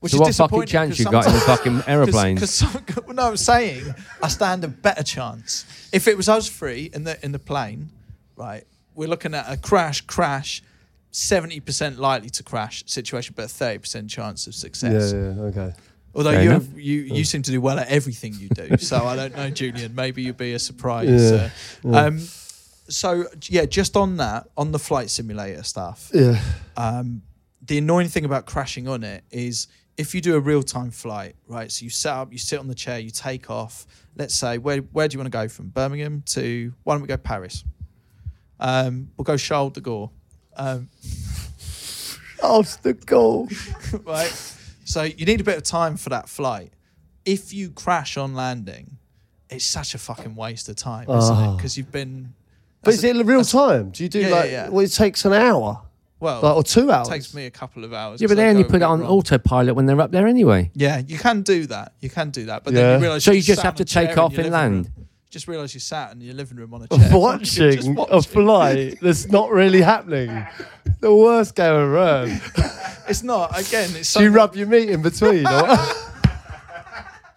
which 0.00 0.12
So 0.12 0.26
is 0.26 0.38
what 0.38 0.50
fucking 0.50 0.66
chance 0.66 0.96
chance 0.96 0.96
'cause 0.96 0.98
you 0.98 1.10
got 1.10 1.26
in 1.26 1.32
the 1.32 1.40
fucking 1.40 1.82
aeroplane? 1.88 2.36
Because 2.36 2.62
no, 3.08 3.28
I'm 3.30 3.36
saying 3.36 3.94
I 4.22 4.28
stand 4.28 4.62
a 4.62 4.68
better 4.68 5.02
chance. 5.02 5.64
If 5.92 6.06
it 6.06 6.16
was 6.16 6.28
us 6.28 6.48
three 6.48 6.88
in 6.94 7.02
the 7.02 7.22
in 7.24 7.32
the 7.32 7.40
plane, 7.40 7.90
right? 8.36 8.64
We're 8.98 9.08
looking 9.08 9.32
at 9.32 9.46
a 9.48 9.56
crash, 9.56 10.00
crash, 10.02 10.60
seventy 11.12 11.60
percent 11.60 11.98
likely 12.00 12.30
to 12.30 12.42
crash 12.42 12.82
situation, 12.86 13.34
but 13.36 13.44
a 13.44 13.48
thirty 13.48 13.78
percent 13.78 14.10
chance 14.10 14.46
of 14.48 14.54
success. 14.56 15.12
yeah, 15.12 15.42
okay. 15.44 15.72
Although 16.14 16.32
Fair 16.32 16.42
you 16.42 16.50
enough. 16.50 16.66
you 16.74 17.00
you 17.02 17.24
seem 17.24 17.42
to 17.42 17.50
do 17.52 17.60
well 17.60 17.78
at 17.78 17.86
everything 17.88 18.34
you 18.34 18.48
do, 18.48 18.76
so 18.78 19.06
I 19.06 19.14
don't 19.14 19.36
know, 19.36 19.50
Julian. 19.50 19.94
Maybe 19.94 20.22
you'll 20.22 20.34
be 20.34 20.52
a 20.54 20.58
surprise. 20.58 21.30
Yeah, 21.32 21.50
uh, 21.84 22.06
Um, 22.08 22.18
so 22.88 23.26
yeah, 23.48 23.66
just 23.66 23.96
on 23.96 24.16
that, 24.16 24.48
on 24.56 24.72
the 24.72 24.78
flight 24.80 25.10
simulator 25.10 25.62
stuff, 25.62 26.10
Yeah. 26.12 26.40
um, 26.76 27.22
the 27.64 27.78
annoying 27.78 28.08
thing 28.08 28.24
about 28.24 28.46
crashing 28.46 28.88
on 28.88 29.04
it 29.04 29.22
is 29.30 29.68
if 29.96 30.12
you 30.14 30.20
do 30.20 30.34
a 30.34 30.40
real 30.40 30.62
time 30.64 30.90
flight, 30.90 31.36
right? 31.46 31.70
So 31.70 31.84
you 31.84 31.90
set 31.90 32.14
up, 32.14 32.32
you 32.32 32.38
sit 32.38 32.58
on 32.58 32.66
the 32.66 32.74
chair, 32.74 32.98
you 32.98 33.10
take 33.10 33.48
off. 33.48 33.86
Let's 34.16 34.34
say 34.34 34.58
where 34.58 34.78
where 34.78 35.06
do 35.06 35.14
you 35.14 35.20
want 35.20 35.30
to 35.32 35.38
go 35.38 35.46
from 35.46 35.68
Birmingham 35.68 36.22
to? 36.34 36.72
Why 36.82 36.94
don't 36.94 37.02
we 37.02 37.06
go 37.08 37.16
Paris? 37.16 37.62
Um, 38.60 39.10
we'll 39.16 39.24
go 39.24 39.36
Charles 39.36 39.72
de 39.72 39.80
Gaulle. 39.80 40.10
Um, 40.56 40.88
Oh, 42.40 42.60
it's 42.60 42.76
the 42.76 42.94
goal. 42.94 43.48
right? 44.04 44.32
So 44.84 45.02
you 45.02 45.26
need 45.26 45.40
a 45.40 45.44
bit 45.44 45.56
of 45.56 45.64
time 45.64 45.96
for 45.96 46.10
that 46.10 46.28
flight. 46.28 46.72
If 47.24 47.52
you 47.52 47.70
crash 47.70 48.16
on 48.16 48.34
landing, 48.34 48.96
it's 49.50 49.64
such 49.64 49.94
a 49.94 49.98
fucking 49.98 50.34
waste 50.36 50.68
of 50.68 50.76
time, 50.76 51.10
isn't 51.10 51.36
it? 51.36 51.56
Because 51.56 51.76
you've 51.76 51.90
been. 51.92 52.34
But 52.82 52.92
that's 52.92 52.98
is 52.98 53.04
a- 53.04 53.08
it 53.08 53.16
in 53.16 53.26
real 53.26 53.44
time? 53.44 53.90
Do 53.90 54.04
you 54.04 54.08
do 54.08 54.20
Yeah, 54.20 54.28
like, 54.28 54.44
yeah, 54.46 54.50
yeah. 54.64 54.68
well, 54.68 54.84
it 54.84 54.92
takes 54.92 55.24
an 55.24 55.32
hour 55.32 55.82
Well, 56.20 56.40
like, 56.40 56.56
or 56.56 56.62
two 56.62 56.92
hours? 56.92 57.08
it 57.08 57.10
takes 57.10 57.34
me 57.34 57.46
a 57.46 57.50
couple 57.50 57.82
of 57.84 57.92
hours. 57.92 58.20
Yeah, 58.20 58.26
'cause 58.28 58.36
but 58.36 58.36
they 58.40 58.46
I 58.46 58.50
only 58.50 58.62
go 58.62 58.68
a 58.68 58.70
put 58.70 58.76
it 58.76 58.78
bit 58.80 58.84
on 58.86 59.00
wrong. 59.00 59.10
autopilot 59.10 59.74
when 59.74 59.86
they're 59.86 60.00
up 60.00 60.12
there 60.12 60.26
anyway. 60.28 60.70
Yeah, 60.74 60.98
you 60.98 61.18
can 61.18 61.42
do 61.42 61.66
that. 61.66 61.94
You 62.00 62.08
can 62.08 62.30
do 62.30 62.46
that. 62.46 62.62
But 62.62 62.72
Yeah. 62.72 62.82
then 62.82 63.00
you 63.00 63.04
realise 63.06 63.24
So 63.24 63.32
you 63.32 63.38
just 63.38 63.48
just 63.48 63.62
have 63.62 63.74
to 63.76 63.84
take 63.84 64.16
off 64.16 64.30
and 64.30 64.36
living 64.38 64.52
land. 64.52 64.92
Room. 65.28 65.32
Just 65.32 65.48
realise 65.48 65.74
you 65.74 65.80
sat 65.80 66.12
in 66.12 66.20
your 66.20 66.34
living 66.34 66.56
room 66.58 66.72
on 66.74 66.82
a 66.82 66.88
chair. 66.88 66.98
Just 66.98 67.12
watching 67.14 67.96
a 67.96 68.00
watching. 68.00 68.22
flight 68.32 68.98
that's 69.00 69.28
not 69.28 69.50
really 69.50 69.80
happening. 69.82 70.46
The 71.00 71.14
worst 71.14 71.54
game 71.54 71.74
around. 71.74 72.40
It's 73.10 73.22
not. 73.22 73.58
Again, 73.58 73.88
it's 73.96 74.12
Do 74.12 74.22
you 74.22 74.30
rub 74.30 74.54
your 74.54 74.66
meat 74.66 74.90
in 74.90 75.00
between? 75.00 75.46
or- 75.46 75.78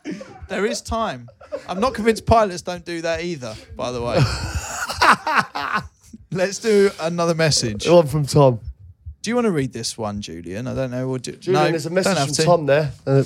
There 0.50 0.66
is 0.66 0.82
time. 0.82 1.30
I'm 1.66 1.80
not 1.80 1.94
convinced 1.94 2.26
pilots 2.26 2.62
don't 2.62 2.84
do 2.84 3.00
that 3.04 3.22
either. 3.24 3.56
By 3.78 3.94
the 3.94 4.02
way. 4.02 4.18
Let's 6.30 6.60
do 6.60 6.92
another 7.00 7.34
message. 7.36 7.88
One 7.88 8.06
from 8.08 8.26
Tom. 8.26 8.60
Do 9.22 9.30
you 9.30 9.36
want 9.36 9.46
to 9.46 9.52
read 9.52 9.72
this 9.72 9.98
one, 9.98 10.20
Julian? 10.20 10.68
I 10.68 10.74
don't 10.76 10.92
know. 10.92 11.08
We'll 11.08 11.20
do, 11.20 11.32
Julian, 11.38 11.64
no, 11.64 11.70
there's 11.70 11.86
a 11.86 11.89
don't 11.89 11.96
message 11.96 12.18
from 12.26 12.34
to. 12.36 12.44
Tom 12.44 12.66
there. 12.66 12.92
Uh, 13.08 13.24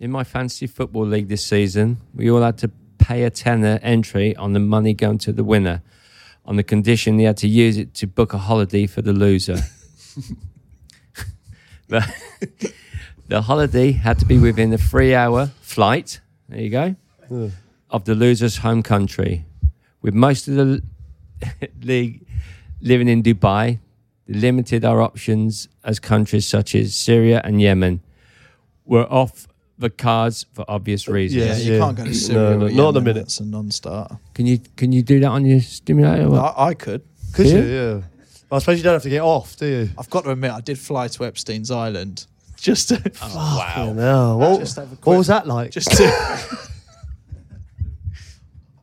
In 0.00 0.10
my 0.10 0.24
fantasy 0.24 0.66
football 0.66 1.04
league 1.04 1.28
this 1.28 1.44
season, 1.44 1.98
we 2.14 2.30
all 2.30 2.40
had 2.40 2.56
to 2.58 2.68
pay 3.02 3.24
a 3.24 3.30
tenner 3.30 3.78
entry 3.82 4.34
on 4.36 4.52
the 4.52 4.60
money 4.60 4.94
going 4.94 5.18
to 5.18 5.32
the 5.32 5.44
winner, 5.44 5.82
on 6.44 6.56
the 6.56 6.62
condition 6.62 7.18
he 7.18 7.24
had 7.24 7.36
to 7.38 7.48
use 7.48 7.76
it 7.76 7.94
to 7.94 8.06
book 8.06 8.32
a 8.32 8.38
holiday 8.38 8.86
for 8.86 9.02
the 9.02 9.12
loser. 9.12 9.56
the, 11.88 12.72
the 13.28 13.42
holiday 13.42 13.92
had 13.92 14.18
to 14.20 14.24
be 14.24 14.38
within 14.38 14.72
a 14.72 14.78
three-hour 14.78 15.46
flight. 15.60 16.20
There 16.48 16.60
you 16.60 16.70
go. 16.70 16.96
Of 17.90 18.04
the 18.04 18.14
loser's 18.14 18.58
home 18.58 18.82
country, 18.82 19.44
with 20.00 20.14
most 20.14 20.48
of 20.48 20.54
the 20.54 20.82
league 21.82 22.26
living 22.80 23.08
in 23.08 23.22
Dubai. 23.22 23.78
They 24.26 24.34
limited 24.34 24.84
our 24.84 25.00
options 25.00 25.68
as 25.84 25.98
countries 25.98 26.46
such 26.46 26.74
as 26.74 26.94
Syria 26.94 27.40
and 27.44 27.60
Yemen 27.60 28.00
were 28.84 29.06
off 29.10 29.48
the 29.82 29.90
cards 29.90 30.46
for 30.54 30.64
obvious 30.68 31.06
reasons. 31.08 31.44
Yeah, 31.44 31.56
you 31.56 31.72
yeah. 31.74 31.78
can't 31.80 31.96
go 31.96 32.04
to 32.04 32.14
Syria. 32.14 32.40
No, 32.42 32.50
no, 32.50 32.58
not 32.58 32.68
at 32.68 32.74
the 32.74 32.82
Yemen, 32.84 33.04
minute. 33.04 33.14
That's 33.20 33.40
a 33.40 33.44
non-starter. 33.44 34.18
Can 34.34 34.46
you 34.46 34.58
can 34.76 34.92
you 34.92 35.02
do 35.02 35.20
that 35.20 35.28
on 35.28 35.44
your 35.44 35.60
stimulator? 35.60 36.26
or- 36.28 36.38
I, 36.40 36.68
I 36.68 36.74
could. 36.74 37.02
Could 37.34 37.46
Yeah. 37.46 37.52
you? 37.56 37.64
Yeah. 37.64 38.00
I 38.50 38.58
suppose 38.58 38.78
you 38.78 38.84
don't 38.84 38.94
have 38.94 39.02
to 39.02 39.08
get 39.10 39.22
off, 39.22 39.56
do 39.56 39.66
you? 39.66 39.90
I've 39.98 40.10
got 40.10 40.24
to 40.24 40.30
admit, 40.30 40.50
I 40.50 40.60
did 40.60 40.78
fly 40.78 41.08
to 41.08 41.24
Epstein's 41.24 41.70
Island 41.70 42.26
just 42.56 42.88
to, 42.90 43.00
oh, 43.22 43.56
Wow. 43.76 43.92
No. 43.94 44.36
What, 44.36 44.60
Just 44.60 44.76
have 44.76 44.86
a 44.86 44.90
what 44.90 45.00
quick- 45.00 45.18
was 45.18 45.26
that 45.28 45.46
like? 45.46 45.70
just 45.70 45.90
to. 45.92 46.58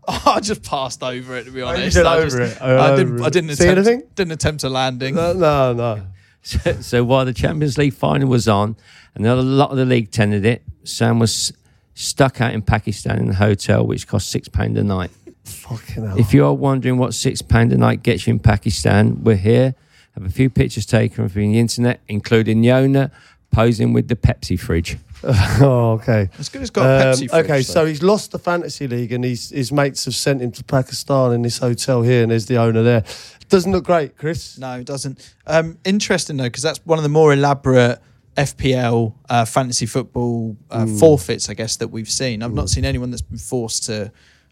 I 0.07 0.39
just 0.39 0.63
passed 0.63 1.03
over 1.03 1.37
it 1.37 1.43
to 1.43 1.51
be 1.51 1.61
oh, 1.61 1.67
honest. 1.67 1.95
did 1.95 2.05
I 2.05 2.17
over 2.17 2.39
just- 2.39 2.53
it. 2.55 2.57
Oh, 2.61 2.77
I 2.79 2.95
didn't. 2.95 3.21
I 3.21 3.27
it. 3.27 3.33
didn't 3.33 3.55
See 3.55 3.67
attempt. 3.67 3.87
anything? 3.87 4.07
Didn't 4.15 4.31
attempt 4.33 4.63
a 4.63 4.69
landing. 4.69 5.15
no, 5.15 5.33
no, 5.33 5.73
no. 5.73 6.01
So, 6.41 6.71
so 6.81 7.03
while 7.03 7.25
the 7.25 7.33
Champions 7.33 7.77
League 7.77 7.93
final 7.93 8.29
was 8.29 8.47
on, 8.47 8.77
and 9.13 9.27
a 9.27 9.35
lot 9.35 9.71
of 9.71 9.77
the 9.77 9.83
league 9.85 10.09
tendered 10.09 10.45
it, 10.45 10.63
Sam 10.89 11.19
was 11.19 11.53
stuck 11.93 12.41
out 12.41 12.53
in 12.53 12.61
Pakistan 12.61 13.19
in 13.19 13.29
a 13.29 13.33
hotel, 13.35 13.85
which 13.85 14.07
cost 14.07 14.29
six 14.29 14.47
pound 14.47 14.77
a 14.77 14.83
night. 14.83 15.11
Fucking 15.43 16.05
hell. 16.05 16.19
If 16.19 16.33
you're 16.33 16.53
wondering 16.53 16.97
what 16.97 17.13
six 17.13 17.41
pound 17.41 17.71
a 17.73 17.77
night 17.77 18.03
gets 18.03 18.27
you 18.27 18.33
in 18.33 18.39
Pakistan, 18.39 19.23
we're 19.23 19.35
here. 19.35 19.75
Have 20.15 20.25
a 20.25 20.29
few 20.29 20.49
pictures 20.49 20.85
taken 20.85 21.29
from 21.29 21.41
the 21.41 21.59
internet, 21.59 21.99
including 22.07 22.61
the 22.61 22.71
owner 22.71 23.11
posing 23.51 23.93
with 23.93 24.07
the 24.07 24.15
Pepsi 24.15 24.59
fridge. 24.59 24.97
oh, 25.23 25.99
okay. 26.01 26.29
It's 26.37 26.49
good. 26.49 26.61
It's 26.61 26.69
got 26.71 26.85
a 26.85 27.09
Um, 27.09 27.13
Pepsi. 27.15 27.29
fridge, 27.29 27.43
okay, 27.45 27.57
though. 27.57 27.61
so 27.61 27.85
he's 27.85 28.03
lost 28.03 28.31
the 28.31 28.39
fantasy 28.39 28.87
league, 28.87 29.11
and 29.11 29.23
he's, 29.23 29.49
his 29.49 29.71
mates 29.71 30.05
have 30.05 30.15
sent 30.15 30.41
him 30.41 30.51
to 30.51 30.63
Pakistan 30.63 31.33
in 31.33 31.41
this 31.41 31.57
hotel 31.57 32.01
here, 32.03 32.21
and 32.21 32.31
there's 32.31 32.45
the 32.45 32.57
owner 32.57 32.83
there. 32.83 33.03
Doesn't 33.49 33.71
look 33.71 33.85
great, 33.85 34.17
Chris. 34.17 34.57
No, 34.59 34.79
it 34.79 34.85
doesn't. 34.85 35.33
Um, 35.47 35.77
interesting 35.83 36.37
though, 36.37 36.43
because 36.43 36.61
that's 36.61 36.79
one 36.85 36.99
of 36.99 37.03
the 37.03 37.09
more 37.09 37.33
elaborate 37.33 37.99
FPL 38.37 39.13
uh, 39.29 39.45
fantasy 39.45 39.85
football 39.85 40.55
uh, 40.71 40.85
Hmm. 40.85 40.97
forfeits, 40.97 41.49
I 41.49 41.53
guess, 41.53 41.77
that 41.77 41.89
we've 41.89 42.09
seen. 42.09 42.41
I've 42.43 42.53
not 42.53 42.69
seen 42.69 42.85
anyone 42.85 43.11
that's 43.11 43.21
been 43.21 43.37
forced 43.37 43.83
to 43.85 44.11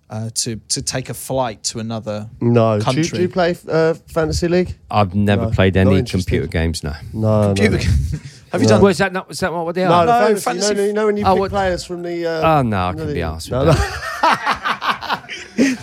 uh, 0.09 0.30
to 0.36 0.55
to 0.69 0.82
take 0.82 1.09
a 1.09 1.13
flight 1.13 1.63
to 1.65 1.80
another. 1.80 2.30
No. 2.41 2.73
Do 2.73 2.80
you, 2.80 2.84
Country. 2.86 3.03
do 3.17 3.21
you 3.23 3.30
play 3.30 3.55
uh, 3.69 3.93
fantasy 4.07 4.47
league? 4.47 4.75
I've 4.89 5.13
never 5.15 5.43
No, 5.45 5.51
played 5.51 5.75
not 5.75 5.88
any 5.88 5.99
interested. 5.99 6.30
computer 6.30 6.47
games. 6.47 6.84
No. 6.84 6.93
No. 7.13 7.53
Computer. 7.55 7.78
no. 7.78 8.19
Have 8.53 8.61
you 8.61 8.67
No. 8.69 8.75
done? 8.75 8.82
Was 8.84 8.97
that 8.99 9.11
not? 9.11 9.28
Was 9.28 9.39
that 9.41 9.51
what 9.51 9.75
they 9.75 9.84
No, 9.84 9.91
are? 9.91 10.05
the 10.05 10.11
No, 10.19 10.25
fantasy, 10.28 10.43
fantasy- 10.45 10.69
you, 10.69 10.75
know, 10.75 10.86
you 10.88 10.93
know 10.93 11.05
when 11.07 11.17
you 11.17 11.25
Oh, 11.25 11.34
pick 11.34 11.39
what- 11.41 11.51
players 11.51 11.84
from 11.84 12.03
the. 12.03 12.25
Uh, 12.25 12.59
Oh 12.59 12.61
no, 12.61 12.88
I 12.88 12.93
can 12.93 13.13
be 13.13 13.21
asked. 13.21 13.51
no, 13.51 13.65
with 13.65 13.78
no. 13.78 13.84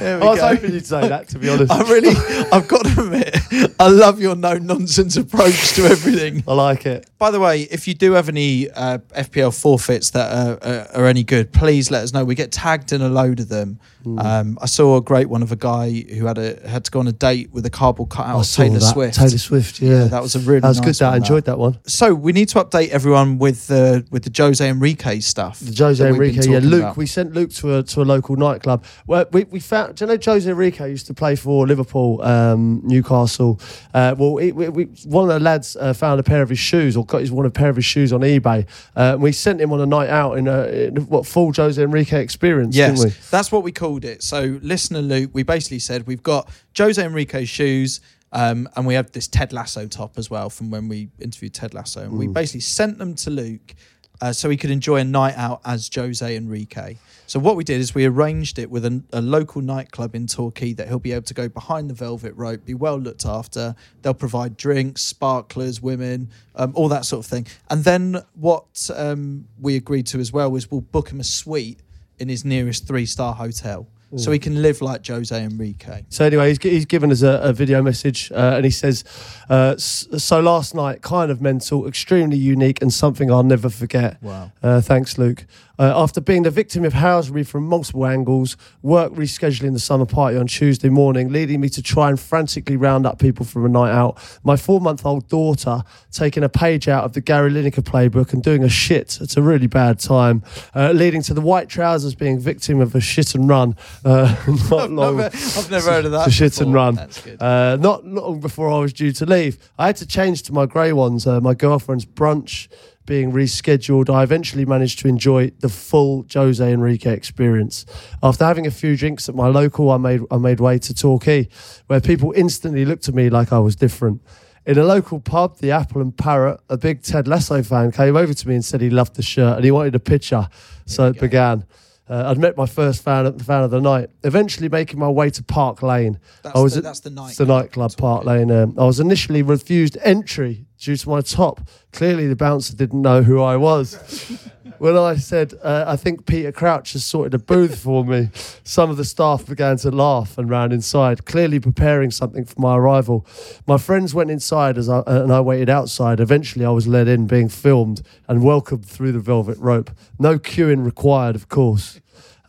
I 0.07 0.19
was 0.21 0.39
go. 0.39 0.49
hoping 0.49 0.73
you'd 0.73 0.87
say 0.87 1.09
that, 1.09 1.29
to 1.29 1.39
be 1.39 1.49
honest. 1.51 1.71
I 1.73 1.83
really, 1.83 2.15
I've 2.53 2.67
got 2.69 2.85
to 2.87 3.01
admit, 3.03 3.34
I 3.79 3.89
love 3.89 4.21
your 4.21 4.35
no 4.35 4.55
nonsense 4.55 5.17
approach 5.17 5.75
to 5.75 5.85
everything. 5.85 6.43
I 6.47 6.55
like 6.55 6.87
it. 6.87 7.09
By 7.19 7.31
the 7.31 7.41
way, 7.41 7.63
if 7.63 7.87
you 7.87 7.95
do 7.95 8.13
have 8.13 8.29
any 8.29 8.71
uh, 8.71 8.99
FPL 9.17 9.59
forfeits 9.59 10.11
that 10.11 10.33
are, 10.33 10.59
are, 10.63 11.03
are 11.03 11.07
any 11.07 11.25
good, 11.25 11.53
please 11.53 11.91
let 11.91 12.03
us 12.03 12.13
know. 12.13 12.25
We 12.25 12.35
get 12.35 12.53
tagged 12.53 12.93
in 12.93 13.03
a 13.03 13.09
load 13.09 13.41
of 13.41 13.49
them. 13.49 13.79
Hmm. 14.03 14.19
Um, 14.19 14.59
I 14.61 14.67
saw 14.67 14.97
a 14.97 15.01
great 15.01 15.29
one 15.29 15.43
of 15.43 15.51
a 15.53 15.57
guy 15.57 15.91
who 15.91 16.27
had 16.27 16.39
a 16.39 16.69
had 16.69 16.85
to 16.85 16.91
go 16.91 17.01
on 17.01 17.09
a 17.09 17.13
date 17.13 17.51
with 17.53 17.65
a 17.65 17.71
cardboard 17.71 18.11
cutout 18.11 18.37
I 18.37 18.41
of 18.41 18.47
saw 18.47 18.63
Taylor 18.63 18.79
that. 18.79 18.93
Swift. 18.93 19.15
Taylor 19.17 19.39
Swift, 19.39 19.81
yeah. 19.81 20.05
that 20.05 20.23
was 20.23 20.35
a 20.35 20.41
really 20.41 20.61
That 20.61 20.69
was 20.69 20.81
nice 20.81 20.99
good. 20.99 21.07
That 21.07 21.13
I 21.15 21.17
enjoyed 21.17 21.45
that 21.47 21.59
one. 21.59 21.79
So 21.87 22.15
we 22.15 22.33
need 22.33 22.49
to 22.51 22.63
update 22.63 22.89
everyone 22.89 23.39
with 23.39 23.67
the 23.67 24.07
with 24.11 24.25
the 24.25 24.33
Jose 24.37 24.67
Enrique 24.67 25.21
stuff. 25.21 25.61
The 25.61 25.75
Jose 25.75 26.03
that 26.03 26.13
we've 26.13 26.21
been 26.21 26.43
Enrique, 26.43 26.53
yeah, 26.53 26.59
Luke. 26.59 26.81
about. 26.83 26.97
We 26.97 27.07
sent 27.07 27.33
Luke 27.33 27.53
to 27.55 27.79
a 27.79 27.83
to 27.83 28.03
a 28.03 28.05
local 28.05 28.37
nightclub. 28.37 28.85
Well, 29.07 29.25
we, 29.33 29.45
we 29.45 29.61
found. 29.61 29.97
Do 29.97 30.05
you 30.05 30.11
know 30.11 30.19
Jose 30.23 30.51
Enrique 30.51 30.91
used 30.91 31.07
to 31.07 31.15
play 31.15 31.37
for 31.37 31.67
Liverpool, 31.67 32.21
um, 32.23 32.81
Newcastle? 32.85 33.44
Uh, 33.93 34.15
well, 34.19 34.37
he, 34.37 34.53
we, 34.53 34.69
we, 34.69 34.85
one 35.05 35.25
of 35.25 35.35
the 35.35 35.41
lads 35.41 35.77
uh, 35.77 35.93
found 35.93 36.21
a 36.21 36.23
pair 36.23 36.43
of 36.43 36.49
his 36.49 36.59
shoes, 36.59 36.97
or 36.97 37.05
got 37.05 37.21
his 37.21 37.31
one 37.31 37.47
a 37.47 37.51
pair 37.51 37.69
of 37.69 37.77
his 37.77 37.85
shoes 37.85 38.13
on 38.13 38.21
eBay. 38.21 38.67
Uh, 38.97 39.13
and 39.15 39.23
we 39.23 39.33
sent 39.33 39.61
him 39.61 39.73
on 39.73 39.81
a 39.81 39.87
night 39.87 40.09
out 40.09 40.39
in 40.39 40.49
a 40.49 40.67
in 40.67 40.97
what 41.09 41.27
full 41.27 41.53
Jose 41.53 41.81
Enrique 41.83 42.21
experience, 42.23 42.77
Yes, 42.77 43.01
didn't 43.01 43.15
we? 43.15 43.21
that's 43.31 43.51
what 43.53 43.63
we 43.63 43.73
called 43.73 44.05
it. 44.05 44.23
So, 44.23 44.59
listener 44.63 45.03
Luke, 45.03 45.31
we 45.33 45.43
basically 45.43 45.79
said 45.79 46.07
we've 46.07 46.23
got 46.23 46.49
Jose 46.77 47.03
Enrique's 47.03 47.49
shoes, 47.49 48.01
um, 48.33 48.69
and 48.77 48.87
we 48.87 48.95
have 48.95 49.13
this 49.13 49.29
Ted 49.29 49.53
Lasso 49.53 49.87
top 49.87 50.19
as 50.19 50.29
well 50.31 50.51
from 50.51 50.71
when 50.71 50.89
we 50.89 51.09
interviewed 51.21 51.55
Ted 51.55 51.75
Lasso, 51.75 52.03
and 52.03 52.19
we 52.19 52.27
basically 52.27 52.61
sent 52.61 52.99
them 52.99 53.15
to 53.17 53.31
Luke 53.31 53.75
uh, 54.21 54.33
so 54.33 54.51
he 54.51 54.57
could 54.57 54.71
enjoy 54.71 54.99
a 54.99 55.05
night 55.05 55.35
out 55.37 55.61
as 55.65 55.91
Jose 55.95 56.37
Enrique. 56.37 56.97
So 57.27 57.39
what 57.39 57.57
we 57.57 57.65
did 57.65 57.81
is 57.81 57.95
we 57.95 58.05
arranged 58.05 58.59
it 58.59 58.71
with 58.71 58.85
a, 58.85 59.03
a 59.13 59.21
local 59.21 59.63
nightclub 59.63 60.15
in 60.15 60.27
Torquay 60.27 60.73
that 60.75 60.89
he'll 60.89 60.99
be 60.99 61.13
able 61.13 61.25
to 61.25 61.35
go 61.35 61.49
behind 61.49 61.89
the 61.89 61.95
velvet 61.95 62.35
rope, 62.37 62.65
be 62.65 62.75
well 62.75 62.99
looked 62.99 63.25
after. 63.25 63.75
They'll 64.03 64.15
provide 64.15 64.57
drinks, 64.57 65.03
sparklers, 65.03 65.81
women, 65.81 66.31
um, 66.55 66.73
all 66.75 66.89
that 66.89 67.05
sort 67.05 67.25
of 67.25 67.31
thing. 67.31 67.47
And 67.71 67.85
then 67.85 68.23
what 68.35 68.91
um, 68.95 69.47
we 69.61 69.77
agreed 69.77 70.07
to 70.09 70.21
as 70.21 70.33
well 70.33 70.51
was 70.51 70.71
we'll 70.71 70.83
book 70.83 71.11
him 71.11 71.21
a 71.21 71.25
suite 71.25 71.81
in 72.19 72.29
his 72.29 72.45
nearest 72.45 72.87
three 72.87 73.07
star 73.07 73.35
hotel. 73.35 73.89
So 74.17 74.31
he 74.31 74.39
can 74.39 74.63
live 74.63 74.81
like 74.81 75.05
Jose 75.07 75.37
Enrique. 75.37 76.05
So 76.09 76.25
anyway, 76.25 76.49
he's, 76.49 76.63
he's 76.63 76.85
given 76.85 77.11
us 77.11 77.23
a, 77.23 77.41
a 77.43 77.53
video 77.53 77.83
message, 77.83 78.31
uh, 78.31 78.55
and 78.57 78.65
he 78.65 78.71
says, 78.71 79.03
uh, 79.51 79.77
"So 79.77 80.41
last 80.41 80.75
night, 80.75 81.03
kind 81.03 81.31
of 81.31 81.41
mental, 81.43 81.89
extremely 81.89 82.37
unique, 82.37 82.81
and 82.81 82.93
something 82.93 83.31
I'll 83.31 83.43
never 83.43 83.69
forget." 83.69 84.23
Wow. 84.23 84.53
Uh, 84.63 84.81
thanks, 84.81 85.19
Luke. 85.19 85.47
Uh, 85.79 85.93
after 85.97 86.21
being 86.21 86.45
the 86.45 86.51
victim 86.51 86.85
of 86.85 86.93
housery 86.93 87.47
from 87.47 87.65
multiple 87.67 88.07
angles, 88.07 88.57
work 88.83 89.13
rescheduling 89.15 89.73
the 89.73 89.79
summer 89.79 90.07
party 90.07 90.37
on 90.37 90.47
Tuesday 90.47 90.89
morning, 90.89 91.33
leading 91.33 91.61
me 91.61 91.69
to 91.69 91.83
try 91.83 92.09
and 92.09 92.21
frantically 92.21 92.77
round 92.77 93.07
up 93.07 93.19
people 93.19 93.45
for 93.45 93.67
a 93.67 93.69
night 93.69 93.91
out, 93.91 94.17
my 94.45 94.57
four 94.57 94.81
month 94.81 95.05
old 95.05 95.29
daughter 95.29 95.83
taking 96.13 96.45
a 96.45 96.49
page 96.49 96.87
out 96.89 97.05
of 97.05 97.13
the 97.13 97.21
Gary 97.21 97.51
Lineker 97.51 97.83
playbook 97.83 98.33
and 98.33 98.43
doing 98.43 98.63
a 98.63 98.69
shit 98.69 99.21
at 99.21 99.37
a 99.37 99.43
really 99.43 99.67
bad 99.67 99.99
time, 99.99 100.43
uh, 100.77 100.93
leading 100.93 101.23
to 101.23 101.35
the 101.35 101.41
white 101.41 101.69
trousers 101.69 102.15
being 102.15 102.39
victim 102.39 102.81
of 102.81 102.95
a 102.95 103.01
shit 103.01 103.35
and 103.35 103.49
run. 103.49 103.77
Uh, 104.05 104.35
not 104.71 104.91
long. 104.91 105.17
Never- 105.17 105.37
I've 105.37 105.71
never 105.71 105.91
heard 105.91 106.05
of 106.05 106.13
that. 106.13 106.25
To 106.27 106.31
shit 106.31 106.61
and 106.61 106.67
before. 106.73 106.75
run. 106.75 106.95
That's 106.95 107.21
good. 107.21 107.43
Uh, 107.43 107.77
not 107.77 108.05
long 108.07 108.41
before 108.41 108.71
I 108.71 108.79
was 108.79 108.93
due 108.93 109.13
to 109.13 109.27
leave, 109.27 109.59
I 109.79 109.87
had 109.87 109.97
to 109.97 110.07
change 110.07 110.43
to 110.45 110.53
my 110.53 110.67
grey 110.67 110.93
ones. 110.93 111.27
Uh, 111.27 111.41
my 111.41 111.55
girlfriend's 111.55 112.07
brunch 112.07 112.69
being 113.07 113.33
rescheduled, 113.33 114.09
I 114.13 114.23
eventually 114.23 114.65
managed 114.65 114.99
to 115.01 115.09
enjoy 115.09 115.51
the 115.61 115.69
full 115.69 116.25
Jose 116.33 116.73
Enrique 116.73 117.13
experience. 117.13 117.85
After 118.23 118.45
having 118.45 118.67
a 118.67 118.71
few 118.71 118.97
drinks 118.97 119.29
at 119.29 119.35
my 119.35 119.49
local, 119.49 119.91
I 119.91 119.97
made 119.99 120.21
I 120.31 120.39
made 120.39 120.61
way 120.61 120.79
to 120.79 120.95
Torquay, 120.95 121.49
where 121.87 122.01
people 122.01 122.33
instantly 122.37 122.85
looked 122.85 123.09
at 123.09 123.15
me 123.15 123.31
like 123.31 123.53
I 123.53 123.59
was 123.59 123.77
different. 123.77 124.23
In 124.67 124.79
a 124.79 124.85
local 124.85 125.21
pub, 125.21 125.59
the 125.59 125.73
Apple 125.73 126.01
and 126.01 126.17
Parrot, 126.17 126.59
a 126.71 126.79
big 126.79 127.03
Ted 127.03 127.29
Lasso 127.29 127.63
fan 127.63 127.93
came 127.93 128.17
over 128.17 128.33
to 128.33 128.49
me 128.49 128.55
and 128.55 128.65
said 128.65 128.81
he 128.81 128.89
loved 128.89 129.17
the 129.17 129.23
shirt 129.23 129.57
and 129.57 129.65
he 129.65 129.71
wanted 129.71 129.95
a 129.95 130.01
picture. 130.01 130.49
So 130.87 131.09
it 131.09 131.21
began. 131.21 131.67
Uh, 132.09 132.25
I'd 132.27 132.39
met 132.39 132.55
my 132.55 132.67
first 132.67 133.03
fan, 133.03 133.25
the 133.37 133.45
fan 133.45 133.63
of 133.63 133.71
the 133.71 133.81
night. 133.81 134.11
Eventually, 134.25 134.69
making 134.69 134.99
my 134.99 135.09
way 135.09 135.31
to 135.31 135.43
Park 135.43 135.83
Lane. 135.83 136.19
That's 136.43 136.55
I 136.57 136.61
was 136.61 136.73
the- 136.75 136.79
at- 136.79 136.85
that's 136.85 137.01
the 137.01 137.09
it's 137.11 137.37
the 137.39 137.45
nightclub. 137.47 137.49
nightclub 137.49 137.97
Park 137.97 138.25
Lane. 138.27 138.51
Um, 138.51 138.75
I 138.79 138.85
was 138.85 139.01
initially 139.01 139.43
refused 139.43 139.97
entry 140.03 140.67
due 140.85 140.97
to 140.97 141.09
my 141.09 141.21
top. 141.21 141.61
Clearly, 141.93 142.27
the 142.27 142.37
bouncer 142.37 142.77
didn't 142.77 143.01
know 143.01 143.23
who 143.23 143.41
I 143.41 143.57
was. 143.57 144.39
when 144.79 144.97
I 144.97 145.17
said, 145.17 145.55
uh, 145.63 145.85
I 145.87 145.97
think 145.97 146.27
Peter 146.27 146.53
Crouch 146.53 146.93
has 146.93 147.05
sorted 147.05 147.35
a 147.35 147.39
booth 147.39 147.79
for 147.79 148.05
me, 148.05 148.29
some 148.65 148.91
of 148.91 148.97
the 148.97 149.05
staff 149.05 149.47
began 149.47 149.77
to 149.79 149.91
laugh 149.91 150.37
and 150.37 150.51
ran 150.51 150.73
inside, 150.73 151.25
clearly 151.25 151.59
preparing 151.61 152.11
something 152.11 152.45
for 152.45 152.61
my 152.61 152.77
arrival. 152.77 153.27
My 153.67 153.79
friends 153.79 154.15
went 154.15 154.31
inside 154.31 154.77
as 154.77 154.89
I, 154.89 155.03
and 155.07 155.33
I 155.33 155.41
waited 155.41 155.71
outside. 155.71 156.21
Eventually, 156.21 156.65
I 156.65 156.71
was 156.71 156.87
led 156.87 157.09
in, 157.09 157.27
being 157.27 157.49
filmed 157.49 158.03
and 158.29 158.43
welcomed 158.43 158.87
through 158.87 159.13
the 159.13 159.21
velvet 159.21 159.59
rope. 159.59 159.91
No 160.19 160.39
queuing 160.39 160.85
required, 160.85 161.35
of 161.37 161.49
course. 161.49 162.01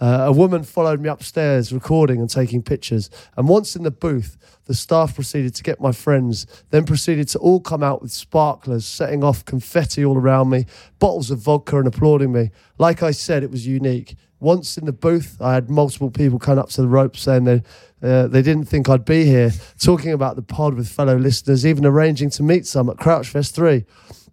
Uh, 0.06 0.26
a 0.28 0.32
woman 0.32 0.64
followed 0.64 1.02
me 1.02 1.10
upstairs, 1.10 1.74
recording 1.74 2.20
and 2.20 2.30
taking 2.30 2.62
pictures. 2.62 3.10
And 3.36 3.48
once 3.48 3.76
in 3.76 3.82
the 3.82 3.90
booth, 3.90 4.38
the 4.66 4.76
staff 4.76 5.16
proceeded 5.16 5.56
to 5.56 5.64
get 5.64 5.82
my 5.82 5.92
friends, 5.92 6.46
then 6.70 6.86
proceeded 6.86 7.28
to 7.30 7.40
all 7.40 7.60
come 7.60 7.82
out 7.82 8.04
with 8.04 8.12
sparklers, 8.12 8.86
setting 8.86 9.24
off 9.24 9.44
confetti 9.46 10.06
all 10.06 10.16
around 10.16 10.52
me, 10.52 10.68
bottles 11.00 11.32
of 11.32 11.40
vodka, 11.40 11.80
and 11.80 11.88
applauding 11.88 12.32
me. 12.32 12.52
Like 12.78 13.02
I 13.02 13.10
said, 13.10 13.42
it 13.42 13.50
was 13.50 13.66
unique. 13.66 14.16
Once 14.40 14.78
in 14.78 14.86
the 14.86 14.94
booth, 14.94 15.38
I 15.42 15.56
had 15.56 15.72
multiple 15.72 16.12
people 16.12 16.38
come 16.38 16.60
up 16.60 16.70
to 16.70 16.84
the 16.84 16.88
rope 16.88 17.18
saying 17.18 17.46
they, 17.46 17.64
uh, 18.04 18.28
they 18.28 18.44
didn't 18.44 18.66
think 18.66 18.88
I'd 18.88 19.06
be 19.06 19.26
here, 19.26 19.54
talking 19.80 20.12
about 20.12 20.36
the 20.36 20.44
pod 20.44 20.76
with 20.76 20.88
fellow 20.88 21.18
listeners, 21.18 21.66
even 21.66 21.84
arranging 21.84 22.30
to 22.32 22.44
meet 22.44 22.68
some 22.68 22.92
at 22.92 22.98
Crouchfest 22.98 23.54
3. 23.54 23.84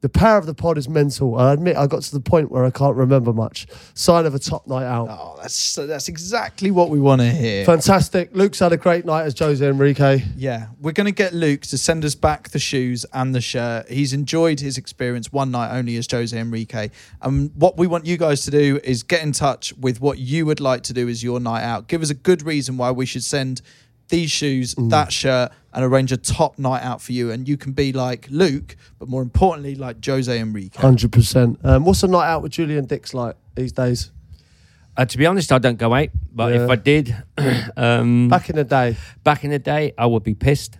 The 0.03 0.09
power 0.09 0.36
of 0.36 0.46
the 0.46 0.55
pod 0.55 0.78
is 0.78 0.88
mental. 0.88 1.38
I 1.38 1.53
admit 1.53 1.76
I 1.76 1.86
got 1.86 2.03
to 2.03 2.12
the 2.12 2.20
point 2.20 2.50
where 2.50 2.64
I 2.64 2.70
can't 2.70 2.96
remember 2.96 3.32
much. 3.32 3.68
Sign 3.94 4.26
of 4.26 4.34
a 4.34 4.38
top 4.40 4.66
night 4.66 4.84
out. 4.84 5.07
Oh, 5.09 5.38
that's 5.40 5.76
that's 5.76 6.09
exactly 6.09 6.72
what 6.72 6.90
we 6.90 6.98
want 6.98 7.20
to 7.20 7.30
hear. 7.30 7.64
Fantastic. 7.64 8.34
Luke's 8.34 8.59
had 8.59 8.72
a 8.72 8.76
great 8.76 9.05
night 9.05 9.22
as 9.26 9.38
Jose 9.38 9.64
Enrique. 9.64 10.24
Yeah, 10.36 10.66
we're 10.80 10.90
going 10.90 11.07
to 11.07 11.12
get 11.12 11.32
Luke 11.32 11.61
to 11.62 11.78
send 11.78 12.05
us 12.05 12.16
back 12.16 12.48
the 12.48 12.59
shoes 12.59 13.07
and 13.12 13.32
the 13.32 13.40
shirt. 13.40 13.88
He's 13.88 14.12
enjoyed 14.12 14.59
his 14.59 14.76
experience 14.76 15.32
one 15.32 15.53
night 15.53 15.72
only 15.72 15.96
as 15.96 16.09
Jose 16.11 16.36
Enrique. 16.36 16.90
And 17.20 17.53
what 17.55 17.78
we 17.78 17.86
want 17.86 18.05
you 18.05 18.16
guys 18.16 18.42
to 18.42 18.50
do 18.50 18.80
is 18.82 19.05
get 19.05 19.22
in 19.22 19.30
touch 19.30 19.72
with 19.74 20.00
what 20.00 20.18
you 20.18 20.46
would 20.46 20.59
like 20.59 20.82
to 20.84 20.92
do 20.92 21.09
as 21.09 21.22
your 21.22 21.38
night 21.38 21.62
out. 21.62 21.86
Give 21.86 22.03
us 22.03 22.11
a 22.11 22.14
good 22.14 22.42
reason 22.42 22.76
why 22.76 22.90
we 22.90 23.07
should 23.07 23.22
send 23.22 23.62
these 24.12 24.30
shoes, 24.30 24.74
that 24.78 25.10
shirt, 25.10 25.50
and 25.72 25.84
arrange 25.84 26.12
a 26.12 26.16
top 26.16 26.58
night 26.58 26.82
out 26.82 27.00
for 27.02 27.12
you. 27.12 27.32
And 27.32 27.48
you 27.48 27.56
can 27.56 27.72
be 27.72 27.92
like 27.92 28.28
Luke, 28.30 28.76
but 28.98 29.08
more 29.08 29.22
importantly, 29.22 29.74
like 29.74 30.04
Jose 30.04 30.38
Enrique. 30.38 30.78
100%. 30.78 31.64
Um, 31.64 31.84
what's 31.84 32.02
a 32.04 32.08
night 32.08 32.28
out 32.28 32.42
with 32.42 32.52
Julian 32.52 32.84
Dicks 32.84 33.12
like 33.14 33.36
these 33.56 33.72
days? 33.72 34.10
Uh, 34.94 35.06
to 35.06 35.16
be 35.16 35.24
honest, 35.24 35.50
I 35.50 35.56
don't 35.56 35.78
go 35.78 35.94
out, 35.94 36.10
but 36.34 36.52
Yeah. 36.52 36.64
if 36.64 36.70
I 36.70 36.76
did, 36.76 37.16
um, 37.78 38.28
back, 38.28 38.42
Back 38.42 38.50
in 38.50 38.56
the 38.56 38.64
day. 38.64 38.96
Back 39.24 39.44
in 39.44 39.50
the 39.50 39.58
day, 39.58 39.94
I 39.96 40.04
would 40.04 40.22
be 40.22 40.34
pissed. 40.34 40.78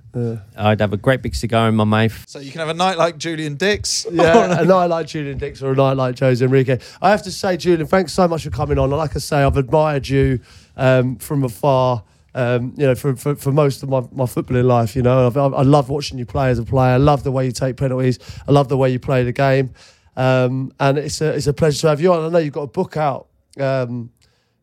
I'd 0.55 0.81
have 0.83 0.93
a 0.93 0.99
great 0.99 1.23
big 1.23 1.35
cigar 1.35 1.71
in 1.71 1.75
my 1.75 1.85
mouth. 1.85 2.25
So 2.29 2.39
you 2.39 2.51
can 2.53 2.59
have 2.59 2.69
a 2.69 2.75
night 2.75 2.99
like 2.99 3.17
Julian 3.17 3.55
Dicks. 3.55 4.07
Yeah, 4.13 4.61
a 4.61 4.65
night 4.67 4.87
like 4.87 5.07
Julian 5.07 5.39
Dicks 5.39 5.63
or 5.63 5.73
a 5.73 5.75
night 5.75 5.97
like 5.97 6.19
Jose 6.19 6.45
Enrique. 6.45 6.79
I 7.01 7.11
have 7.11 7.23
to 7.23 7.33
say, 7.33 7.57
Julian, 7.57 7.87
thanks 7.87 8.13
so 8.13 8.29
much 8.29 8.45
for 8.45 8.51
coming 8.51 8.79
on. 8.79 8.91
Like 8.91 9.17
I 9.17 9.21
say, 9.21 9.43
I've 9.43 9.57
admired 9.57 10.07
you 10.07 10.41
um, 10.77 11.17
from 11.17 11.43
afar. 11.45 12.05
Um, 12.35 12.75
you 12.77 12.87
know, 12.87 12.95
for, 12.95 13.15
for, 13.15 13.35
for 13.35 13.53
most 13.53 13.83
of 13.83 13.89
my, 13.89 14.01
my 14.13 14.25
footballing 14.25 14.65
life, 14.65 14.97
you 14.97 15.03
know, 15.03 15.27
I've, 15.27 15.37
I 15.37 15.63
love 15.63 15.91
watching 15.91 16.19
you 16.19 16.25
play 16.25 16.49
as 16.49 16.59
a 16.59 16.65
player. 16.65 16.95
I 16.95 16.97
love 16.97 17.25
the 17.25 17.33
way 17.33 17.45
you 17.45 17.53
take 17.53 17.77
penalties. 17.77 18.19
I 18.49 18.53
love 18.53 18.69
the 18.69 18.77
way 18.77 18.91
you 18.91 18.99
play 18.99 19.23
the 19.23 19.33
game, 19.33 19.75
um, 20.17 20.73
and 20.81 20.99
it's 20.99 21.21
a 21.21 21.35
it's 21.35 21.47
a 21.47 21.53
pleasure 21.53 21.83
to 21.83 21.89
have 21.89 22.01
you 22.01 22.13
on. 22.13 22.25
I 22.25 22.29
know 22.31 22.39
you've 22.39 22.55
got 22.55 22.63
a 22.63 22.69
book 22.69 22.97
out. 22.97 23.29
Um, 23.61 24.11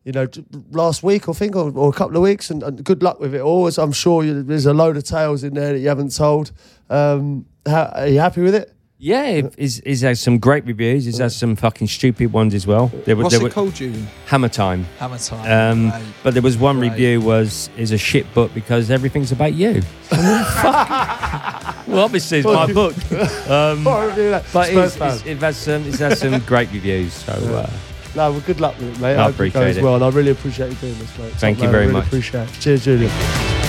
you 0.04 0.12
know, 0.12 0.26
last 0.70 1.02
week 1.02 1.28
I 1.28 1.32
think, 1.32 1.54
or, 1.54 1.70
or 1.76 1.90
a 1.90 1.92
couple 1.92 2.16
of 2.16 2.22
weeks, 2.22 2.50
and, 2.50 2.62
and 2.62 2.82
good 2.82 3.02
luck 3.02 3.20
with 3.20 3.34
it 3.34 3.40
all. 3.40 3.68
I'm 3.78 3.92
sure 3.92 4.24
you, 4.24 4.42
there's 4.42 4.66
a 4.66 4.74
load 4.74 4.96
of 4.96 5.04
tales 5.04 5.44
in 5.44 5.54
there 5.54 5.74
that 5.74 5.78
you 5.78 5.88
haven't 5.88 6.14
told. 6.16 6.52
Um, 6.88 7.46
how, 7.66 7.84
are 7.94 8.08
you 8.08 8.18
happy 8.18 8.40
with 8.40 8.54
it? 8.54 8.74
Yeah, 9.02 9.24
it- 9.24 9.54
he's, 9.56 9.80
he's 9.82 10.02
had 10.02 10.18
some 10.18 10.38
great 10.38 10.66
reviews. 10.66 11.06
He's 11.06 11.16
had 11.18 11.32
some 11.32 11.56
fucking 11.56 11.86
stupid 11.88 12.34
ones 12.34 12.52
as 12.54 12.66
well. 12.66 12.92
There 13.06 13.16
were, 13.16 13.22
What's 13.22 13.34
there 13.34 13.40
it 13.40 13.44
were 13.44 13.50
called, 13.50 13.74
Julian? 13.74 14.06
Hammer 14.26 14.50
Time. 14.50 14.84
Hammer 14.98 15.16
Time. 15.16 15.50
Um, 15.80 15.90
Right. 15.90 16.02
but 16.22 16.34
there 16.34 16.42
was 16.42 16.58
one 16.58 16.78
Right. 16.78 16.90
review 16.90 17.22
was 17.22 17.70
is 17.78 17.92
a 17.92 17.98
shit 17.98 18.32
book 18.34 18.52
because 18.52 18.90
everything's 18.90 19.32
about 19.32 19.54
you. 19.54 19.80
well, 20.12 22.00
obviously 22.04 22.40
it's 22.40 22.46
my 22.46 22.70
book, 22.70 22.94
um, 23.50 23.84
But 23.84 24.44
Spurs 24.44 24.96
it's, 24.96 25.00
it's, 25.00 25.26
it 25.26 25.38
has 25.38 25.56
some 25.56 25.82
it's 25.86 25.98
had 25.98 26.18
some 26.18 26.38
great 26.40 26.70
reviews. 26.70 27.14
So 27.14 27.32
uh, 27.32 27.70
No, 28.14 28.32
well, 28.32 28.40
good 28.40 28.60
luck 28.60 28.76
with 28.78 28.96
it, 28.96 29.00
mate. 29.00 29.16
I 29.16 29.22
hope 29.24 29.34
appreciate 29.34 29.60
goes 29.62 29.76
it. 29.78 29.82
well, 29.82 29.94
and 29.94 30.04
I 30.04 30.10
really 30.10 30.32
appreciate 30.32 30.70
you 30.72 30.76
doing 30.76 30.98
this, 30.98 31.18
mate. 31.18 31.32
Thank 31.34 31.56
Top 31.58 31.64
you 31.66 31.68
man, 31.72 31.74
I 31.74 31.78
very 31.78 31.86
really 31.86 31.92
much. 32.00 32.06
Appreciate 32.08 32.48
it. 32.50 32.60
Cheers, 32.60 32.84
Julian. 32.84 33.59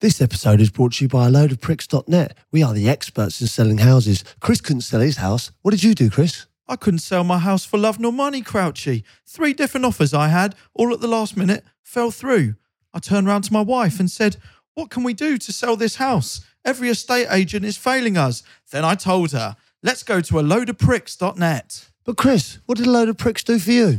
This 0.00 0.20
episode 0.20 0.60
is 0.60 0.70
brought 0.70 0.92
to 0.92 1.04
you 1.04 1.08
by 1.08 1.26
a 1.26 1.30
load 1.30 1.50
of 1.50 1.60
pricks.net. 1.60 2.36
We 2.52 2.62
are 2.62 2.72
the 2.72 2.88
experts 2.88 3.40
in 3.40 3.48
selling 3.48 3.78
houses. 3.78 4.22
Chris 4.38 4.60
couldn't 4.60 4.82
sell 4.82 5.00
his 5.00 5.16
house. 5.16 5.50
What 5.62 5.72
did 5.72 5.82
you 5.82 5.92
do, 5.92 6.08
Chris? 6.08 6.46
I 6.68 6.76
couldn't 6.76 7.00
sell 7.00 7.24
my 7.24 7.38
house 7.38 7.64
for 7.64 7.78
love 7.78 7.98
nor 7.98 8.12
money, 8.12 8.40
Crouchy. 8.40 9.02
Three 9.26 9.52
different 9.52 9.84
offers 9.84 10.14
I 10.14 10.28
had, 10.28 10.54
all 10.72 10.94
at 10.94 11.00
the 11.00 11.08
last 11.08 11.36
minute, 11.36 11.64
fell 11.82 12.12
through. 12.12 12.54
I 12.94 13.00
turned 13.00 13.26
round 13.26 13.42
to 13.44 13.52
my 13.52 13.60
wife 13.60 13.98
and 13.98 14.08
said, 14.08 14.36
What 14.74 14.88
can 14.88 15.02
we 15.02 15.14
do 15.14 15.36
to 15.36 15.52
sell 15.52 15.74
this 15.74 15.96
house? 15.96 16.46
Every 16.64 16.90
estate 16.90 17.26
agent 17.32 17.64
is 17.64 17.76
failing 17.76 18.16
us. 18.16 18.44
Then 18.70 18.84
I 18.84 18.94
told 18.94 19.32
her, 19.32 19.56
Let's 19.82 20.04
go 20.04 20.20
to 20.20 20.38
a 20.38 20.44
loadofpricks.net. 20.44 21.88
But 22.04 22.16
Chris, 22.16 22.60
what 22.66 22.78
did 22.78 22.86
a 22.86 22.90
load 22.92 23.08
of 23.08 23.16
pricks 23.16 23.42
do 23.42 23.58
for 23.58 23.72
you? 23.72 23.98